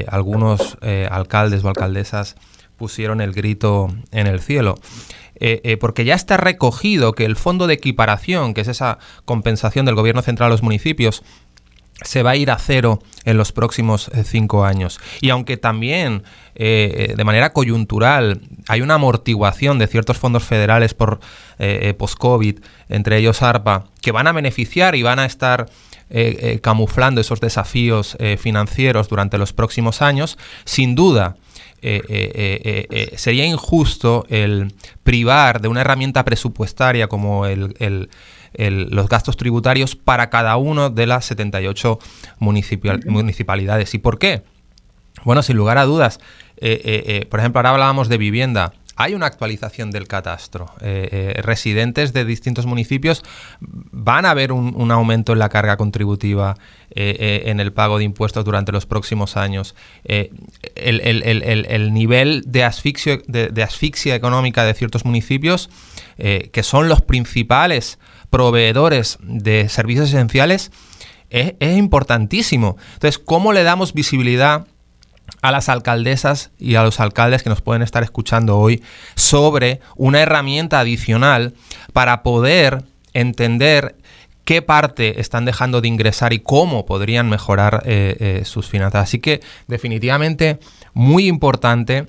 algunos 0.07 0.77
alcaldes 1.09 1.63
o 1.63 1.69
alcaldesas 1.69 2.35
pusieron 2.77 3.21
el 3.21 3.33
grito 3.33 3.93
en 4.11 4.27
el 4.27 4.39
cielo. 4.39 4.75
Eh, 5.35 5.61
eh, 5.63 5.77
porque 5.77 6.05
ya 6.05 6.15
está 6.15 6.37
recogido 6.37 7.13
que 7.13 7.25
el 7.25 7.35
fondo 7.35 7.67
de 7.67 7.73
equiparación, 7.73 8.53
que 8.53 8.61
es 8.61 8.67
esa 8.67 8.99
compensación 9.25 9.85
del 9.85 9.95
gobierno 9.95 10.21
central 10.21 10.47
a 10.47 10.51
los 10.51 10.63
municipios, 10.63 11.23
se 12.01 12.23
va 12.23 12.31
a 12.31 12.35
ir 12.35 12.51
a 12.51 12.57
cero 12.57 12.99
en 13.25 13.37
los 13.37 13.51
próximos 13.51 14.09
eh, 14.13 14.23
cinco 14.23 14.63
años. 14.63 14.99
Y 15.21 15.29
aunque 15.31 15.57
también 15.57 16.23
de 16.55 17.23
manera 17.25 17.51
coyuntural 17.51 18.41
hay 18.67 18.81
una 18.81 18.93
amortiguación 18.93 19.79
de 19.79 19.87
ciertos 19.87 20.19
fondos 20.19 20.43
federales 20.43 20.93
por 20.93 21.19
post-COVID, 21.97 22.59
entre 22.89 23.17
ellos 23.17 23.41
ARPA, 23.41 23.85
que 24.01 24.11
van 24.11 24.27
a 24.27 24.33
beneficiar 24.33 24.93
y 24.93 25.01
van 25.01 25.17
a 25.17 25.25
estar 25.25 25.65
camuflando 26.61 27.21
esos 27.21 27.41
desafíos 27.41 28.15
financieros 28.37 29.09
durante 29.09 29.39
los 29.39 29.51
próximos 29.51 30.03
años, 30.03 30.37
sin 30.63 30.93
duda 30.93 31.37
eh, 31.85 32.01
eh, 32.07 32.87
eh, 32.89 33.17
sería 33.17 33.45
injusto 33.45 34.25
el 34.29 34.73
privar 35.03 35.59
de 35.59 35.67
una 35.67 35.81
herramienta 35.81 36.23
presupuestaria 36.23 37.09
como 37.09 37.45
el, 37.45 38.09
los 38.57 39.09
gastos 39.09 39.35
tributarios 39.35 39.97
para 39.97 40.29
cada 40.29 40.55
uno 40.55 40.89
de 40.89 41.07
las 41.07 41.25
78 41.25 41.99
municipalidades. 42.39 43.93
¿Y 43.93 43.97
por 43.97 44.17
qué? 44.17 44.43
Bueno, 45.25 45.43
sin 45.43 45.57
lugar 45.57 45.77
a 45.77 45.83
dudas, 45.83 46.19
por 47.29 47.39
ejemplo, 47.39 47.59
ahora 47.59 47.71
hablábamos 47.71 48.07
de 48.07 48.17
vivienda 48.17 48.71
hay 49.03 49.13
una 49.15 49.25
actualización 49.25 49.91
del 49.91 50.07
catastro. 50.07 50.71
Eh, 50.79 51.33
eh, 51.35 51.41
residentes 51.41 52.13
de 52.13 52.23
distintos 52.23 52.65
municipios 52.65 53.21
van 53.59 54.25
a 54.25 54.33
ver 54.33 54.53
un, 54.53 54.91
aumento 54.91 55.33
en 55.33 55.39
la 55.39 55.49
carga 55.49 55.75
contributiva 55.75 56.55
eh, 56.91 57.43
en 57.47 57.59
el 57.59 57.73
pago 57.73 57.97
de 57.97 58.05
impuestos 58.05 58.45
durante 58.45 58.71
los 58.71 58.85
próximos 58.85 59.35
años. 59.35 59.75
El, 60.05 61.93
nivel 61.93 62.43
de 62.45 62.63
asfixia, 62.63 63.19
de, 63.27 63.63
asfixia, 63.63 64.15
económica 64.15 64.63
de 64.63 64.73
ciertos 64.73 65.03
municipios, 65.03 65.69
que 66.17 66.63
son 66.63 66.87
los 66.87 67.01
principales 67.01 67.99
proveedores 68.29 69.17
de 69.21 69.67
servicios 69.67 70.09
esenciales, 70.09 70.71
es, 71.29 71.55
es 71.59 71.77
importantísimo. 71.77 72.77
Entonces, 72.93 73.19
¿cómo 73.19 73.51
le 73.51 73.63
damos 73.63 73.93
visibilidad? 73.93 74.65
A 75.43 75.51
las 75.51 75.67
alcaldesas 75.67 76.51
y 76.57 76.75
a 76.75 76.83
los 76.83 77.01
alcaldes 77.01 77.43
que 77.43 77.49
nos 77.49 77.61
pueden 77.61 77.81
estar 77.81 78.01
escuchando 78.01 78.57
hoy 78.57 78.81
sobre 79.15 79.81
una 79.97 80.21
herramienta 80.21 80.79
adicional 80.79 81.53
para 81.91 82.23
poder 82.23 82.83
entender 83.13 83.97
qué 84.45 84.61
parte 84.61 85.19
están 85.19 85.43
dejando 85.43 85.81
de 85.81 85.89
ingresar 85.89 86.31
y 86.31 86.39
cómo 86.39 86.85
podrían 86.85 87.29
mejorar 87.29 87.83
eh, 87.85 88.15
eh, 88.19 88.45
sus 88.45 88.67
finanzas. 88.69 89.03
Así 89.03 89.19
que 89.19 89.41
definitivamente 89.67 90.59
muy 90.93 91.27
importante 91.27 92.07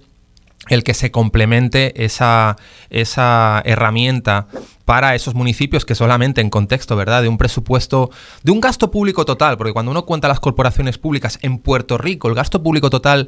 el 0.69 0.83
que 0.83 0.95
se 0.95 1.11
complemente 1.11 2.05
esa, 2.05 2.57
esa 2.91 3.63
herramienta 3.65 4.47
para 4.85 5.15
esos 5.15 5.35
municipios 5.35 5.85
que 5.85 5.95
solamente 5.95 6.41
en 6.41 6.51
contexto, 6.51 6.97
¿verdad?, 6.97 7.23
de 7.23 7.29
un 7.29 7.39
presupuesto, 7.39 8.11
de 8.43 8.53
un 8.53 8.61
gasto 8.61 8.91
público 8.91 9.25
total, 9.25 9.57
porque 9.57 9.73
cuando 9.73 9.91
uno 9.91 10.05
cuenta 10.05 10.29
las 10.29 10.41
corporaciones 10.41 10.99
públicas 10.99 11.39
en 11.43 11.59
Puerto 11.59 11.97
Rico, 11.99 12.29
el 12.29 12.35
gasto 12.35 12.63
público 12.63 12.91
total 12.91 13.27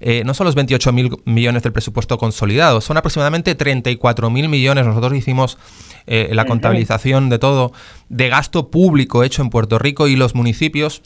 eh, 0.00 0.22
no 0.24 0.34
son 0.34 0.44
los 0.44 0.54
28 0.54 0.92
mil 0.92 1.10
millones 1.24 1.62
del 1.62 1.72
presupuesto 1.72 2.18
consolidado, 2.18 2.80
son 2.80 2.96
aproximadamente 2.96 3.54
34 3.54 4.30
mil 4.30 4.48
millones. 4.48 4.86
Nosotros 4.86 5.14
hicimos 5.14 5.58
eh, 6.06 6.30
la 6.32 6.44
contabilización 6.44 7.28
de 7.30 7.38
todo 7.38 7.72
de 8.08 8.28
gasto 8.28 8.70
público 8.70 9.24
hecho 9.24 9.42
en 9.42 9.50
Puerto 9.50 9.78
Rico 9.78 10.08
y 10.08 10.16
los 10.16 10.34
municipios 10.34 11.02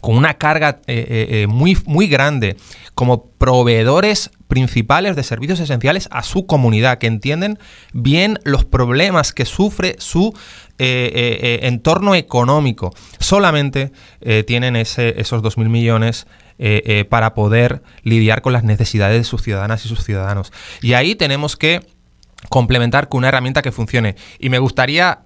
con 0.00 0.16
una 0.16 0.34
carga 0.34 0.80
eh, 0.86 1.46
muy, 1.48 1.78
muy 1.86 2.08
grande 2.08 2.56
como 2.94 3.24
proveedores 3.38 4.30
principales 4.48 5.14
de 5.14 5.22
servicios 5.22 5.60
esenciales 5.60 6.08
a 6.10 6.22
su 6.22 6.46
comunidad, 6.46 6.98
que 6.98 7.06
entienden 7.06 7.58
bien 7.92 8.40
los 8.44 8.64
problemas 8.64 9.32
que 9.32 9.44
sufre 9.44 9.96
su 9.98 10.34
eh, 10.78 11.12
eh, 11.14 11.38
eh, 11.42 11.58
entorno 11.68 12.14
económico. 12.14 12.92
Solamente 13.20 13.92
tienen 14.46 14.74
ese, 14.74 15.20
esos 15.20 15.42
2.000 15.42 15.68
millones 15.68 16.26
para 17.08 17.34
poder 17.34 17.82
lidiar 18.02 18.42
con 18.42 18.52
las 18.52 18.64
necesidades 18.64 19.18
de 19.18 19.24
sus 19.24 19.42
ciudadanas 19.42 19.84
y 19.84 19.88
sus 19.88 20.02
ciudadanos. 20.02 20.52
Y 20.82 20.94
ahí 20.94 21.14
tenemos 21.14 21.56
que 21.56 21.86
complementar 22.48 23.08
con 23.08 23.18
una 23.18 23.28
herramienta 23.28 23.62
que 23.62 23.70
funcione. 23.70 24.16
Y 24.40 24.48
me 24.48 24.58
gustaría 24.58 25.20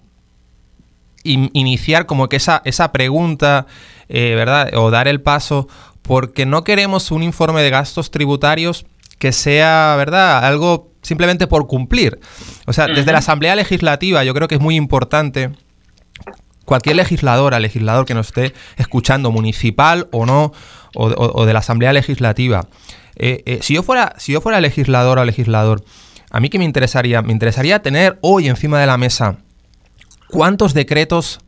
iniciar 1.24 2.04
como 2.04 2.28
que 2.28 2.36
esa, 2.36 2.60
esa 2.64 2.92
pregunta, 2.92 3.66
¿verdad? 4.08 4.74
O 4.74 4.90
dar 4.90 5.08
el 5.08 5.22
paso, 5.22 5.68
porque 6.02 6.44
no 6.44 6.64
queremos 6.64 7.10
un 7.12 7.22
informe 7.22 7.62
de 7.62 7.70
gastos 7.70 8.10
tributarios 8.10 8.84
que 9.22 9.30
sea, 9.30 9.94
¿verdad? 9.96 10.44
Algo 10.44 10.90
simplemente 11.00 11.46
por 11.46 11.68
cumplir. 11.68 12.18
O 12.66 12.72
sea, 12.72 12.88
desde 12.88 13.12
la 13.12 13.18
Asamblea 13.18 13.54
Legislativa 13.54 14.24
yo 14.24 14.34
creo 14.34 14.48
que 14.48 14.56
es 14.56 14.60
muy 14.60 14.74
importante 14.74 15.52
cualquier 16.64 16.96
legisladora, 16.96 17.60
legislador 17.60 18.04
que 18.04 18.14
nos 18.14 18.26
esté 18.26 18.52
escuchando, 18.78 19.30
municipal 19.30 20.08
o 20.10 20.26
no, 20.26 20.52
o, 20.96 21.46
de 21.46 21.52
la 21.52 21.60
Asamblea 21.60 21.92
Legislativa, 21.92 22.66
eh, 23.14 23.44
eh, 23.46 23.60
si, 23.62 23.74
yo 23.74 23.84
fuera, 23.84 24.16
si 24.18 24.32
yo 24.32 24.40
fuera 24.40 24.60
legisladora 24.60 25.22
o 25.22 25.24
legislador, 25.24 25.84
a 26.32 26.40
mí 26.40 26.48
que 26.50 26.58
me 26.58 26.64
interesaría, 26.64 27.22
me 27.22 27.30
interesaría 27.30 27.80
tener 27.80 28.18
hoy 28.22 28.48
encima 28.48 28.80
de 28.80 28.88
la 28.88 28.98
mesa 28.98 29.38
cuántos 30.30 30.74
decretos 30.74 31.38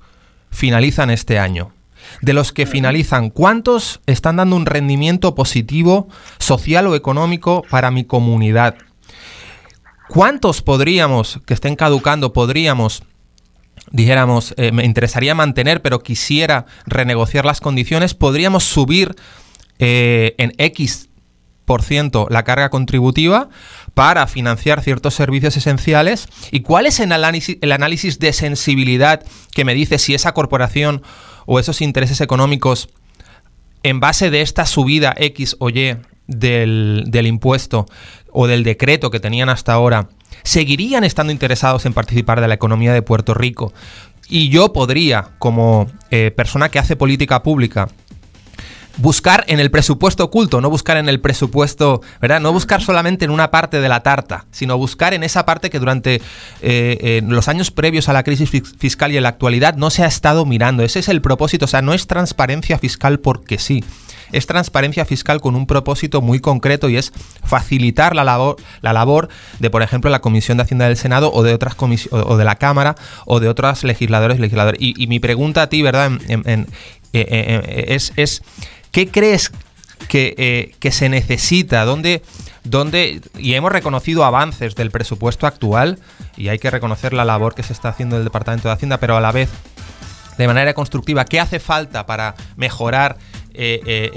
finalizan 0.53 1.11
este 1.11 1.41
año 1.41 1.74
de 2.21 2.33
los 2.33 2.53
que 2.53 2.67
finalizan, 2.67 3.31
¿cuántos 3.31 4.01
están 4.07 4.37
dando 4.37 4.57
un 4.57 4.67
rendimiento 4.67 5.35
positivo 5.35 6.09
social 6.39 6.87
o 6.87 6.95
económico 6.95 7.63
para 7.71 7.91
mi 7.91 8.05
comunidad? 8.05 8.77
¿Cuántos 10.09 10.63
podríamos, 10.63 11.41
que 11.47 11.55
estén 11.55 11.77
caducando, 11.77 12.33
podríamos 12.33 13.03
dijéramos, 13.91 14.55
eh, 14.57 14.73
me 14.73 14.85
interesaría 14.85 15.35
mantener, 15.35 15.83
pero 15.83 16.03
quisiera 16.03 16.67
renegociar 16.87 17.45
las 17.45 17.61
condiciones, 17.61 18.15
podríamos 18.15 18.65
subir 18.65 19.15
eh, 19.79 20.35
en 20.39 20.53
X 20.59 21.11
por 21.65 21.83
ciento 21.83 22.27
la 22.31 22.45
carga 22.45 22.69
contributiva 22.71 23.49
para 23.95 24.27
financiar 24.27 24.83
ciertos 24.83 25.15
servicios 25.15 25.57
esenciales 25.57 26.29
y 26.51 26.61
cuál 26.61 26.87
es 26.87 27.01
el 27.01 27.13
análisis, 27.13 27.57
el 27.61 27.73
análisis 27.73 28.19
de 28.19 28.33
sensibilidad 28.33 29.23
que 29.53 29.65
me 29.65 29.75
dice 29.75 29.99
si 29.99 30.15
esa 30.15 30.35
corporación 30.35 31.03
o 31.47 31.59
esos 31.59 31.81
intereses 31.81 32.21
económicos 32.21 32.89
en 33.83 34.01
base 34.01 34.31
de 34.31 34.41
esta 34.41 34.67
subida 34.67 35.15
X 35.17 35.57
o 35.59 35.71
Y 35.71 35.97
del, 36.27 37.05
del 37.07 37.27
impuesto 37.27 37.87
o 38.33 38.47
del 38.47 38.65
decreto 38.65 39.11
que 39.11 39.21
tenían 39.21 39.49
hasta 39.49 39.73
ahora 39.73 40.09
seguirían 40.43 41.05
estando 41.05 41.33
interesados 41.33 41.87
en 41.87 41.93
participar 41.93 42.41
de 42.41 42.49
la 42.49 42.55
economía 42.55 42.93
de 42.93 43.03
Puerto 43.03 43.35
Rico 43.35 43.73
y 44.29 44.49
yo 44.49 44.73
podría, 44.73 45.31
como 45.39 45.91
eh, 46.11 46.31
persona 46.31 46.71
que 46.71 46.79
hace 46.79 46.97
política 46.97 47.43
pública, 47.43 47.89
buscar 48.97 49.45
en 49.49 49.61
el 49.61 49.71
presupuesto 49.71 50.25
oculto, 50.25 50.61
no 50.61 50.71
buscar 50.71 50.97
en 50.97 51.09
el 51.09 51.21
presupuesto, 51.21 52.01
¿verdad? 52.21 52.41
No 52.41 52.53
buscar 52.53 52.83
solamente 52.83 53.25
en 53.25 53.31
una 53.31 53.51
parte 53.51 53.81
de 53.81 53.89
la 53.89 54.03
tarta, 54.03 54.47
sino 54.51 54.77
buscar 54.79 55.15
en 55.15 55.23
esa 55.23 55.45
parte 55.45 55.71
que 55.71 55.79
durante 55.79 56.21
eh, 56.63 57.23
los 57.27 57.49
años 57.49 57.71
previos 57.71 58.09
a 58.09 58.13
la 58.13 58.23
crisis 58.23 58.51
fiscal 58.79 59.13
y 59.13 59.17
en 59.17 59.23
la 59.23 59.31
actualidad 59.31 59.75
no 59.77 59.91
se 59.91 60.05
ha 60.05 60.07
estado 60.07 60.47
mirando. 60.47 60.83
Ese 60.83 61.01
es 61.01 61.09
el 61.09 61.21
propósito, 61.21 61.65
o 61.65 61.69
sea, 61.69 61.83
no 61.83 61.95
es 61.95 62.07
transparencia 62.07 62.79
fiscal 62.79 63.21
porque 63.21 63.59
sí 63.59 63.85
es 64.33 64.47
transparencia 64.47 65.05
fiscal 65.05 65.41
con 65.41 65.55
un 65.55 65.67
propósito 65.67 66.21
muy 66.21 66.41
concreto 66.41 66.89
y 66.89 66.97
es 66.97 67.13
facilitar 67.45 68.15
la 68.17 68.25
labor, 68.25 68.57
la 68.81 68.93
labor 68.93 69.29
de, 69.61 69.71
por 69.71 69.83
ejemplo, 69.83 70.11
la 70.11 70.21
Comisión 70.21 70.59
de 70.59 70.65
Hacienda 70.65 70.87
del 70.87 70.97
Senado 70.97 71.33
o 71.33 71.43
de 71.43 71.55
otras 71.55 71.75
comisiones, 71.75 72.27
o 72.27 72.37
de 72.37 72.45
la 72.45 72.57
Cámara 72.57 72.97
o 73.27 73.41
de 73.41 73.49
otros 73.49 73.85
legisladores 73.85 74.41
legisladores. 74.41 74.81
Y, 74.81 75.07
mi 75.07 75.21
pregunta 75.21 75.63
a 75.63 75.69
ti, 75.69 75.83
¿verdad? 75.83 76.11
Eh, 76.29 76.65
eh, 77.13 77.85
es, 77.89 78.13
es, 78.17 78.43
¿qué 78.95 79.11
crees 79.11 79.53
que, 80.09 80.35
eh, 80.39 80.75
que 80.79 80.91
se 80.91 81.11
necesita? 81.11 81.85
¿Dónde, 81.85 82.23
¿Dónde, 82.63 83.21
y 83.37 83.53
hemos 83.53 83.71
reconocido 83.71 84.25
avances 84.25 84.75
del 84.75 84.91
presupuesto 84.91 85.47
actual 85.47 85.99
y 86.39 86.49
hay 86.49 86.59
que 86.59 86.71
reconocer 86.71 87.13
la 87.13 87.27
labor 87.27 87.55
que 87.55 87.63
se 87.63 87.75
está 87.75 87.91
haciendo 87.91 88.17
el 88.17 88.25
Departamento 88.25 88.69
de 88.69 88.75
Hacienda, 88.75 88.99
pero 88.99 89.19
a 89.19 89.21
la 89.21 89.33
vez 89.33 89.51
de 90.39 90.47
manera 90.47 90.73
constructiva, 90.73 91.27
¿qué 91.27 91.39
hace 91.39 91.61
falta 91.61 92.07
para 92.07 92.35
mejorar 92.57 93.19
eh, 93.57 93.81
eh, 93.87 94.11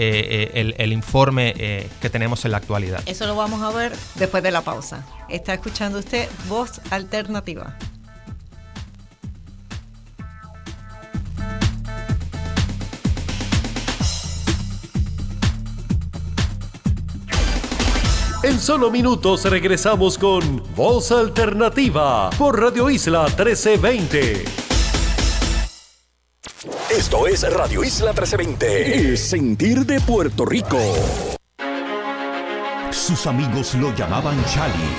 eh, 0.56 0.74
el, 0.80 0.94
informe 0.94 1.88
que 2.02 2.10
tenemos 2.10 2.44
en 2.45 2.52
la 2.52 2.58
actualidad. 2.58 3.02
Eso 3.06 3.28
lo 3.28 3.36
vamos 3.36 3.62
a 3.62 3.70
ver 3.70 3.95
después 4.16 4.41
de 4.41 4.49
la 4.49 4.62
pausa. 4.62 5.06
Está 5.30 5.54
escuchando 5.54 5.99
usted 5.99 6.28
Voz 6.48 6.82
Alternativa. 6.90 7.78
En 18.43 18.59
solo 18.59 18.91
minutos 18.91 19.45
regresamos 19.45 20.15
con 20.15 20.61
Voz 20.76 21.11
Alternativa 21.11 22.30
por 22.38 22.61
Radio 22.61 22.88
Isla 22.88 23.23
1320. 23.23 24.45
Esto 26.95 27.27
es 27.27 27.51
Radio 27.51 27.84
Isla 27.84 28.11
1320, 28.11 28.95
el 28.99 29.18
sentir 29.18 29.85
de 29.88 29.99
Puerto 30.01 30.45
Rico. 30.45 30.77
Sus 32.91 33.26
amigos 33.26 33.73
lo 33.73 33.93
llamaban 33.95 34.38
Charlie. 34.45 34.97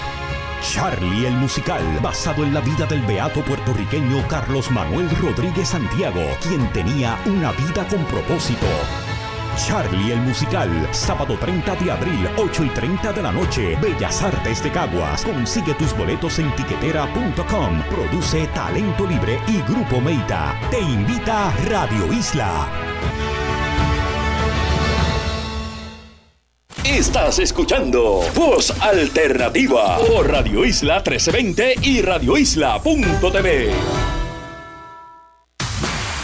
Charlie 0.60 1.28
el 1.28 1.34
musical, 1.34 1.84
basado 2.02 2.42
en 2.42 2.52
la 2.52 2.60
vida 2.60 2.86
del 2.86 3.02
beato 3.02 3.44
puertorriqueño 3.44 4.26
Carlos 4.26 4.68
Manuel 4.72 5.08
Rodríguez 5.10 5.68
Santiago, 5.68 6.22
quien 6.42 6.72
tenía 6.72 7.16
una 7.26 7.52
vida 7.52 7.86
con 7.86 8.04
propósito 8.06 8.66
Charlie 9.66 10.12
el 10.12 10.20
Musical, 10.20 10.70
sábado 10.92 11.36
30 11.38 11.74
de 11.76 11.90
abril, 11.90 12.28
8 12.36 12.64
y 12.64 12.70
30 12.70 13.12
de 13.12 13.22
la 13.22 13.32
noche, 13.32 13.76
Bellas 13.82 14.22
Artes 14.22 14.62
de 14.62 14.70
Caguas. 14.70 15.24
Consigue 15.24 15.74
tus 15.74 15.96
boletos 15.96 16.38
en 16.38 16.54
tiquetera.com. 16.54 17.82
Produce 17.90 18.46
Talento 18.48 19.06
Libre 19.06 19.40
y 19.48 19.60
Grupo 19.70 20.00
Meita. 20.00 20.58
Te 20.70 20.80
invita 20.80 21.52
Radio 21.68 22.12
Isla. 22.12 22.68
Estás 26.84 27.38
escuchando 27.38 28.20
Voz 28.34 28.70
Alternativa 28.80 29.98
por 29.98 30.30
Radio 30.30 30.64
Isla 30.64 30.96
1320 30.96 31.74
y 31.82 32.02
radioisla.tv. 32.02 34.17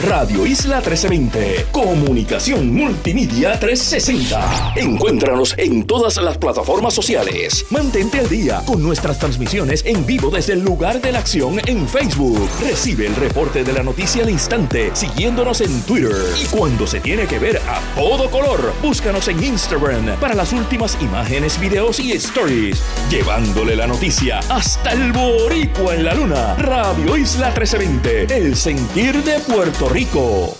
Radio 0.06 0.44
Isla 0.44 0.76
1320. 0.76 1.66
Comunicación 1.72 2.74
Multimedia 2.74 3.58
360. 3.58 4.74
Encuéntranos 4.76 5.54
en 5.56 5.86
todas 5.86 6.18
las 6.18 6.36
plataformas 6.36 6.92
sociales. 6.92 7.64
Mantente 7.70 8.18
al 8.18 8.28
día 8.28 8.60
con 8.66 8.82
nuestras 8.82 9.18
transmisiones 9.18 9.82
en 9.86 10.04
vivo 10.04 10.30
desde 10.30 10.52
el 10.54 10.60
lugar 10.62 11.00
de 11.00 11.12
la 11.12 11.20
acción 11.20 11.58
en 11.66 11.88
Facebook. 11.88 12.48
Recibe 12.60 13.06
el 13.06 13.16
reporte 13.16 13.64
de 13.64 13.72
la 13.72 13.82
noticia 13.82 14.24
al 14.24 14.30
instante 14.30 14.90
siguiéndonos 14.94 15.62
en 15.62 15.80
Twitter. 15.82 16.16
Y 16.42 16.46
cuando 16.46 16.86
se 16.86 17.00
tiene 17.00 17.26
que 17.26 17.38
ver 17.38 17.58
a 17.66 17.80
todo 17.94 18.30
color, 18.30 18.74
búscanos 18.82 19.28
en 19.28 19.42
Instagram 19.42 20.18
para 20.20 20.34
las 20.34 20.52
últimas 20.52 20.98
imágenes, 21.00 21.58
videos 21.58 21.98
y 21.98 22.12
stories. 22.12 22.82
Llevándole 23.08 23.74
la 23.74 23.86
noticia 23.86 24.40
hasta 24.50 24.92
el 24.92 25.12
boricua 25.12 25.94
en 25.94 26.04
la 26.04 26.14
luna. 26.14 26.54
Radio 26.56 27.16
Isla 27.16 27.46
1320. 27.48 28.36
El 28.36 28.54
sentir 28.54 29.22
de 29.24 29.38
Puerto 29.40 29.88
Rico. 29.88 29.93
Rico. 29.94 30.58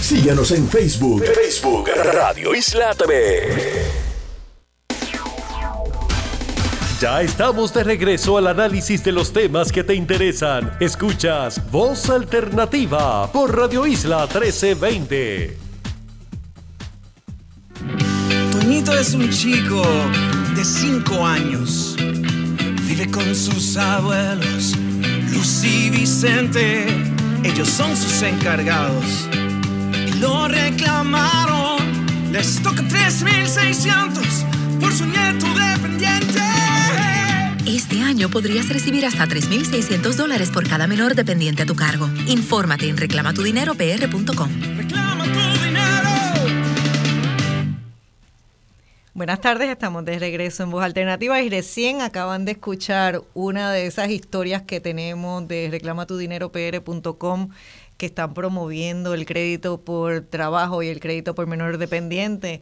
Síguenos 0.00 0.50
en 0.50 0.66
Facebook. 0.66 1.22
Facebook 1.22 1.90
Radio 2.14 2.54
Isla 2.54 2.94
TV. 2.94 3.52
Ya 6.98 7.20
estamos 7.20 7.74
de 7.74 7.84
regreso 7.84 8.38
al 8.38 8.46
análisis 8.46 9.04
de 9.04 9.12
los 9.12 9.34
temas 9.34 9.70
que 9.70 9.84
te 9.84 9.94
interesan. 9.94 10.78
Escuchas 10.80 11.60
Voz 11.70 12.08
Alternativa 12.08 13.30
por 13.30 13.54
Radio 13.54 13.86
Isla 13.86 14.22
1320. 14.22 15.58
Toñito 18.50 18.98
es 18.98 19.12
un 19.12 19.28
chico 19.28 19.82
de 20.56 20.64
5 20.64 21.26
años. 21.26 21.96
Vive 21.98 23.10
con 23.10 23.34
sus 23.34 23.76
abuelos, 23.76 24.74
Lucy 25.30 25.88
y 25.88 25.90
Vicente 25.90 27.13
ellos 27.44 27.68
son 27.68 27.96
sus 27.96 28.22
encargados. 28.22 29.28
Y 30.08 30.18
lo 30.18 30.48
reclamaron, 30.48 31.78
les 32.32 32.62
toca 32.62 32.82
3.600 32.82 34.80
por 34.80 34.92
su 34.92 35.04
nieto 35.04 35.46
dependiente. 35.54 36.40
Este 37.66 38.00
año 38.00 38.28
podrías 38.30 38.68
recibir 38.68 39.04
hasta 39.06 39.26
3.600 39.26 40.14
dólares 40.14 40.50
por 40.50 40.68
cada 40.68 40.86
menor 40.86 41.14
dependiente 41.14 41.62
a 41.62 41.66
tu 41.66 41.76
cargo. 41.76 42.08
Infórmate 42.26 42.88
en 42.88 42.96
reclamatudineropr.com. 42.96 44.73
Buenas 49.14 49.40
tardes, 49.40 49.68
estamos 49.68 50.04
de 50.04 50.18
regreso 50.18 50.64
en 50.64 50.72
Voz 50.72 50.82
Alternativa 50.82 51.40
y 51.40 51.48
recién 51.48 52.00
acaban 52.00 52.44
de 52.44 52.50
escuchar 52.50 53.22
una 53.32 53.70
de 53.70 53.86
esas 53.86 54.10
historias 54.10 54.62
que 54.62 54.80
tenemos 54.80 55.46
de 55.46 55.68
reclamatudineropr.com 55.70 57.50
que 57.96 58.06
están 58.06 58.34
promoviendo 58.34 59.14
el 59.14 59.24
crédito 59.24 59.80
por 59.80 60.22
trabajo 60.22 60.82
y 60.82 60.88
el 60.88 60.98
crédito 60.98 61.36
por 61.36 61.46
menor 61.46 61.78
dependiente 61.78 62.60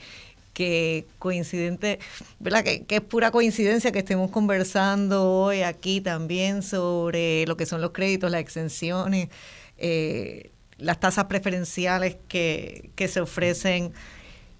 que 0.52 1.06
coincidente, 1.18 2.00
¿verdad? 2.38 2.64
Que, 2.64 2.84
es 2.86 3.00
pura 3.00 3.30
coincidencia 3.30 3.90
que 3.90 4.00
estemos 4.00 4.30
conversando 4.30 5.30
hoy 5.30 5.62
aquí 5.62 6.02
también 6.02 6.62
sobre 6.62 7.46
lo 7.46 7.56
que 7.56 7.64
son 7.64 7.80
los 7.80 7.92
créditos, 7.92 8.30
las 8.30 8.42
exenciones, 8.42 9.30
eh, 9.78 10.50
las 10.76 11.00
tasas 11.00 11.24
preferenciales 11.24 12.18
que, 12.28 12.90
que 12.94 13.08
se 13.08 13.22
ofrecen 13.22 13.94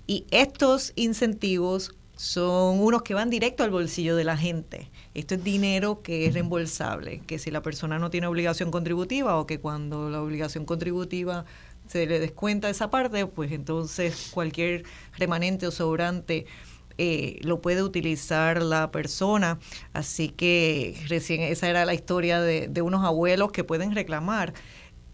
y 0.07 0.27
estos 0.31 0.93
incentivos 0.97 1.95
son 2.16 2.81
unos 2.81 3.03
que 3.03 3.15
van 3.15 3.31
directo 3.31 3.65
al 3.65 3.70
bolsillo 3.70 4.15
de 4.16 4.24
la 4.24 4.37
gente. 4.37 4.91
Esto 5.15 5.35
es 5.35 5.45
dinero 5.45 6.03
que 6.03 6.27
es 6.27 6.35
reembolsable, 6.35 7.20
que 7.27 7.39
si 7.39 7.51
la 7.51 7.62
persona 7.62 7.99
no 7.99 8.11
tiene 8.11 8.27
obligación 8.27 8.70
contributiva 8.70 9.39
o 9.39 9.47
que 9.47 9.59
cuando 9.59 10.11
la 10.11 10.23
obligación 10.23 10.65
contributiva 10.65 11.45
se 11.89 12.07
le 12.07 12.20
descuenta 12.20 12.70
esa 12.70 12.91
parte, 12.91 13.27
pues 13.27 13.53
entonces 13.53 14.31
cualquier 14.33 14.85
remanente 15.19 15.66
o 15.66 15.70
sobrante 15.70 16.47
eh, 16.99 17.39
lo 17.43 17.61
puede 17.61 17.83
utilizar 17.83 18.62
la 18.62 18.91
persona. 18.91 19.59
Así 19.93 20.29
que 20.29 20.97
recién 21.09 21.43
esa 21.43 21.69
era 21.69 21.85
la 21.85 21.95
historia 21.95 22.41
de, 22.41 22.69
de 22.69 22.83
unos 22.83 23.05
abuelos 23.05 23.53
que 23.53 23.65
pueden 23.65 23.95
reclamar 23.95 24.55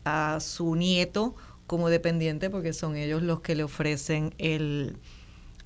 a 0.04 0.40
su 0.40 0.74
nieto 0.74 1.34
como 1.68 1.90
dependiente 1.90 2.50
porque 2.50 2.72
son 2.72 2.96
ellos 2.96 3.22
los 3.22 3.40
que 3.42 3.54
le 3.54 3.62
ofrecen 3.62 4.34
el, 4.38 4.96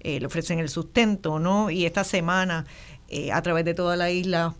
eh, 0.01 0.19
le 0.21 0.27
ofrecen 0.27 0.59
el 0.59 0.69
sustento, 0.69 1.39
¿no? 1.39 1.71
Y 1.71 1.87
esta 1.87 2.05
semana, 2.05 2.67
eh, 3.09 3.33
a 3.33 3.41
través 3.41 3.65
de 3.65 3.73
toda 3.73 3.97
la 3.97 4.11
isla, 4.11 4.55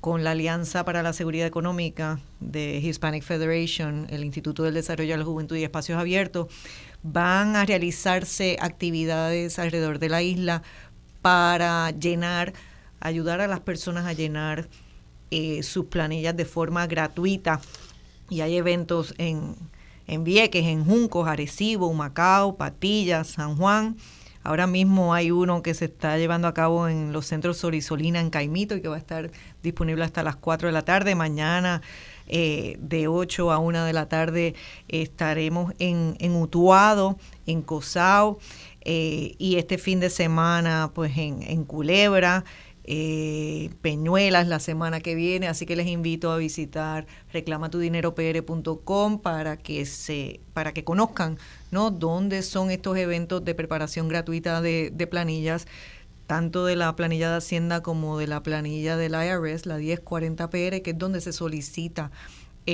con 0.00 0.24
la 0.24 0.30
Alianza 0.30 0.84
para 0.84 1.02
la 1.02 1.12
Seguridad 1.12 1.46
Económica 1.46 2.20
de 2.40 2.78
Hispanic 2.78 3.22
Federation, 3.22 4.06
el 4.08 4.24
Instituto 4.24 4.62
del 4.62 4.74
Desarrollo 4.74 5.12
de 5.12 5.18
la 5.18 5.24
Juventud 5.24 5.56
y 5.56 5.64
Espacios 5.64 5.98
Abiertos, 5.98 6.46
van 7.02 7.54
a 7.54 7.66
realizarse 7.66 8.56
actividades 8.60 9.58
alrededor 9.58 9.98
de 9.98 10.08
la 10.08 10.22
isla 10.22 10.62
para 11.20 11.90
llenar, 11.90 12.54
ayudar 13.00 13.42
a 13.42 13.46
las 13.48 13.60
personas 13.60 14.06
a 14.06 14.14
llenar 14.14 14.68
eh, 15.30 15.62
sus 15.62 15.86
planillas 15.86 16.34
de 16.34 16.46
forma 16.46 16.86
gratuita. 16.86 17.60
Y 18.30 18.40
hay 18.40 18.56
eventos 18.56 19.14
en, 19.18 19.56
en 20.08 20.24
Vieques, 20.24 20.66
en 20.66 20.84
Juncos, 20.84 21.28
Arecibo, 21.28 21.86
Humacao, 21.86 22.56
Patillas, 22.56 23.28
San 23.28 23.56
Juan. 23.56 23.96
Ahora 24.42 24.66
mismo 24.66 25.12
hay 25.12 25.30
uno 25.30 25.62
que 25.62 25.74
se 25.74 25.84
está 25.84 26.16
llevando 26.16 26.48
a 26.48 26.54
cabo 26.54 26.88
en 26.88 27.12
los 27.12 27.26
centros 27.26 27.58
Sorisolina 27.58 28.18
en 28.18 28.30
Caimito 28.30 28.74
y 28.74 28.80
que 28.80 28.88
va 28.88 28.96
a 28.96 28.98
estar 28.98 29.30
disponible 29.62 30.04
hasta 30.04 30.22
las 30.22 30.36
4 30.36 30.68
de 30.68 30.72
la 30.72 30.82
tarde. 30.82 31.14
Mañana 31.14 31.82
eh, 32.26 32.78
de 32.80 33.08
8 33.08 33.52
a 33.52 33.58
1 33.58 33.84
de 33.84 33.92
la 33.92 34.08
tarde 34.08 34.54
estaremos 34.88 35.74
en, 35.78 36.16
en 36.18 36.34
Utuado, 36.34 37.18
en 37.46 37.60
Cosao, 37.60 38.38
eh, 38.82 39.34
y 39.38 39.56
este 39.56 39.76
fin 39.76 40.00
de 40.00 40.08
semana 40.08 40.92
pues 40.94 41.18
en, 41.18 41.42
en 41.42 41.64
Culebra 41.64 42.44
eh, 42.90 43.68
Peñuelas 43.82 44.48
la 44.48 44.60
semana 44.60 45.00
que 45.00 45.14
viene, 45.14 45.46
así 45.46 45.66
que 45.66 45.76
les 45.76 45.88
invito 45.88 46.32
a 46.32 46.38
visitar 46.38 47.06
reclamatudineropr.com 47.34 49.20
para 49.20 49.58
que 49.58 49.84
se 49.84 50.40
para 50.54 50.72
que 50.72 50.84
conozcan 50.84 51.36
¿no? 51.70 51.90
dónde 51.90 52.42
son 52.42 52.70
estos 52.70 52.96
eventos 52.96 53.44
de 53.44 53.54
preparación 53.54 54.08
gratuita 54.08 54.62
de, 54.62 54.90
de 54.90 55.06
planillas 55.06 55.66
tanto 56.26 56.64
de 56.64 56.76
la 56.76 56.96
planilla 56.96 57.30
de 57.30 57.36
Hacienda 57.36 57.82
como 57.82 58.18
de 58.18 58.26
la 58.26 58.42
planilla 58.42 58.96
del 58.96 59.12
IRS, 59.12 59.66
la 59.66 59.78
1040PR, 59.78 60.82
que 60.82 60.90
es 60.90 60.98
donde 60.98 61.20
se 61.20 61.32
solicita 61.32 62.10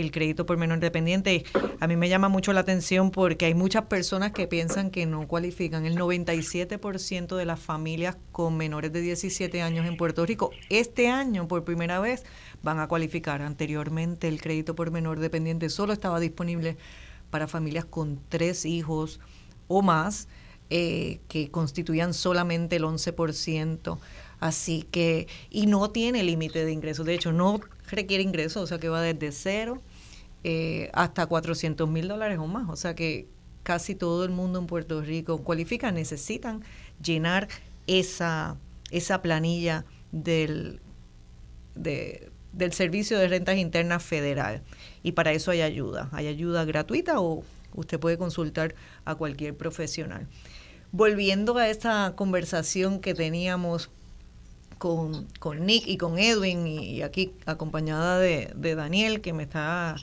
el 0.00 0.10
crédito 0.10 0.44
por 0.44 0.56
menor 0.56 0.80
dependiente. 0.80 1.44
A 1.78 1.86
mí 1.86 1.96
me 1.96 2.08
llama 2.08 2.28
mucho 2.28 2.52
la 2.52 2.60
atención 2.60 3.10
porque 3.10 3.46
hay 3.46 3.54
muchas 3.54 3.84
personas 3.84 4.32
que 4.32 4.48
piensan 4.48 4.90
que 4.90 5.06
no 5.06 5.28
cualifican. 5.28 5.86
El 5.86 5.96
97% 5.96 7.36
de 7.36 7.44
las 7.44 7.60
familias 7.60 8.16
con 8.32 8.56
menores 8.56 8.92
de 8.92 9.00
17 9.00 9.62
años 9.62 9.86
en 9.86 9.96
Puerto 9.96 10.26
Rico 10.26 10.50
este 10.68 11.08
año 11.08 11.46
por 11.46 11.64
primera 11.64 12.00
vez 12.00 12.24
van 12.62 12.80
a 12.80 12.88
cualificar. 12.88 13.40
Anteriormente 13.40 14.26
el 14.26 14.40
crédito 14.40 14.74
por 14.74 14.90
menor 14.90 15.20
dependiente 15.20 15.68
solo 15.70 15.92
estaba 15.92 16.18
disponible 16.18 16.76
para 17.30 17.46
familias 17.46 17.84
con 17.84 18.20
tres 18.28 18.64
hijos 18.64 19.20
o 19.68 19.82
más. 19.82 20.28
Eh, 20.70 21.20
que 21.28 21.50
constituían 21.50 22.14
solamente 22.14 22.76
el 22.76 22.84
11%. 22.84 23.98
Así 24.40 24.82
que, 24.90 25.28
y 25.50 25.66
no 25.66 25.90
tiene 25.90 26.22
límite 26.22 26.64
de 26.64 26.72
ingresos. 26.72 27.04
De 27.04 27.14
hecho, 27.14 27.32
no 27.32 27.60
requiere 27.88 28.22
ingresos, 28.22 28.62
o 28.62 28.66
sea 28.66 28.78
que 28.78 28.88
va 28.88 29.02
desde 29.02 29.32
cero 29.32 29.82
eh, 30.42 30.90
hasta 30.92 31.26
400 31.26 31.88
mil 31.88 32.08
dólares 32.08 32.38
o 32.38 32.46
más. 32.46 32.68
O 32.68 32.76
sea 32.76 32.94
que 32.94 33.26
casi 33.62 33.94
todo 33.94 34.24
el 34.24 34.30
mundo 34.30 34.58
en 34.58 34.66
Puerto 34.66 35.00
Rico 35.00 35.38
cualifica, 35.42 35.90
necesitan 35.90 36.62
llenar 37.02 37.48
esa, 37.86 38.56
esa 38.90 39.22
planilla 39.22 39.84
del, 40.12 40.80
del 41.74 42.72
Servicio 42.72 43.18
de 43.18 43.28
Rentas 43.28 43.56
Internas 43.56 44.02
Federal. 44.02 44.62
Y 45.02 45.12
para 45.12 45.32
eso 45.32 45.50
hay 45.50 45.62
ayuda. 45.62 46.08
Hay 46.12 46.28
ayuda 46.28 46.64
gratuita 46.64 47.20
o 47.20 47.42
usted 47.74 47.98
puede 47.98 48.18
consultar 48.18 48.74
a 49.04 49.14
cualquier 49.14 49.56
profesional. 49.56 50.28
Volviendo 50.92 51.56
a 51.56 51.68
esta 51.68 52.12
conversación 52.14 53.00
que 53.00 53.14
teníamos 53.14 53.90
con, 54.84 55.26
con 55.38 55.64
Nick 55.64 55.86
y 55.86 55.96
con 55.96 56.18
Edwin 56.18 56.66
y, 56.66 57.00
aquí 57.00 57.32
acompañada 57.46 58.18
de, 58.18 58.74
Daniel 58.74 59.22
que 59.22 59.32
me 59.32 59.44
está, 59.44 59.96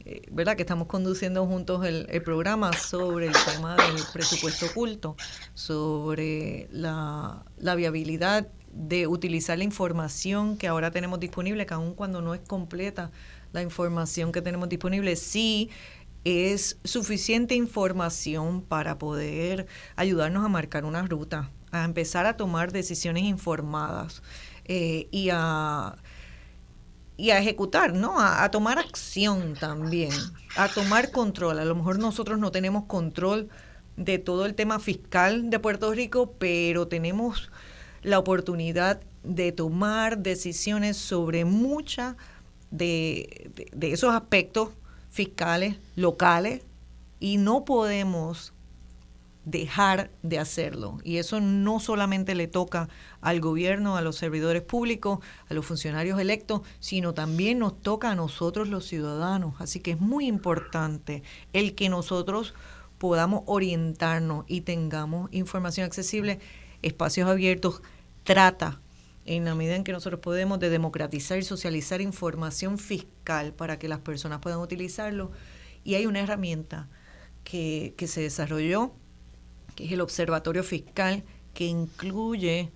eh, 0.00 0.22
¿verdad? 0.32 0.56
Que 0.56 0.62
estamos 0.62 0.88
conduciendo 0.88 1.46
juntos 1.46 1.86
el, 1.86 2.20
programa 2.24 2.72
sobre 2.72 3.28
el 3.28 3.32
tema 3.32 3.76
del 3.76 4.02
presupuesto 4.12 4.66
oculto, 4.66 5.14
sobre 5.54 6.66
la, 6.72 7.44
la 7.58 7.76
viabilidad 7.76 8.48
de 8.72 9.06
utilizar 9.06 9.56
la 9.56 9.62
información 9.62 10.56
que 10.56 10.66
ahora 10.66 10.90
tenemos 10.90 11.20
disponible, 11.20 11.64
que 11.64 11.74
aun 11.74 11.94
cuando 11.94 12.20
no 12.20 12.34
es 12.34 12.40
completa 12.40 13.12
la 13.52 13.62
información 13.62 14.32
que 14.32 14.42
tenemos 14.42 14.68
disponible, 14.68 15.14
sí 15.14 15.70
es 16.24 16.80
suficiente 16.82 17.54
información 17.54 18.62
para 18.62 18.98
poder 18.98 19.68
ayudarnos 19.94 20.44
a 20.44 20.48
marcar 20.48 20.84
una 20.84 21.02
ruta 21.02 21.52
a 21.76 21.84
empezar 21.84 22.26
a 22.26 22.36
tomar 22.36 22.72
decisiones 22.72 23.24
informadas 23.24 24.22
eh, 24.64 25.08
y 25.10 25.30
a 25.32 25.96
y 27.16 27.30
a 27.30 27.38
ejecutar, 27.38 27.94
¿no? 27.94 28.18
A, 28.18 28.50
tomar 28.50 28.78
acción 28.78 29.54
también, 29.54 30.10
a 30.56 30.68
tomar 30.68 31.10
control. 31.10 31.58
A 31.58 31.64
lo 31.64 31.74
mejor 31.74 31.98
nosotros 31.98 32.38
no 32.38 32.50
tenemos 32.50 32.84
control 32.86 33.48
de 33.96 34.18
todo 34.18 34.46
el 34.46 34.54
tema 34.54 34.80
fiscal 34.80 35.48
de 35.50 35.60
Puerto 35.60 35.92
Rico, 35.92 36.32
pero 36.38 36.88
tenemos 36.88 37.50
la 38.02 38.18
oportunidad 38.18 39.00
de 39.22 39.52
tomar 39.52 40.18
decisiones 40.18 40.96
sobre 40.96 41.44
muchas 41.44 42.16
de, 42.70 43.50
de 43.72 43.92
esos 43.92 44.12
aspectos 44.12 44.70
fiscales 45.10 45.76
locales 45.94 46.62
y 47.20 47.36
no 47.36 47.64
podemos 47.64 48.52
dejar 49.44 50.10
de 50.22 50.38
hacerlo. 50.38 50.98
Y 51.04 51.18
eso 51.18 51.40
no 51.40 51.80
solamente 51.80 52.34
le 52.34 52.48
toca 52.48 52.88
al 53.20 53.40
gobierno, 53.40 53.96
a 53.96 54.02
los 54.02 54.16
servidores 54.16 54.62
públicos, 54.62 55.18
a 55.48 55.54
los 55.54 55.66
funcionarios 55.66 56.18
electos, 56.18 56.62
sino 56.80 57.14
también 57.14 57.58
nos 57.58 57.80
toca 57.80 58.10
a 58.10 58.14
nosotros 58.14 58.68
los 58.68 58.86
ciudadanos. 58.86 59.54
Así 59.58 59.80
que 59.80 59.92
es 59.92 60.00
muy 60.00 60.26
importante 60.26 61.22
el 61.52 61.74
que 61.74 61.88
nosotros 61.88 62.54
podamos 62.98 63.42
orientarnos 63.46 64.44
y 64.48 64.62
tengamos 64.62 65.28
información 65.32 65.86
accesible, 65.86 66.40
espacios 66.82 67.28
abiertos, 67.28 67.82
trata 68.22 68.80
en 69.26 69.44
la 69.44 69.54
medida 69.54 69.76
en 69.76 69.84
que 69.84 69.92
nosotros 69.92 70.20
podemos 70.20 70.58
de 70.58 70.70
democratizar 70.70 71.38
y 71.38 71.42
socializar 71.42 72.00
información 72.00 72.78
fiscal 72.78 73.52
para 73.52 73.78
que 73.78 73.88
las 73.88 74.00
personas 74.00 74.40
puedan 74.40 74.60
utilizarlo. 74.60 75.32
Y 75.82 75.94
hay 75.94 76.06
una 76.06 76.20
herramienta 76.20 76.88
que, 77.42 77.94
que 77.96 78.06
se 78.06 78.22
desarrolló 78.22 78.94
que 79.74 79.84
es 79.86 79.92
el 79.92 80.00
Observatorio 80.00 80.62
Fiscal, 80.62 81.24
que 81.52 81.66
incluye 81.66 82.70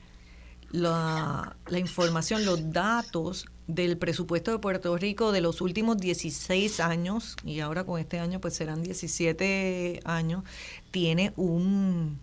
la, 0.71 1.57
información, 1.71 2.45
los 2.45 2.73
datos 2.73 3.47
del 3.67 3.99
presupuesto 3.99 4.51
de 4.51 4.59
Puerto 4.59 4.97
Rico 4.97 5.33
de 5.33 5.41
los 5.41 5.61
últimos 5.61 5.99
16 5.99 6.81
años, 6.81 7.37
y 7.45 7.61
ahora 7.61 7.85
con 7.85 8.01
este 8.01 8.19
año 8.19 8.41
pues 8.41 8.55
serán 8.55 8.83
17 8.83 10.01
años, 10.05 10.45
tiene 10.91 11.33
un, 11.37 12.19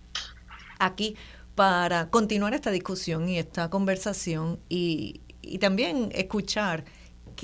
aquí 0.80 1.16
para 1.56 2.10
continuar 2.10 2.54
esta 2.54 2.72
discusión 2.72 3.30
y 3.30 3.40
esta 3.40 3.70
conversación 3.70 4.60
y, 4.68 5.22
y 5.42 5.60
también 5.60 6.10
escuchar 6.14 6.84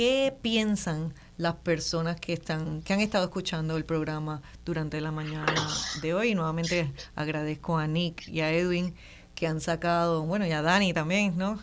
qué 0.02 0.36
piensan 0.42 1.14
las 1.38 1.58
personas 1.58 2.20
que 2.20 2.34
están 2.34 2.82
que 2.82 2.92
han 2.92 3.02
estado 3.02 3.26
escuchando 3.26 3.78
el 3.78 3.86
programa 3.86 4.42
durante 4.66 5.00
la 5.00 5.12
mañana 5.12 5.54
de 6.02 6.16
hoy. 6.16 6.34
Nuevamente 6.34 6.92
agradezco 7.16 7.78
a 7.78 7.86
Nick 7.86 8.28
y 8.28 8.42
a 8.42 8.52
Edwin 8.52 8.96
que 9.36 9.46
han 9.46 9.62
sacado, 9.62 10.24
bueno, 10.24 10.48
y 10.48 10.54
a 10.54 10.64
Dani 10.64 10.92
también, 10.92 11.38
¿no? 11.38 11.60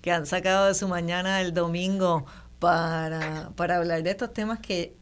Que 0.00 0.12
han 0.12 0.24
sacado 0.24 0.68
de 0.68 0.74
su 0.74 0.88
mañana 0.88 1.42
el 1.42 1.52
domingo 1.52 2.24
para, 2.58 3.50
para 3.54 3.76
hablar 3.76 4.02
de 4.02 4.12
estos 4.12 4.32
temas 4.32 4.60
que 4.60 4.96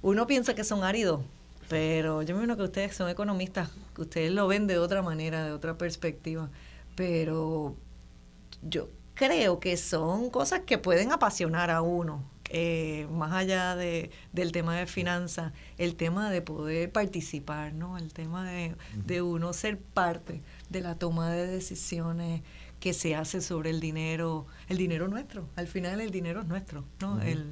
uno 0.00 0.28
piensa 0.28 0.54
que 0.54 0.62
son 0.62 0.84
áridos, 0.84 1.20
pero 1.68 2.22
yo 2.22 2.36
me 2.36 2.44
imagino 2.44 2.56
que 2.56 2.62
ustedes 2.62 2.94
son 2.94 3.08
economistas, 3.08 3.70
que 3.92 4.02
ustedes 4.02 4.30
lo 4.30 4.46
ven 4.46 4.68
de 4.68 4.78
otra 4.78 5.02
manera, 5.02 5.44
de 5.44 5.50
otra 5.50 5.76
perspectiva, 5.76 6.48
pero 6.94 7.74
yo 8.62 8.86
creo 9.14 9.60
que 9.60 9.76
son 9.76 10.30
cosas 10.30 10.60
que 10.60 10.78
pueden 10.78 11.12
apasionar 11.12 11.70
a 11.70 11.82
uno, 11.82 12.22
eh, 12.50 13.08
más 13.10 13.32
allá 13.32 13.74
de, 13.74 14.10
del 14.32 14.52
tema 14.52 14.76
de 14.76 14.86
finanzas, 14.86 15.52
el 15.78 15.96
tema 15.96 16.30
de 16.30 16.42
poder 16.42 16.90
participar, 16.92 17.72
¿no? 17.72 17.96
El 17.98 18.12
tema 18.12 18.48
de, 18.48 18.76
de, 19.06 19.22
uno 19.22 19.52
ser 19.52 19.78
parte 19.78 20.42
de 20.68 20.80
la 20.80 20.96
toma 20.96 21.30
de 21.32 21.46
decisiones 21.46 22.42
que 22.80 22.92
se 22.92 23.14
hace 23.14 23.40
sobre 23.40 23.70
el 23.70 23.80
dinero, 23.80 24.46
el 24.68 24.76
dinero 24.76 25.08
nuestro. 25.08 25.48
Al 25.56 25.66
final 25.66 26.00
el 26.00 26.10
dinero 26.10 26.42
es 26.42 26.46
nuestro, 26.46 26.84
¿no? 27.00 27.20
el, 27.22 27.46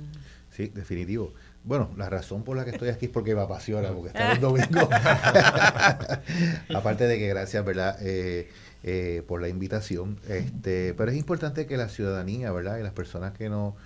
sí, 0.50 0.68
definitivo. 0.68 1.32
Bueno, 1.64 1.90
la 1.96 2.10
razón 2.10 2.42
por 2.42 2.56
la 2.56 2.64
que 2.64 2.72
estoy 2.72 2.88
aquí 2.88 3.06
es 3.06 3.10
porque 3.10 3.34
me 3.34 3.40
apasiona, 3.40 3.92
porque 3.92 4.08
está 4.08 4.32
el 4.32 4.40
domingo. 4.40 4.88
Aparte 6.74 7.06
de 7.06 7.18
que 7.18 7.28
gracias, 7.28 7.64
¿verdad? 7.64 7.96
Eh, 8.02 8.50
eh, 8.84 9.22
por 9.28 9.40
la 9.40 9.48
invitación. 9.48 10.18
Este, 10.28 10.92
pero 10.94 11.12
es 11.12 11.16
importante 11.16 11.66
que 11.66 11.76
la 11.76 11.88
ciudadanía, 11.88 12.50
¿verdad? 12.50 12.78
Y 12.78 12.82
las 12.82 12.92
personas 12.92 13.32
que 13.32 13.48
no, 13.48 13.76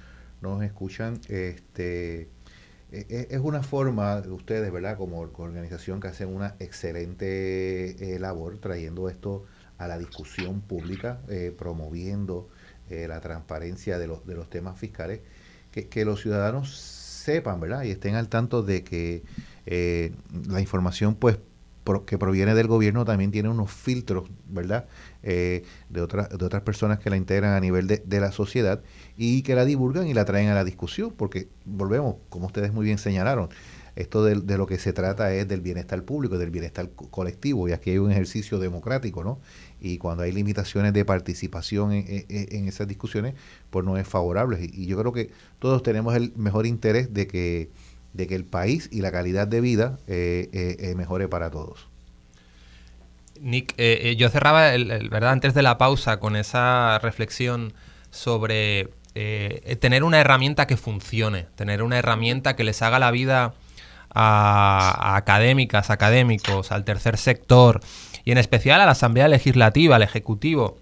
nos 0.40 0.62
escuchan, 0.62 1.20
este, 1.28 2.30
e, 2.92 3.06
e, 3.10 3.28
es 3.30 3.40
una 3.40 3.62
forma 3.62 4.22
de 4.22 4.30
ustedes, 4.30 4.72
¿verdad? 4.72 4.96
Como 4.96 5.20
organización 5.20 6.00
que 6.00 6.08
hacen 6.08 6.34
una 6.34 6.54
excelente 6.60 8.14
eh, 8.14 8.18
labor 8.18 8.56
trayendo 8.56 9.10
esto 9.10 9.44
a 9.76 9.86
la 9.86 9.98
discusión 9.98 10.62
pública, 10.62 11.20
eh, 11.28 11.54
promoviendo 11.56 12.48
la 12.88 13.20
transparencia 13.20 13.98
de 13.98 14.06
los, 14.06 14.24
de 14.28 14.36
los 14.36 14.48
temas 14.48 14.78
fiscales, 14.78 15.18
que, 15.72 15.88
que 15.88 16.04
los 16.04 16.22
ciudadanos 16.22 16.76
sepan, 16.76 17.58
¿verdad? 17.58 17.82
Y 17.82 17.90
estén 17.90 18.14
al 18.14 18.28
tanto 18.28 18.62
de 18.62 18.84
que 18.84 19.24
la 19.66 20.60
información, 20.60 21.16
pues, 21.16 21.38
que 22.06 22.18
proviene 22.18 22.54
del 22.54 22.66
gobierno 22.66 23.04
también 23.04 23.30
tiene 23.30 23.48
unos 23.48 23.70
filtros, 23.70 24.28
¿verdad? 24.48 24.86
Eh, 25.22 25.64
de, 25.88 26.00
otras 26.00 26.28
de 26.28 26.44
otras 26.44 26.62
personas 26.62 26.98
que 26.98 27.10
la 27.10 27.16
integran 27.16 27.52
a 27.52 27.60
nivel 27.60 27.86
de, 27.86 28.02
de, 28.04 28.20
la 28.20 28.32
sociedad 28.32 28.82
y 29.16 29.42
que 29.42 29.54
la 29.54 29.64
divulgan 29.64 30.06
y 30.06 30.14
la 30.14 30.24
traen 30.24 30.48
a 30.48 30.54
la 30.54 30.64
discusión, 30.64 31.12
porque 31.16 31.48
volvemos, 31.64 32.16
como 32.28 32.46
ustedes 32.46 32.72
muy 32.72 32.84
bien 32.84 32.98
señalaron, 32.98 33.48
esto 33.96 34.22
de, 34.24 34.34
de 34.34 34.58
lo 34.58 34.66
que 34.66 34.78
se 34.78 34.92
trata 34.92 35.32
es 35.32 35.48
del 35.48 35.62
bienestar 35.62 36.02
público, 36.04 36.36
del 36.36 36.50
bienestar 36.50 36.90
colectivo, 36.90 37.66
y 37.66 37.72
aquí 37.72 37.90
hay 37.90 37.98
un 37.98 38.12
ejercicio 38.12 38.58
democrático, 38.58 39.24
¿no? 39.24 39.40
Y 39.80 39.96
cuando 39.96 40.22
hay 40.22 40.32
limitaciones 40.32 40.92
de 40.92 41.04
participación 41.04 41.92
en, 41.92 42.04
en, 42.08 42.26
en 42.28 42.68
esas 42.68 42.86
discusiones, 42.86 43.34
pues 43.70 43.86
no 43.86 43.96
es 43.96 44.06
favorable. 44.06 44.58
Y, 44.60 44.82
y 44.82 44.86
yo 44.86 44.98
creo 44.98 45.12
que 45.12 45.30
todos 45.58 45.82
tenemos 45.82 46.14
el 46.14 46.32
mejor 46.36 46.66
interés 46.66 47.14
de 47.14 47.26
que 47.26 47.70
de 48.16 48.26
que 48.26 48.34
el 48.34 48.44
país 48.44 48.88
y 48.90 49.00
la 49.00 49.12
calidad 49.12 49.46
de 49.46 49.60
vida 49.60 49.98
eh, 50.06 50.48
eh, 50.52 50.76
eh 50.80 50.94
mejore 50.94 51.28
para 51.28 51.50
todos. 51.50 51.88
Nick, 53.40 53.76
yo 54.16 54.30
cerraba, 54.30 54.74
el, 54.74 54.90
el, 54.90 55.10
¿verdad? 55.10 55.32
Antes 55.32 55.52
de 55.52 55.62
la 55.62 55.76
pausa 55.76 56.18
con 56.18 56.36
esa 56.36 56.98
reflexión 57.00 57.74
sobre 58.10 58.88
tener 59.80 60.04
una 60.04 60.20
herramienta 60.20 60.66
que 60.66 60.76
funcione, 60.76 61.46
tener 61.54 61.82
una 61.82 61.98
herramienta 61.98 62.56
que 62.56 62.64
les 62.64 62.82
haga 62.82 62.98
la 62.98 63.10
vida 63.10 63.54
a, 64.10 65.12
a 65.12 65.16
académicas, 65.16 65.90
académicos, 65.90 66.72
al 66.72 66.84
tercer 66.84 67.16
sector 67.16 67.80
y 68.24 68.32
en 68.32 68.38
especial 68.38 68.80
a 68.80 68.86
la 68.86 68.92
Asamblea 68.92 69.28
Legislativa, 69.28 69.96
al 69.96 70.02
Ejecutivo, 70.02 70.78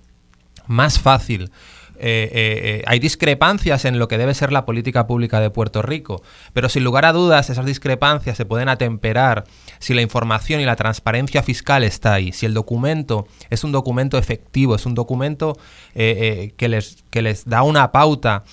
más 0.66 0.98
fácil. 0.98 1.51
Eh, 1.97 2.31
eh, 2.33 2.83
hay 2.87 2.99
discrepancias 2.99 3.85
en 3.85 3.99
lo 3.99 4.09
que 4.09 4.19
debe 4.19 4.35
ser 4.35 4.53
la 4.53 4.65
política 4.65 5.07
pública 5.07 5.41
de 5.41 5.51
Puerto 5.51 5.83
Rico, 5.83 6.23
pero 6.53 6.69
sin 6.69 6.85
lugar 6.85 7.05
a 7.05 7.12
dudas 7.12 7.51
esas 7.51 7.66
discrepancias 7.66 8.37
se 8.37 8.45
pueden 8.45 8.69
atemperar 8.69 9.45
si 9.79 9.95
la 9.95 10.03
información 10.03 10.61
y 10.61 10.65
la 10.65 10.77
transparencia 10.77 11.43
fiscal 11.43 11.85
está 11.85 12.15
ahí, 12.15 12.33
si 12.33 12.47
el 12.47 12.55
documento 12.55 13.27
es 13.51 13.65
un 13.65 13.73
documento 13.73 14.19
efectivo, 14.19 14.75
es 14.75 14.87
un 14.87 14.95
documento 14.95 15.57
eh, 15.95 16.53
que, 16.57 16.69
les, 16.69 17.05
que 17.11 17.23
les 17.23 17.45
da 17.45 17.62
una 17.62 17.93
pauta 17.93 18.45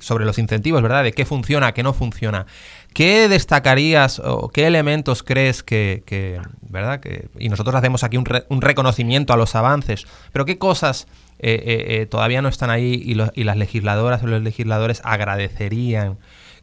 sobre 0.00 0.24
los 0.24 0.38
incentivos, 0.38 0.82
¿verdad? 0.82 1.04
De 1.04 1.12
qué 1.12 1.26
funciona, 1.26 1.72
qué 1.72 1.82
no 1.82 1.92
funciona. 1.92 2.46
¿Qué 2.94 3.28
destacarías 3.28 4.18
o 4.24 4.48
qué 4.48 4.66
elementos 4.66 5.22
crees 5.22 5.62
que, 5.62 6.40
¿verdad? 6.62 7.00
Y 7.38 7.50
nosotros 7.50 7.74
hacemos 7.74 8.02
aquí 8.02 8.16
un 8.16 8.60
reconocimiento 8.62 9.34
a 9.34 9.36
los 9.36 9.54
avances, 9.54 10.06
pero 10.32 10.46
qué 10.46 10.56
cosas 10.58 11.06
eh, 11.40 11.62
eh, 11.64 12.00
eh, 12.00 12.06
todavía 12.06 12.42
no 12.42 12.48
están 12.48 12.70
ahí 12.70 13.00
y, 13.04 13.14
lo, 13.14 13.30
y, 13.34 13.44
las 13.44 13.56
legisladoras 13.56 14.22
o 14.22 14.26
los 14.26 14.42
legisladores 14.42 15.00
agradecerían 15.04 16.18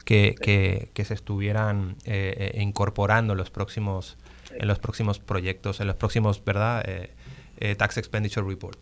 que, 0.06 0.36
que, 0.40 0.90
que 0.94 1.06
se 1.06 1.14
estuvieran 1.14 1.96
eh, 2.06 2.52
eh, 2.56 2.62
incorporando 2.62 3.34
en 3.34 3.38
los 3.38 3.50
próximos 3.50 4.18
en 4.52 4.70
los 4.70 4.80
próximos 4.80 5.20
proyectos, 5.20 5.82
en 5.82 5.88
los 5.88 5.98
próximos, 5.98 6.42
¿verdad? 6.46 6.82
Eh, 6.88 7.76
Tax 7.76 7.98
Expenditure 7.98 8.48
Report. 8.48 8.80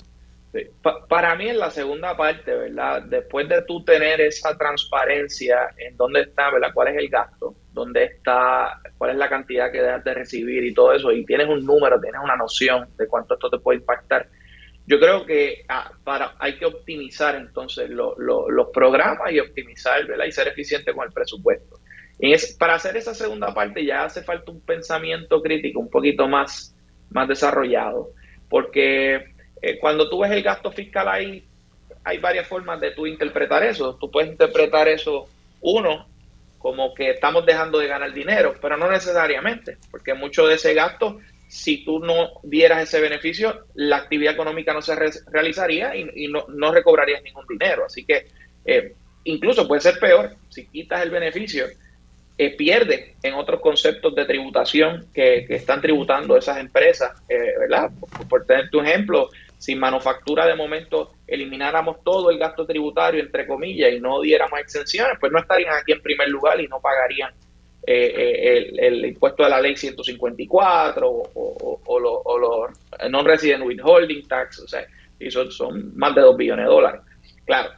Sí. 0.52 0.68
Pa 0.84 1.08
para 1.08 1.34
mí 1.36 1.50
en 1.50 1.58
la 1.58 1.72
segunda 1.72 2.16
parte, 2.16 2.54
¿verdad? 2.54 3.02
Después 3.04 3.50
de 3.50 3.64
tú 3.64 3.84
tener 3.84 4.22
esa 4.22 4.56
transparencia 4.56 5.70
en 5.78 5.98
dónde 5.98 6.22
está, 6.22 6.52
¿verdad? 6.52 6.70
¿Cuál 6.76 6.90
es 6.90 6.98
el 6.98 7.10
gasto? 7.10 7.56
¿Dónde 7.72 8.04
está? 8.04 8.80
¿Cuál 9.00 9.12
es 9.12 9.18
la 9.18 9.30
cantidad 9.30 9.72
que 9.72 9.82
debes 9.82 10.04
de 10.04 10.14
recibir 10.14 10.64
y 10.64 10.74
todo 10.76 10.94
eso? 10.94 11.12
Y 11.12 11.26
tienes 11.26 11.48
un 11.48 11.66
número, 11.66 12.00
tienes 12.00 12.22
una 12.24 12.36
noción 12.36 12.88
de 12.98 13.08
cuánto 13.08 13.34
esto 13.34 13.50
te 13.50 13.58
puede 13.58 13.80
impactar 13.80 14.28
yo 14.86 15.00
creo 15.00 15.26
que 15.26 15.64
ah, 15.70 15.92
para, 16.04 16.36
hay 16.40 16.58
que 16.58 16.66
optimizar 16.66 17.36
entonces 17.36 17.90
lo, 17.90 18.16
lo, 18.18 18.50
los 18.50 18.68
programas 18.70 19.32
y 19.32 19.40
optimizar 19.40 20.06
¿verdad? 20.06 20.26
y 20.26 20.32
ser 20.32 20.48
eficiente 20.50 20.94
con 20.94 21.08
el 21.08 21.14
presupuesto. 21.14 21.80
Y 22.20 22.34
es, 22.34 22.54
para 22.56 22.76
hacer 22.76 22.96
esa 22.98 23.14
segunda 23.14 23.54
parte 23.54 23.86
ya 23.86 24.06
hace 24.06 24.24
falta 24.24 24.52
un 24.52 24.62
pensamiento 24.62 25.42
crítico 25.42 25.80
un 25.80 25.90
poquito 25.90 26.28
más, 26.28 26.76
más 27.10 27.28
desarrollado, 27.28 28.12
porque 28.50 29.34
eh, 29.62 29.80
cuando 29.80 30.10
tú 30.10 30.20
ves 30.20 30.32
el 30.32 30.44
gasto 30.44 30.72
fiscal 30.72 31.08
ahí, 31.08 31.46
hay 32.04 32.18
varias 32.18 32.48
formas 32.48 32.80
de 32.82 32.92
tú 32.92 33.08
interpretar 33.08 33.64
eso. 33.64 33.96
Tú 33.96 34.12
puedes 34.12 34.30
interpretar 34.30 34.88
eso, 34.88 35.28
uno, 35.62 36.08
como 36.58 36.94
que 36.94 37.12
estamos 37.12 37.46
dejando 37.46 37.80
de 37.80 37.88
ganar 37.88 38.14
dinero, 38.14 38.56
pero 38.62 38.78
no 38.78 38.90
necesariamente, 38.90 39.78
porque 39.92 40.14
mucho 40.14 40.48
de 40.48 40.56
ese 40.56 40.74
gasto 40.74 41.20
si 41.54 41.86
tú 41.86 42.00
no 42.00 42.32
dieras 42.42 42.82
ese 42.82 43.00
beneficio, 43.00 43.68
la 43.76 43.98
actividad 43.98 44.34
económica 44.34 44.74
no 44.74 44.82
se 44.82 44.96
re 44.96 45.12
realizaría 45.32 45.96
y, 45.96 46.28
no, 46.28 46.46
no, 46.48 46.72
recobrarías 46.72 47.22
ningún 47.22 47.46
dinero. 47.48 47.86
Así 47.86 48.04
que 48.06 48.26
eh, 48.66 48.96
incluso 49.26 49.68
puede 49.68 49.82
ser 49.82 50.00
peor, 50.00 50.36
si 50.50 50.66
quitas 50.66 51.04
el 51.04 51.12
beneficio, 51.12 51.68
eh, 52.40 52.58
pierde 52.58 53.18
en 53.22 53.36
otros 53.36 53.62
conceptos 53.62 54.16
de 54.16 54.26
tributación 54.26 55.06
que, 55.14 55.46
que 55.48 55.54
están 55.54 55.80
tributando 55.80 56.36
esas 56.36 56.58
empresas, 56.58 57.22
eh, 57.30 57.54
¿verdad? 57.60 57.92
Por, 58.00 58.28
por 58.28 58.46
tenerte 58.48 58.76
un 58.76 58.88
ejemplo, 58.88 59.30
si 59.60 59.76
manufactura 59.76 60.48
de 60.48 60.56
momento 60.56 61.14
elimináramos 61.28 62.04
todo 62.04 62.32
el 62.32 62.40
gasto 62.40 62.66
tributario, 62.66 63.22
entre 63.22 63.46
comillas, 63.46 63.94
y 63.94 64.00
no 64.00 64.22
diéramos 64.22 64.60
exenciones, 64.60 65.18
pues 65.20 65.32
no 65.32 65.38
estarían 65.38 65.76
aquí 65.76 65.92
en 65.92 66.02
primer 66.02 66.30
lugar 66.30 66.60
y 66.60 66.68
no 66.68 66.82
pagarían 66.82 67.32
eh, 67.86 68.70
el, 68.70 68.80
el, 68.80 69.06
impuesto 69.06 69.44
de 69.44 69.50
la 69.50 69.60
ley 69.60 69.76
154 69.76 71.10
o, 71.10 71.82
o, 71.86 72.00
lo, 72.00 72.24
los 72.40 73.12
non-resident 73.12 73.64
withholding 73.64 74.26
tax, 74.28 74.60
o 74.60 74.68
sea, 74.68 74.86
y 75.20 75.30
son, 75.30 75.96
más 75.98 76.16
de 76.16 76.22
2 76.22 76.38
billones 76.38 76.66
de 76.66 76.72
dólares. 76.72 77.02
Claro, 77.46 77.72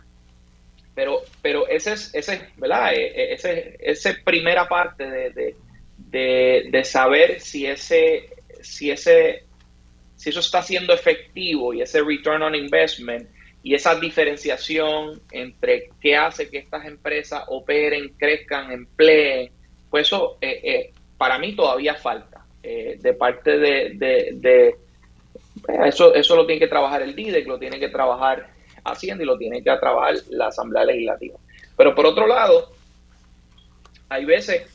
pero, 0.93 1.21
pero 1.41 1.67
ese 1.67 1.93
es, 1.93 2.13
ese, 2.13 2.49
¿verdad? 2.57 2.93
Ese, 2.93 3.77
esa 3.79 4.15
primera 4.23 4.67
parte 4.67 5.09
de, 5.09 5.29
de, 5.31 5.55
de, 5.97 6.67
de, 6.71 6.83
saber 6.83 7.41
si 7.41 7.65
ese, 7.65 8.29
si 8.61 8.91
ese, 8.91 9.43
si 10.15 10.29
eso 10.29 10.39
está 10.39 10.61
siendo 10.61 10.93
efectivo 10.93 11.73
y 11.73 11.81
ese 11.81 12.01
return 12.01 12.43
on 12.43 12.55
investment 12.55 13.27
y 13.63 13.73
esa 13.73 13.95
diferenciación 13.99 15.19
entre 15.31 15.89
qué 15.99 16.15
hace 16.15 16.49
que 16.49 16.59
estas 16.59 16.85
empresas 16.85 17.43
operen, 17.47 18.13
crezcan, 18.17 18.71
empleen, 18.71 19.51
pues 19.95 20.07
eso 20.07 20.37
eh, 20.41 20.59
eh, 20.61 20.93
para 21.17 21.39
mí 21.39 21.55
todavía 21.55 21.95
falta 21.95 22.45
eh, 22.61 22.97
de 22.99 23.13
parte 23.13 23.57
de, 23.57 24.75
pues, 25.63 25.79
eso, 25.85 26.13
eso 26.13 26.35
lo 26.35 26.45
tiene 26.45 26.59
que 26.59 26.67
trabajar 26.67 27.01
el 27.01 27.15
DIDEC, 27.15 27.47
lo 27.47 27.57
tiene 27.57 27.79
que 27.79 27.87
trabajar 27.87 28.49
Hacienda 28.83 29.23
y 29.23 29.25
lo 29.25 29.37
tiene 29.37 29.63
que 29.63 29.73
trabajar 29.77 30.15
la 30.31 30.47
Asamblea 30.47 30.83
Legislativa. 30.83 31.39
Pero 31.77 31.95
por 31.95 32.07
otro 32.07 32.27
lado, 32.27 32.73
hay 34.09 34.25
veces 34.25 34.69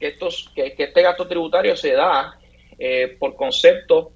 que, 0.00 0.08
estos, 0.08 0.50
que, 0.56 0.74
este 0.76 1.02
gasto 1.02 1.28
tributario 1.28 1.76
se 1.76 1.92
da 1.92 2.36
eh, 2.76 3.16
por 3.16 3.36
concepto 3.36 4.10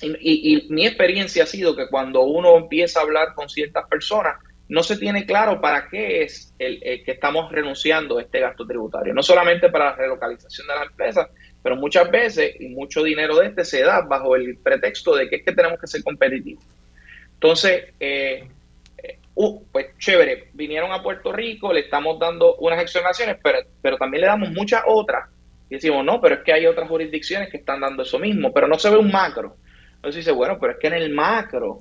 y, 0.00 0.68
mi 0.70 0.86
experiencia 0.86 1.42
ha 1.42 1.46
sido 1.46 1.74
que 1.74 1.88
cuando 1.88 2.20
uno 2.22 2.56
empieza 2.56 3.00
a 3.00 3.02
hablar 3.02 3.34
con 3.34 3.48
ciertas 3.48 3.88
personas, 3.88 4.36
no 4.68 4.82
se 4.82 4.98
tiene 4.98 5.24
claro 5.24 5.60
para 5.60 5.88
qué 5.88 6.22
es 6.22 6.54
el, 6.58 6.80
que 6.80 7.12
estamos 7.12 7.50
renunciando 7.50 8.18
a 8.18 8.22
este 8.22 8.40
gasto 8.40 8.66
tributario. 8.66 9.14
No 9.14 9.22
solamente 9.22 9.70
para 9.70 9.86
la 9.86 9.96
relocalización 9.96 10.66
de 10.66 10.74
la 10.74 10.84
empresa, 10.84 11.28
pero 11.62 11.76
muchas 11.76 12.10
veces, 12.10 12.54
y 12.60 12.68
mucho 12.68 13.02
dinero 13.02 13.36
de 13.36 13.46
este 13.46 13.64
se 13.64 13.82
da 13.82 14.02
bajo 14.02 14.36
el 14.36 14.58
pretexto 14.58 15.16
de 15.16 15.28
que 15.28 15.36
es 15.36 15.44
que 15.44 15.52
tenemos 15.52 15.80
que 15.80 15.86
ser 15.86 16.02
competitivos. 16.02 16.62
Entonces, 17.34 17.94
eh, 17.98 18.46
eh, 19.02 19.18
uh, 19.34 19.62
pues 19.72 19.96
chévere, 19.98 20.50
vinieron 20.52 20.92
a 20.92 21.02
Puerto 21.02 21.32
Rico, 21.32 21.72
le 21.72 21.80
estamos 21.80 22.18
dando 22.18 22.56
unas 22.56 22.82
exoneraciones, 22.82 23.38
pero, 23.42 23.60
pero 23.80 23.96
también 23.96 24.22
le 24.22 24.26
damos 24.26 24.50
muchas 24.50 24.82
otras. 24.86 25.30
Y 25.70 25.74
decimos, 25.74 26.04
no, 26.04 26.20
pero 26.20 26.36
es 26.36 26.40
que 26.42 26.52
hay 26.52 26.66
otras 26.66 26.88
jurisdicciones 26.88 27.48
que 27.48 27.58
están 27.58 27.80
dando 27.80 28.02
eso 28.02 28.18
mismo, 28.18 28.52
pero 28.52 28.66
no 28.68 28.78
se 28.78 28.90
ve 28.90 28.96
un 28.96 29.10
macro. 29.10 29.56
Entonces 29.96 30.24
dice, 30.24 30.32
bueno, 30.32 30.58
pero 30.60 30.74
es 30.74 30.78
que 30.78 30.86
en 30.88 30.94
el 30.94 31.10
macro, 31.10 31.78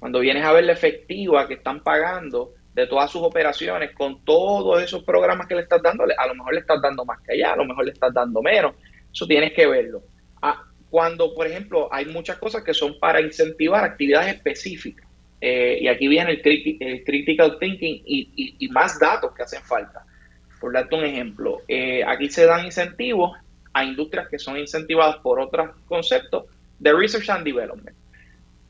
cuando 0.00 0.18
vienes 0.20 0.44
a 0.44 0.52
ver 0.52 0.64
la 0.64 0.72
efectiva 0.72 1.46
que 1.46 1.54
están 1.54 1.84
pagando 1.84 2.54
de 2.74 2.86
todas 2.86 3.10
sus 3.10 3.22
operaciones 3.22 3.92
con 3.92 4.24
todos 4.24 4.82
esos 4.82 5.04
programas 5.04 5.46
que 5.46 5.54
le 5.54 5.62
estás 5.62 5.82
dando, 5.82 6.04
a 6.04 6.26
lo 6.26 6.34
mejor 6.34 6.54
le 6.54 6.60
estás 6.60 6.80
dando 6.80 7.04
más 7.04 7.20
que 7.20 7.34
allá, 7.34 7.52
a 7.52 7.56
lo 7.56 7.66
mejor 7.66 7.84
le 7.84 7.92
estás 7.92 8.12
dando 8.12 8.40
menos. 8.40 8.74
Eso 9.12 9.26
tienes 9.26 9.52
que 9.52 9.66
verlo. 9.66 10.02
Ah, 10.40 10.64
cuando, 10.88 11.34
por 11.34 11.46
ejemplo, 11.46 11.88
hay 11.92 12.06
muchas 12.06 12.38
cosas 12.38 12.64
que 12.64 12.72
son 12.72 12.98
para 12.98 13.20
incentivar 13.20 13.84
actividades 13.84 14.34
específicas. 14.34 15.06
Eh, 15.40 15.78
y 15.82 15.88
aquí 15.88 16.08
viene 16.08 16.32
el, 16.32 17.04
critical 17.04 17.58
thinking 17.58 18.02
y, 18.04 18.68
más 18.70 18.98
datos 18.98 19.32
que 19.34 19.42
hacen 19.42 19.62
falta. 19.62 20.04
Por 20.60 20.72
darte 20.72 20.94
un 20.94 21.04
ejemplo, 21.04 21.62
eh, 21.68 22.02
aquí 22.04 22.28
se 22.30 22.46
dan 22.46 22.64
incentivos 22.64 23.32
a 23.72 23.84
industrias 23.84 24.28
que 24.28 24.38
son 24.38 24.58
incentivadas 24.58 25.16
por 25.18 25.40
otros 25.40 25.70
conceptos 25.86 26.44
de 26.78 26.92
Research 26.92 27.28
and 27.30 27.44
Development. 27.44 27.96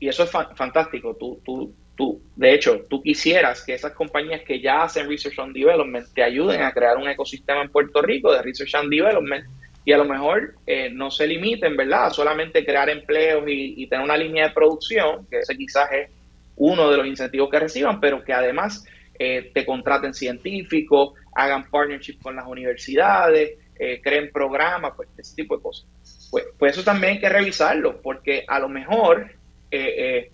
Y 0.01 0.09
eso 0.09 0.23
es 0.23 0.31
fantástico. 0.31 1.15
Tú, 1.15 1.39
tú, 1.45 1.73
tú, 1.95 2.19
de 2.35 2.55
hecho, 2.55 2.81
tú 2.89 3.03
quisieras 3.03 3.63
que 3.63 3.75
esas 3.75 3.93
compañías 3.93 4.41
que 4.41 4.59
ya 4.59 4.81
hacen 4.81 5.07
Research 5.07 5.37
and 5.37 5.55
Development 5.55 6.07
te 6.13 6.23
ayuden 6.23 6.63
a 6.63 6.71
crear 6.73 6.97
un 6.97 7.07
ecosistema 7.07 7.61
en 7.61 7.69
Puerto 7.69 8.01
Rico 8.01 8.33
de 8.33 8.41
Research 8.41 8.73
and 8.73 8.89
Development 8.89 9.45
y 9.85 9.91
a 9.91 9.97
lo 9.97 10.05
mejor 10.05 10.55
eh, 10.65 10.89
no 10.91 11.11
se 11.11 11.27
limiten, 11.27 11.77
¿verdad?, 11.77 12.07
a 12.07 12.09
solamente 12.09 12.65
crear 12.65 12.89
empleos 12.89 13.43
y, 13.47 13.85
tener 13.85 14.03
una 14.03 14.17
línea 14.17 14.47
de 14.47 14.53
producción, 14.55 15.27
que 15.27 15.37
ese 15.39 15.55
quizás 15.55 15.91
es 15.91 16.09
uno 16.55 16.89
de 16.89 16.97
los 16.97 17.05
incentivos 17.05 17.51
que 17.51 17.59
reciban, 17.59 17.99
pero 17.99 18.23
que 18.23 18.33
además 18.33 18.83
eh, 19.19 19.51
te 19.53 19.67
contraten 19.67 20.15
científicos, 20.15 21.13
hagan 21.35 21.69
partnership 21.69 22.17
con 22.23 22.35
las 22.35 22.47
universidades, 22.47 23.51
eh, 23.77 24.01
creen 24.03 24.31
programas, 24.31 24.93
pues 24.95 25.09
ese 25.15 25.35
tipo 25.35 25.57
de 25.57 25.61
cosas 25.61 25.85
pues, 26.31 26.45
pues 26.57 26.71
eso 26.71 26.83
también 26.83 27.13
hay 27.13 27.19
que 27.19 27.29
revisarlo, 27.29 28.01
porque 28.01 28.45
a 28.47 28.57
lo 28.57 28.69
mejor 28.69 29.31
eh, 29.71 29.95
eh, 29.97 30.31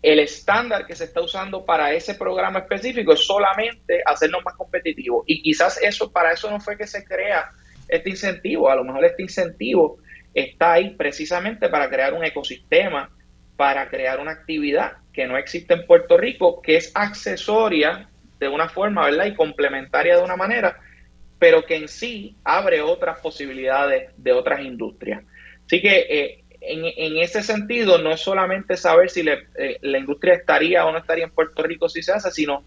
el 0.00 0.20
estándar 0.20 0.86
que 0.86 0.94
se 0.94 1.04
está 1.04 1.20
usando 1.20 1.64
para 1.64 1.92
ese 1.92 2.14
programa 2.14 2.60
específico 2.60 3.12
es 3.12 3.26
solamente 3.26 4.00
hacernos 4.06 4.44
más 4.44 4.54
competitivos. 4.54 5.24
Y 5.26 5.42
quizás 5.42 5.80
eso, 5.82 6.10
para 6.12 6.32
eso 6.32 6.50
no 6.50 6.60
fue 6.60 6.76
que 6.76 6.86
se 6.86 7.04
crea 7.04 7.50
este 7.88 8.10
incentivo. 8.10 8.70
A 8.70 8.76
lo 8.76 8.84
mejor 8.84 9.04
este 9.04 9.22
incentivo 9.22 9.98
está 10.32 10.74
ahí 10.74 10.90
precisamente 10.90 11.68
para 11.68 11.88
crear 11.88 12.14
un 12.14 12.24
ecosistema, 12.24 13.10
para 13.56 13.88
crear 13.88 14.20
una 14.20 14.32
actividad 14.32 14.98
que 15.12 15.26
no 15.26 15.36
existe 15.36 15.74
en 15.74 15.84
Puerto 15.86 16.16
Rico, 16.16 16.62
que 16.62 16.76
es 16.76 16.92
accesoria 16.94 18.08
de 18.38 18.48
una 18.48 18.68
forma, 18.68 19.04
¿verdad? 19.04 19.26
Y 19.26 19.34
complementaria 19.34 20.16
de 20.16 20.22
una 20.22 20.36
manera, 20.36 20.78
pero 21.40 21.64
que 21.66 21.74
en 21.74 21.88
sí 21.88 22.36
abre 22.44 22.80
otras 22.82 23.18
posibilidades 23.18 24.12
de 24.16 24.32
otras 24.32 24.60
industrias. 24.60 25.24
Así 25.66 25.82
que 25.82 26.06
eh, 26.08 26.44
en, 26.60 27.16
ese 27.18 27.42
sentido 27.42 27.98
no 27.98 28.10
es 28.12 28.20
solamente 28.20 28.76
saber 28.76 29.10
si 29.10 29.20
eh, 29.20 29.78
la 29.82 29.98
industria 29.98 30.34
estaría 30.34 30.84
o 30.86 30.92
no 30.92 30.98
estaría 30.98 31.24
en 31.24 31.30
Puerto 31.30 31.62
Rico 31.62 31.88
si 31.88 32.02
se 32.02 32.12
hace, 32.12 32.30
sino 32.30 32.64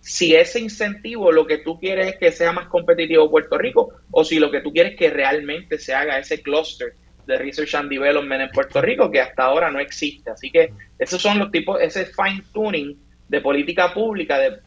si 0.00 0.34
ese 0.34 0.60
incentivo 0.60 1.32
lo 1.32 1.46
que 1.46 1.58
tú 1.58 1.78
quieres 1.78 2.08
es 2.08 2.16
que 2.16 2.32
sea 2.32 2.52
más 2.52 2.68
competitivo 2.68 3.30
Puerto 3.30 3.56
Rico 3.56 3.94
o 4.10 4.24
si 4.24 4.38
lo 4.38 4.50
que 4.50 4.60
tú 4.60 4.72
quieres 4.72 4.92
es 4.92 4.98
que 4.98 5.10
realmente 5.10 5.78
se 5.78 5.94
haga 5.94 6.18
ese 6.18 6.42
cluster 6.42 6.94
de 7.26 7.38
Research 7.38 7.74
and 7.74 7.90
Development 7.90 8.42
en 8.42 8.50
Puerto 8.50 8.82
Rico 8.82 9.10
que 9.10 9.20
hasta 9.20 9.44
ahora 9.44 9.70
no 9.70 9.80
existe. 9.80 10.30
Así 10.30 10.50
que 10.50 10.72
esos 10.98 11.20
son 11.20 11.38
los 11.38 11.50
tipos, 11.50 11.80
ese 11.80 12.06
fine 12.06 12.42
tuning 12.52 12.98
de 13.28 13.40
política 13.40 13.94
pública, 13.94 14.38
de 14.38 14.58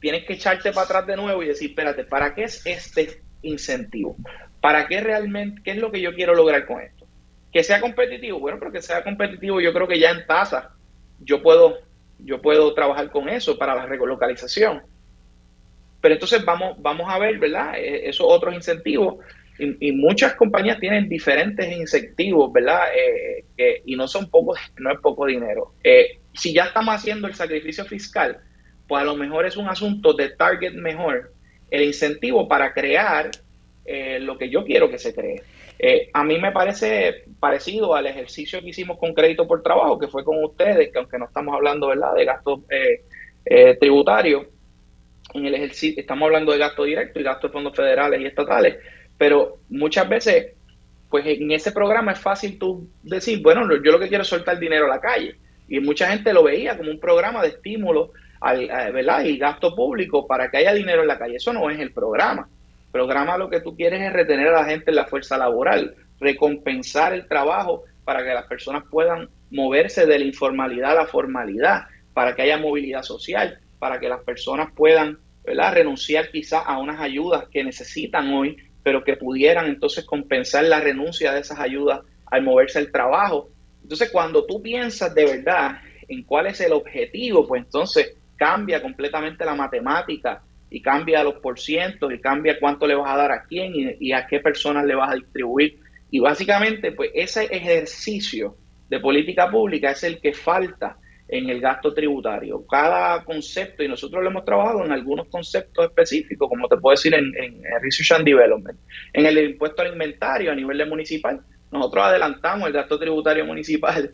tienes 0.00 0.24
que 0.24 0.34
echarte 0.34 0.70
para 0.72 0.84
atrás 0.84 1.06
de 1.06 1.16
nuevo 1.16 1.42
y 1.42 1.48
decir, 1.48 1.70
espérate, 1.70 2.04
¿para 2.04 2.34
qué 2.34 2.44
es 2.44 2.64
este 2.66 3.22
incentivo? 3.42 4.16
¿Para 4.60 4.86
qué 4.86 5.00
realmente, 5.00 5.62
qué 5.64 5.72
es 5.72 5.78
lo 5.78 5.90
que 5.90 6.00
yo 6.00 6.14
quiero 6.14 6.34
lograr 6.34 6.66
con 6.66 6.80
esto? 6.80 7.07
Que 7.52 7.62
sea 7.62 7.80
competitivo, 7.80 8.38
bueno, 8.38 8.58
pero 8.58 8.72
que 8.72 8.82
sea 8.82 9.02
competitivo 9.02 9.60
yo 9.60 9.72
creo 9.72 9.88
que 9.88 9.98
ya 9.98 10.10
en 10.10 10.26
tasa 10.26 10.74
yo 11.20 11.42
puedo, 11.42 11.78
yo 12.18 12.40
puedo 12.40 12.74
trabajar 12.74 13.10
con 13.10 13.28
eso 13.28 13.58
para 13.58 13.74
la 13.74 13.86
relocalización. 13.86 14.82
Pero 16.00 16.14
entonces 16.14 16.44
vamos, 16.44 16.80
vamos 16.80 17.06
a 17.08 17.18
ver, 17.18 17.38
¿verdad? 17.38 17.74
E, 17.76 18.08
esos 18.08 18.26
otros 18.28 18.54
incentivos. 18.54 19.16
Y, 19.58 19.90
muchas 19.90 20.34
compañías 20.34 20.78
tienen 20.78 21.08
diferentes 21.08 21.76
incentivos, 21.76 22.52
¿verdad? 22.52 22.82
Eh, 22.96 23.82
y 23.84 23.96
no 23.96 24.06
son 24.06 24.30
pocos, 24.30 24.60
no 24.78 24.92
es 24.92 25.00
poco 25.00 25.26
dinero. 25.26 25.74
Eh, 25.82 26.20
si 26.32 26.54
ya 26.54 26.66
estamos 26.66 26.94
haciendo 26.94 27.26
el 27.26 27.34
sacrificio 27.34 27.84
fiscal, 27.84 28.38
pues 28.86 29.02
a 29.02 29.04
lo 29.04 29.16
mejor 29.16 29.46
es 29.46 29.56
un 29.56 29.68
asunto 29.68 30.14
de 30.14 30.30
target 30.30 30.74
mejor, 30.74 31.32
el 31.70 31.82
incentivo 31.82 32.46
para 32.46 32.72
crear 32.72 33.32
eh, 33.90 34.20
lo 34.20 34.36
que 34.36 34.50
yo 34.50 34.66
quiero 34.66 34.90
que 34.90 34.98
se 34.98 35.14
cree. 35.14 35.42
Eh, 35.78 36.10
a 36.12 36.22
mí 36.22 36.38
me 36.38 36.52
parece 36.52 37.24
parecido 37.40 37.94
al 37.94 38.06
ejercicio 38.06 38.60
que 38.60 38.68
hicimos 38.68 38.98
con 38.98 39.14
crédito 39.14 39.48
por 39.48 39.62
trabajo, 39.62 39.98
que 39.98 40.08
fue 40.08 40.24
con 40.24 40.44
ustedes, 40.44 40.92
que 40.92 40.98
aunque 40.98 41.18
no 41.18 41.24
estamos 41.24 41.54
hablando 41.54 41.86
¿verdad? 41.86 42.12
de 42.14 42.26
gastos 42.26 42.60
eh, 42.68 43.76
tributarios, 43.80 44.44
en 45.32 45.46
el 45.46 45.54
ejercicio 45.54 45.98
estamos 45.98 46.26
hablando 46.26 46.52
de 46.52 46.58
gasto 46.58 46.84
directo 46.84 47.18
y 47.18 47.22
gastos 47.22 47.50
de 47.50 47.52
fondos 47.54 47.74
federales 47.74 48.20
y 48.20 48.26
estatales, 48.26 48.76
pero 49.16 49.56
muchas 49.70 50.06
veces, 50.06 50.52
pues 51.08 51.24
en 51.24 51.50
ese 51.50 51.72
programa 51.72 52.12
es 52.12 52.18
fácil 52.18 52.58
tú 52.58 52.90
decir, 53.02 53.40
bueno, 53.42 53.62
yo 53.82 53.90
lo 53.90 53.98
que 53.98 54.08
quiero 54.08 54.20
es 54.20 54.28
soltar 54.28 54.58
dinero 54.58 54.84
a 54.84 54.96
la 54.96 55.00
calle. 55.00 55.34
Y 55.66 55.80
mucha 55.80 56.10
gente 56.10 56.34
lo 56.34 56.42
veía 56.42 56.76
como 56.76 56.90
un 56.90 57.00
programa 57.00 57.40
de 57.40 57.48
estímulo 57.48 58.12
al, 58.40 58.66
¿verdad? 58.92 59.24
y 59.24 59.38
gasto 59.38 59.74
público 59.74 60.26
para 60.26 60.50
que 60.50 60.58
haya 60.58 60.74
dinero 60.74 61.00
en 61.00 61.08
la 61.08 61.18
calle. 61.18 61.36
Eso 61.36 61.54
no 61.54 61.70
es 61.70 61.80
el 61.80 61.92
programa. 61.92 62.48
Programa 62.90 63.36
lo 63.36 63.50
que 63.50 63.60
tú 63.60 63.76
quieres 63.76 64.00
es 64.00 64.12
retener 64.12 64.48
a 64.48 64.62
la 64.62 64.64
gente 64.64 64.90
en 64.90 64.96
la 64.96 65.06
fuerza 65.06 65.36
laboral, 65.36 65.94
recompensar 66.20 67.12
el 67.12 67.26
trabajo 67.28 67.84
para 68.04 68.24
que 68.24 68.32
las 68.32 68.46
personas 68.46 68.84
puedan 68.90 69.28
moverse 69.50 70.06
de 70.06 70.18
la 70.18 70.24
informalidad 70.24 70.92
a 70.92 71.02
la 71.02 71.06
formalidad, 71.06 71.82
para 72.14 72.34
que 72.34 72.42
haya 72.42 72.56
movilidad 72.56 73.02
social, 73.02 73.60
para 73.78 74.00
que 74.00 74.08
las 74.08 74.22
personas 74.22 74.72
puedan 74.74 75.18
¿verdad? 75.44 75.74
renunciar 75.74 76.30
quizás 76.30 76.62
a 76.66 76.78
unas 76.78 77.00
ayudas 77.00 77.44
que 77.50 77.64
necesitan 77.64 78.32
hoy, 78.32 78.56
pero 78.82 79.04
que 79.04 79.16
pudieran 79.16 79.66
entonces 79.66 80.04
compensar 80.04 80.64
la 80.64 80.80
renuncia 80.80 81.32
de 81.32 81.40
esas 81.40 81.58
ayudas 81.60 82.00
al 82.26 82.42
moverse 82.42 82.78
el 82.78 82.90
trabajo. 82.90 83.50
Entonces, 83.82 84.10
cuando 84.10 84.44
tú 84.46 84.62
piensas 84.62 85.14
de 85.14 85.24
verdad 85.24 85.80
en 86.08 86.22
cuál 86.22 86.46
es 86.46 86.60
el 86.60 86.72
objetivo, 86.72 87.46
pues 87.46 87.62
entonces 87.62 88.16
cambia 88.36 88.80
completamente 88.80 89.44
la 89.44 89.54
matemática 89.54 90.42
y 90.70 90.82
cambia 90.82 91.24
los 91.24 91.34
porcientos 91.34 92.12
y 92.12 92.20
cambia 92.20 92.58
cuánto 92.58 92.86
le 92.86 92.94
vas 92.94 93.10
a 93.10 93.16
dar 93.16 93.32
a 93.32 93.44
quién 93.44 93.72
y, 93.98 94.12
a 94.12 94.26
qué 94.26 94.40
personas 94.40 94.84
le 94.84 94.94
vas 94.94 95.10
a 95.10 95.14
distribuir. 95.14 95.80
Y 96.10 96.20
básicamente, 96.20 96.92
pues 96.92 97.10
ese 97.14 97.44
ejercicio 97.44 98.56
de 98.88 99.00
política 99.00 99.50
pública 99.50 99.90
es 99.90 100.02
el 100.04 100.20
que 100.20 100.32
falta 100.32 100.96
en 101.28 101.50
el 101.50 101.60
gasto 101.60 101.92
tributario. 101.92 102.66
Cada 102.66 103.22
concepto, 103.24 103.82
y 103.82 103.88
nosotros 103.88 104.22
lo 104.22 104.30
hemos 104.30 104.44
trabajado 104.44 104.84
en 104.84 104.92
algunos 104.92 105.28
conceptos 105.28 105.84
específicos, 105.84 106.48
como 106.48 106.68
te 106.68 106.76
puedo 106.78 106.94
decir 106.94 107.14
en, 107.14 107.32
en 107.36 107.62
Research 107.82 108.12
and 108.12 108.24
Development, 108.24 108.78
en 109.12 109.26
el 109.26 109.38
impuesto 109.38 109.82
al 109.82 109.92
inventario 109.92 110.50
a 110.50 110.54
nivel 110.54 110.78
de 110.78 110.86
municipal, 110.86 111.40
nosotros 111.70 112.04
adelantamos 112.06 112.68
el 112.68 112.72
gasto 112.72 112.98
tributario 112.98 113.44
municipal 113.44 114.10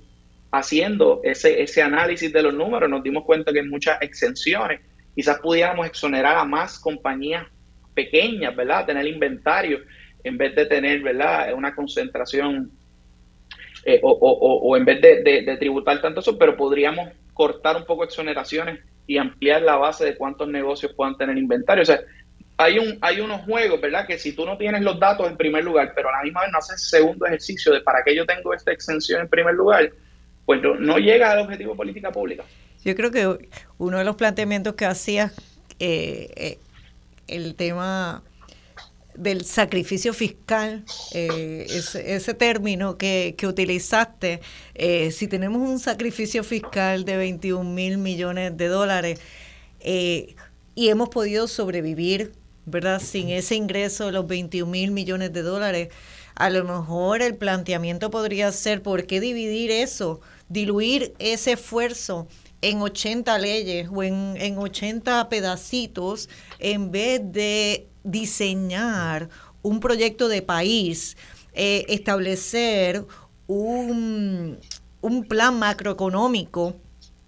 haciendo 0.51 1.20
ese, 1.24 1.62
ese 1.62 1.82
análisis 1.82 2.32
de 2.32 2.43
los 2.43 2.55
números, 2.55 2.89
nos 2.89 3.02
dimos 3.02 3.24
cuenta 3.24 3.52
que 3.52 3.60
en 3.60 3.70
muchas 3.70 4.01
exenciones 4.02 4.81
quizás 5.14 5.38
pudiéramos 5.38 5.86
exonerar 5.86 6.36
a 6.36 6.44
más 6.44 6.78
compañías 6.78 7.46
pequeñas, 7.94 8.54
¿verdad? 8.54 8.86
Tener 8.86 9.06
inventario 9.06 9.80
en 10.22 10.38
vez 10.38 10.54
de 10.54 10.66
tener, 10.66 11.02
¿verdad? 11.02 11.52
Una 11.54 11.74
concentración 11.74 12.70
eh, 13.84 14.00
o, 14.02 14.10
o, 14.10 14.76
en 14.76 14.84
vez 14.84 15.00
de, 15.00 15.56
tributar 15.58 16.00
tanto 16.00 16.20
eso, 16.20 16.38
pero 16.38 16.56
podríamos 16.56 17.10
cortar 17.34 17.76
un 17.76 17.84
poco 17.84 18.04
exoneraciones 18.04 18.80
y 19.06 19.18
ampliar 19.18 19.60
la 19.60 19.76
base 19.76 20.06
de 20.06 20.16
cuántos 20.16 20.48
negocios 20.48 20.92
puedan 20.94 21.16
tener 21.18 21.36
inventario. 21.36 21.82
O 21.82 21.86
sea, 21.86 22.00
hay, 22.56 22.78
un, 22.78 22.96
hay 23.02 23.20
unos 23.20 23.42
juegos, 23.42 23.80
¿verdad? 23.80 24.06
Que 24.06 24.18
si 24.18 24.34
tú 24.34 24.46
no 24.46 24.56
tienes 24.56 24.80
los 24.80 24.98
datos 24.98 25.28
en 25.28 25.36
primer 25.36 25.64
lugar, 25.64 25.92
pero 25.94 26.08
a 26.08 26.12
la 26.12 26.22
misma 26.22 26.42
vez 26.42 26.50
no 26.52 26.58
haces 26.58 26.88
segundo 26.88 27.26
ejercicio 27.26 27.72
de 27.74 27.82
para 27.82 28.02
qué 28.02 28.16
yo 28.16 28.24
tengo 28.24 28.54
esta 28.54 28.72
extensión 28.72 29.20
en 29.20 29.28
primer 29.28 29.54
lugar, 29.54 29.90
pues 30.46 30.62
no, 30.62 30.98
llega 30.98 31.32
al 31.32 31.40
objetivo 31.40 31.72
de 31.72 31.76
política 31.76 32.10
pública. 32.10 32.44
Yo 32.85 32.94
creo 32.94 33.11
que 33.11 33.48
uno 33.78 33.98
de 33.98 34.05
los 34.05 34.16
planteamientos 34.16 34.74
que 34.74 34.85
hacías, 34.85 35.32
eh, 35.78 36.31
eh, 36.36 36.59
el 37.28 37.55
tema 37.55 38.23
del 39.15 39.44
sacrificio 39.44 40.12
fiscal, 40.12 40.85
eh, 41.12 41.66
ese, 41.69 42.35
término 42.35 42.98
que, 42.98 43.35
que 43.39 43.47
utilizaste, 43.47 44.40
si 45.12 45.28
tenemos 45.28 45.66
un 45.66 45.78
sacrificio 45.78 46.44
fiscal 46.44 47.05
de 47.05 47.16
21 47.16 47.70
mil 47.70 47.98
millones 47.98 48.56
de 48.56 48.69
dólares 48.69 49.20
y 49.81 50.89
hemos 50.89 51.09
podido 51.09 51.47
sobrevivir 51.47 52.32
¿verdad? 52.66 53.01
Sin 53.01 53.28
ese 53.28 53.56
ingreso 53.56 54.06
de 54.06 54.12
los 54.12 54.27
21 54.27 54.70
mil 54.70 54.90
millones 54.90 55.32
de 55.32 55.43
dólares, 55.43 55.89
a 56.35 56.51
lo 56.51 56.65
mejor 56.65 57.23
el 57.23 57.36
planteamiento 57.36 58.11
podría 58.11 58.51
ser, 58.52 58.82
¿por 58.82 59.06
qué 59.06 59.20
dividir 59.20 59.70
eso? 59.70 60.20
Diluir 60.48 61.15
ese 61.19 61.52
esfuerzo 61.52 62.27
en 62.64 62.80
80 62.80 63.38
leyes 63.38 63.88
o 63.92 64.02
en, 64.02 64.36
en 64.38 64.58
80 64.58 65.28
pedacitos 65.28 66.28
en 66.58 66.90
vez 66.90 67.20
de 67.22 67.86
diseñar 68.02 69.28
un 69.62 69.80
proyecto 69.80 70.28
de 70.28 70.42
país, 70.42 71.16
eh, 71.52 71.84
establecer 71.88 73.04
un, 73.46 74.58
un 75.00 75.24
plan 75.24 75.58
macroeconómico 75.58 76.74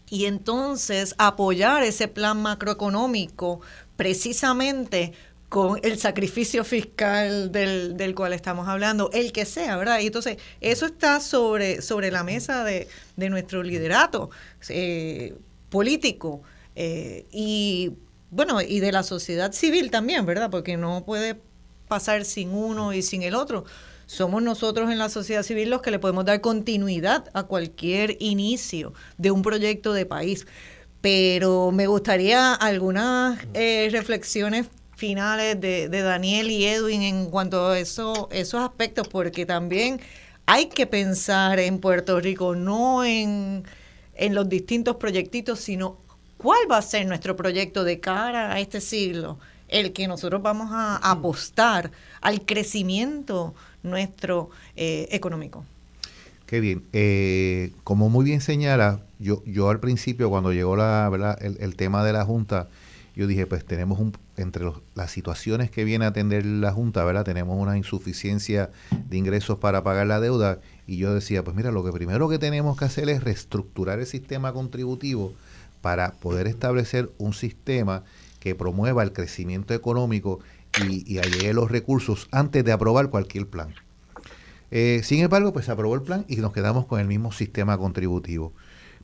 y 0.08 0.24
entonces 0.24 1.14
apoyar 1.18 1.82
ese 1.82 2.08
plan 2.08 2.40
macroeconómico 2.40 3.60
precisamente 3.96 5.12
con 5.56 5.80
el 5.82 5.98
sacrificio 5.98 6.64
fiscal 6.64 7.50
del, 7.50 7.96
del, 7.96 8.14
cual 8.14 8.34
estamos 8.34 8.68
hablando, 8.68 9.08
el 9.14 9.32
que 9.32 9.46
sea, 9.46 9.78
¿verdad? 9.78 10.00
Y 10.00 10.08
entonces, 10.08 10.36
eso 10.60 10.84
está 10.84 11.18
sobre, 11.18 11.80
sobre 11.80 12.10
la 12.10 12.22
mesa 12.24 12.62
de, 12.62 12.88
de 13.16 13.30
nuestro 13.30 13.62
liderato 13.62 14.28
eh, 14.68 15.34
político 15.70 16.42
eh, 16.74 17.24
y, 17.32 17.94
bueno, 18.30 18.60
y 18.60 18.80
de 18.80 18.92
la 18.92 19.02
sociedad 19.02 19.52
civil 19.52 19.90
también, 19.90 20.26
¿verdad? 20.26 20.50
Porque 20.50 20.76
no 20.76 21.06
puede 21.06 21.40
pasar 21.88 22.26
sin 22.26 22.50
uno 22.50 22.92
y 22.92 23.00
sin 23.00 23.22
el 23.22 23.34
otro. 23.34 23.64
Somos 24.04 24.42
nosotros 24.42 24.90
en 24.90 24.98
la 24.98 25.08
sociedad 25.08 25.42
civil 25.42 25.70
los 25.70 25.80
que 25.80 25.90
le 25.90 25.98
podemos 25.98 26.26
dar 26.26 26.42
continuidad 26.42 27.30
a 27.32 27.44
cualquier 27.44 28.18
inicio 28.20 28.92
de 29.16 29.30
un 29.30 29.40
proyecto 29.40 29.94
de 29.94 30.04
país 30.04 30.46
pero 31.02 31.70
me 31.70 31.86
gustaría 31.86 32.52
algunas 32.52 33.38
eh, 33.54 33.88
reflexiones 33.92 34.66
finales 34.96 35.60
de, 35.60 35.88
Daniel 35.88 36.50
y 36.50 36.64
Edwin 36.64 37.02
en 37.02 37.26
cuanto 37.26 37.68
a 37.68 37.78
eso, 37.78 38.28
esos 38.32 38.62
aspectos, 38.62 39.06
porque 39.08 39.46
también 39.46 40.00
hay 40.46 40.66
que 40.66 40.86
pensar 40.86 41.58
en 41.58 41.78
Puerto 41.78 42.20
Rico, 42.20 42.56
no 42.56 43.04
en, 43.04 43.64
en 44.14 44.34
los 44.34 44.48
distintos 44.48 44.96
proyectitos, 44.96 45.60
sino 45.60 45.98
cuál 46.38 46.60
va 46.70 46.78
a 46.78 46.82
ser 46.82 47.06
nuestro 47.06 47.36
proyecto 47.36 47.84
de 47.84 48.00
cara 48.00 48.52
a 48.52 48.60
este 48.60 48.80
siglo, 48.80 49.38
el 49.68 49.92
que 49.92 50.08
nosotros 50.08 50.42
vamos 50.42 50.68
a, 50.72 50.96
apostar 50.96 51.90
al 52.20 52.42
crecimiento 52.42 53.54
nuestro 53.82 54.50
eh, 54.76 55.08
económico. 55.10 55.64
Qué 56.46 56.60
bien. 56.60 56.84
Eh, 56.92 57.72
como 57.82 58.08
muy 58.08 58.24
bien 58.24 58.40
señala, 58.40 59.00
yo, 59.18 59.42
yo 59.44 59.68
al 59.68 59.80
principio, 59.80 60.30
cuando 60.30 60.52
llegó 60.52 60.76
la, 60.76 61.08
¿verdad? 61.10 61.38
El, 61.42 61.74
tema 61.74 62.04
de 62.04 62.12
la 62.12 62.24
Junta, 62.24 62.68
yo 63.16 63.26
dije, 63.26 63.46
pues 63.46 63.64
tenemos 63.64 63.98
un, 63.98 64.12
entre 64.36 64.70
las 64.94 65.10
situaciones 65.10 65.70
que 65.70 65.84
viene 65.84 66.04
a 66.04 66.08
atender 66.08 66.44
la 66.44 66.70
Junta, 66.70 67.02
¿verdad? 67.04 67.24
Tenemos 67.24 67.58
una 67.58 67.78
insuficiencia 67.78 68.70
de 69.08 69.16
ingresos 69.16 69.58
para 69.58 69.82
pagar 69.82 70.06
la 70.06 70.20
deuda. 70.20 70.60
Y 70.86 70.98
yo 70.98 71.14
decía, 71.14 71.42
pues 71.42 71.56
mira, 71.56 71.72
lo 71.72 71.82
que 71.82 71.92
primero 71.92 72.28
que 72.28 72.38
tenemos 72.38 72.78
que 72.78 72.84
hacer 72.84 73.08
es 73.08 73.24
reestructurar 73.24 73.98
el 74.00 74.06
sistema 74.06 74.52
contributivo 74.52 75.32
para 75.80 76.12
poder 76.12 76.46
establecer 76.46 77.10
un 77.16 77.32
sistema 77.32 78.04
que 78.38 78.54
promueva 78.54 79.02
el 79.02 79.14
crecimiento 79.14 79.72
económico 79.72 80.40
y, 80.86 81.10
y 81.10 81.18
allegue 81.18 81.54
los 81.54 81.70
recursos 81.70 82.28
antes 82.32 82.64
de 82.64 82.72
aprobar 82.72 83.08
cualquier 83.08 83.46
plan. 83.46 83.74
Eh, 84.70 85.00
sin 85.04 85.20
embargo, 85.20 85.54
pues 85.54 85.64
se 85.64 85.72
aprobó 85.72 85.94
el 85.94 86.02
plan 86.02 86.26
y 86.28 86.36
nos 86.36 86.52
quedamos 86.52 86.86
con 86.86 87.00
el 87.00 87.06
mismo 87.06 87.32
sistema 87.32 87.78
contributivo. 87.78 88.52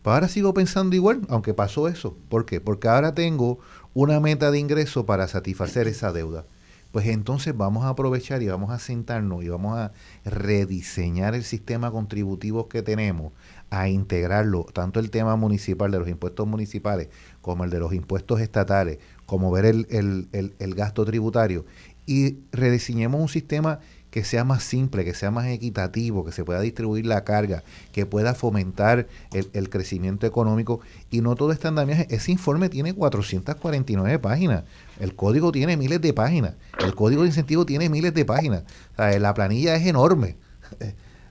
Pues 0.03 0.15
ahora 0.15 0.29
sigo 0.29 0.53
pensando 0.53 0.97
igual, 0.97 1.21
aunque 1.29 1.55
pasó 1.55 1.87
eso. 1.87 2.17
¿Por 2.29 2.45
qué? 2.45 2.61
Porque 2.61 2.89
ahora 2.89 3.15
tengo 3.15 3.61
una 3.95 4.21
meta 4.21 4.51
de 4.51 4.59
ingreso 4.59 5.07
para 5.07 5.29
satisfacer 5.29 5.87
esa 5.89 6.13
deuda. 6.13 6.45
Pues 6.93 7.07
entonces 7.07 7.57
vamos 7.57 7.85
a 7.85 7.89
aprovechar 7.89 8.43
y 8.43 8.49
vamos 8.49 8.71
a 8.71 8.79
sentarnos 8.79 9.43
y 9.43 9.49
vamos 9.49 9.79
a 9.79 9.93
rediseñar 10.27 11.35
el 11.35 11.43
sistema 11.43 11.91
contributivo 11.91 12.69
que 12.69 12.83
tenemos, 12.83 13.33
a 13.71 13.89
integrarlo, 13.89 14.67
tanto 14.75 15.01
el 15.01 15.11
tema 15.11 15.35
municipal 15.37 15.91
de 15.91 15.99
los 15.99 16.09
impuestos 16.09 16.47
municipales 16.47 17.09
como 17.41 17.65
el 17.65 17.71
de 17.71 17.79
los 17.79 17.95
impuestos 17.95 18.43
estatales, 18.43 18.99
como 19.25 19.51
ver 19.51 19.65
el, 19.65 19.87
el, 19.91 20.55
el 20.59 20.75
gasto 20.75 21.07
tributario, 21.07 21.65
y 22.05 22.41
rediseñemos 22.53 23.21
un 23.21 23.29
sistema 23.29 23.81
que 24.13 24.25
sea 24.25 24.45
más 24.45 24.63
simple, 24.63 25.07
que 25.07 25.15
sea 25.15 25.31
más 25.31 25.47
equitativo, 25.47 26.23
que 26.23 26.33
se 26.33 26.45
pueda 26.45 26.61
distribuir 26.61 27.07
la 27.07 27.25
carga, 27.25 27.65
que 27.93 28.05
pueda 28.05 28.35
fomentar 28.35 29.09
el, 29.33 29.71
crecimiento 29.71 30.27
económico 30.27 30.81
y 31.11 31.23
no 31.23 31.35
todo 31.35 31.51
este 31.51 31.69
andamiaje. 31.69 32.07
Ese 32.11 32.31
informe 32.31 32.69
tiene 32.69 32.93
449 32.93 34.19
páginas, 34.19 34.65
el 35.01 35.17
código 35.17 35.51
tiene 35.51 35.79
miles 35.79 36.03
de 36.03 36.13
páginas, 36.13 36.57
el 36.79 36.95
código 36.95 37.23
de 37.23 37.29
incentivo 37.29 37.65
tiene 37.65 37.89
miles 37.89 38.13
de 38.13 38.27
páginas, 38.27 38.65
la 38.99 39.33
planilla 39.33 39.75
es 39.77 39.87
enorme. 39.87 40.37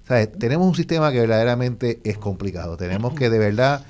Tenemos 0.39 0.67
un 0.67 0.75
sistema 0.75 1.11
que 1.11 1.19
verdaderamente 1.19 2.01
es 2.03 2.17
complicado, 2.17 2.77
tenemos 2.77 3.13
que 3.13 3.29
de 3.29 3.37
verdad 3.37 3.85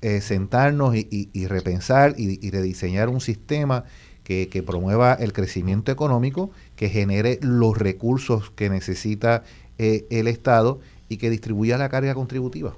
eh, 0.00 0.22
sentarnos 0.22 0.96
y, 0.96 1.46
repensar 1.46 2.14
y, 2.16 2.44
y 2.44 2.50
rediseñar 2.50 3.10
un 3.10 3.20
sistema 3.20 3.84
que, 4.26 4.62
promueva 4.66 5.14
el 5.14 5.32
crecimiento 5.32 5.92
económico, 5.92 6.50
que 6.74 6.88
genere 6.88 7.38
los 7.42 7.78
recursos 7.78 8.50
que 8.50 8.68
necesita 8.68 9.44
eh, 9.78 10.04
el 10.10 10.26
Estado 10.26 10.80
y 11.08 11.18
que 11.18 11.30
distribuya 11.30 11.78
la 11.78 11.88
carga 11.88 12.12
contributiva. 12.14 12.74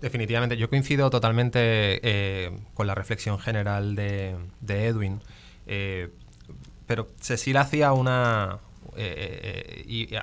Definitivamente, 0.00 0.56
yo 0.56 0.70
coincido 0.70 1.10
totalmente 1.10 1.58
eh, 1.58 2.56
con 2.74 2.86
la 2.86 2.94
reflexión 2.94 3.40
general 3.40 3.96
de, 3.96 4.36
Edwin, 4.68 5.20
eh, 5.66 6.10
pero 6.86 7.08
Cecilia 7.20 7.62
hacía 7.62 7.92
una, 7.92 8.60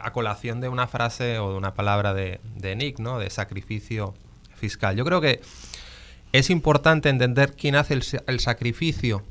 a 0.01 0.13
colación 0.13 0.61
de 0.61 0.69
una 0.69 0.87
frase 0.87 1.37
o 1.39 1.51
de 1.51 1.57
una 1.57 1.73
palabra 1.73 2.13
de, 2.13 2.39
Nick, 2.77 2.99
¿no? 2.99 3.19
De 3.19 3.29
sacrificio 3.29 4.13
fiscal. 4.55 4.95
Yo 4.95 5.03
creo 5.03 5.19
que 5.19 5.41
es 6.31 6.49
importante 6.49 7.09
entender 7.09 7.55
quién 7.57 7.75
hace 7.75 7.99
el 8.25 8.39
sacrificio 8.39 9.25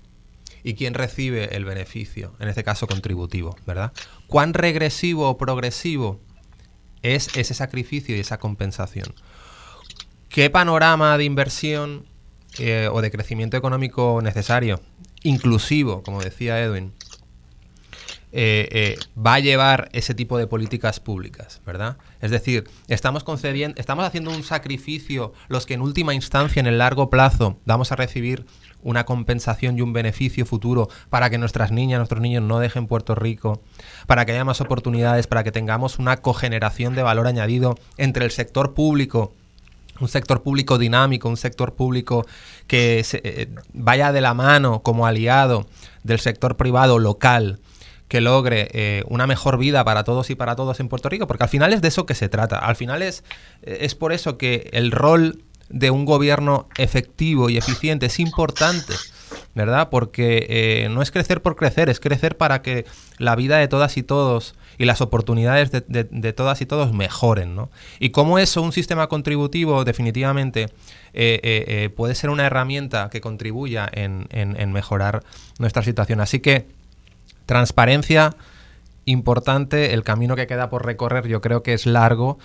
y 0.62 0.74
quién 0.74 0.95
recibe 0.95 1.57
el 1.57 1.65
beneficio, 1.65 2.35
en 2.39 2.49
este 2.49 2.65
caso 2.65 2.87
contributivo, 2.87 3.57
¿verdad? 3.66 3.93
¿Cuán 4.27 4.55
regresivo 4.55 5.28
o 5.28 5.39
progresivo 5.39 6.20
es 7.03 7.37
ese 7.37 7.55
sacrificio 7.55 8.16
y 8.16 8.20
esa 8.20 8.39
compensación? 8.39 9.15
¿Qué 10.28 10.51
panorama 10.51 11.16
de 11.19 11.24
inversión 11.24 12.07
eh, 12.59 12.89
o 12.93 13.01
de 13.01 13.12
crecimiento 13.12 13.57
económico 13.57 14.20
necesario, 14.23 14.81
inclusivo, 15.23 16.03
como 16.03 16.20
decía 16.20 16.61
Edwin, 16.61 16.93
eh, 18.32 18.69
eh, 18.73 18.99
va 19.16 19.35
a 19.35 19.41
llevar 19.41 19.89
ese 19.93 20.15
tipo 20.15 20.37
de 20.37 20.49
políticas 20.49 20.99
públicas, 20.99 21.61
¿verdad? 21.65 21.97
Es 22.20 22.32
decir, 22.32 22.69
estamos 22.89 23.23
concediendo, 23.23 23.81
estamos 23.81 24.05
haciendo 24.05 24.31
un 24.31 24.43
sacrificio 24.43 25.32
los 25.49 25.65
que 25.65 25.74
en 25.74 25.81
última 25.81 26.12
instancia, 26.12 26.59
en 26.59 26.66
el 26.66 26.78
largo 26.78 27.09
plazo, 27.09 27.59
vamos 27.66 27.93
a 27.93 27.97
recibir 27.97 28.47
una 28.82 29.05
compensación 29.05 29.78
y 29.78 29.82
un 29.82 29.93
beneficio 29.93 30.47
futuro 30.47 30.89
para 31.09 31.31
que 31.31 31.39
nuestras 31.39 31.70
niñas, 31.70 31.98
nuestros 31.98 32.20
niños 32.20 32.43
no 32.43 32.59
dejen 32.59 32.86
Puerto 32.86 33.15
Rico, 33.15 33.61
para 34.07 34.24
que 34.24 34.32
haya 34.32 34.44
más 34.44 34.61
oportunidades, 34.61 35.27
para 35.27 35.44
que 35.44 35.52
tengamos 35.52 35.98
una 35.98 36.19
cogeneración 36.19 36.94
de 36.94 37.02
valor 37.02 37.27
añadido 37.27 37.78
entre 37.97 38.24
el 38.24 38.31
sector 38.31 38.74
público 38.74 39.32
un 40.01 40.09
sector 40.09 40.43
público 40.43 40.78
dinámico, 40.78 41.28
un 41.28 41.36
sector 41.36 41.74
público 41.74 42.27
que 42.66 43.05
eh, 43.12 43.48
vaya 43.73 44.12
de 44.12 44.20
la 44.20 44.35
mano 44.35 44.82
como 44.82 45.07
aliado 45.07 45.66
del 46.05 46.20
sector 46.20 46.57
privado 46.57 46.98
local, 46.98 47.61
que 48.09 48.20
logre 48.20 48.69
eh, 48.73 49.05
una 49.09 49.27
mejor 49.27 49.59
vida 49.59 49.85
para 49.85 50.02
todos 50.02 50.31
y 50.31 50.35
para 50.35 50.57
todos 50.57 50.81
en 50.81 50.89
Puerto 50.89 51.09
Rico, 51.09 51.27
porque 51.27 51.44
al 51.44 51.51
final 51.51 51.73
es 51.73 51.82
de 51.82 51.89
eso 51.89 52.07
que 52.07 52.15
se 52.15 52.28
trata. 52.28 52.59
Al 52.59 52.77
final 52.77 53.02
es, 53.02 53.24
es 53.62 53.94
por 53.94 54.12
eso 54.12 54.39
que 54.39 54.70
el 54.73 54.90
rol 54.90 55.44
de 55.70 55.90
un 55.90 56.05
gobierno 56.05 56.68
efectivo 56.76 57.48
y 57.48 57.56
eficiente 57.56 58.06
es 58.06 58.20
importante 58.20 58.94
¿verdad? 59.55 59.88
Porque 59.90 60.47
eh, 60.48 60.88
no 60.90 61.02
es 61.02 61.10
crecer 61.10 61.42
por 61.42 61.56
crecer, 61.56 61.88
es 61.88 62.01
crecer 62.01 62.36
para 62.36 62.62
que 62.62 62.86
la 63.18 63.34
vida 63.36 63.59
de 63.59 63.68
todas 63.68 63.97
y 63.97 64.02
todos 64.02 64.55
y 64.78 64.84
las 64.84 65.01
oportunidades 65.01 65.70
de, 65.70 66.32
todas 66.32 66.60
y 66.62 66.66
todos 66.66 66.92
mejoren, 66.92 67.55
¿no? 67.55 67.70
Y 67.98 68.10
como 68.10 68.38
eso, 68.38 68.62
un 68.62 68.72
sistema 68.72 69.09
contributivo 69.09 69.84
definitivamente 69.84 70.68
eh, 71.12 71.40
eh, 71.42 71.90
puede 71.94 72.14
ser 72.14 72.30
una 72.30 72.47
herramienta 72.47 73.10
que 73.10 73.20
contribuya 73.20 73.90
en 73.92 74.72
mejorar 74.72 75.22
nuestra 75.59 75.82
situación. 75.82 76.20
Así 76.20 76.40
que 76.40 76.66
transparencia 77.44 78.34
importante, 79.11 79.93
el 79.95 80.03
camino 80.03 80.37
que 80.37 80.47
queda 80.47 80.70
por 80.70 80.85
recorrer 80.87 81.27
yo 81.28 81.41
creo 81.41 81.62
que 81.62 81.74
es 81.74 81.87
largo. 81.87 82.39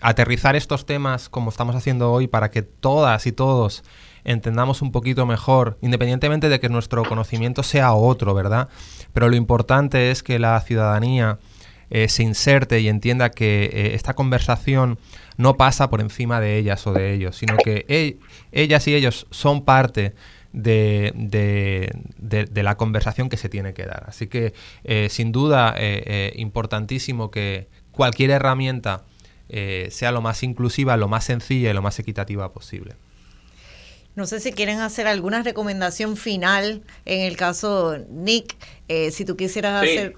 aterrizar 0.00 0.56
estos 0.56 0.86
temas 0.86 1.28
como 1.28 1.50
estamos 1.50 1.74
haciendo 1.76 2.12
hoy 2.12 2.28
para 2.28 2.50
que 2.50 2.62
todas 2.62 3.26
y 3.26 3.32
todos 3.32 3.82
entendamos 4.24 4.82
un 4.82 4.92
poquito 4.92 5.26
mejor, 5.26 5.78
independientemente 5.82 6.48
de 6.48 6.60
que 6.60 6.68
nuestro 6.68 7.04
conocimiento 7.04 7.62
sea 7.62 7.92
otro, 7.92 8.34
¿verdad? 8.34 8.68
Pero 9.12 9.28
lo 9.28 9.36
importante 9.36 10.10
es 10.10 10.22
que 10.22 10.38
la 10.38 10.60
ciudadanía 10.60 11.38
eh, 11.90 12.08
se 12.08 12.22
inserte 12.22 12.80
y 12.80 12.88
entienda 12.88 13.30
que 13.30 13.64
eh, 13.64 13.94
esta 13.94 14.14
conversación 14.14 14.98
no 15.36 15.56
pasa 15.56 15.90
por 15.90 16.00
encima 16.00 16.40
de 16.40 16.56
ellas 16.56 16.86
o 16.86 16.92
de 16.92 17.12
ellos, 17.12 17.36
sino 17.36 17.56
que 17.56 17.84
ellas 18.52 18.88
y 18.88 18.94
ellos 18.94 19.26
son 19.30 19.64
parte 19.64 20.14
de, 20.52 21.12
de, 21.14 22.62
la 22.62 22.76
conversación 22.76 23.28
que 23.28 23.36
se 23.36 23.48
tiene 23.48 23.74
que 23.74 23.84
dar. 23.84 24.04
Así 24.06 24.26
que, 24.26 24.54
eh, 24.84 25.08
sin 25.10 25.32
duda, 25.32 25.74
importantísimo 26.34 27.30
que 27.30 27.68
cualquier 27.90 28.30
herramienta 28.30 29.04
sea 29.48 30.12
lo 30.12 30.20
más 30.20 30.42
inclusiva, 30.42 30.96
lo 30.96 31.08
más 31.08 31.24
sencilla 31.24 31.70
y 31.70 31.74
lo 31.74 31.82
más 31.82 31.98
equitativa 31.98 32.52
posible. 32.52 32.94
No 34.14 34.26
sé 34.26 34.40
si 34.40 34.52
quieren 34.52 34.80
hacer 34.80 35.06
alguna 35.06 35.42
recomendación 35.42 36.16
final 36.16 36.82
en 37.06 37.20
el 37.20 37.36
caso 37.36 37.96
Nick, 38.10 38.56
eh, 38.88 39.10
si 39.10 39.24
tú 39.24 39.36
quisieras 39.36 39.82
hacer... 39.82 40.16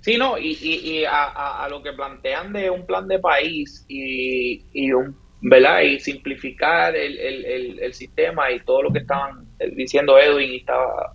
Sí, 0.00 0.18
no, 0.18 0.36
y, 0.38 0.52
y, 0.60 1.04
a, 1.06 1.66
lo 1.70 1.82
que 1.82 1.92
plantean 1.92 2.52
de 2.52 2.68
un 2.68 2.84
plan 2.84 3.08
de 3.08 3.18
país 3.18 3.86
y, 3.88 4.62
y 4.72 4.92
un, 4.92 5.16
¿verdad? 5.46 5.82
Y 5.82 6.00
simplificar 6.00 6.96
el, 6.96 7.18
el, 7.18 7.78
el, 7.78 7.92
sistema 7.92 8.50
y 8.50 8.60
todo 8.60 8.84
lo 8.84 8.90
que 8.90 9.00
estaban 9.00 9.46
diciendo 9.76 10.18
Edwin 10.18 10.54
y 10.54 10.56
estaba 10.56 11.12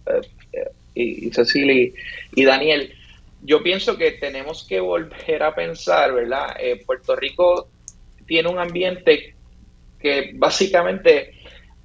eh, 0.53 0.69
y, 0.93 1.31
Cecilia 1.31 1.89
y, 2.35 2.43
Daniel, 2.43 2.93
yo 3.41 3.63
pienso 3.63 3.97
que 3.97 4.11
tenemos 4.11 4.67
que 4.67 4.79
volver 4.79 5.41
a 5.41 5.55
pensar, 5.55 6.13
¿verdad? 6.13 6.55
Eh, 6.59 6.83
Puerto 6.85 7.15
Rico 7.15 7.69
tiene 8.27 8.49
un 8.49 8.59
ambiente 8.59 9.33
que 9.99 10.31
básicamente 10.35 11.31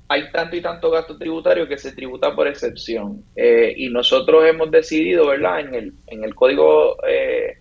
hay 0.09 0.31
tanto 0.31 0.55
y 0.55 0.61
tanto 0.61 0.91
gasto 0.91 1.17
tributario 1.17 1.67
que 1.67 1.79
se 1.79 1.93
tributa 1.93 2.35
por 2.35 2.47
excepción. 2.47 3.25
Eh, 3.35 3.73
y 3.75 3.89
nosotros 3.89 4.45
hemos 4.47 4.71
decidido, 4.71 5.29
¿verdad?, 5.29 5.61
en 5.61 5.75
el, 5.75 5.93
en 6.09 6.25
el 6.25 6.35
código 6.35 6.99
eh, 7.09 7.57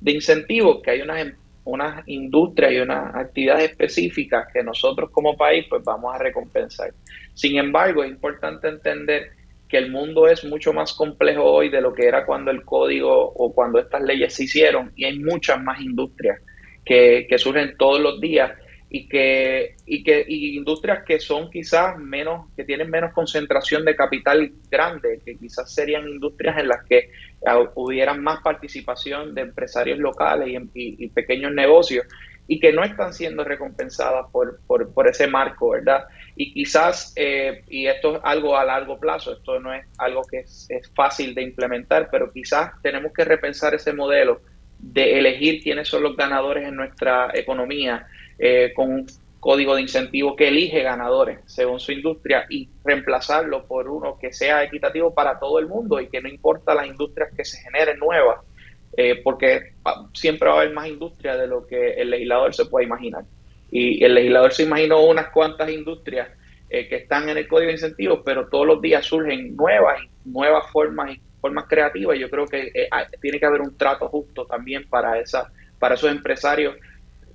de 0.00 0.12
incentivos 0.12 0.80
que 0.82 0.92
hay 0.92 1.02
unas, 1.02 1.34
unas 1.64 2.02
industrias 2.06 2.72
y 2.72 2.78
unas 2.78 3.14
actividades 3.14 3.70
específicas 3.70 4.46
que 4.52 4.62
nosotros 4.62 5.10
como 5.10 5.36
país 5.36 5.66
pues 5.68 5.82
vamos 5.84 6.14
a 6.14 6.18
recompensar. 6.18 6.92
Sin 7.34 7.58
embargo, 7.58 8.02
es 8.02 8.10
importante 8.10 8.68
entender 8.68 9.30
que 9.68 9.78
el 9.78 9.90
mundo 9.90 10.28
es 10.28 10.44
mucho 10.44 10.72
más 10.72 10.92
complejo 10.92 11.44
hoy 11.44 11.70
de 11.70 11.80
lo 11.80 11.94
que 11.94 12.06
era 12.06 12.26
cuando 12.26 12.50
el 12.50 12.64
código 12.64 13.32
o 13.34 13.54
cuando 13.54 13.78
estas 13.78 14.02
leyes 14.02 14.34
se 14.34 14.44
hicieron 14.44 14.92
y 14.96 15.04
hay 15.04 15.18
muchas 15.18 15.62
más 15.62 15.80
industrias 15.80 16.40
que, 16.84 17.26
que 17.28 17.38
surgen 17.38 17.76
todos 17.78 18.00
los 18.00 18.20
días 18.20 18.52
y 18.94 19.08
que, 19.08 19.76
y 19.86 20.04
que 20.04 20.22
y 20.28 20.54
industrias 20.54 21.02
que 21.06 21.18
son 21.18 21.50
quizás 21.50 21.96
menos, 21.96 22.50
que 22.54 22.62
tienen 22.62 22.90
menos 22.90 23.14
concentración 23.14 23.86
de 23.86 23.96
capital 23.96 24.52
grande, 24.70 25.22
que 25.24 25.38
quizás 25.38 25.74
serían 25.74 26.06
industrias 26.06 26.58
en 26.58 26.68
las 26.68 26.84
que 26.84 27.10
ah, 27.46 27.58
hubieran 27.74 28.22
más 28.22 28.42
participación 28.42 29.34
de 29.34 29.40
empresarios 29.40 29.98
locales 29.98 30.60
y, 30.74 31.08
pequeños 31.08 31.52
negocios 31.52 32.04
y 32.46 32.60
que 32.60 32.70
no 32.70 32.84
están 32.84 33.14
siendo 33.14 33.44
recompensadas 33.44 34.26
por, 34.30 34.60
por, 34.66 35.08
ese 35.08 35.26
marco, 35.26 35.70
¿verdad? 35.70 36.04
Y 36.36 36.52
quizás, 36.52 37.14
eh, 37.16 37.64
y 37.68 37.86
esto 37.86 38.16
es 38.16 38.20
algo 38.24 38.58
a 38.58 38.64
largo 38.66 39.00
plazo, 39.00 39.32
esto 39.32 39.58
no 39.58 39.72
es 39.72 39.86
algo 39.96 40.22
que 40.30 40.40
es 40.40 40.68
fácil 40.94 41.34
de 41.34 41.40
implementar, 41.40 42.10
pero 42.10 42.30
quizás 42.30 42.72
tenemos 42.82 43.14
que 43.14 43.24
repensar 43.24 43.74
ese 43.74 43.94
modelo 43.94 44.42
de 44.82 45.18
elegir 45.18 45.62
quiénes 45.62 45.88
son 45.88 46.02
los 46.02 46.16
ganadores 46.16 46.66
en 46.66 46.74
nuestra 46.74 47.30
economía, 47.32 48.06
eh, 48.44 48.72
con 48.74 48.90
un 48.90 49.06
código 49.38 49.76
de 49.76 49.82
incentivos 49.82 50.34
que 50.36 50.48
elige 50.48 50.82
ganadores 50.82 51.38
según 51.46 51.78
su 51.78 51.92
industria 51.92 52.44
y 52.50 52.68
reemplazarlo 52.82 53.68
por 53.68 53.88
uno 53.88 54.18
que 54.20 54.32
sea 54.32 54.64
equitativo 54.64 55.14
para 55.14 55.38
todo 55.38 55.60
el 55.60 55.68
mundo 55.68 56.00
y 56.00 56.08
que 56.08 56.20
no 56.20 56.28
importa 56.28 56.74
las 56.74 56.88
industrias 56.88 57.30
que 57.36 57.44
se 57.44 57.60
generen 57.60 58.00
nuevas, 58.00 58.40
eh, 58.96 59.20
porque 59.22 59.74
siempre 60.12 60.48
va 60.48 60.56
a 60.56 60.60
haber 60.62 60.72
más 60.72 60.88
industria 60.88 61.36
de 61.36 61.46
lo 61.46 61.64
que 61.64 61.90
el 61.92 62.10
legislador 62.10 62.52
se 62.52 62.64
puede 62.64 62.86
imaginar. 62.86 63.22
Y 63.70 64.02
el 64.04 64.14
legislador 64.14 64.52
se 64.52 64.64
imaginó 64.64 65.04
unas 65.04 65.28
cuantas 65.28 65.70
industrias 65.70 66.28
eh, 66.68 66.88
que 66.88 66.96
están 66.96 67.28
en 67.28 67.36
el 67.36 67.46
código 67.46 67.68
de 67.68 67.74
incentivos, 67.74 68.22
pero 68.24 68.48
todos 68.48 68.66
los 68.66 68.82
días 68.82 69.04
surgen 69.06 69.54
nuevas, 69.54 70.00
nuevas 70.24 70.68
formas 70.72 71.12
y 71.12 71.20
formas 71.40 71.66
creativas. 71.68 72.18
Yo 72.18 72.28
creo 72.28 72.46
que 72.46 72.72
tiene 73.20 73.38
que 73.38 73.46
haber 73.46 73.60
un 73.60 73.76
trato 73.76 74.08
justo 74.08 74.46
también 74.46 74.88
para, 74.88 75.20
esa, 75.20 75.52
para 75.78 75.94
esos 75.94 76.10
empresarios 76.10 76.74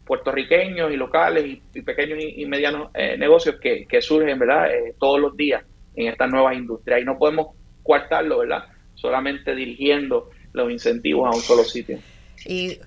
puertorriqueños 0.08 0.92
y 0.92 0.96
locales 0.96 1.60
y, 1.74 1.82
pequeños 1.82 2.20
y, 2.22 2.46
medianos 2.46 2.90
eh, 2.94 3.18
negocios 3.18 3.58
que, 3.62 4.02
surgen, 4.02 4.40
¿verdad? 4.40 4.74
Eh, 4.74 4.96
todos 5.00 5.20
los 5.20 5.36
días 5.36 5.64
en 5.96 6.08
estas 6.08 6.32
nuevas 6.32 6.56
industrias. 6.56 7.02
Y 7.02 7.06
no 7.06 7.18
podemos 7.18 7.56
coartarlo, 7.84 8.40
¿verdad? 8.40 8.64
Solamente 8.96 9.54
dirigiendo 9.54 10.30
los 10.54 10.72
incentivos 10.72 11.28
a 11.28 11.36
un 11.36 11.42
solo 11.42 11.64
sitio. 11.64 12.00
Y 12.46 12.80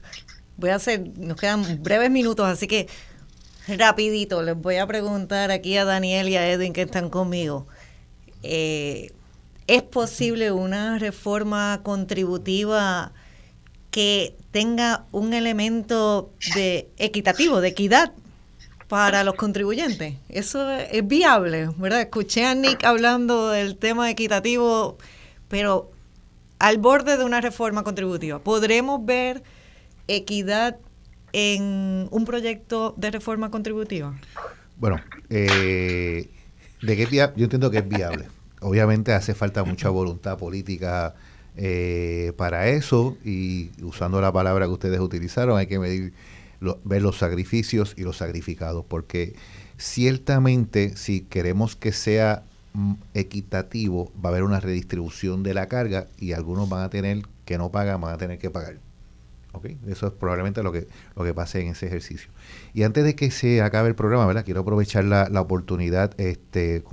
voy 0.56 0.70
a 0.70 0.76
hacer, 0.76 1.02
nos 1.16 1.38
quedan 1.38 1.82
breves 1.82 2.10
minutos, 2.10 2.47
así 2.47 2.66
que 2.66 2.88
rapidito 3.68 4.42
les 4.42 4.56
voy 4.56 4.76
a 4.76 4.86
preguntar 4.86 5.51
aquí 5.51 5.76
a 5.76 5.84
Daniel 5.84 6.28
y 6.28 6.36
a 6.36 6.51
Edwin 6.51 6.72
que 6.72 6.82
están 6.82 7.10
conmigo. 7.10 7.66
Eh, 8.42 9.12
¿Es 9.66 9.82
posible 9.82 10.51
una 10.51 10.98
reforma 10.98 11.80
contributiva 11.82 13.12
que 13.90 14.36
tenga 14.50 15.04
un 15.12 15.32
elemento 15.34 16.30
de 16.54 16.88
equitativo, 16.98 17.60
de 17.60 17.68
equidad 17.68 18.12
para 18.88 19.22
los 19.22 19.34
contribuyentes. 19.34 20.14
Eso 20.28 20.68
es 20.70 21.06
viable, 21.06 21.70
¿verdad? 21.76 22.00
Escuché 22.00 22.44
a 22.44 22.54
Nick 22.54 22.84
hablando 22.84 23.50
del 23.50 23.76
tema 23.76 24.10
equitativo, 24.10 24.98
pero 25.48 25.90
al 26.58 26.78
borde 26.78 27.16
de 27.16 27.24
una 27.24 27.40
reforma 27.40 27.84
contributiva. 27.84 28.40
¿Podremos 28.40 29.04
ver 29.04 29.42
equidad 30.08 30.76
en 31.32 32.08
un 32.10 32.24
proyecto 32.24 32.94
de 32.96 33.10
reforma 33.10 33.50
contributiva? 33.50 34.18
Bueno, 34.76 35.00
eh, 35.28 36.28
de 36.82 36.96
qué 36.96 37.06
yo 37.06 37.44
entiendo 37.44 37.70
que 37.70 37.78
es 37.78 37.88
viable. 37.88 38.26
Obviamente 38.60 39.12
hace 39.12 39.34
falta 39.34 39.64
mucha 39.64 39.88
voluntad 39.88 40.36
política 40.36 41.14
eh, 41.56 42.32
para 42.36 42.68
eso, 42.68 43.16
y 43.24 43.70
usando 43.82 44.20
la 44.20 44.32
palabra 44.32 44.66
que 44.66 44.72
ustedes 44.72 45.01
utilizaron, 45.01 45.59
hay 45.59 45.66
que 45.66 45.78
medir, 45.78 46.12
ver 46.85 47.02
los 47.02 47.18
sacrificios 47.18 47.94
y 47.97 48.02
los 48.02 48.18
sacrificados, 48.18 48.85
porque 48.86 49.35
ciertamente 49.77 50.97
si 50.97 51.22
queremos 51.22 51.77
que 51.77 51.93
sea 51.93 52.44
mm, 52.74 52.94
equitativo, 53.14 54.12
va 54.22 54.28
a 54.28 54.32
haber 54.32 54.44
una 54.44 54.60
redistribución 54.60 55.43
de 55.43 55.55
la 55.55 55.66
carga 55.66 56.06
y 56.18 56.32
algunos 56.32 56.68
van 56.68 56.85
a 56.85 56.90
tener 56.90 57.22
que 57.44 57.59
no 57.59 57.70
pagan, 57.70 58.01
van 58.01 58.14
a 58.14 58.18
tener 58.18 58.39
que 58.39 58.51
pagar. 58.51 58.77
¿Okay? 59.52 59.77
Eso 59.89 60.06
es 60.06 60.12
probablemente 60.12 60.62
lo 60.62 60.70
que, 60.70 60.86
lo 61.16 61.24
que 61.24 61.35
pase 61.35 61.60
en 61.60 61.68
ese 61.68 61.86
ejercicio. 61.86 62.31
Y 62.72 62.85
antes 62.85 63.02
de 63.02 63.16
que 63.16 63.32
se 63.32 63.62
acabe 63.62 63.89
el 63.89 63.97
programa, 63.97 64.24
¿verdad? 64.27 64.44
quiero 64.44 64.60
aprovechar 64.60 65.05
la, 65.05 65.28
la 65.28 65.40
oportunidad 65.40 66.12
este, 66.20 66.85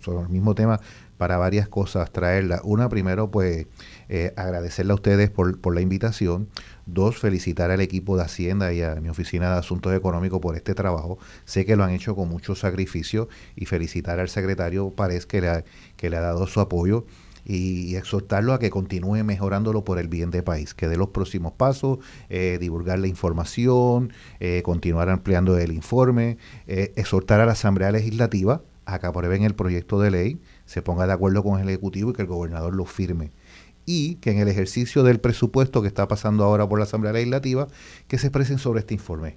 sobre 0.00 0.22
el 0.22 0.28
mismo 0.28 0.54
tema 0.54 0.80
para 1.18 1.38
varias 1.38 1.68
cosas 1.68 2.12
traerla. 2.12 2.60
Una, 2.62 2.88
primero, 2.88 3.30
pues 3.30 3.66
eh, 4.08 4.32
agradecerle 4.36 4.92
a 4.92 4.96
ustedes 4.96 5.30
por, 5.30 5.60
por, 5.60 5.74
la 5.74 5.80
invitación. 5.80 6.48
Dos, 6.86 7.18
felicitar 7.18 7.70
al 7.70 7.80
equipo 7.80 8.16
de 8.16 8.24
Hacienda 8.24 8.72
y 8.72 8.82
a 8.82 8.96
mi 8.96 9.08
oficina 9.08 9.52
de 9.52 9.58
Asuntos 9.58 9.94
Económicos 9.94 10.40
por 10.40 10.56
este 10.56 10.74
trabajo. 10.74 11.18
Sé 11.44 11.64
que 11.64 11.76
lo 11.76 11.84
han 11.84 11.90
hecho 11.90 12.14
con 12.14 12.28
mucho 12.28 12.54
sacrificio 12.54 13.28
y 13.56 13.64
felicitar 13.66 14.20
al 14.20 14.28
secretario 14.28 14.90
Párez 14.90 15.26
que 15.26 15.40
le 15.40 15.48
ha, 15.48 16.20
dado 16.20 16.46
su 16.46 16.60
apoyo 16.60 17.06
y, 17.46 17.96
exhortarlo 17.96 18.52
a 18.52 18.58
que 18.58 18.70
continúe 18.70 19.24
mejorándolo 19.24 19.84
por 19.84 19.98
el 19.98 20.08
bien 20.08 20.30
del 20.30 20.44
país, 20.44 20.74
que 20.74 20.88
dé 20.88 20.96
los 20.96 21.08
próximos 21.08 21.52
pasos, 21.52 21.98
eh, 22.28 22.58
divulgar 22.60 22.98
la 22.98 23.06
información, 23.06 24.12
eh, 24.40 24.62
continuar 24.62 25.08
ampliando 25.08 25.56
el 25.58 25.72
informe, 25.72 26.38
exhortar 26.66 27.40
a 27.40 27.46
la 27.46 27.52
Asamblea 27.52 27.90
Legislativa 27.90 28.62
a 28.86 28.98
que 28.98 29.06
aprueben 29.06 29.42
el 29.44 29.54
proyecto 29.54 30.00
de 30.00 30.10
ley, 30.10 30.40
se 30.66 30.82
ponga 30.82 31.06
de 31.06 31.12
acuerdo 31.12 31.42
con 31.42 31.60
el 31.60 31.68
Ejecutivo 31.68 32.10
y 32.10 32.12
que 32.12 32.22
el 32.22 32.28
gobernador 32.28 32.74
lo 32.74 32.84
firme 32.84 33.32
y 33.86 34.16
que 34.16 34.30
en 34.30 34.38
el 34.38 34.48
ejercicio 34.48 35.02
del 35.02 35.20
presupuesto 35.20 35.82
que 35.82 35.88
está 35.88 36.08
pasando 36.08 36.44
ahora 36.44 36.68
por 36.68 36.78
la 36.78 36.84
Asamblea 36.84 37.12
Legislativa, 37.12 37.68
que 38.08 38.18
se 38.18 38.28
expresen 38.28 38.58
sobre 38.58 38.80
este 38.80 38.94
informe. 38.94 39.36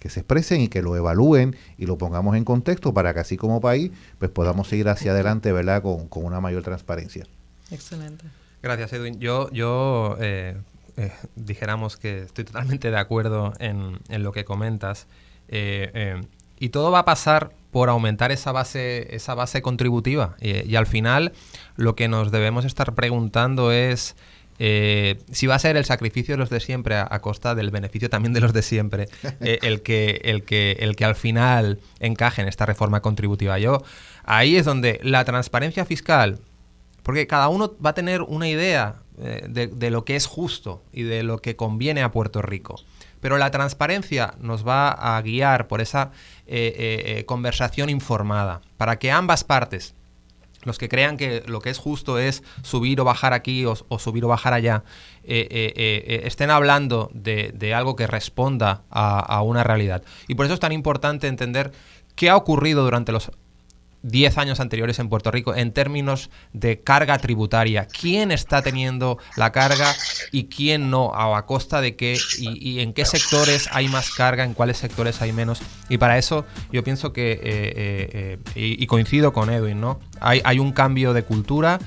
que 0.00 0.08
se 0.10 0.20
expresen 0.20 0.60
y 0.60 0.68
que 0.68 0.80
lo 0.80 0.94
evalúen 0.96 1.56
y 1.76 1.86
lo 1.86 1.98
pongamos 1.98 2.36
en 2.36 2.44
contexto 2.44 2.94
para 2.94 3.12
que 3.14 3.20
así 3.20 3.36
como 3.36 3.60
país 3.60 3.90
pues 4.18 4.30
podamos 4.30 4.68
seguir 4.68 4.88
hacia 4.88 5.10
adelante 5.10 5.50
verdad 5.52 5.82
con, 5.82 6.06
con 6.08 6.24
una 6.24 6.40
mayor 6.40 6.62
transparencia. 6.62 7.26
Excelente. 7.70 8.24
Gracias 8.62 8.92
Edwin. 8.92 9.18
Yo 9.18 9.50
yo 9.50 10.16
eh, 10.20 10.56
eh, 10.96 11.12
dijéramos 11.34 11.96
que 11.96 12.22
estoy 12.22 12.44
totalmente 12.44 12.90
de 12.90 12.96
acuerdo 12.96 13.52
en, 13.58 13.98
en 14.08 14.22
lo 14.22 14.30
que 14.32 14.44
comentas. 14.44 15.06
Eh, 15.48 16.20
y 16.58 16.70
todo 16.70 16.90
va 16.90 17.00
a 17.00 17.04
pasar 17.04 17.52
por 17.70 17.88
aumentar 17.88 18.32
esa 18.32 18.52
base, 18.52 19.14
esa 19.14 19.34
base 19.34 19.62
contributiva. 19.62 20.36
y 20.40 20.74
al 20.76 20.86
final 20.86 21.32
lo 21.76 21.94
que 21.96 22.08
nos 22.08 22.30
debemos 22.30 22.64
estar 22.64 22.94
preguntando 22.94 23.72
es 23.72 24.16
eh, 24.58 25.20
si 25.30 25.46
va 25.46 25.54
a 25.54 25.58
ser 25.58 25.76
el 25.76 25.84
sacrificio 25.84 26.34
de 26.34 26.38
los 26.38 26.50
de 26.50 26.60
siempre 26.60 26.96
a, 26.96 27.18
costa 27.20 27.54
del 27.54 27.70
beneficio 27.70 28.10
también 28.10 28.32
de 28.32 28.40
los 28.40 28.52
de 28.52 28.62
siempre, 28.62 29.08
eh, 29.40 29.58
el, 29.62 29.82
que, 29.82 30.20
el, 30.24 30.42
que, 30.42 30.76
el 30.80 30.96
que 30.96 31.04
al 31.04 31.14
final 31.14 31.80
encaje 32.00 32.42
en 32.42 32.48
esta 32.48 32.66
reforma 32.66 33.00
contributiva. 33.00 33.58
Yo, 33.58 33.82
ahí 34.24 34.56
es 34.56 34.64
donde 34.64 35.00
la 35.02 35.24
transparencia 35.24 35.84
fiscal, 35.84 36.40
porque 37.02 37.26
cada 37.26 37.48
uno 37.48 37.74
va 37.84 37.90
a 37.90 37.94
tener 37.94 38.22
una 38.22 38.48
idea 38.48 38.96
eh, 39.20 39.46
de, 39.48 39.90
lo 39.90 40.04
que 40.04 40.16
es 40.16 40.26
justo 40.26 40.82
y 40.92 41.02
de 41.02 41.22
lo 41.22 41.38
que 41.38 41.56
conviene 41.56 42.02
a 42.02 42.10
Puerto 42.10 42.42
Rico. 42.42 42.80
Pero 43.20 43.38
la 43.38 43.50
transparencia 43.50 44.34
nos 44.40 44.66
va 44.66 44.90
a 44.90 45.20
guiar 45.22 45.68
por 45.68 45.80
esa 45.80 46.10
conversación 47.26 47.90
informada, 47.90 48.62
para 48.76 48.98
que 48.98 49.10
ambas 49.10 49.44
partes, 49.44 49.94
los 50.64 50.78
que 50.78 50.88
crean 50.88 51.16
que 51.16 51.42
lo 51.46 51.60
que 51.60 51.70
es 51.70 51.78
justo 51.78 52.18
es 52.18 52.42
subir 52.62 53.00
o 53.00 53.04
bajar 53.04 53.32
aquí 53.32 53.64
o, 53.64 53.76
subir 53.98 54.24
o 54.24 54.28
bajar 54.28 54.52
allá, 54.52 54.82
eh, 55.24 55.46
eh, 55.50 55.72
eh, 55.76 56.20
estén 56.24 56.50
hablando 56.50 57.10
de, 57.14 57.74
algo 57.74 57.96
que 57.96 58.06
responda 58.06 58.82
a, 58.90 59.42
una 59.42 59.62
realidad. 59.64 60.02
Y 60.26 60.34
por 60.34 60.46
eso 60.46 60.54
es 60.54 60.60
tan 60.60 60.72
importante 60.72 61.28
entender 61.28 61.72
qué 62.14 62.28
ha 62.30 62.36
ocurrido 62.36 62.82
durante 62.82 63.12
los 63.12 63.30
10 64.02 64.38
años 64.38 64.60
anteriores 64.60 64.98
en 64.98 65.08
Puerto 65.08 65.30
Rico 65.30 65.54
en 65.54 65.72
términos 65.72 66.30
de 66.52 66.80
carga 66.80 67.18
tributaria. 67.18 67.86
¿Quién 67.86 68.30
está 68.30 68.62
teniendo 68.62 69.18
la 69.36 69.52
carga 69.52 69.94
y 70.32 70.44
quién 70.44 70.90
no? 70.90 71.14
¿A, 71.14 71.44
costa 71.46 71.80
de 71.80 71.96
qué? 71.96 72.16
Y, 72.38 72.80
en 72.80 72.92
qué 72.92 73.04
sectores 73.04 73.68
hay 73.72 73.88
más 73.88 74.10
carga? 74.10 74.44
¿En 74.44 74.54
cuáles 74.54 74.78
sectores 74.78 75.22
hay 75.22 75.32
menos? 75.32 75.60
Y 75.88 75.98
para 75.98 76.18
eso 76.18 76.44
yo 76.72 76.84
pienso 76.84 77.12
que, 77.12 77.32
eh, 77.32 77.40
eh, 77.42 78.38
eh, 78.54 78.76
y, 78.78 78.86
coincido 78.86 79.32
con 79.32 79.50
Edwin, 79.50 79.80
¿no? 79.80 80.00
Hay, 80.20 80.40
hay 80.44 80.58
un 80.58 80.72
cambio 80.72 81.12
de 81.12 81.22
cultura. 81.24 81.78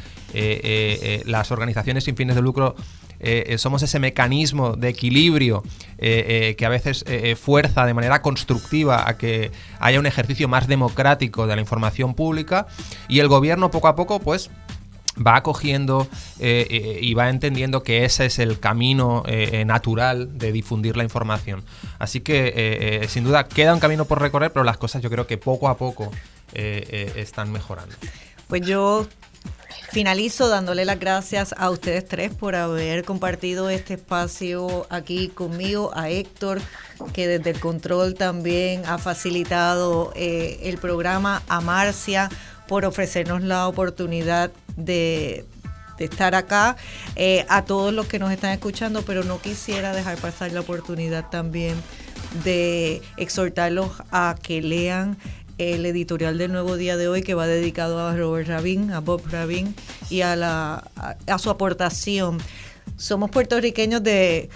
las 1.26 1.52
organizaciones 1.52 2.06
sin 2.06 2.16
fines 2.16 2.36
de 2.36 2.42
lucro 2.42 2.76
eh, 3.24 3.54
eh, 3.54 3.58
somos 3.60 3.84
ese 3.84 4.00
mecanismo 4.00 4.74
de 4.76 4.90
equilibrio 4.90 5.64
eh, 6.00 6.56
que 6.58 6.66
a 6.66 6.70
veces 6.70 7.06
fuerza 7.40 7.86
de 7.86 7.94
manera 7.94 8.22
constructiva 8.24 9.08
a 9.08 9.18
que 9.18 9.52
haya 9.80 10.00
un 10.00 10.08
ejercicio 10.08 10.48
más 10.48 10.68
democrático 10.68 11.46
de 11.46 11.56
la 11.56 11.62
información 11.62 12.16
pública 12.16 12.66
y 13.08 13.20
el 13.20 13.28
gobierno 13.28 13.70
poco 13.70 13.88
a 13.88 13.96
poco 13.96 14.20
pues 14.20 14.50
va 15.16 15.36
acogiendo 15.36 16.08
y 16.40 17.14
va 17.14 17.30
entendiendo 17.30 17.84
que 17.84 18.06
ese 18.06 18.26
es 18.26 18.40
el 18.40 18.60
camino 18.60 19.24
natural 19.66 20.38
de 20.38 20.52
difundir 20.52 20.98
la 20.98 21.04
información. 21.04 21.64
Así 22.00 22.22
que 22.22 23.06
sin 23.10 23.26
duda 23.26 23.48
queda 23.48 23.74
un 23.74 23.80
camino 23.80 24.06
por 24.06 24.22
recorrer, 24.22 24.52
pero 24.52 24.64
las 24.64 24.78
cosas 24.78 25.02
yo 25.02 25.10
creo 25.10 25.28
que 25.28 25.38
poco 25.38 25.68
a 25.68 25.78
poco 25.78 26.12
están 26.54 27.52
mejorando. 27.52 27.94
Pues 28.48 28.66
yo 28.66 29.08
Finalizo 29.92 30.48
dándole 30.48 30.86
las 30.86 31.00
gracias 31.02 31.54
a 31.58 31.70
ustedes 31.70 32.08
tres 32.08 32.34
por 32.34 32.56
haber 32.56 33.04
compartido 33.04 33.70
este 33.70 33.96
espacio 33.96 34.88
aquí 34.90 35.28
conmigo, 35.28 35.92
a 35.94 36.10
Héctor, 36.10 36.62
que 37.12 37.28
desde 37.28 37.50
el 37.50 37.60
control 37.60 38.14
también 38.14 38.86
ha 38.86 38.98
facilitado 38.98 40.14
eh, 40.16 40.62
el 40.64 40.78
programa, 40.78 41.44
a 41.50 41.60
Marcia 41.60 42.30
por 42.70 42.86
ofrecernos 42.86 43.42
la 43.42 43.68
oportunidad 43.68 44.52
de, 44.78 45.44
estar 46.00 46.36
acá, 46.36 46.78
eh, 47.18 47.46
a 47.50 47.66
todos 47.66 47.94
los 47.94 48.08
que 48.08 48.18
nos 48.18 48.32
están 48.32 48.52
escuchando, 48.52 49.02
pero 49.02 49.26
no 49.26 49.42
quisiera 49.42 49.94
dejar 49.94 50.18
pasar 50.18 50.54
la 50.54 50.62
oportunidad 50.62 51.30
también 51.30 51.76
de 52.46 53.02
exhortarlos 53.18 53.92
a 54.10 54.36
que 54.42 54.62
lean 54.62 55.18
el 55.58 55.86
editorial 55.86 56.38
del 56.38 56.52
Nuevo 56.52 56.76
Día 56.76 56.98
de 56.98 57.08
hoy 57.08 57.22
que 57.22 57.34
va 57.34 57.48
dedicado 57.48 58.00
a 58.00 58.16
Robert 58.16 58.48
Rabin, 58.48 58.92
a 58.92 59.00
Bob 59.00 59.22
Rabin 59.30 59.76
y 60.10 60.22
a, 60.22 60.36
la, 60.36 60.84
a, 61.28 61.40
su 61.40 61.50
aportación. 61.50 62.40
Somos 62.98 63.30
puertorriqueños 63.32 64.04
de 64.04 64.50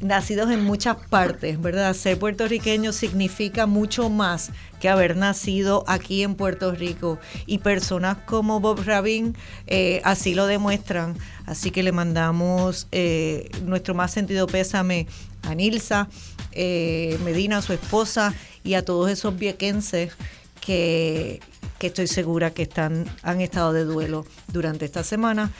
nacidos 0.00 0.50
en 0.50 0.64
muchas 0.64 0.96
partes, 1.08 1.60
¿verdad? 1.60 1.94
Ser 1.94 2.18
puertorriqueño 2.18 2.92
significa 2.92 3.66
mucho 3.66 4.10
más 4.10 4.50
que 4.80 4.88
haber 4.88 5.16
nacido 5.16 5.84
aquí 5.86 6.22
en 6.22 6.34
Puerto 6.34 6.72
Rico. 6.72 7.18
Y 7.46 7.58
personas 7.58 8.18
como 8.26 8.60
Bob 8.60 8.82
Rabin 8.84 9.36
eh, 9.66 10.00
así 10.04 10.34
lo 10.34 10.46
demuestran. 10.46 11.16
Así 11.46 11.70
que 11.70 11.82
le 11.82 11.92
mandamos 11.92 12.88
eh, 12.92 13.50
nuestro 13.64 13.94
más 13.94 14.10
sentido 14.10 14.46
pésame 14.46 15.06
a 15.42 15.54
Nilsa 15.54 16.08
eh, 16.56 17.18
Medina, 17.24 17.62
su 17.62 17.72
esposa, 17.72 18.34
y 18.64 18.74
a 18.74 18.84
todos 18.84 19.10
esos 19.10 19.36
viequenses 19.36 20.12
que, 20.60 21.40
estoy 21.80 22.08
segura 22.08 22.52
que 22.52 22.62
están, 22.62 23.04
han 23.22 23.40
estado 23.40 23.72
de 23.72 23.84
duelo 23.84 24.26
durante 24.48 24.84
esta 24.84 25.04
semana. 25.04 25.52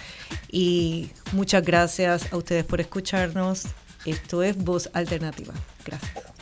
Y 0.50 1.10
muchas 1.32 1.62
gracias 1.62 2.32
a 2.32 2.36
ustedes 2.36 2.64
por 2.64 2.80
escucharnos. 2.80 3.64
Esto 4.04 4.42
es 4.42 4.56
Voz 4.56 4.90
Alternativa. 4.92 5.54
Gracias. 5.84 6.35